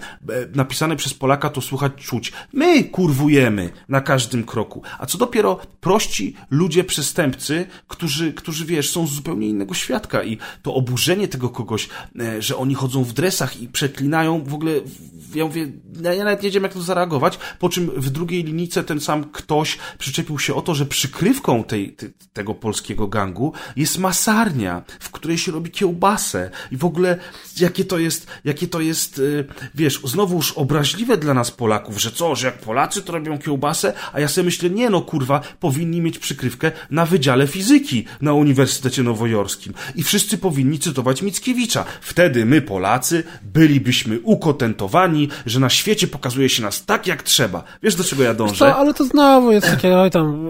napisane 0.55 0.97
przez 0.97 1.15
Polaka 1.15 1.51
to 1.51 1.61
słuchać, 1.61 1.93
czuć. 1.97 2.33
My 2.53 2.85
kurwujemy 2.85 3.71
na 3.89 4.01
każdym 4.01 4.45
kroku. 4.45 4.60
A 4.99 5.07
co 5.07 5.19
dopiero 5.19 5.61
prości 5.81 6.35
ludzie 6.51 6.85
przestępcy, 6.85 7.67
którzy, 7.89 8.33
którzy 8.33 8.65
wiesz, 8.65 8.91
są 8.91 9.07
z 9.07 9.11
zupełnie 9.11 9.49
innego 9.49 9.75
świadka 9.75 10.25
i 10.25 10.39
to 10.63 10.75
oburzenie 10.75 11.29
tego 11.29 11.49
kogoś, 11.49 11.89
e, 12.21 12.43
że 12.43 12.57
oni 12.57 12.75
chodzą 12.75 13.05
w 13.05 13.13
dresach 13.13 13.63
i 13.63 13.69
przeklinają 13.69 14.45
w 14.45 14.55
ogóle, 14.55 14.73
ja 15.35 15.45
mówię, 15.45 15.73
ja 16.03 16.25
nawet 16.25 16.43
nie 16.43 16.51
wiem 16.51 16.63
jak 16.63 16.73
to 16.73 16.83
zareagować, 16.83 17.39
po 17.59 17.69
czym 17.69 17.91
w 17.97 18.11
drugiej 18.11 18.45
linijce 18.45 18.85
ten 18.85 19.01
sam 19.01 19.25
ktoś 19.25 19.79
przyczepił 19.99 20.39
się 20.39 20.55
o 20.55 20.63
to, 20.63 20.75
że 20.75 20.87
przykrywką 20.87 21.65
tej, 21.65 21.93
te, 21.93 22.07
tego 22.33 22.55
polskiego 22.55 23.09
gangu 23.09 23.53
jest 23.77 23.99
masarnia, 23.99 24.83
w 25.01 25.11
której 25.11 25.39
się 25.39 25.53
robi 25.53 25.71
kiełbasę. 25.71 26.51
I 26.71 26.77
w 26.77 26.85
ogóle 26.85 27.19
jakie 27.61 27.85
to 27.85 27.99
jest, 27.99 28.27
jakie 28.45 28.69
to 28.69 28.81
jest, 28.81 29.19
y, 29.19 29.45
wiesz, 29.75 30.01
znowuż 30.05 30.53
obraźliwe 30.53 31.17
dla 31.17 31.35
nas 31.35 31.51
Polaków, 31.51 32.01
że 32.01 32.11
co, 32.11 32.35
że 32.35 32.47
jak 32.47 32.59
Polacy 32.59 33.03
to 33.03 33.13
robią 33.13 33.39
kiełbasę, 33.39 33.93
a 34.13 34.21
ja 34.21 34.29
sobie 34.29 34.45
myślę, 34.51 34.71
nie 34.71 34.91
no 34.91 35.01
kurwa, 35.01 35.41
powinni 35.61 36.01
mieć 36.01 36.19
przykrywkę 36.19 36.73
na 36.91 37.07
Wydziale 37.07 37.47
Fizyki 37.47 38.05
na 38.21 38.33
Uniwersytecie 38.33 39.03
Nowojorskim 39.03 39.75
i 39.95 40.03
wszyscy 40.03 40.39
powinni 40.39 40.79
cytować 40.79 41.23
Mickiewicza. 41.23 41.85
Wtedy 42.01 42.47
my 42.47 42.63
Polacy 42.63 43.23
bylibyśmy 43.43 44.21
ukotentowani, 44.21 45.29
że 45.47 45.61
na 45.61 45.71
świecie 45.71 46.07
pokazuje 46.07 46.49
się 46.49 46.63
nas 46.63 46.85
tak 46.85 47.07
jak 47.07 47.23
trzeba. 47.23 47.63
Wiesz 47.83 47.95
do 47.95 48.05
czego 48.05 48.23
ja 48.23 48.35
dążę? 48.35 48.55
Co, 48.55 48.77
ale 48.77 48.95
to 48.95 49.05
znowu 49.05 49.53
jest 49.53 49.67
takie, 49.67 49.99
oj 49.99 50.11
tam, 50.11 50.47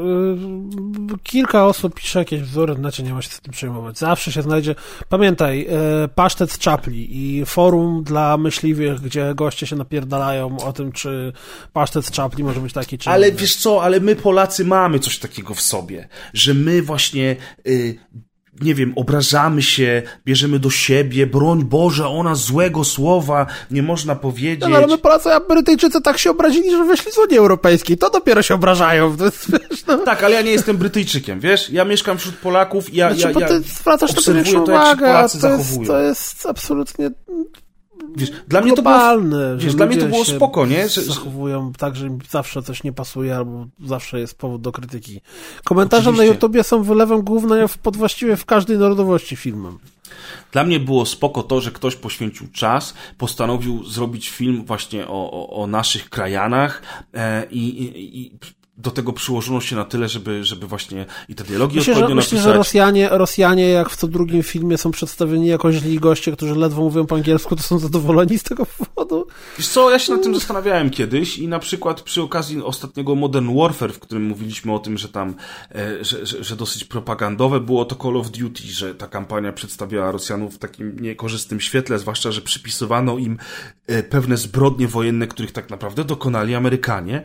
yy, 1.10 1.18
kilka 1.22 1.66
osób 1.66 1.94
pisze 1.94 2.18
jakieś 2.18 2.40
wzory, 2.40 2.74
znaczy 2.74 3.02
nie 3.02 3.14
ma 3.14 3.22
się 3.22 3.30
z 3.30 3.40
tym 3.40 3.52
przejmować. 3.52 3.98
Zawsze 3.98 4.32
się 4.32 4.42
znajdzie, 4.42 4.74
pamiętaj, 5.08 5.58
yy, 5.58 6.08
pasztet 6.14 6.52
z 6.52 6.58
czapli 6.58 7.08
i 7.10 7.46
forum 7.46 8.02
dla 8.04 8.36
myśliwych, 8.36 9.00
gdzie 9.00 9.34
goście 9.34 9.66
się 9.66 9.76
napierdalają 9.76 10.58
o 10.58 10.72
tym, 10.72 10.92
czy 10.92 11.32
pasztet 11.72 12.06
z 12.06 12.10
czapli 12.10 12.44
może 12.44 12.60
być 12.60 12.72
taki, 12.72 12.98
czy 12.98 13.10
Ale 13.10 13.32
wiesz 13.32 13.56
co, 13.56 13.82
ale 13.82 13.89
my 14.00 14.16
Polacy 14.16 14.64
mamy 14.64 14.98
coś 14.98 15.18
takiego 15.18 15.54
w 15.54 15.60
sobie, 15.60 16.08
że 16.34 16.54
my 16.54 16.82
właśnie 16.82 17.36
y, 17.66 17.98
nie 18.60 18.74
wiem, 18.74 18.92
obrażamy 18.96 19.62
się, 19.62 20.02
bierzemy 20.24 20.58
do 20.58 20.70
siebie, 20.70 21.26
broń 21.26 21.64
Boże, 21.64 22.08
ona 22.08 22.34
złego 22.34 22.84
słowa 22.84 23.46
nie 23.70 23.82
można 23.82 24.16
powiedzieć. 24.16 24.70
No, 24.70 24.76
ale 24.76 24.86
my 24.86 24.98
Polacy, 24.98 25.32
a 25.32 25.40
Brytyjczycy 25.40 26.00
tak 26.00 26.18
się 26.18 26.30
obrazili, 26.30 26.70
że 26.70 26.84
weszli 26.84 27.12
z 27.12 27.18
Unii 27.18 27.38
Europejskiej, 27.38 27.98
to 27.98 28.10
dopiero 28.10 28.42
się 28.42 28.54
obrażają. 28.54 29.16
Jest, 29.20 29.50
wiesz, 29.50 29.86
no. 29.86 29.98
Tak, 29.98 30.24
ale 30.24 30.34
ja 30.34 30.42
nie 30.42 30.50
jestem 30.50 30.76
Brytyjczykiem, 30.76 31.40
wiesz? 31.40 31.70
Ja 31.70 31.84
mieszkam 31.84 32.18
wśród 32.18 32.34
Polaków 32.34 32.94
i 32.94 32.96
ja, 32.96 33.14
znaczy, 33.14 33.38
ja, 33.38 33.40
ja 33.40 33.48
ty 33.48 33.60
zwracasz 33.60 34.10
obserwuję 34.10 34.54
to, 34.54 34.62
to 34.62 34.72
jak 34.72 34.90
się 34.90 34.96
Polacy 34.96 35.40
to 35.40 35.48
jest, 35.48 35.58
zachowują. 35.58 35.88
To 35.88 35.98
jest 35.98 36.46
absolutnie 36.46 37.10
Wiesz, 38.16 38.30
dla 38.48 38.60
mnie 38.60 38.72
to 38.72 38.82
było, 38.82 39.20
wiesz, 39.56 39.74
dla 39.74 39.86
mnie 39.86 39.96
to 39.96 40.06
było 40.06 40.24
spoko, 40.24 40.66
nie? 40.66 40.88
Że, 40.88 41.02
zachowują 41.02 41.72
tak, 41.72 41.96
że 41.96 42.06
im 42.06 42.18
zawsze 42.30 42.62
coś 42.62 42.84
nie 42.84 42.92
pasuje 42.92 43.36
albo 43.36 43.66
zawsze 43.84 44.20
jest 44.20 44.38
powód 44.38 44.62
do 44.62 44.72
krytyki. 44.72 45.20
Komentarze 45.64 46.10
Oczywiście. 46.10 46.26
na 46.26 46.34
YouTubie 46.34 46.64
są 46.64 46.82
wylewem 46.82 47.22
głównym 47.22 47.68
pod 47.82 47.96
właściwie 47.96 48.36
w 48.36 48.44
każdej 48.44 48.78
narodowości 48.78 49.36
filmem. 49.36 49.78
Dla 50.52 50.64
mnie 50.64 50.80
było 50.80 51.06
spoko 51.06 51.42
to, 51.42 51.60
że 51.60 51.70
ktoś 51.70 51.96
poświęcił 51.96 52.46
czas, 52.52 52.94
postanowił 53.18 53.84
zrobić 53.84 54.30
film 54.30 54.64
właśnie 54.64 55.08
o, 55.08 55.30
o, 55.30 55.62
o 55.62 55.66
naszych 55.66 56.10
krajanach 56.10 56.82
e, 57.14 57.46
i, 57.50 57.82
i, 57.82 58.20
i 58.20 58.32
do 58.82 58.90
tego 58.90 59.12
przyłożono 59.12 59.60
się 59.60 59.76
na 59.76 59.84
tyle, 59.84 60.08
żeby, 60.08 60.44
żeby 60.44 60.66
właśnie 60.66 61.06
i 61.28 61.34
te 61.34 61.44
dialogi 61.44 61.76
myślę, 61.76 61.92
odpowiednio 61.92 62.08
że, 62.08 62.14
napisać. 62.14 62.32
Myślę, 62.32 62.52
że 62.52 62.58
Rosjanie, 62.58 63.08
Rosjanie, 63.12 63.68
jak 63.68 63.90
w 63.90 63.96
co 63.96 64.08
drugim 64.08 64.42
filmie 64.42 64.78
są 64.78 64.90
przedstawieni 64.90 65.46
jako 65.46 65.72
źli 65.72 65.98
goście, 65.98 66.32
którzy 66.32 66.54
ledwo 66.54 66.82
mówią 66.82 67.06
po 67.06 67.14
angielsku, 67.14 67.56
to 67.56 67.62
są 67.62 67.78
zadowoleni 67.78 68.38
z 68.38 68.42
tego 68.42 68.66
powodu. 68.66 69.26
Wiesz 69.58 69.68
co, 69.68 69.90
ja 69.90 69.98
się 69.98 70.12
nad 70.12 70.22
tym 70.22 70.34
zastanawiałem 70.34 70.90
kiedyś 70.90 71.38
i 71.38 71.48
na 71.48 71.58
przykład 71.58 72.02
przy 72.02 72.22
okazji 72.22 72.62
ostatniego 72.62 73.14
Modern 73.14 73.58
Warfare, 73.58 73.92
w 73.92 73.98
którym 73.98 74.24
mówiliśmy 74.24 74.74
o 74.74 74.78
tym, 74.78 74.98
że 74.98 75.08
tam, 75.08 75.34
e, 75.74 76.04
że, 76.04 76.26
że, 76.26 76.44
że 76.44 76.56
dosyć 76.56 76.84
propagandowe 76.84 77.60
było 77.60 77.84
to 77.84 77.96
Call 77.96 78.16
of 78.16 78.30
Duty, 78.30 78.62
że 78.62 78.94
ta 78.94 79.06
kampania 79.06 79.52
przedstawiała 79.52 80.12
Rosjanów 80.12 80.54
w 80.54 80.58
takim 80.58 81.00
niekorzystnym 81.00 81.60
świetle, 81.60 81.98
zwłaszcza, 81.98 82.32
że 82.32 82.40
przypisywano 82.40 83.18
im 83.18 83.38
e, 83.86 84.02
pewne 84.02 84.36
zbrodnie 84.36 84.88
wojenne, 84.88 85.26
których 85.26 85.52
tak 85.52 85.70
naprawdę 85.70 86.04
dokonali 86.04 86.54
Amerykanie. 86.54 87.22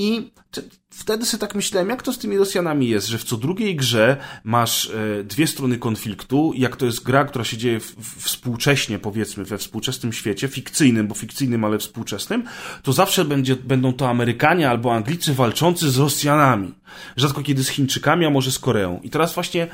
I 0.00 0.30
wtedy 0.90 1.26
sobie 1.26 1.40
tak 1.40 1.54
myślałem, 1.54 1.88
jak 1.88 2.02
to 2.02 2.12
z 2.12 2.18
tymi 2.18 2.38
Rosjanami 2.38 2.88
jest, 2.88 3.06
że 3.06 3.18
w 3.18 3.24
co 3.24 3.36
drugiej 3.36 3.76
grze 3.76 4.16
masz 4.44 4.90
e, 4.90 5.24
dwie 5.24 5.46
strony 5.46 5.78
konfliktu, 5.78 6.52
jak 6.56 6.76
to 6.76 6.86
jest 6.86 7.02
gra, 7.02 7.24
która 7.24 7.44
się 7.44 7.56
dzieje 7.56 7.80
współcześnie, 8.18 8.98
powiedzmy, 8.98 9.44
we 9.44 9.58
współczesnym 9.58 10.12
świecie, 10.12 10.48
fikcyjnym, 10.48 11.08
bo 11.08 11.14
fikcyjnym, 11.14 11.64
ale 11.64 11.78
współczesnym, 11.78 12.44
to 12.82 12.92
zawsze 12.92 13.24
będzie, 13.24 13.56
będą 13.56 13.92
to 13.92 14.08
Amerykanie 14.08 14.70
albo 14.70 14.94
Anglicy 14.94 15.34
walczący 15.34 15.90
z 15.90 15.98
Rosjanami. 15.98 16.74
Rzadko 17.16 17.42
kiedy 17.42 17.64
z 17.64 17.68
Chińczykami, 17.68 18.26
a 18.26 18.30
może 18.30 18.52
z 18.52 18.58
Koreą. 18.58 19.00
I 19.02 19.10
teraz 19.10 19.34
właśnie 19.34 19.68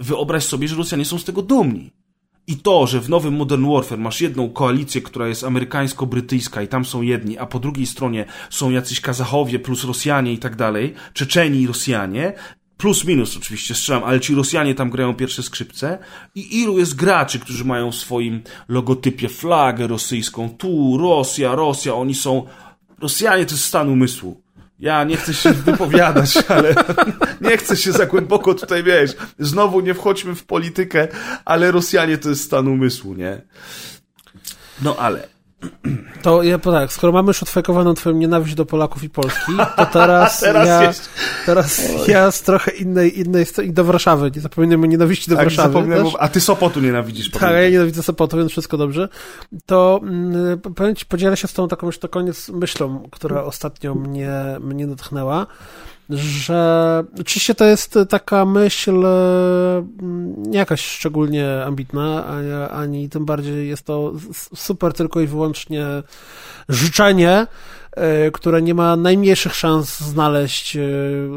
wyobraź 0.00 0.44
sobie, 0.44 0.68
że 0.68 0.76
Rosjanie 0.76 1.04
są 1.04 1.18
z 1.18 1.24
tego 1.24 1.42
dumni. 1.42 2.03
I 2.46 2.56
to, 2.56 2.86
że 2.86 3.00
w 3.00 3.08
nowym 3.08 3.34
Modern 3.34 3.72
Warfare 3.72 3.98
masz 3.98 4.20
jedną 4.20 4.50
koalicję, 4.50 5.00
która 5.00 5.28
jest 5.28 5.44
amerykańsko-brytyjska 5.44 6.62
i 6.62 6.68
tam 6.68 6.84
są 6.84 7.02
jedni, 7.02 7.38
a 7.38 7.46
po 7.46 7.58
drugiej 7.58 7.86
stronie 7.86 8.24
są 8.50 8.70
jacyś 8.70 9.00
Kazachowie 9.00 9.58
plus 9.58 9.84
Rosjanie 9.84 10.32
i 10.32 10.38
tak 10.38 10.56
dalej, 10.56 10.94
Czeczeni 11.12 11.60
i 11.60 11.66
Rosjanie, 11.66 12.32
plus 12.76 13.04
minus 13.04 13.36
oczywiście 13.36 13.74
strzelam, 13.74 14.04
ale 14.04 14.20
ci 14.20 14.34
Rosjanie 14.34 14.74
tam 14.74 14.90
grają 14.90 15.14
pierwsze 15.14 15.42
skrzypce. 15.42 15.98
I 16.34 16.60
ilu 16.60 16.78
jest 16.78 16.94
graczy, 16.94 17.38
którzy 17.38 17.64
mają 17.64 17.92
w 17.92 17.96
swoim 17.96 18.42
logotypie 18.68 19.28
flagę 19.28 19.86
rosyjską, 19.86 20.50
tu 20.58 20.98
Rosja, 20.98 21.54
Rosja, 21.54 21.94
oni 21.94 22.14
są, 22.14 22.46
Rosjanie 23.00 23.46
to 23.46 23.52
jest 23.52 23.64
stan 23.64 23.88
umysłu 23.88 24.43
Ja 24.84 25.04
nie 25.04 25.16
chcę 25.16 25.34
się 25.34 25.52
wypowiadać, 25.52 26.38
ale 26.48 26.74
nie 27.40 27.56
chcę 27.56 27.76
się 27.76 27.92
za 27.92 28.06
głęboko 28.06 28.54
tutaj, 28.54 28.82
wiesz, 28.82 29.16
znowu 29.38 29.80
nie 29.80 29.94
wchodźmy 29.94 30.34
w 30.34 30.44
politykę, 30.44 31.08
ale 31.44 31.70
Rosjanie 31.70 32.18
to 32.18 32.28
jest 32.28 32.44
stan 32.44 32.68
umysłu, 32.68 33.14
nie? 33.14 33.42
No 34.82 34.96
ale 34.96 35.28
to 36.22 36.42
ja 36.42 36.58
tak, 36.58 36.92
skoro 36.92 37.12
mamy 37.12 37.28
już 37.28 37.42
odfajkowaną 37.42 37.94
twoją 37.94 38.16
nienawiść 38.16 38.54
do 38.54 38.66
Polaków 38.66 39.04
i 39.04 39.10
Polski, 39.10 39.52
to 39.76 39.86
teraz, 39.98 40.40
teraz 40.40 40.68
ja, 40.68 40.82
jest... 40.82 41.08
teraz 41.46 41.82
ja 42.08 42.30
z 42.30 42.42
trochę 42.42 42.70
innej, 42.70 43.20
innej 43.20 43.46
i 43.64 43.72
do 43.72 43.84
Warszawy. 43.84 44.30
Nie 44.34 44.40
zapominajmy 44.40 44.88
nienawiści 44.88 45.30
do 45.30 45.36
tak, 45.36 45.44
Warszawy. 45.44 46.02
A 46.18 46.28
ty 46.28 46.40
Sopotu 46.40 46.80
nienawidzisz. 46.80 47.30
Tak, 47.30 47.52
ja 47.52 47.70
nienawidzę 47.70 48.02
Sopotu, 48.02 48.36
więc 48.36 48.50
wszystko 48.50 48.76
dobrze. 48.76 49.08
To 49.66 50.00
mm, 50.02 50.60
podzielę 51.08 51.36
się 51.36 51.48
z 51.48 51.52
tą 51.52 51.68
taką 51.68 51.86
już 51.86 52.02
na 52.02 52.08
koniec 52.08 52.48
myślą, 52.48 53.08
która 53.12 53.42
ostatnio 53.42 53.94
mnie, 53.94 54.30
mnie 54.60 54.86
natchnęła 54.86 55.46
że 56.10 57.04
oczywiście 57.20 57.54
to 57.54 57.64
jest 57.64 57.98
taka 58.08 58.44
myśl 58.44 59.06
mm, 59.06 60.42
nie 60.42 60.58
jakaś 60.58 60.84
szczególnie 60.84 61.64
ambitna, 61.64 62.26
ani, 62.26 62.52
ani 62.70 63.08
tym 63.08 63.24
bardziej 63.24 63.68
jest 63.68 63.86
to 63.86 64.12
super 64.54 64.92
tylko 64.92 65.20
i 65.20 65.26
wyłącznie 65.26 65.86
życzenie, 66.68 67.46
e, 67.92 68.30
które 68.30 68.62
nie 68.62 68.74
ma 68.74 68.96
najmniejszych 68.96 69.54
szans 69.54 70.00
znaleźć 70.00 70.76
e, 70.76 70.80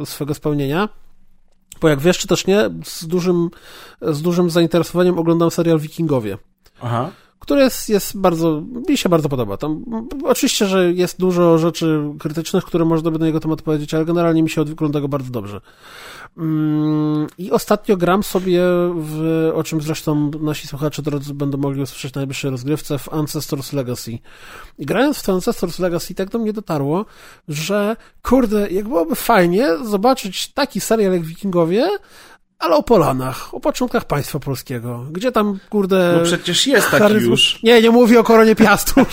swego 0.06 0.34
spełnienia. 0.34 0.90
Bo 1.82 1.90
jak 1.90 2.00
wiesz, 2.00 2.18
czy 2.18 2.28
też 2.28 2.48
nie, 2.48 2.70
z 2.86 3.08
dużym, 3.08 3.50
z 4.02 4.22
dużym 4.22 4.50
zainteresowaniem 4.50 5.20
oglądam 5.20 5.52
serial 5.52 5.80
Wikingowie. 5.80 6.38
Aha 6.82 7.12
który 7.40 7.62
jest, 7.62 7.90
jest 7.90 8.18
bardzo, 8.18 8.64
mi 8.90 8.98
się 8.98 9.10
bardzo 9.10 9.30
podoba. 9.30 9.58
Tam, 9.58 9.86
oczywiście, 10.24 10.66
że 10.66 10.94
jest 10.94 11.20
dużo 11.20 11.58
rzeczy 11.58 12.02
krytycznych, 12.20 12.64
które 12.64 12.86
można 12.86 13.12
by 13.12 13.20
na 13.20 13.26
jego 13.26 13.40
temat 13.40 13.62
powiedzieć, 13.62 13.94
ale 13.94 14.06
generalnie 14.06 14.44
mi 14.44 14.50
się 14.50 14.62
ogląda 14.62 15.02
go 15.02 15.08
bardzo 15.08 15.32
dobrze. 15.32 15.62
Mm, 16.38 17.28
I 17.38 17.52
ostatnio 17.52 17.98
gram 17.98 18.24
sobie, 18.24 18.62
w, 18.96 19.52
o 19.56 19.64
czym 19.64 19.82
zresztą 19.82 20.32
nasi 20.42 20.68
słuchacze 20.68 21.02
drodzy 21.02 21.34
będą 21.34 21.58
mogli 21.58 21.82
usłyszeć 21.82 22.14
na 22.14 22.20
najbliższej 22.20 22.52
rozgrywce, 22.52 23.00
w 23.00 23.14
Ancestors 23.14 23.74
Legacy. 23.74 24.20
I 24.78 24.86
grając 24.86 25.18
w 25.18 25.24
to 25.24 25.34
Ancestors 25.34 25.80
Legacy, 25.80 26.16
tak 26.16 26.30
do 26.30 26.40
mnie 26.40 26.54
dotarło, 26.54 27.06
że 27.48 27.96
kurde, 28.24 28.70
jak 28.70 28.88
byłoby 28.88 29.16
fajnie 29.16 29.68
zobaczyć 29.84 30.54
taki 30.54 30.82
serial 30.82 31.14
jak 31.14 31.24
Wikingowie, 31.24 31.90
ale 32.60 32.76
o 32.76 32.84
Polanach, 32.84 33.54
o 33.54 33.60
początkach 33.60 34.06
państwa 34.06 34.40
polskiego. 34.40 35.06
Gdzie 35.12 35.32
tam, 35.32 35.60
kurde... 35.70 36.14
No 36.18 36.24
przecież 36.24 36.68
jest 36.68 36.92
taki 36.92 37.04
charyzm... 37.04 37.30
już. 37.30 37.64
Nie, 37.64 37.82
nie 37.82 37.92
mówię 37.92 38.20
o 38.20 38.24
Koronie 38.24 38.56
Piastów. 38.56 39.08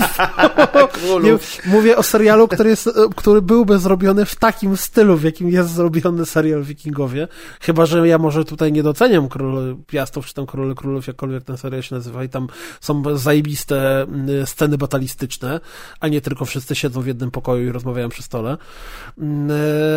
nie, 1.23 1.39
mówię 1.67 1.97
o 1.97 2.03
serialu, 2.03 2.49
który, 2.49 2.71
jest, 2.71 2.91
który 3.17 3.43
byłby 3.43 3.79
zrobiony 3.79 4.25
w 4.25 4.37
takim 4.37 4.77
stylu, 4.77 5.17
w 5.17 5.23
jakim 5.23 5.49
jest 5.49 5.71
zrobiony 5.71 6.27
serial 6.27 6.63
Wikingowie. 6.63 7.29
Chyba, 7.61 7.87
że 7.87 8.09
ja 8.09 8.19
może 8.19 8.45
tutaj 8.45 8.73
nie 8.73 8.83
doceniam 8.83 9.29
Król 9.29 9.77
Piastów, 9.87 10.27
czy 10.27 10.35
tam 10.35 10.47
Króle 10.47 10.75
Królów, 10.75 11.07
jakkolwiek 11.07 11.45
ten 11.45 11.57
serial 11.57 11.83
się 11.83 11.95
nazywa 11.95 12.25
i 12.25 12.29
tam 12.29 12.47
są 12.81 13.03
zajebiste 13.17 14.03
mm, 14.03 14.47
sceny 14.47 14.79
batalistyczne, 14.79 15.61
a 16.01 16.09
nie 16.09 16.21
tylko 16.21 16.45
wszyscy 16.45 16.75
siedzą 16.75 17.01
w 17.01 17.07
jednym 17.07 17.31
pokoju 17.31 17.69
i 17.69 17.73
rozmawiają 17.73 18.09
przy 18.09 18.23
stole. 18.23 18.57
Mm, 19.19 19.51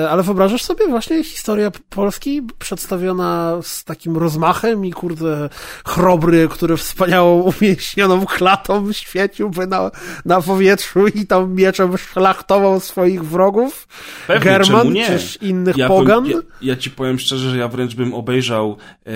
e, 0.04 0.10
ale 0.10 0.24
wyobrażasz 0.24 0.64
sobie 0.64 0.88
właśnie 0.88 1.24
historia 1.24 1.72
Polski 1.90 2.42
przedstawiona 2.60 3.37
z 3.62 3.84
takim 3.84 4.18
rozmachem 4.18 4.86
i 4.86 4.92
kurde 4.92 5.50
chrobry, 5.86 6.48
który 6.52 6.78
wspaniałą 6.78 7.42
umięśnioną 7.42 8.26
klatą 8.26 8.94
świeciłby 8.94 9.68
na, 9.68 9.92
na 10.26 10.42
powietrzu 10.42 11.08
i 11.08 11.28
tam 11.28 11.54
mieczem 11.56 11.98
szlachtował 11.98 12.80
swoich 12.80 13.26
wrogów. 13.26 13.88
Pewnie, 14.28 14.52
German 14.52 14.94
nie? 14.94 15.20
czy 15.20 15.38
innych 15.46 15.78
ja 15.78 15.88
pogan. 15.88 16.24
Powiem, 16.24 16.42
ja, 16.62 16.74
ja, 16.74 16.76
ci 16.76 16.92
powiem 16.92 17.20
szczerze, 17.20 17.52
że 17.52 17.58
ja 17.58 17.68
wręcz 17.68 17.96
bym 17.96 18.14
obejrzał 18.14 18.78
e, 19.06 19.12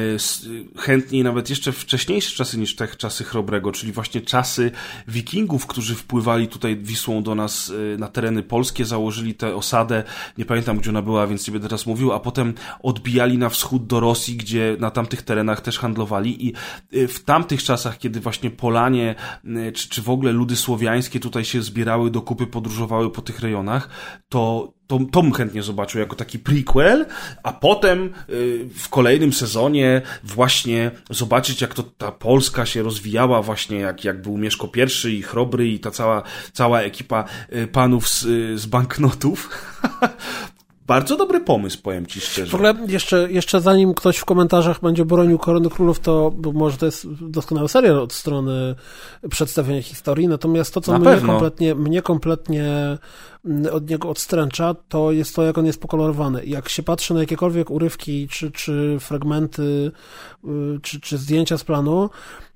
chętniej 0.77 1.23
nawet 1.23 1.49
jeszcze 1.49 1.71
wcześniejsze 1.71 2.35
czasy 2.35 2.57
niż 2.57 2.75
te 2.75 2.87
czasy 2.87 3.23
chrobrego, 3.23 3.71
czyli 3.71 3.91
właśnie 3.91 4.21
czasy 4.21 4.71
wikingów, 5.07 5.67
którzy 5.67 5.95
wpływali 5.95 6.47
tutaj 6.47 6.77
Wisłą 6.77 7.23
do 7.23 7.35
nas 7.35 7.71
e, 7.93 7.97
na 7.97 8.07
tereny 8.07 8.43
polskie, 8.43 8.85
założyli 8.85 9.33
tę 9.33 9.55
osadę, 9.55 10.03
nie 10.37 10.45
pamiętam 10.45 10.77
gdzie 10.77 10.89
ona 10.89 11.01
była, 11.01 11.27
więc 11.27 11.47
nie 11.47 11.51
będę 11.51 11.67
teraz 11.67 11.85
mówił, 11.85 12.11
a 12.11 12.19
potem 12.19 12.53
odbijali 12.83 13.37
na 13.37 13.49
wschód 13.49 13.87
do 13.87 13.99
Rosji 14.11 14.35
gdzie 14.35 14.77
na 14.79 14.91
tamtych 14.91 15.21
terenach 15.21 15.61
też 15.61 15.79
handlowali 15.79 16.47
i 16.47 16.53
y, 16.93 17.07
w 17.07 17.23
tamtych 17.23 17.63
czasach, 17.63 17.97
kiedy 17.97 18.19
właśnie 18.19 18.51
Polanie, 18.51 19.15
y, 19.45 19.71
czy, 19.71 19.89
czy 19.89 20.01
w 20.01 20.09
ogóle 20.09 20.31
ludy 20.31 20.55
słowiańskie 20.55 21.19
tutaj 21.19 21.45
się 21.45 21.61
zbierały 21.61 22.11
do 22.11 22.21
kupy, 22.21 22.47
podróżowały 22.47 23.11
po 23.11 23.21
tych 23.21 23.39
rejonach, 23.39 23.89
to 24.29 24.73
to, 24.87 24.99
to 25.11 25.21
bym 25.21 25.33
chętnie 25.33 25.63
zobaczył 25.63 26.01
jako 26.01 26.15
taki 26.15 26.39
prequel, 26.39 27.05
a 27.43 27.53
potem 27.53 28.13
y, 28.29 28.69
w 28.75 28.89
kolejnym 28.89 29.33
sezonie 29.33 30.01
właśnie 30.23 30.91
zobaczyć, 31.09 31.61
jak 31.61 31.73
to 31.73 31.83
ta 31.83 32.11
Polska 32.11 32.65
się 32.65 32.83
rozwijała 32.83 33.41
właśnie, 33.41 33.77
jak, 33.79 34.03
jak 34.03 34.21
był 34.21 34.37
Mieszko 34.37 34.69
I 35.05 35.09
i 35.09 35.21
Chrobry 35.21 35.67
i 35.67 35.79
ta 35.79 35.91
cała, 35.91 36.23
cała 36.53 36.81
ekipa 36.81 37.23
panów 37.71 38.09
z, 38.09 38.19
z 38.59 38.65
banknotów. 38.65 39.49
Bardzo 40.87 41.17
dobry 41.17 41.39
pomysł, 41.39 41.81
powiem 41.81 42.05
ci 42.05 42.21
szczerze. 42.21 42.51
W 42.51 42.55
ogóle 42.55 42.73
jeszcze, 42.87 43.31
jeszcze 43.31 43.61
zanim 43.61 43.93
ktoś 43.93 44.17
w 44.17 44.25
komentarzach 44.25 44.81
będzie 44.81 45.05
bronił 45.05 45.37
Korony 45.37 45.69
Królów, 45.69 45.99
to 45.99 46.33
może 46.53 46.77
to 46.77 46.85
jest 46.85 47.07
doskonały 47.13 47.69
serial 47.69 47.99
od 47.99 48.13
strony 48.13 48.75
przedstawienia 49.29 49.81
historii, 49.81 50.27
natomiast 50.27 50.73
to, 50.73 50.81
co 50.81 50.99
mnie 50.99 51.17
kompletnie, 51.17 51.75
mnie 51.75 52.01
kompletnie 52.01 52.97
mm, 53.45 53.73
od 53.73 53.89
niego 53.89 54.09
odstręcza, 54.09 54.75
to 54.89 55.11
jest 55.11 55.35
to, 55.35 55.43
jak 55.43 55.57
on 55.57 55.65
jest 55.65 55.81
pokolorowany. 55.81 56.45
Jak 56.45 56.69
się 56.69 56.83
patrzy 56.83 57.13
na 57.13 57.19
jakiekolwiek 57.19 57.71
urywki, 57.71 58.27
czy, 58.27 58.51
czy 58.51 58.97
fragmenty, 58.99 59.91
y, 60.45 60.79
czy, 60.81 60.99
czy 60.99 61.17
zdjęcia 61.17 61.57
z 61.57 61.63
planu, 61.63 62.09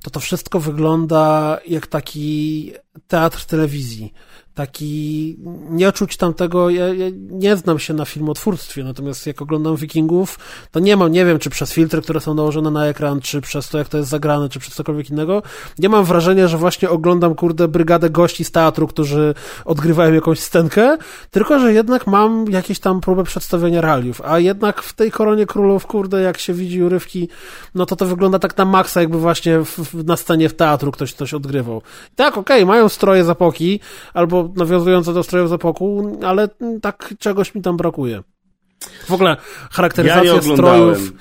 to 0.04 0.10
to 0.10 0.20
wszystko 0.20 0.60
wygląda 0.60 1.58
jak 1.68 1.88
taki 1.88 2.72
teatr 3.08 3.46
telewizji 3.46 4.14
taki, 4.56 5.38
nie 5.70 5.92
czuć 5.92 6.18
tam 6.18 6.34
tego, 6.34 6.70
ja, 6.70 6.94
ja, 6.94 7.06
nie 7.30 7.58
znam 7.58 7.80
się 7.80 7.94
na 7.94 8.06
filmotwórstwie, 8.06 8.84
natomiast 8.84 9.28
jak 9.28 9.42
oglądam 9.42 9.76
Wikingów, 9.76 10.40
to 10.72 10.80
nie 10.80 10.98
mam, 10.98 11.12
nie 11.12 11.26
wiem, 11.26 11.40
czy 11.40 11.50
przez 11.50 11.74
filtry, 11.74 12.02
które 12.02 12.20
są 12.20 12.34
nałożone 12.34 12.72
na 12.72 12.86
ekran, 12.86 13.22
czy 13.22 13.42
przez 13.42 13.70
to, 13.70 13.78
jak 13.78 13.90
to 13.90 13.98
jest 13.98 14.10
zagrane, 14.10 14.50
czy 14.50 14.60
przez 14.60 14.74
cokolwiek 14.74 15.10
innego, 15.10 15.44
nie 15.80 15.90
mam 15.90 16.06
wrażenia, 16.06 16.48
że 16.48 16.58
właśnie 16.58 16.90
oglądam, 16.90 17.36
kurde, 17.36 17.68
brygadę 17.68 18.10
gości 18.10 18.44
z 18.44 18.52
teatru, 18.52 18.88
którzy 18.88 19.34
odgrywają 19.66 20.14
jakąś 20.14 20.40
scenkę, 20.40 20.98
tylko, 21.32 21.60
że 21.60 21.74
jednak 21.74 22.08
mam 22.08 22.46
jakieś 22.50 22.80
tam 22.80 23.02
próbę 23.02 23.24
przedstawienia 23.24 23.82
realiów, 23.82 24.22
a 24.22 24.40
jednak 24.40 24.82
w 24.82 24.94
tej 24.94 25.12
Koronie 25.12 25.46
Królów, 25.46 25.88
kurde, 25.88 26.22
jak 26.22 26.38
się 26.38 26.54
widzi 26.54 26.84
urywki, 26.84 27.30
no 27.76 27.86
to 27.86 27.96
to 27.96 28.06
wygląda 28.06 28.40
tak 28.40 28.58
na 28.58 28.66
maksa, 28.66 29.02
jakby 29.02 29.20
właśnie 29.20 29.60
w, 29.60 29.78
w, 29.78 30.06
na 30.06 30.18
scenie 30.18 30.50
w 30.50 30.54
teatru 30.54 30.92
ktoś 30.92 31.14
coś 31.14 31.34
odgrywał. 31.34 31.82
tak, 32.16 32.38
okej, 32.38 32.64
okay, 32.64 32.66
mają 32.66 32.90
stroje 32.90 33.24
zapoki, 33.24 33.80
albo 34.14 34.45
nawiązujące 34.56 35.14
do 35.14 35.24
strojów 35.24 35.50
z 35.50 35.54
epoku, 35.54 36.20
ale 36.26 36.50
tak 36.82 37.14
czegoś 37.20 37.56
mi 37.56 37.62
tam 37.62 37.78
brakuje. 37.78 38.24
W 39.06 39.12
ogóle 39.12 39.38
charakteryzacja 39.72 40.34
ja 40.34 40.42
strojów, 40.42 41.14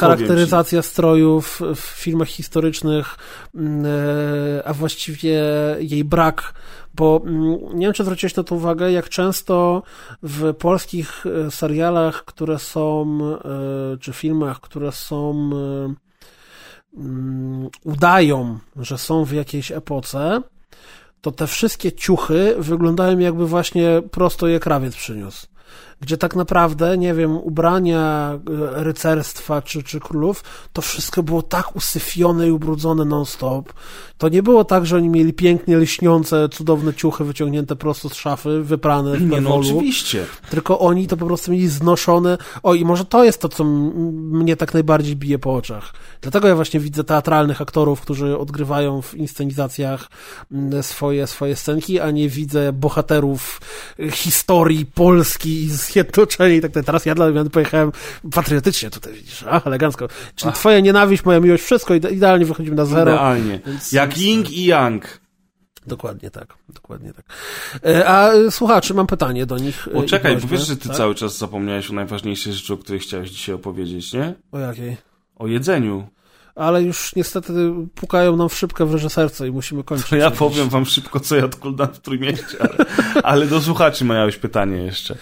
charakteryzacja 0.00 0.82
strojów 0.82 1.60
w 1.74 1.80
filmach 1.80 2.28
historycznych, 2.28 3.16
mm, 3.54 3.86
e, 3.86 4.68
a 4.68 4.72
właściwie 4.72 5.42
jej 5.78 6.04
brak, 6.04 6.54
bo 6.94 7.22
mm, 7.26 7.58
nie 7.74 7.86
wiem, 7.86 7.92
czy 7.92 8.04
zwróciłeś 8.04 8.36
na 8.36 8.42
to 8.42 8.54
uwagę, 8.54 8.92
jak 8.92 9.08
często 9.08 9.82
w 10.22 10.54
polskich 10.54 11.24
e, 11.26 11.50
serialach, 11.50 12.24
które 12.24 12.58
są, 12.58 13.18
e, 13.94 13.98
czy 13.98 14.12
filmach, 14.12 14.60
które 14.60 14.92
są, 14.92 15.50
mm, 16.96 17.68
udają, 17.84 18.58
że 18.76 18.98
są 18.98 19.24
w 19.24 19.32
jakiejś 19.32 19.72
epoce, 19.72 20.42
to 21.24 21.32
te 21.32 21.46
wszystkie 21.46 21.92
ciuchy 21.92 22.54
wyglądają 22.58 23.18
jakby 23.18 23.46
właśnie 23.46 24.02
prosto 24.10 24.46
je 24.46 24.60
krawiec 24.60 24.96
przyniósł 24.96 25.46
gdzie 26.00 26.16
tak 26.16 26.36
naprawdę, 26.36 26.98
nie 26.98 27.14
wiem, 27.14 27.36
ubrania 27.36 28.32
e, 28.78 28.84
rycerstwa 28.84 29.62
czy, 29.62 29.82
czy 29.82 30.00
królów, 30.00 30.44
to 30.72 30.82
wszystko 30.82 31.22
było 31.22 31.42
tak 31.42 31.76
usyfione 31.76 32.48
i 32.48 32.50
ubrudzone 32.50 33.04
non-stop. 33.04 33.72
To 34.18 34.28
nie 34.28 34.42
było 34.42 34.64
tak, 34.64 34.86
że 34.86 34.96
oni 34.96 35.08
mieli 35.08 35.32
pięknie 35.32 35.76
lśniące, 35.76 36.48
cudowne 36.48 36.94
ciuchy 36.94 37.24
wyciągnięte 37.24 37.76
prosto 37.76 38.08
z 38.08 38.14
szafy, 38.14 38.62
wyprane 38.62 39.16
w 39.16 39.30
Nie, 39.30 39.40
no 39.40 39.54
oczywiście. 39.54 40.26
Tylko 40.50 40.78
oni 40.78 41.06
to 41.06 41.16
po 41.16 41.26
prostu 41.26 41.52
mieli 41.52 41.68
znoszone. 41.68 42.38
O, 42.62 42.74
i 42.74 42.84
może 42.84 43.04
to 43.04 43.24
jest 43.24 43.40
to, 43.40 43.48
co 43.48 43.64
mnie 43.64 44.56
tak 44.56 44.74
najbardziej 44.74 45.16
bije 45.16 45.38
po 45.38 45.54
oczach. 45.54 45.92
Dlatego 46.20 46.48
ja 46.48 46.54
właśnie 46.54 46.80
widzę 46.80 47.04
teatralnych 47.04 47.60
aktorów, 47.60 48.00
którzy 48.00 48.38
odgrywają 48.38 49.02
w 49.02 49.14
inscenizacjach 49.14 50.10
swoje, 50.82 51.26
swoje 51.26 51.56
scenki, 51.56 52.00
a 52.00 52.10
nie 52.10 52.28
widzę 52.28 52.72
bohaterów 52.72 53.60
historii 54.12 54.86
Polski 54.86 55.70
z 55.70 55.93
zjednoczeni 55.94 56.56
i 56.56 56.60
tak 56.60 56.70
dalej. 56.70 56.86
Teraz 56.86 57.06
ja 57.06 57.14
dla 57.14 57.30
mnie 57.30 57.50
pojechałem 57.50 57.92
patriotycznie 58.32 58.90
tutaj, 58.90 59.12
widzisz, 59.12 59.44
a, 59.48 59.62
elegancko. 59.62 60.08
Czyli 60.34 60.50
Ach. 60.50 60.58
twoja 60.58 60.80
nienawiść, 60.80 61.24
moja 61.24 61.40
miłość, 61.40 61.64
wszystko 61.64 61.94
idealnie 61.94 62.46
wychodzimy 62.46 62.76
na 62.76 62.84
zero. 62.84 63.12
Idealnie. 63.12 63.60
Więc, 63.66 63.92
Jak 63.92 64.18
Ying 64.18 64.50
i 64.50 64.64
Yang. 64.64 65.20
Dokładnie 65.86 66.30
tak, 66.30 66.54
dokładnie 66.68 67.12
tak. 67.12 67.24
E, 67.86 68.08
a 68.08 68.32
słuchaczy, 68.50 68.94
mam 68.94 69.06
pytanie 69.06 69.46
do 69.46 69.58
nich. 69.58 69.88
O, 69.94 70.02
czekaj, 70.02 70.36
bo 70.36 70.48
wiesz, 70.48 70.66
że 70.66 70.76
ty 70.76 70.88
tak? 70.88 70.96
cały 70.96 71.14
czas 71.14 71.38
zapomniałeś 71.38 71.90
o 71.90 71.94
najważniejszej 71.94 72.52
rzeczy, 72.52 72.74
o 72.74 72.76
której 72.76 73.00
chciałeś 73.00 73.30
dzisiaj 73.30 73.54
opowiedzieć, 73.54 74.12
nie? 74.12 74.34
O 74.52 74.58
jakiej? 74.58 74.96
O 75.36 75.46
jedzeniu 75.46 76.08
ale 76.54 76.82
już 76.82 77.16
niestety 77.16 77.72
pukają 77.94 78.36
nam 78.36 78.48
w 78.48 78.54
szybkę 78.54 78.86
w 78.86 78.92
reżyserce 78.92 79.48
i 79.48 79.50
musimy 79.50 79.84
kończyć. 79.84 80.08
To 80.08 80.16
ja 80.16 80.30
powiem 80.30 80.68
wam 80.68 80.86
szybko, 80.86 81.20
co 81.20 81.36
ja 81.36 81.44
odkładam 81.44 81.88
w 81.88 82.00
Trójmieście, 82.00 82.56
ale, 82.60 82.76
ale 83.22 83.46
do 83.46 83.60
słuchaczy 83.60 84.04
miałeś 84.04 84.36
pytanie 84.36 84.76
jeszcze. 84.76 85.16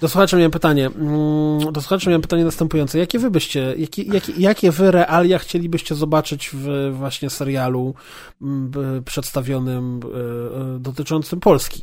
Do 0.00 0.08
słuchaczy 0.08 0.36
miałem 0.36 0.50
pytanie. 0.50 0.86
Mm, 0.86 1.72
do 1.72 1.80
słuchaczy 1.80 2.08
miałem 2.08 2.22
pytanie 2.22 2.44
następujące. 2.44 2.98
Jakie 2.98 3.18
wy 3.18 3.30
byście, 3.30 3.74
jakie, 3.78 4.02
jakie, 4.02 4.32
jakie 4.38 4.70
wy 4.70 4.90
realia 4.90 5.38
chcielibyście 5.38 5.94
zobaczyć 5.94 6.50
w 6.52 6.90
właśnie 6.92 7.30
serialu 7.30 7.94
mm, 8.42 8.72
przedstawionym 9.04 10.00
e, 10.04 10.76
e, 10.76 10.78
dotyczącym 10.78 11.40
Polski? 11.40 11.82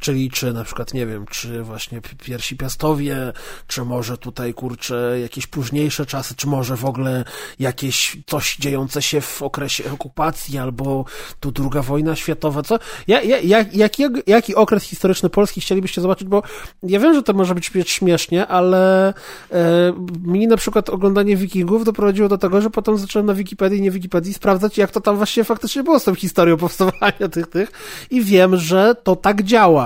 Czyli 0.00 0.30
czy 0.30 0.52
na 0.52 0.64
przykład, 0.64 0.94
nie 0.94 1.06
wiem, 1.06 1.26
czy 1.30 1.62
właśnie 1.62 2.00
piersi 2.00 2.56
piastowie, 2.56 3.32
czy 3.66 3.84
może 3.84 4.18
tutaj, 4.18 4.54
kurczę, 4.54 5.18
jakieś 5.20 5.46
późniejsze 5.46 6.06
czasy, 6.06 6.34
czy 6.34 6.46
może 6.46 6.76
w 6.76 6.84
ogóle 6.84 7.24
jakieś 7.58 8.16
coś 8.26 8.56
dziejące 8.56 9.02
się 9.02 9.20
w 9.20 9.42
okresie 9.42 9.92
okupacji, 9.92 10.58
albo 10.58 11.04
tu 11.40 11.52
druga 11.52 11.82
wojna 11.82 12.16
światowa, 12.16 12.62
co? 12.62 12.78
Ja, 13.08 13.22
ja, 13.22 13.38
jak, 13.38 13.74
jaki, 13.74 14.02
jaki 14.26 14.54
okres 14.54 14.82
historyczny 14.84 15.28
Polski 15.28 15.60
chcielibyście 15.60 16.00
zobaczyć? 16.00 16.28
Bo 16.28 16.42
ja 16.82 17.00
wiem, 17.00 17.14
że 17.14 17.22
to 17.22 17.32
może 17.32 17.54
być 17.54 17.70
śmiesznie, 17.84 18.46
ale 18.46 19.08
e, 19.52 19.92
mi 20.24 20.46
na 20.46 20.56
przykład 20.56 20.90
oglądanie 20.90 21.36
wikingów 21.36 21.84
doprowadziło 21.84 22.28
do 22.28 22.38
tego, 22.38 22.60
że 22.60 22.70
potem 22.70 22.98
zacząłem 22.98 23.26
na 23.26 23.34
Wikipedii, 23.34 23.82
nie 23.82 23.90
Wikipedii 23.90 24.34
sprawdzać, 24.34 24.78
jak 24.78 24.90
to 24.90 25.00
tam 25.00 25.16
właśnie 25.16 25.44
faktycznie 25.44 25.82
było 25.82 25.98
z 25.98 26.04
tą 26.04 26.14
historią 26.14 26.56
powstawania 26.56 27.28
tych, 27.32 27.46
tych 27.46 27.72
i 28.10 28.22
wiem, 28.22 28.56
że 28.56 28.94
to 29.02 29.16
tak 29.16 29.42
działa 29.42 29.83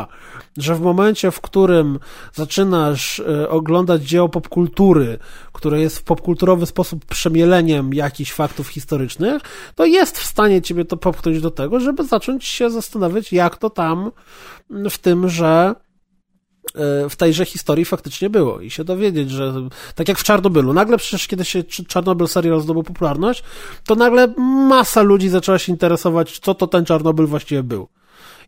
że 0.57 0.75
w 0.75 0.81
momencie, 0.81 1.31
w 1.31 1.41
którym 1.41 1.99
zaczynasz 2.33 3.21
e, 3.21 3.49
oglądać 3.49 4.03
dzieło 4.03 4.29
popkultury, 4.29 5.19
które 5.53 5.81
jest 5.81 5.99
w 5.99 6.03
popkulturowy 6.03 6.67
sposób 6.67 7.05
przemieleniem 7.05 7.95
jakichś 7.95 8.33
faktów 8.33 8.69
historycznych, 8.69 9.43
to 9.75 9.85
jest 9.85 10.19
w 10.19 10.27
stanie 10.27 10.63
ciebie 10.63 10.85
to 10.85 10.97
popchnąć 10.97 11.41
do 11.41 11.51
tego, 11.51 11.81
żeby 11.81 12.05
zacząć 12.05 12.45
się 12.45 12.71
zastanawiać, 12.71 13.33
jak 13.33 13.57
to 13.57 13.71
tam 13.71 14.11
w 14.71 14.99
tym, 14.99 15.29
że 15.29 15.75
e, 16.75 17.09
w 17.09 17.17
tejże 17.17 17.45
historii 17.45 17.85
faktycznie 17.85 18.31
było 18.31 18.61
i 18.61 18.71
się 18.71 18.85
dowiedzieć, 18.85 19.31
że 19.31 19.55
tak 19.95 20.09
jak 20.09 20.19
w 20.19 20.25
Czarnobylu, 20.25 20.73
nagle 20.73 20.99
przecież 20.99 21.27
kiedy 21.27 21.45
się 21.45 21.65
Czarnobyl 21.65 22.29
serial 22.29 22.61
zdobył 22.61 22.83
popularność, 22.83 23.43
to 23.85 23.95
nagle 23.95 24.35
masa 24.69 25.03
ludzi 25.03 25.29
zaczęła 25.29 25.59
się 25.59 25.73
interesować, 25.73 26.39
co 26.39 26.55
to 26.55 26.67
ten 26.67 26.85
Czarnobyl 26.85 27.27
właściwie 27.27 27.63
był. 27.63 27.89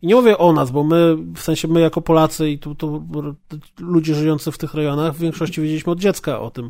I 0.01 0.07
nie 0.07 0.15
mówię 0.15 0.37
o 0.37 0.53
nas, 0.53 0.71
bo 0.71 0.83
my, 0.83 1.17
w 1.35 1.39
sensie 1.39 1.67
my 1.67 1.81
jako 1.81 2.01
Polacy 2.01 2.49
i 2.49 2.59
tu, 2.59 2.75
tu 2.75 3.05
ludzie 3.79 4.15
żyjący 4.15 4.51
w 4.51 4.57
tych 4.57 4.73
rejonach, 4.73 5.13
w 5.13 5.19
większości 5.19 5.61
wiedzieliśmy 5.61 5.91
od 5.91 5.99
dziecka 5.99 6.39
o 6.39 6.51
tym 6.51 6.69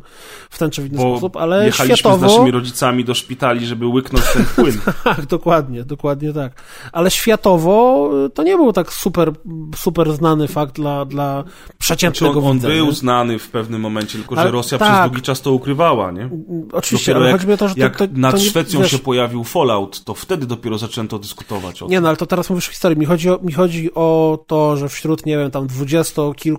w 0.50 0.58
ten 0.58 0.70
czy 0.70 0.82
w 0.82 0.86
inny 0.86 0.96
bo 0.96 1.10
sposób, 1.10 1.36
ale 1.36 1.66
jechaliśmy 1.66 1.96
światowo... 1.96 2.28
z 2.28 2.32
naszymi 2.32 2.50
rodzicami 2.50 3.04
do 3.04 3.14
szpitali, 3.14 3.66
żeby 3.66 3.86
łyknąć 3.86 4.24
ten 4.32 4.44
płyn. 4.44 4.78
tak, 5.04 5.26
dokładnie, 5.26 5.84
dokładnie 5.84 6.32
tak. 6.32 6.62
Ale 6.92 7.10
światowo 7.10 8.10
to 8.34 8.42
nie 8.42 8.56
był 8.56 8.72
tak 8.72 8.92
super, 8.92 9.32
super 9.76 10.12
znany 10.12 10.48
fakt 10.48 10.74
dla, 10.74 11.04
dla 11.04 11.44
przeciętnego 11.78 12.32
znaczy 12.32 12.46
on, 12.46 12.50
on 12.50 12.56
widza, 12.56 12.68
był 12.68 12.86
nie? 12.86 12.92
znany 12.92 13.38
w 13.38 13.48
pewnym 13.48 13.80
momencie, 13.80 14.18
tylko 14.18 14.36
że 14.36 14.50
Rosja 14.50 14.78
tak. 14.78 14.92
przez 14.92 15.10
długi 15.10 15.22
czas 15.22 15.40
to 15.40 15.52
ukrywała, 15.52 16.10
nie? 16.10 16.30
Oczywiście, 16.72 17.12
dopiero 17.12 17.24
ale 17.24 17.32
chodzi 17.32 17.46
mi 17.46 17.52
o 17.52 17.56
to, 17.56 17.68
że 17.68 17.74
jak 17.76 17.96
to, 17.96 18.06
to, 18.06 18.12
nad 18.16 18.32
to 18.32 18.38
nie, 18.38 18.44
Szwecją 18.44 18.80
wiesz... 18.80 18.90
się 18.90 18.98
pojawił 18.98 19.44
Fallout, 19.44 20.04
to 20.04 20.14
wtedy 20.14 20.46
dopiero 20.46 20.78
zaczęto 20.78 21.18
dyskutować 21.18 21.82
o 21.82 21.86
tym. 21.86 21.92
Nie, 21.92 22.00
no 22.00 22.08
ale 22.08 22.16
to 22.16 22.26
teraz 22.26 22.50
mówisz 22.50 22.68
historii. 22.68 22.98
Mi 22.98 23.06
chodzi 23.06 23.21
chodzi 23.22 23.30
o, 23.30 23.46
mi 23.46 23.52
chodzi 23.52 23.94
o 23.94 24.38
to, 24.46 24.76
że 24.76 24.88
wśród, 24.88 25.26
nie 25.26 25.38
wiem, 25.38 25.50
tam 25.50 25.66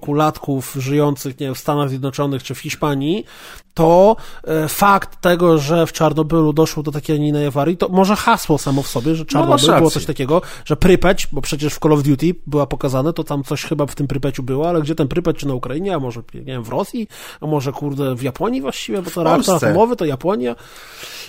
latków 0.07 0.76
żyjących, 0.80 1.40
nie 1.40 1.45
wiem, 1.45 1.56
w 1.56 1.60
Stanach 1.60 1.90
Zjednoczonych 1.90 2.44
czy 2.44 2.56
w 2.56 2.60
Hiszpanii, 2.60 3.26
to 3.73 4.15
e, 4.44 4.68
fakt 4.68 5.22
tego, 5.22 5.57
że 5.57 5.88
w 5.88 5.94
Czarnobylu 5.94 6.53
doszło 6.53 6.84
do 6.84 6.91
takiej, 6.91 7.15
a 7.15 7.19
nie 7.19 7.27
innej 7.27 7.48
awarii, 7.48 7.77
to 7.77 7.90
może 7.90 8.15
hasło 8.15 8.57
samo 8.57 8.84
w 8.84 8.88
sobie, 8.88 9.15
że 9.15 9.23
no, 9.23 9.30
Czarnobyl 9.30 9.68
no, 9.68 9.77
było 9.77 9.90
coś 9.90 10.06
takiego, 10.06 10.41
że 10.65 10.76
Prypeć, 10.76 11.27
bo 11.31 11.41
przecież 11.41 11.73
w 11.73 11.80
Call 11.80 11.94
of 11.94 12.03
Duty 12.03 12.35
była 12.48 12.68
pokazane, 12.68 13.14
to 13.14 13.23
tam 13.23 13.44
coś 13.44 13.64
chyba 13.64 13.85
w 13.85 13.95
tym 13.95 14.07
Prypeciu 14.07 14.44
było, 14.44 14.69
ale 14.69 14.81
gdzie 14.81 14.95
ten 14.95 15.07
Prypeć, 15.07 15.38
czy 15.38 15.48
na 15.48 15.53
Ukrainie, 15.53 15.95
a 15.95 15.99
może, 15.99 16.22
nie 16.34 16.41
wiem, 16.41 16.64
w 16.64 16.69
Rosji, 16.69 17.07
a 17.41 17.48
może, 17.48 17.72
kurde, 17.72 18.15
w 18.15 18.23
Japonii 18.23 18.61
właściwie, 18.61 19.02
bo 19.02 19.11
to 19.11 19.23
reaktor 19.23 19.56
atomowy 19.56 19.95
to 19.95 20.06
Japonia, 20.06 20.56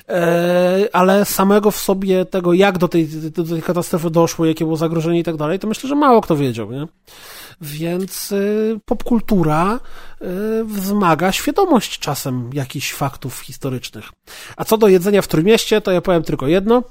e, 0.08 0.88
ale 0.92 1.24
samego 1.24 1.70
w 1.70 1.76
sobie 1.76 2.24
tego, 2.24 2.52
jak 2.52 2.78
do 2.78 2.88
tej, 2.88 3.08
do 3.08 3.44
tej 3.44 3.62
katastrofy 3.62 4.10
doszło, 4.10 4.46
jakie 4.46 4.64
było 4.64 4.76
zagrożenie 4.76 5.23
i 5.24 5.26
tak 5.26 5.36
dalej, 5.36 5.58
to 5.58 5.68
myślę, 5.68 5.88
że 5.88 5.94
mało 5.94 6.20
kto 6.20 6.36
wiedział, 6.36 6.72
nie? 6.72 6.86
Więc 7.60 8.32
y, 8.32 8.80
popkultura 8.84 9.80
y, 10.22 10.64
wzmaga 10.64 11.32
świadomość 11.32 11.98
czasem 11.98 12.50
jakichś 12.52 12.92
faktów 12.92 13.40
historycznych. 13.40 14.04
A 14.56 14.64
co 14.64 14.78
do 14.78 14.88
jedzenia 14.88 15.22
w 15.22 15.28
Trójmieście, 15.28 15.80
to 15.80 15.90
ja 15.92 16.00
powiem 16.00 16.22
tylko 16.22 16.46
jedno. 16.46 16.82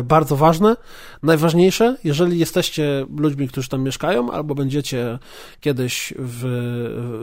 Y, 0.00 0.02
bardzo 0.02 0.36
ważne, 0.36 0.76
najważniejsze, 1.22 1.96
jeżeli 2.04 2.38
jesteście 2.38 3.06
ludźmi, 3.16 3.48
którzy 3.48 3.68
tam 3.68 3.82
mieszkają, 3.82 4.30
albo 4.30 4.54
będziecie 4.54 5.18
kiedyś 5.60 6.14
w, 6.18 6.40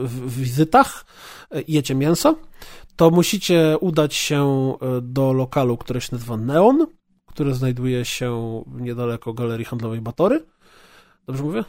w, 0.04 0.36
wizytach, 0.36 1.04
jecie 1.68 1.94
mięso, 1.94 2.36
to 2.96 3.10
musicie 3.10 3.76
udać 3.80 4.14
się 4.14 4.72
do 5.02 5.32
lokalu, 5.32 5.76
który 5.76 6.00
się 6.00 6.08
nazywa 6.12 6.36
Neon, 6.36 6.86
który 7.32 7.54
znajduje 7.54 8.04
się 8.04 8.62
niedaleko 8.66 9.32
Galerii 9.32 9.64
Handlowej 9.64 10.00
Batory. 10.00 10.44
Dobrze 11.26 11.42
mówię? 11.42 11.64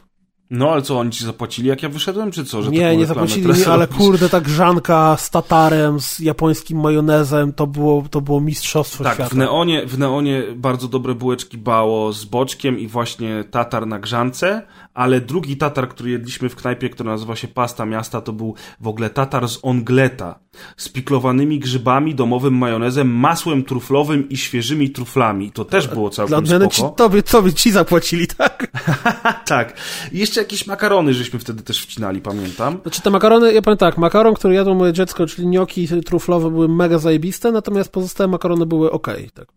No, 0.50 0.72
ale 0.72 0.82
co, 0.82 0.98
oni 0.98 1.10
ci 1.10 1.24
zapłacili, 1.24 1.68
jak 1.68 1.82
ja 1.82 1.88
wyszedłem, 1.88 2.30
czy 2.30 2.44
co? 2.44 2.62
Że 2.62 2.70
nie, 2.70 2.96
nie 2.96 3.06
zapłacili 3.06 3.46
mi, 3.46 3.64
ale 3.64 3.86
kurde, 3.86 4.28
ta 4.28 4.40
grzanka 4.40 5.16
z 5.16 5.30
tatarem, 5.30 6.00
z 6.00 6.18
japońskim 6.20 6.80
majonezem, 6.80 7.52
to 7.52 7.66
było, 7.66 8.04
to 8.10 8.20
było 8.20 8.40
mistrzostwo 8.40 9.04
tak, 9.04 9.14
świata. 9.14 9.34
w 9.34 9.38
Neonie, 9.38 9.86
w 9.86 9.98
Neonie 9.98 10.42
bardzo 10.56 10.88
dobre 10.88 11.14
bułeczki 11.14 11.58
bało 11.58 12.12
z 12.12 12.24
boczkiem 12.24 12.78
i 12.78 12.86
właśnie 12.86 13.44
tatar 13.50 13.86
na 13.86 13.98
grzance, 13.98 14.62
ale 14.94 15.20
drugi 15.20 15.56
tatar, 15.56 15.88
który 15.88 16.10
jedliśmy 16.10 16.48
w 16.48 16.56
knajpie, 16.56 16.90
który 16.90 17.10
nazywa 17.10 17.36
się 17.36 17.48
Pasta 17.48 17.86
Miasta, 17.86 18.20
to 18.20 18.32
był 18.32 18.54
w 18.80 18.88
ogóle 18.88 19.10
tatar 19.10 19.48
z 19.48 19.58
ongleta, 19.62 20.38
z 20.76 20.88
piklowanymi 20.88 21.58
grzybami, 21.58 22.14
domowym 22.14 22.58
majonezem, 22.58 23.10
masłem 23.10 23.64
truflowym 23.64 24.28
i 24.28 24.36
świeżymi 24.36 24.90
truflami. 24.90 25.52
To 25.52 25.64
też 25.64 25.88
było 25.88 26.10
całkiem 26.10 26.44
Dla 26.44 26.58
spoko. 26.58 26.74
Ci, 26.74 26.96
tobie, 26.96 27.22
tobie 27.22 27.52
ci 27.52 27.70
zapłacili, 27.70 28.26
tak? 28.26 28.53
tak. 29.46 29.76
I 30.12 30.18
jeszcze 30.18 30.40
jakieś 30.40 30.66
makarony 30.66 31.14
żeśmy 31.14 31.38
wtedy 31.38 31.62
też 31.62 31.82
wcinali, 31.82 32.20
pamiętam. 32.20 32.78
Znaczy 32.82 33.02
te 33.02 33.10
makarony, 33.10 33.52
ja 33.52 33.62
powiem 33.62 33.78
tak, 33.78 33.98
makaron, 33.98 34.34
który 34.34 34.54
jadło 34.54 34.74
moje 34.74 34.92
dziecko, 34.92 35.26
czyli 35.26 35.48
gnioki 35.48 35.88
truflowe 36.04 36.50
były 36.50 36.68
mega 36.68 36.98
zajebiste, 36.98 37.52
natomiast 37.52 37.92
pozostałe 37.92 38.28
makarony 38.28 38.66
były 38.66 38.90
ok. 38.90 39.08
Tak, 39.34 39.48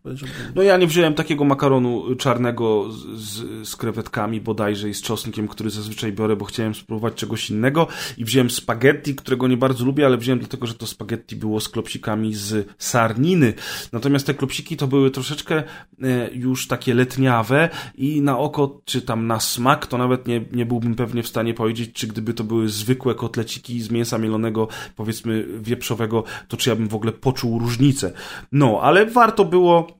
no 0.54 0.62
ja 0.62 0.76
nie 0.76 0.86
wziąłem 0.86 1.14
takiego 1.14 1.44
makaronu 1.44 2.16
czarnego 2.16 2.92
z, 2.92 3.20
z, 3.20 3.68
z 3.68 3.76
krewetkami 3.76 4.40
bodajże 4.40 4.88
i 4.88 4.94
z 4.94 5.02
czosnkiem 5.02 5.48
który 5.48 5.70
zazwyczaj 5.70 6.12
biorę, 6.12 6.36
bo 6.36 6.44
chciałem 6.44 6.74
spróbować 6.74 7.14
czegoś 7.14 7.50
innego 7.50 7.86
i 8.18 8.24
wziąłem 8.24 8.50
spaghetti, 8.50 9.14
którego 9.14 9.48
nie 9.48 9.56
bardzo 9.56 9.84
lubię, 9.84 10.06
ale 10.06 10.16
wziąłem 10.16 10.38
dlatego, 10.38 10.66
że 10.66 10.74
to 10.74 10.86
spaghetti 10.86 11.36
było 11.36 11.60
z 11.60 11.68
klopsikami 11.68 12.34
z 12.34 12.68
sarniny. 12.78 13.54
Natomiast 13.92 14.26
te 14.26 14.34
klopsiki 14.34 14.76
to 14.76 14.86
były 14.86 15.10
troszeczkę 15.10 15.62
e, 16.02 16.30
już 16.32 16.68
takie 16.68 16.94
letniawe 16.94 17.68
i 17.94 18.22
na 18.22 18.38
oko, 18.38 18.80
czy 18.88 19.02
tam 19.02 19.26
na 19.26 19.40
smak, 19.40 19.86
to 19.86 19.98
nawet 19.98 20.28
nie, 20.28 20.44
nie 20.52 20.66
byłbym 20.66 20.94
pewnie 20.94 21.22
w 21.22 21.28
stanie 21.28 21.54
powiedzieć, 21.54 21.92
czy 21.92 22.06
gdyby 22.06 22.34
to 22.34 22.44
były 22.44 22.68
zwykłe 22.68 23.14
kotleciki 23.14 23.80
z 23.80 23.90
mięsa 23.90 24.18
mielonego, 24.18 24.68
powiedzmy 24.96 25.46
wieprzowego, 25.60 26.24
to 26.48 26.56
czy 26.56 26.70
ja 26.70 26.76
bym 26.76 26.88
w 26.88 26.94
ogóle 26.94 27.12
poczuł 27.12 27.58
różnicę. 27.58 28.12
No, 28.52 28.80
ale 28.82 29.06
warto 29.06 29.44
było 29.44 29.97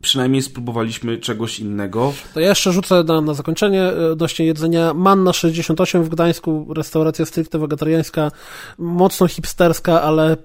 przynajmniej 0.00 0.42
spróbowaliśmy 0.42 1.18
czegoś 1.18 1.60
innego. 1.60 2.12
To 2.34 2.40
ja 2.40 2.48
jeszcze 2.48 2.72
rzucę 2.72 3.04
na, 3.04 3.20
na 3.20 3.34
zakończenie 3.34 3.82
e, 3.82 4.12
odnośnie 4.12 4.46
jedzenia. 4.46 4.94
Manna 4.94 5.32
68 5.32 6.04
w 6.04 6.08
Gdańsku, 6.08 6.74
restauracja 6.74 7.26
stricte 7.26 7.58
wegetariańska, 7.58 8.30
mocno 8.78 9.28
hipsterska, 9.28 10.02
ale 10.02 10.36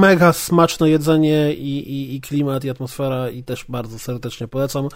mega 0.00 0.32
smaczne 0.32 0.90
jedzenie 0.90 1.54
i, 1.54 1.78
i, 1.78 2.14
i 2.14 2.20
klimat, 2.20 2.64
i 2.64 2.70
atmosfera 2.70 3.30
i 3.30 3.42
też 3.42 3.64
bardzo 3.68 3.98
serdecznie 3.98 4.48
polecam. 4.48 4.88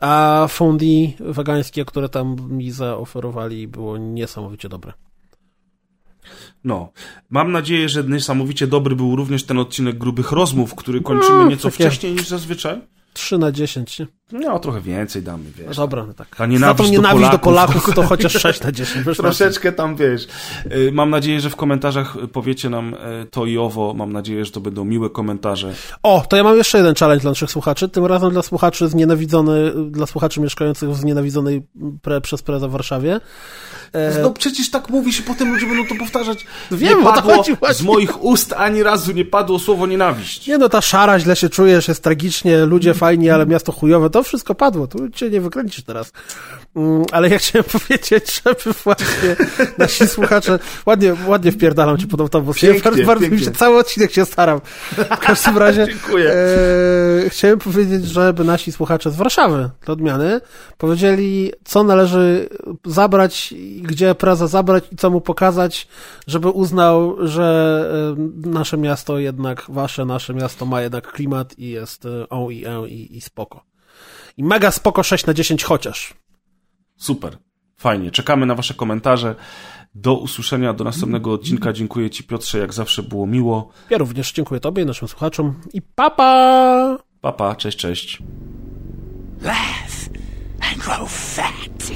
A 0.00 0.46
fondi 0.48 1.16
wegańskie, 1.20 1.84
które 1.84 2.08
tam 2.08 2.36
mi 2.50 2.70
zaoferowali, 2.70 3.68
było 3.68 3.98
niesamowicie 3.98 4.68
dobre. 4.68 4.92
No, 6.64 6.92
mam 7.30 7.52
nadzieję, 7.52 7.88
że 7.88 8.04
niesamowicie 8.04 8.66
dobry 8.66 8.96
był 8.96 9.16
również 9.16 9.44
ten 9.44 9.58
odcinek 9.58 9.98
grubych 9.98 10.32
rozmów, 10.32 10.74
który 10.74 11.00
kończymy 11.00 11.38
no, 11.38 11.48
nieco 11.48 11.70
wcześniej 11.70 12.12
niż 12.12 12.28
zazwyczaj. 12.28 12.80
3 13.12 13.38
na 13.38 13.52
10, 13.52 13.98
nie? 13.98 14.06
No, 14.32 14.58
trochę 14.58 14.80
więcej 14.80 15.22
damy, 15.22 15.44
wiesz. 15.58 15.66
No 15.66 15.74
dobra, 15.74 16.04
no 16.06 16.14
tak. 16.14 16.36
Ta 16.36 16.46
nienawiść 16.46 16.78
Za 16.78 16.84
tą 16.84 16.90
nienawiść 16.92 17.26
do 17.26 17.32
do 17.32 17.38
Polaków, 17.38 17.74
Polaków 17.74 17.94
to 17.94 18.02
chociaż 18.02 18.32
6 18.42 18.60
na 18.60 18.72
10. 18.72 19.06
wiesz, 19.06 19.16
Troszeczkę 19.16 19.72
tam, 19.72 19.96
wiesz. 19.96 20.26
Y, 20.72 20.90
Mam 20.92 21.10
nadzieję, 21.10 21.40
że 21.40 21.50
w 21.50 21.56
komentarzach 21.56 22.16
powiecie 22.32 22.70
nam 22.70 22.94
y, 22.94 22.98
to 23.30 23.46
i 23.46 23.58
owo. 23.58 23.94
Mam 23.94 24.12
nadzieję, 24.12 24.44
że 24.44 24.50
to 24.50 24.60
będą 24.60 24.84
miłe 24.84 25.10
komentarze. 25.10 25.72
O, 26.02 26.24
to 26.28 26.36
ja 26.36 26.44
mam 26.44 26.56
jeszcze 26.56 26.78
jeden 26.78 26.94
challenge 26.94 27.20
dla 27.22 27.30
naszych 27.30 27.50
słuchaczy. 27.50 27.88
Tym 27.88 28.06
razem 28.06 28.30
dla 28.30 28.42
słuchaczy 28.42 28.88
znienawidzony, 28.88 29.72
dla 29.90 30.06
słuchaczy 30.06 30.40
mieszkających 30.40 30.90
w 30.90 30.96
znienawidzonej 30.96 31.62
pre, 32.02 32.20
przez 32.20 32.42
Preza 32.42 32.68
w 32.68 32.70
Warszawie. 32.70 33.20
E, 33.92 34.22
No 34.22 34.30
przecież 34.30 34.70
tak 34.70 34.90
mówi 34.90 35.12
się, 35.12 35.22
potem 35.22 35.52
ludzie 35.54 35.66
będą 35.66 35.86
to 35.86 35.94
powtarzać. 35.94 36.46
Wiem, 36.70 36.98
nie 36.98 37.04
padło 37.04 37.44
z 37.72 37.82
moich 37.82 38.24
ust 38.24 38.52
ani 38.56 38.82
razu 38.82 39.12
nie 39.12 39.24
padło 39.24 39.58
słowo 39.58 39.86
nienawiść. 39.86 40.46
Nie 40.46 40.58
no, 40.58 40.68
ta 40.68 40.80
szara, 40.80 41.18
źle 41.18 41.36
się 41.36 41.48
czujesz, 41.48 41.88
jest 41.88 42.02
tragicznie, 42.02 42.58
ludzie 42.66 42.94
fajni, 42.94 43.30
ale 43.30 43.46
miasto 43.46 43.72
chujowe, 43.72 44.10
to 44.10 44.21
wszystko 44.22 44.54
padło, 44.54 44.86
tu 44.86 45.10
cię 45.10 45.30
nie 45.30 45.40
wykręcisz 45.40 45.84
teraz. 45.84 46.12
Mm, 46.76 47.04
ale 47.12 47.28
ja 47.28 47.38
chciałem 47.38 47.64
powiedzieć, 47.80 48.42
żeby 48.44 48.72
właśnie 48.84 49.36
nasi 49.78 50.08
słuchacze, 50.08 50.58
ładnie, 50.86 51.14
ładnie 51.26 51.52
wpierdalam 51.52 51.98
cię 51.98 52.06
pod 52.06 52.30
tą 52.30 52.52
Pięknie, 52.52 52.80
bardzo, 52.82 53.04
bardzo 53.04 53.28
mi 53.28 53.40
się, 53.40 53.50
cały 53.50 53.78
odcinek 53.78 54.12
się 54.12 54.24
staram. 54.24 54.60
W 54.92 55.18
każdym 55.18 55.58
razie, 55.64 55.86
Dziękuję. 55.86 56.32
e, 56.32 57.30
chciałem 57.30 57.58
powiedzieć, 57.58 58.04
żeby 58.04 58.44
nasi 58.44 58.72
słuchacze 58.72 59.10
z 59.10 59.16
Warszawy, 59.16 59.70
dla 59.84 59.92
odmiany, 59.92 60.40
powiedzieli, 60.78 61.52
co 61.64 61.84
należy 61.84 62.48
zabrać, 62.86 63.54
gdzie 63.82 64.14
preza 64.14 64.46
zabrać 64.46 64.84
i 64.90 64.96
co 64.96 65.10
mu 65.10 65.20
pokazać, 65.20 65.88
żeby 66.26 66.48
uznał, 66.48 67.16
że 67.26 68.16
e, 68.44 68.48
nasze 68.48 68.76
miasto 68.76 69.18
jednak, 69.18 69.64
wasze, 69.68 70.04
nasze 70.04 70.34
miasto 70.34 70.66
ma 70.66 70.82
jednak 70.82 71.12
klimat 71.12 71.58
i 71.58 71.68
jest 71.68 72.06
e, 72.06 72.28
o 72.28 72.50
i 72.50 72.64
e 72.66 72.88
i, 72.88 73.16
i 73.16 73.20
spoko. 73.20 73.71
I 74.36 74.44
mega 74.44 74.70
spoko 74.70 75.02
6 75.02 75.26
na 75.26 75.34
10 75.34 75.64
chociaż. 75.64 76.14
Super. 76.96 77.38
Fajnie. 77.76 78.10
Czekamy 78.10 78.46
na 78.46 78.54
wasze 78.54 78.74
komentarze. 78.74 79.34
Do 79.94 80.14
usłyszenia, 80.14 80.72
do 80.72 80.84
następnego 80.84 81.32
odcinka. 81.32 81.72
Dziękuję 81.72 82.10
ci 82.10 82.24
Piotrze, 82.24 82.58
jak 82.58 82.72
zawsze 82.72 83.02
było 83.02 83.26
miło. 83.26 83.68
Ja 83.90 83.98
również 83.98 84.32
dziękuję 84.32 84.60
tobie 84.60 84.82
i 84.82 84.86
naszym 84.86 85.08
słuchaczom 85.08 85.60
i 85.72 85.82
papa! 85.82 86.98
Papa, 87.20 87.56
cześć, 87.56 87.78
cześć. 87.78 88.18
Laugh 89.42 90.08
and 90.60 90.78
grow 90.78 91.10
fat. 91.10 91.92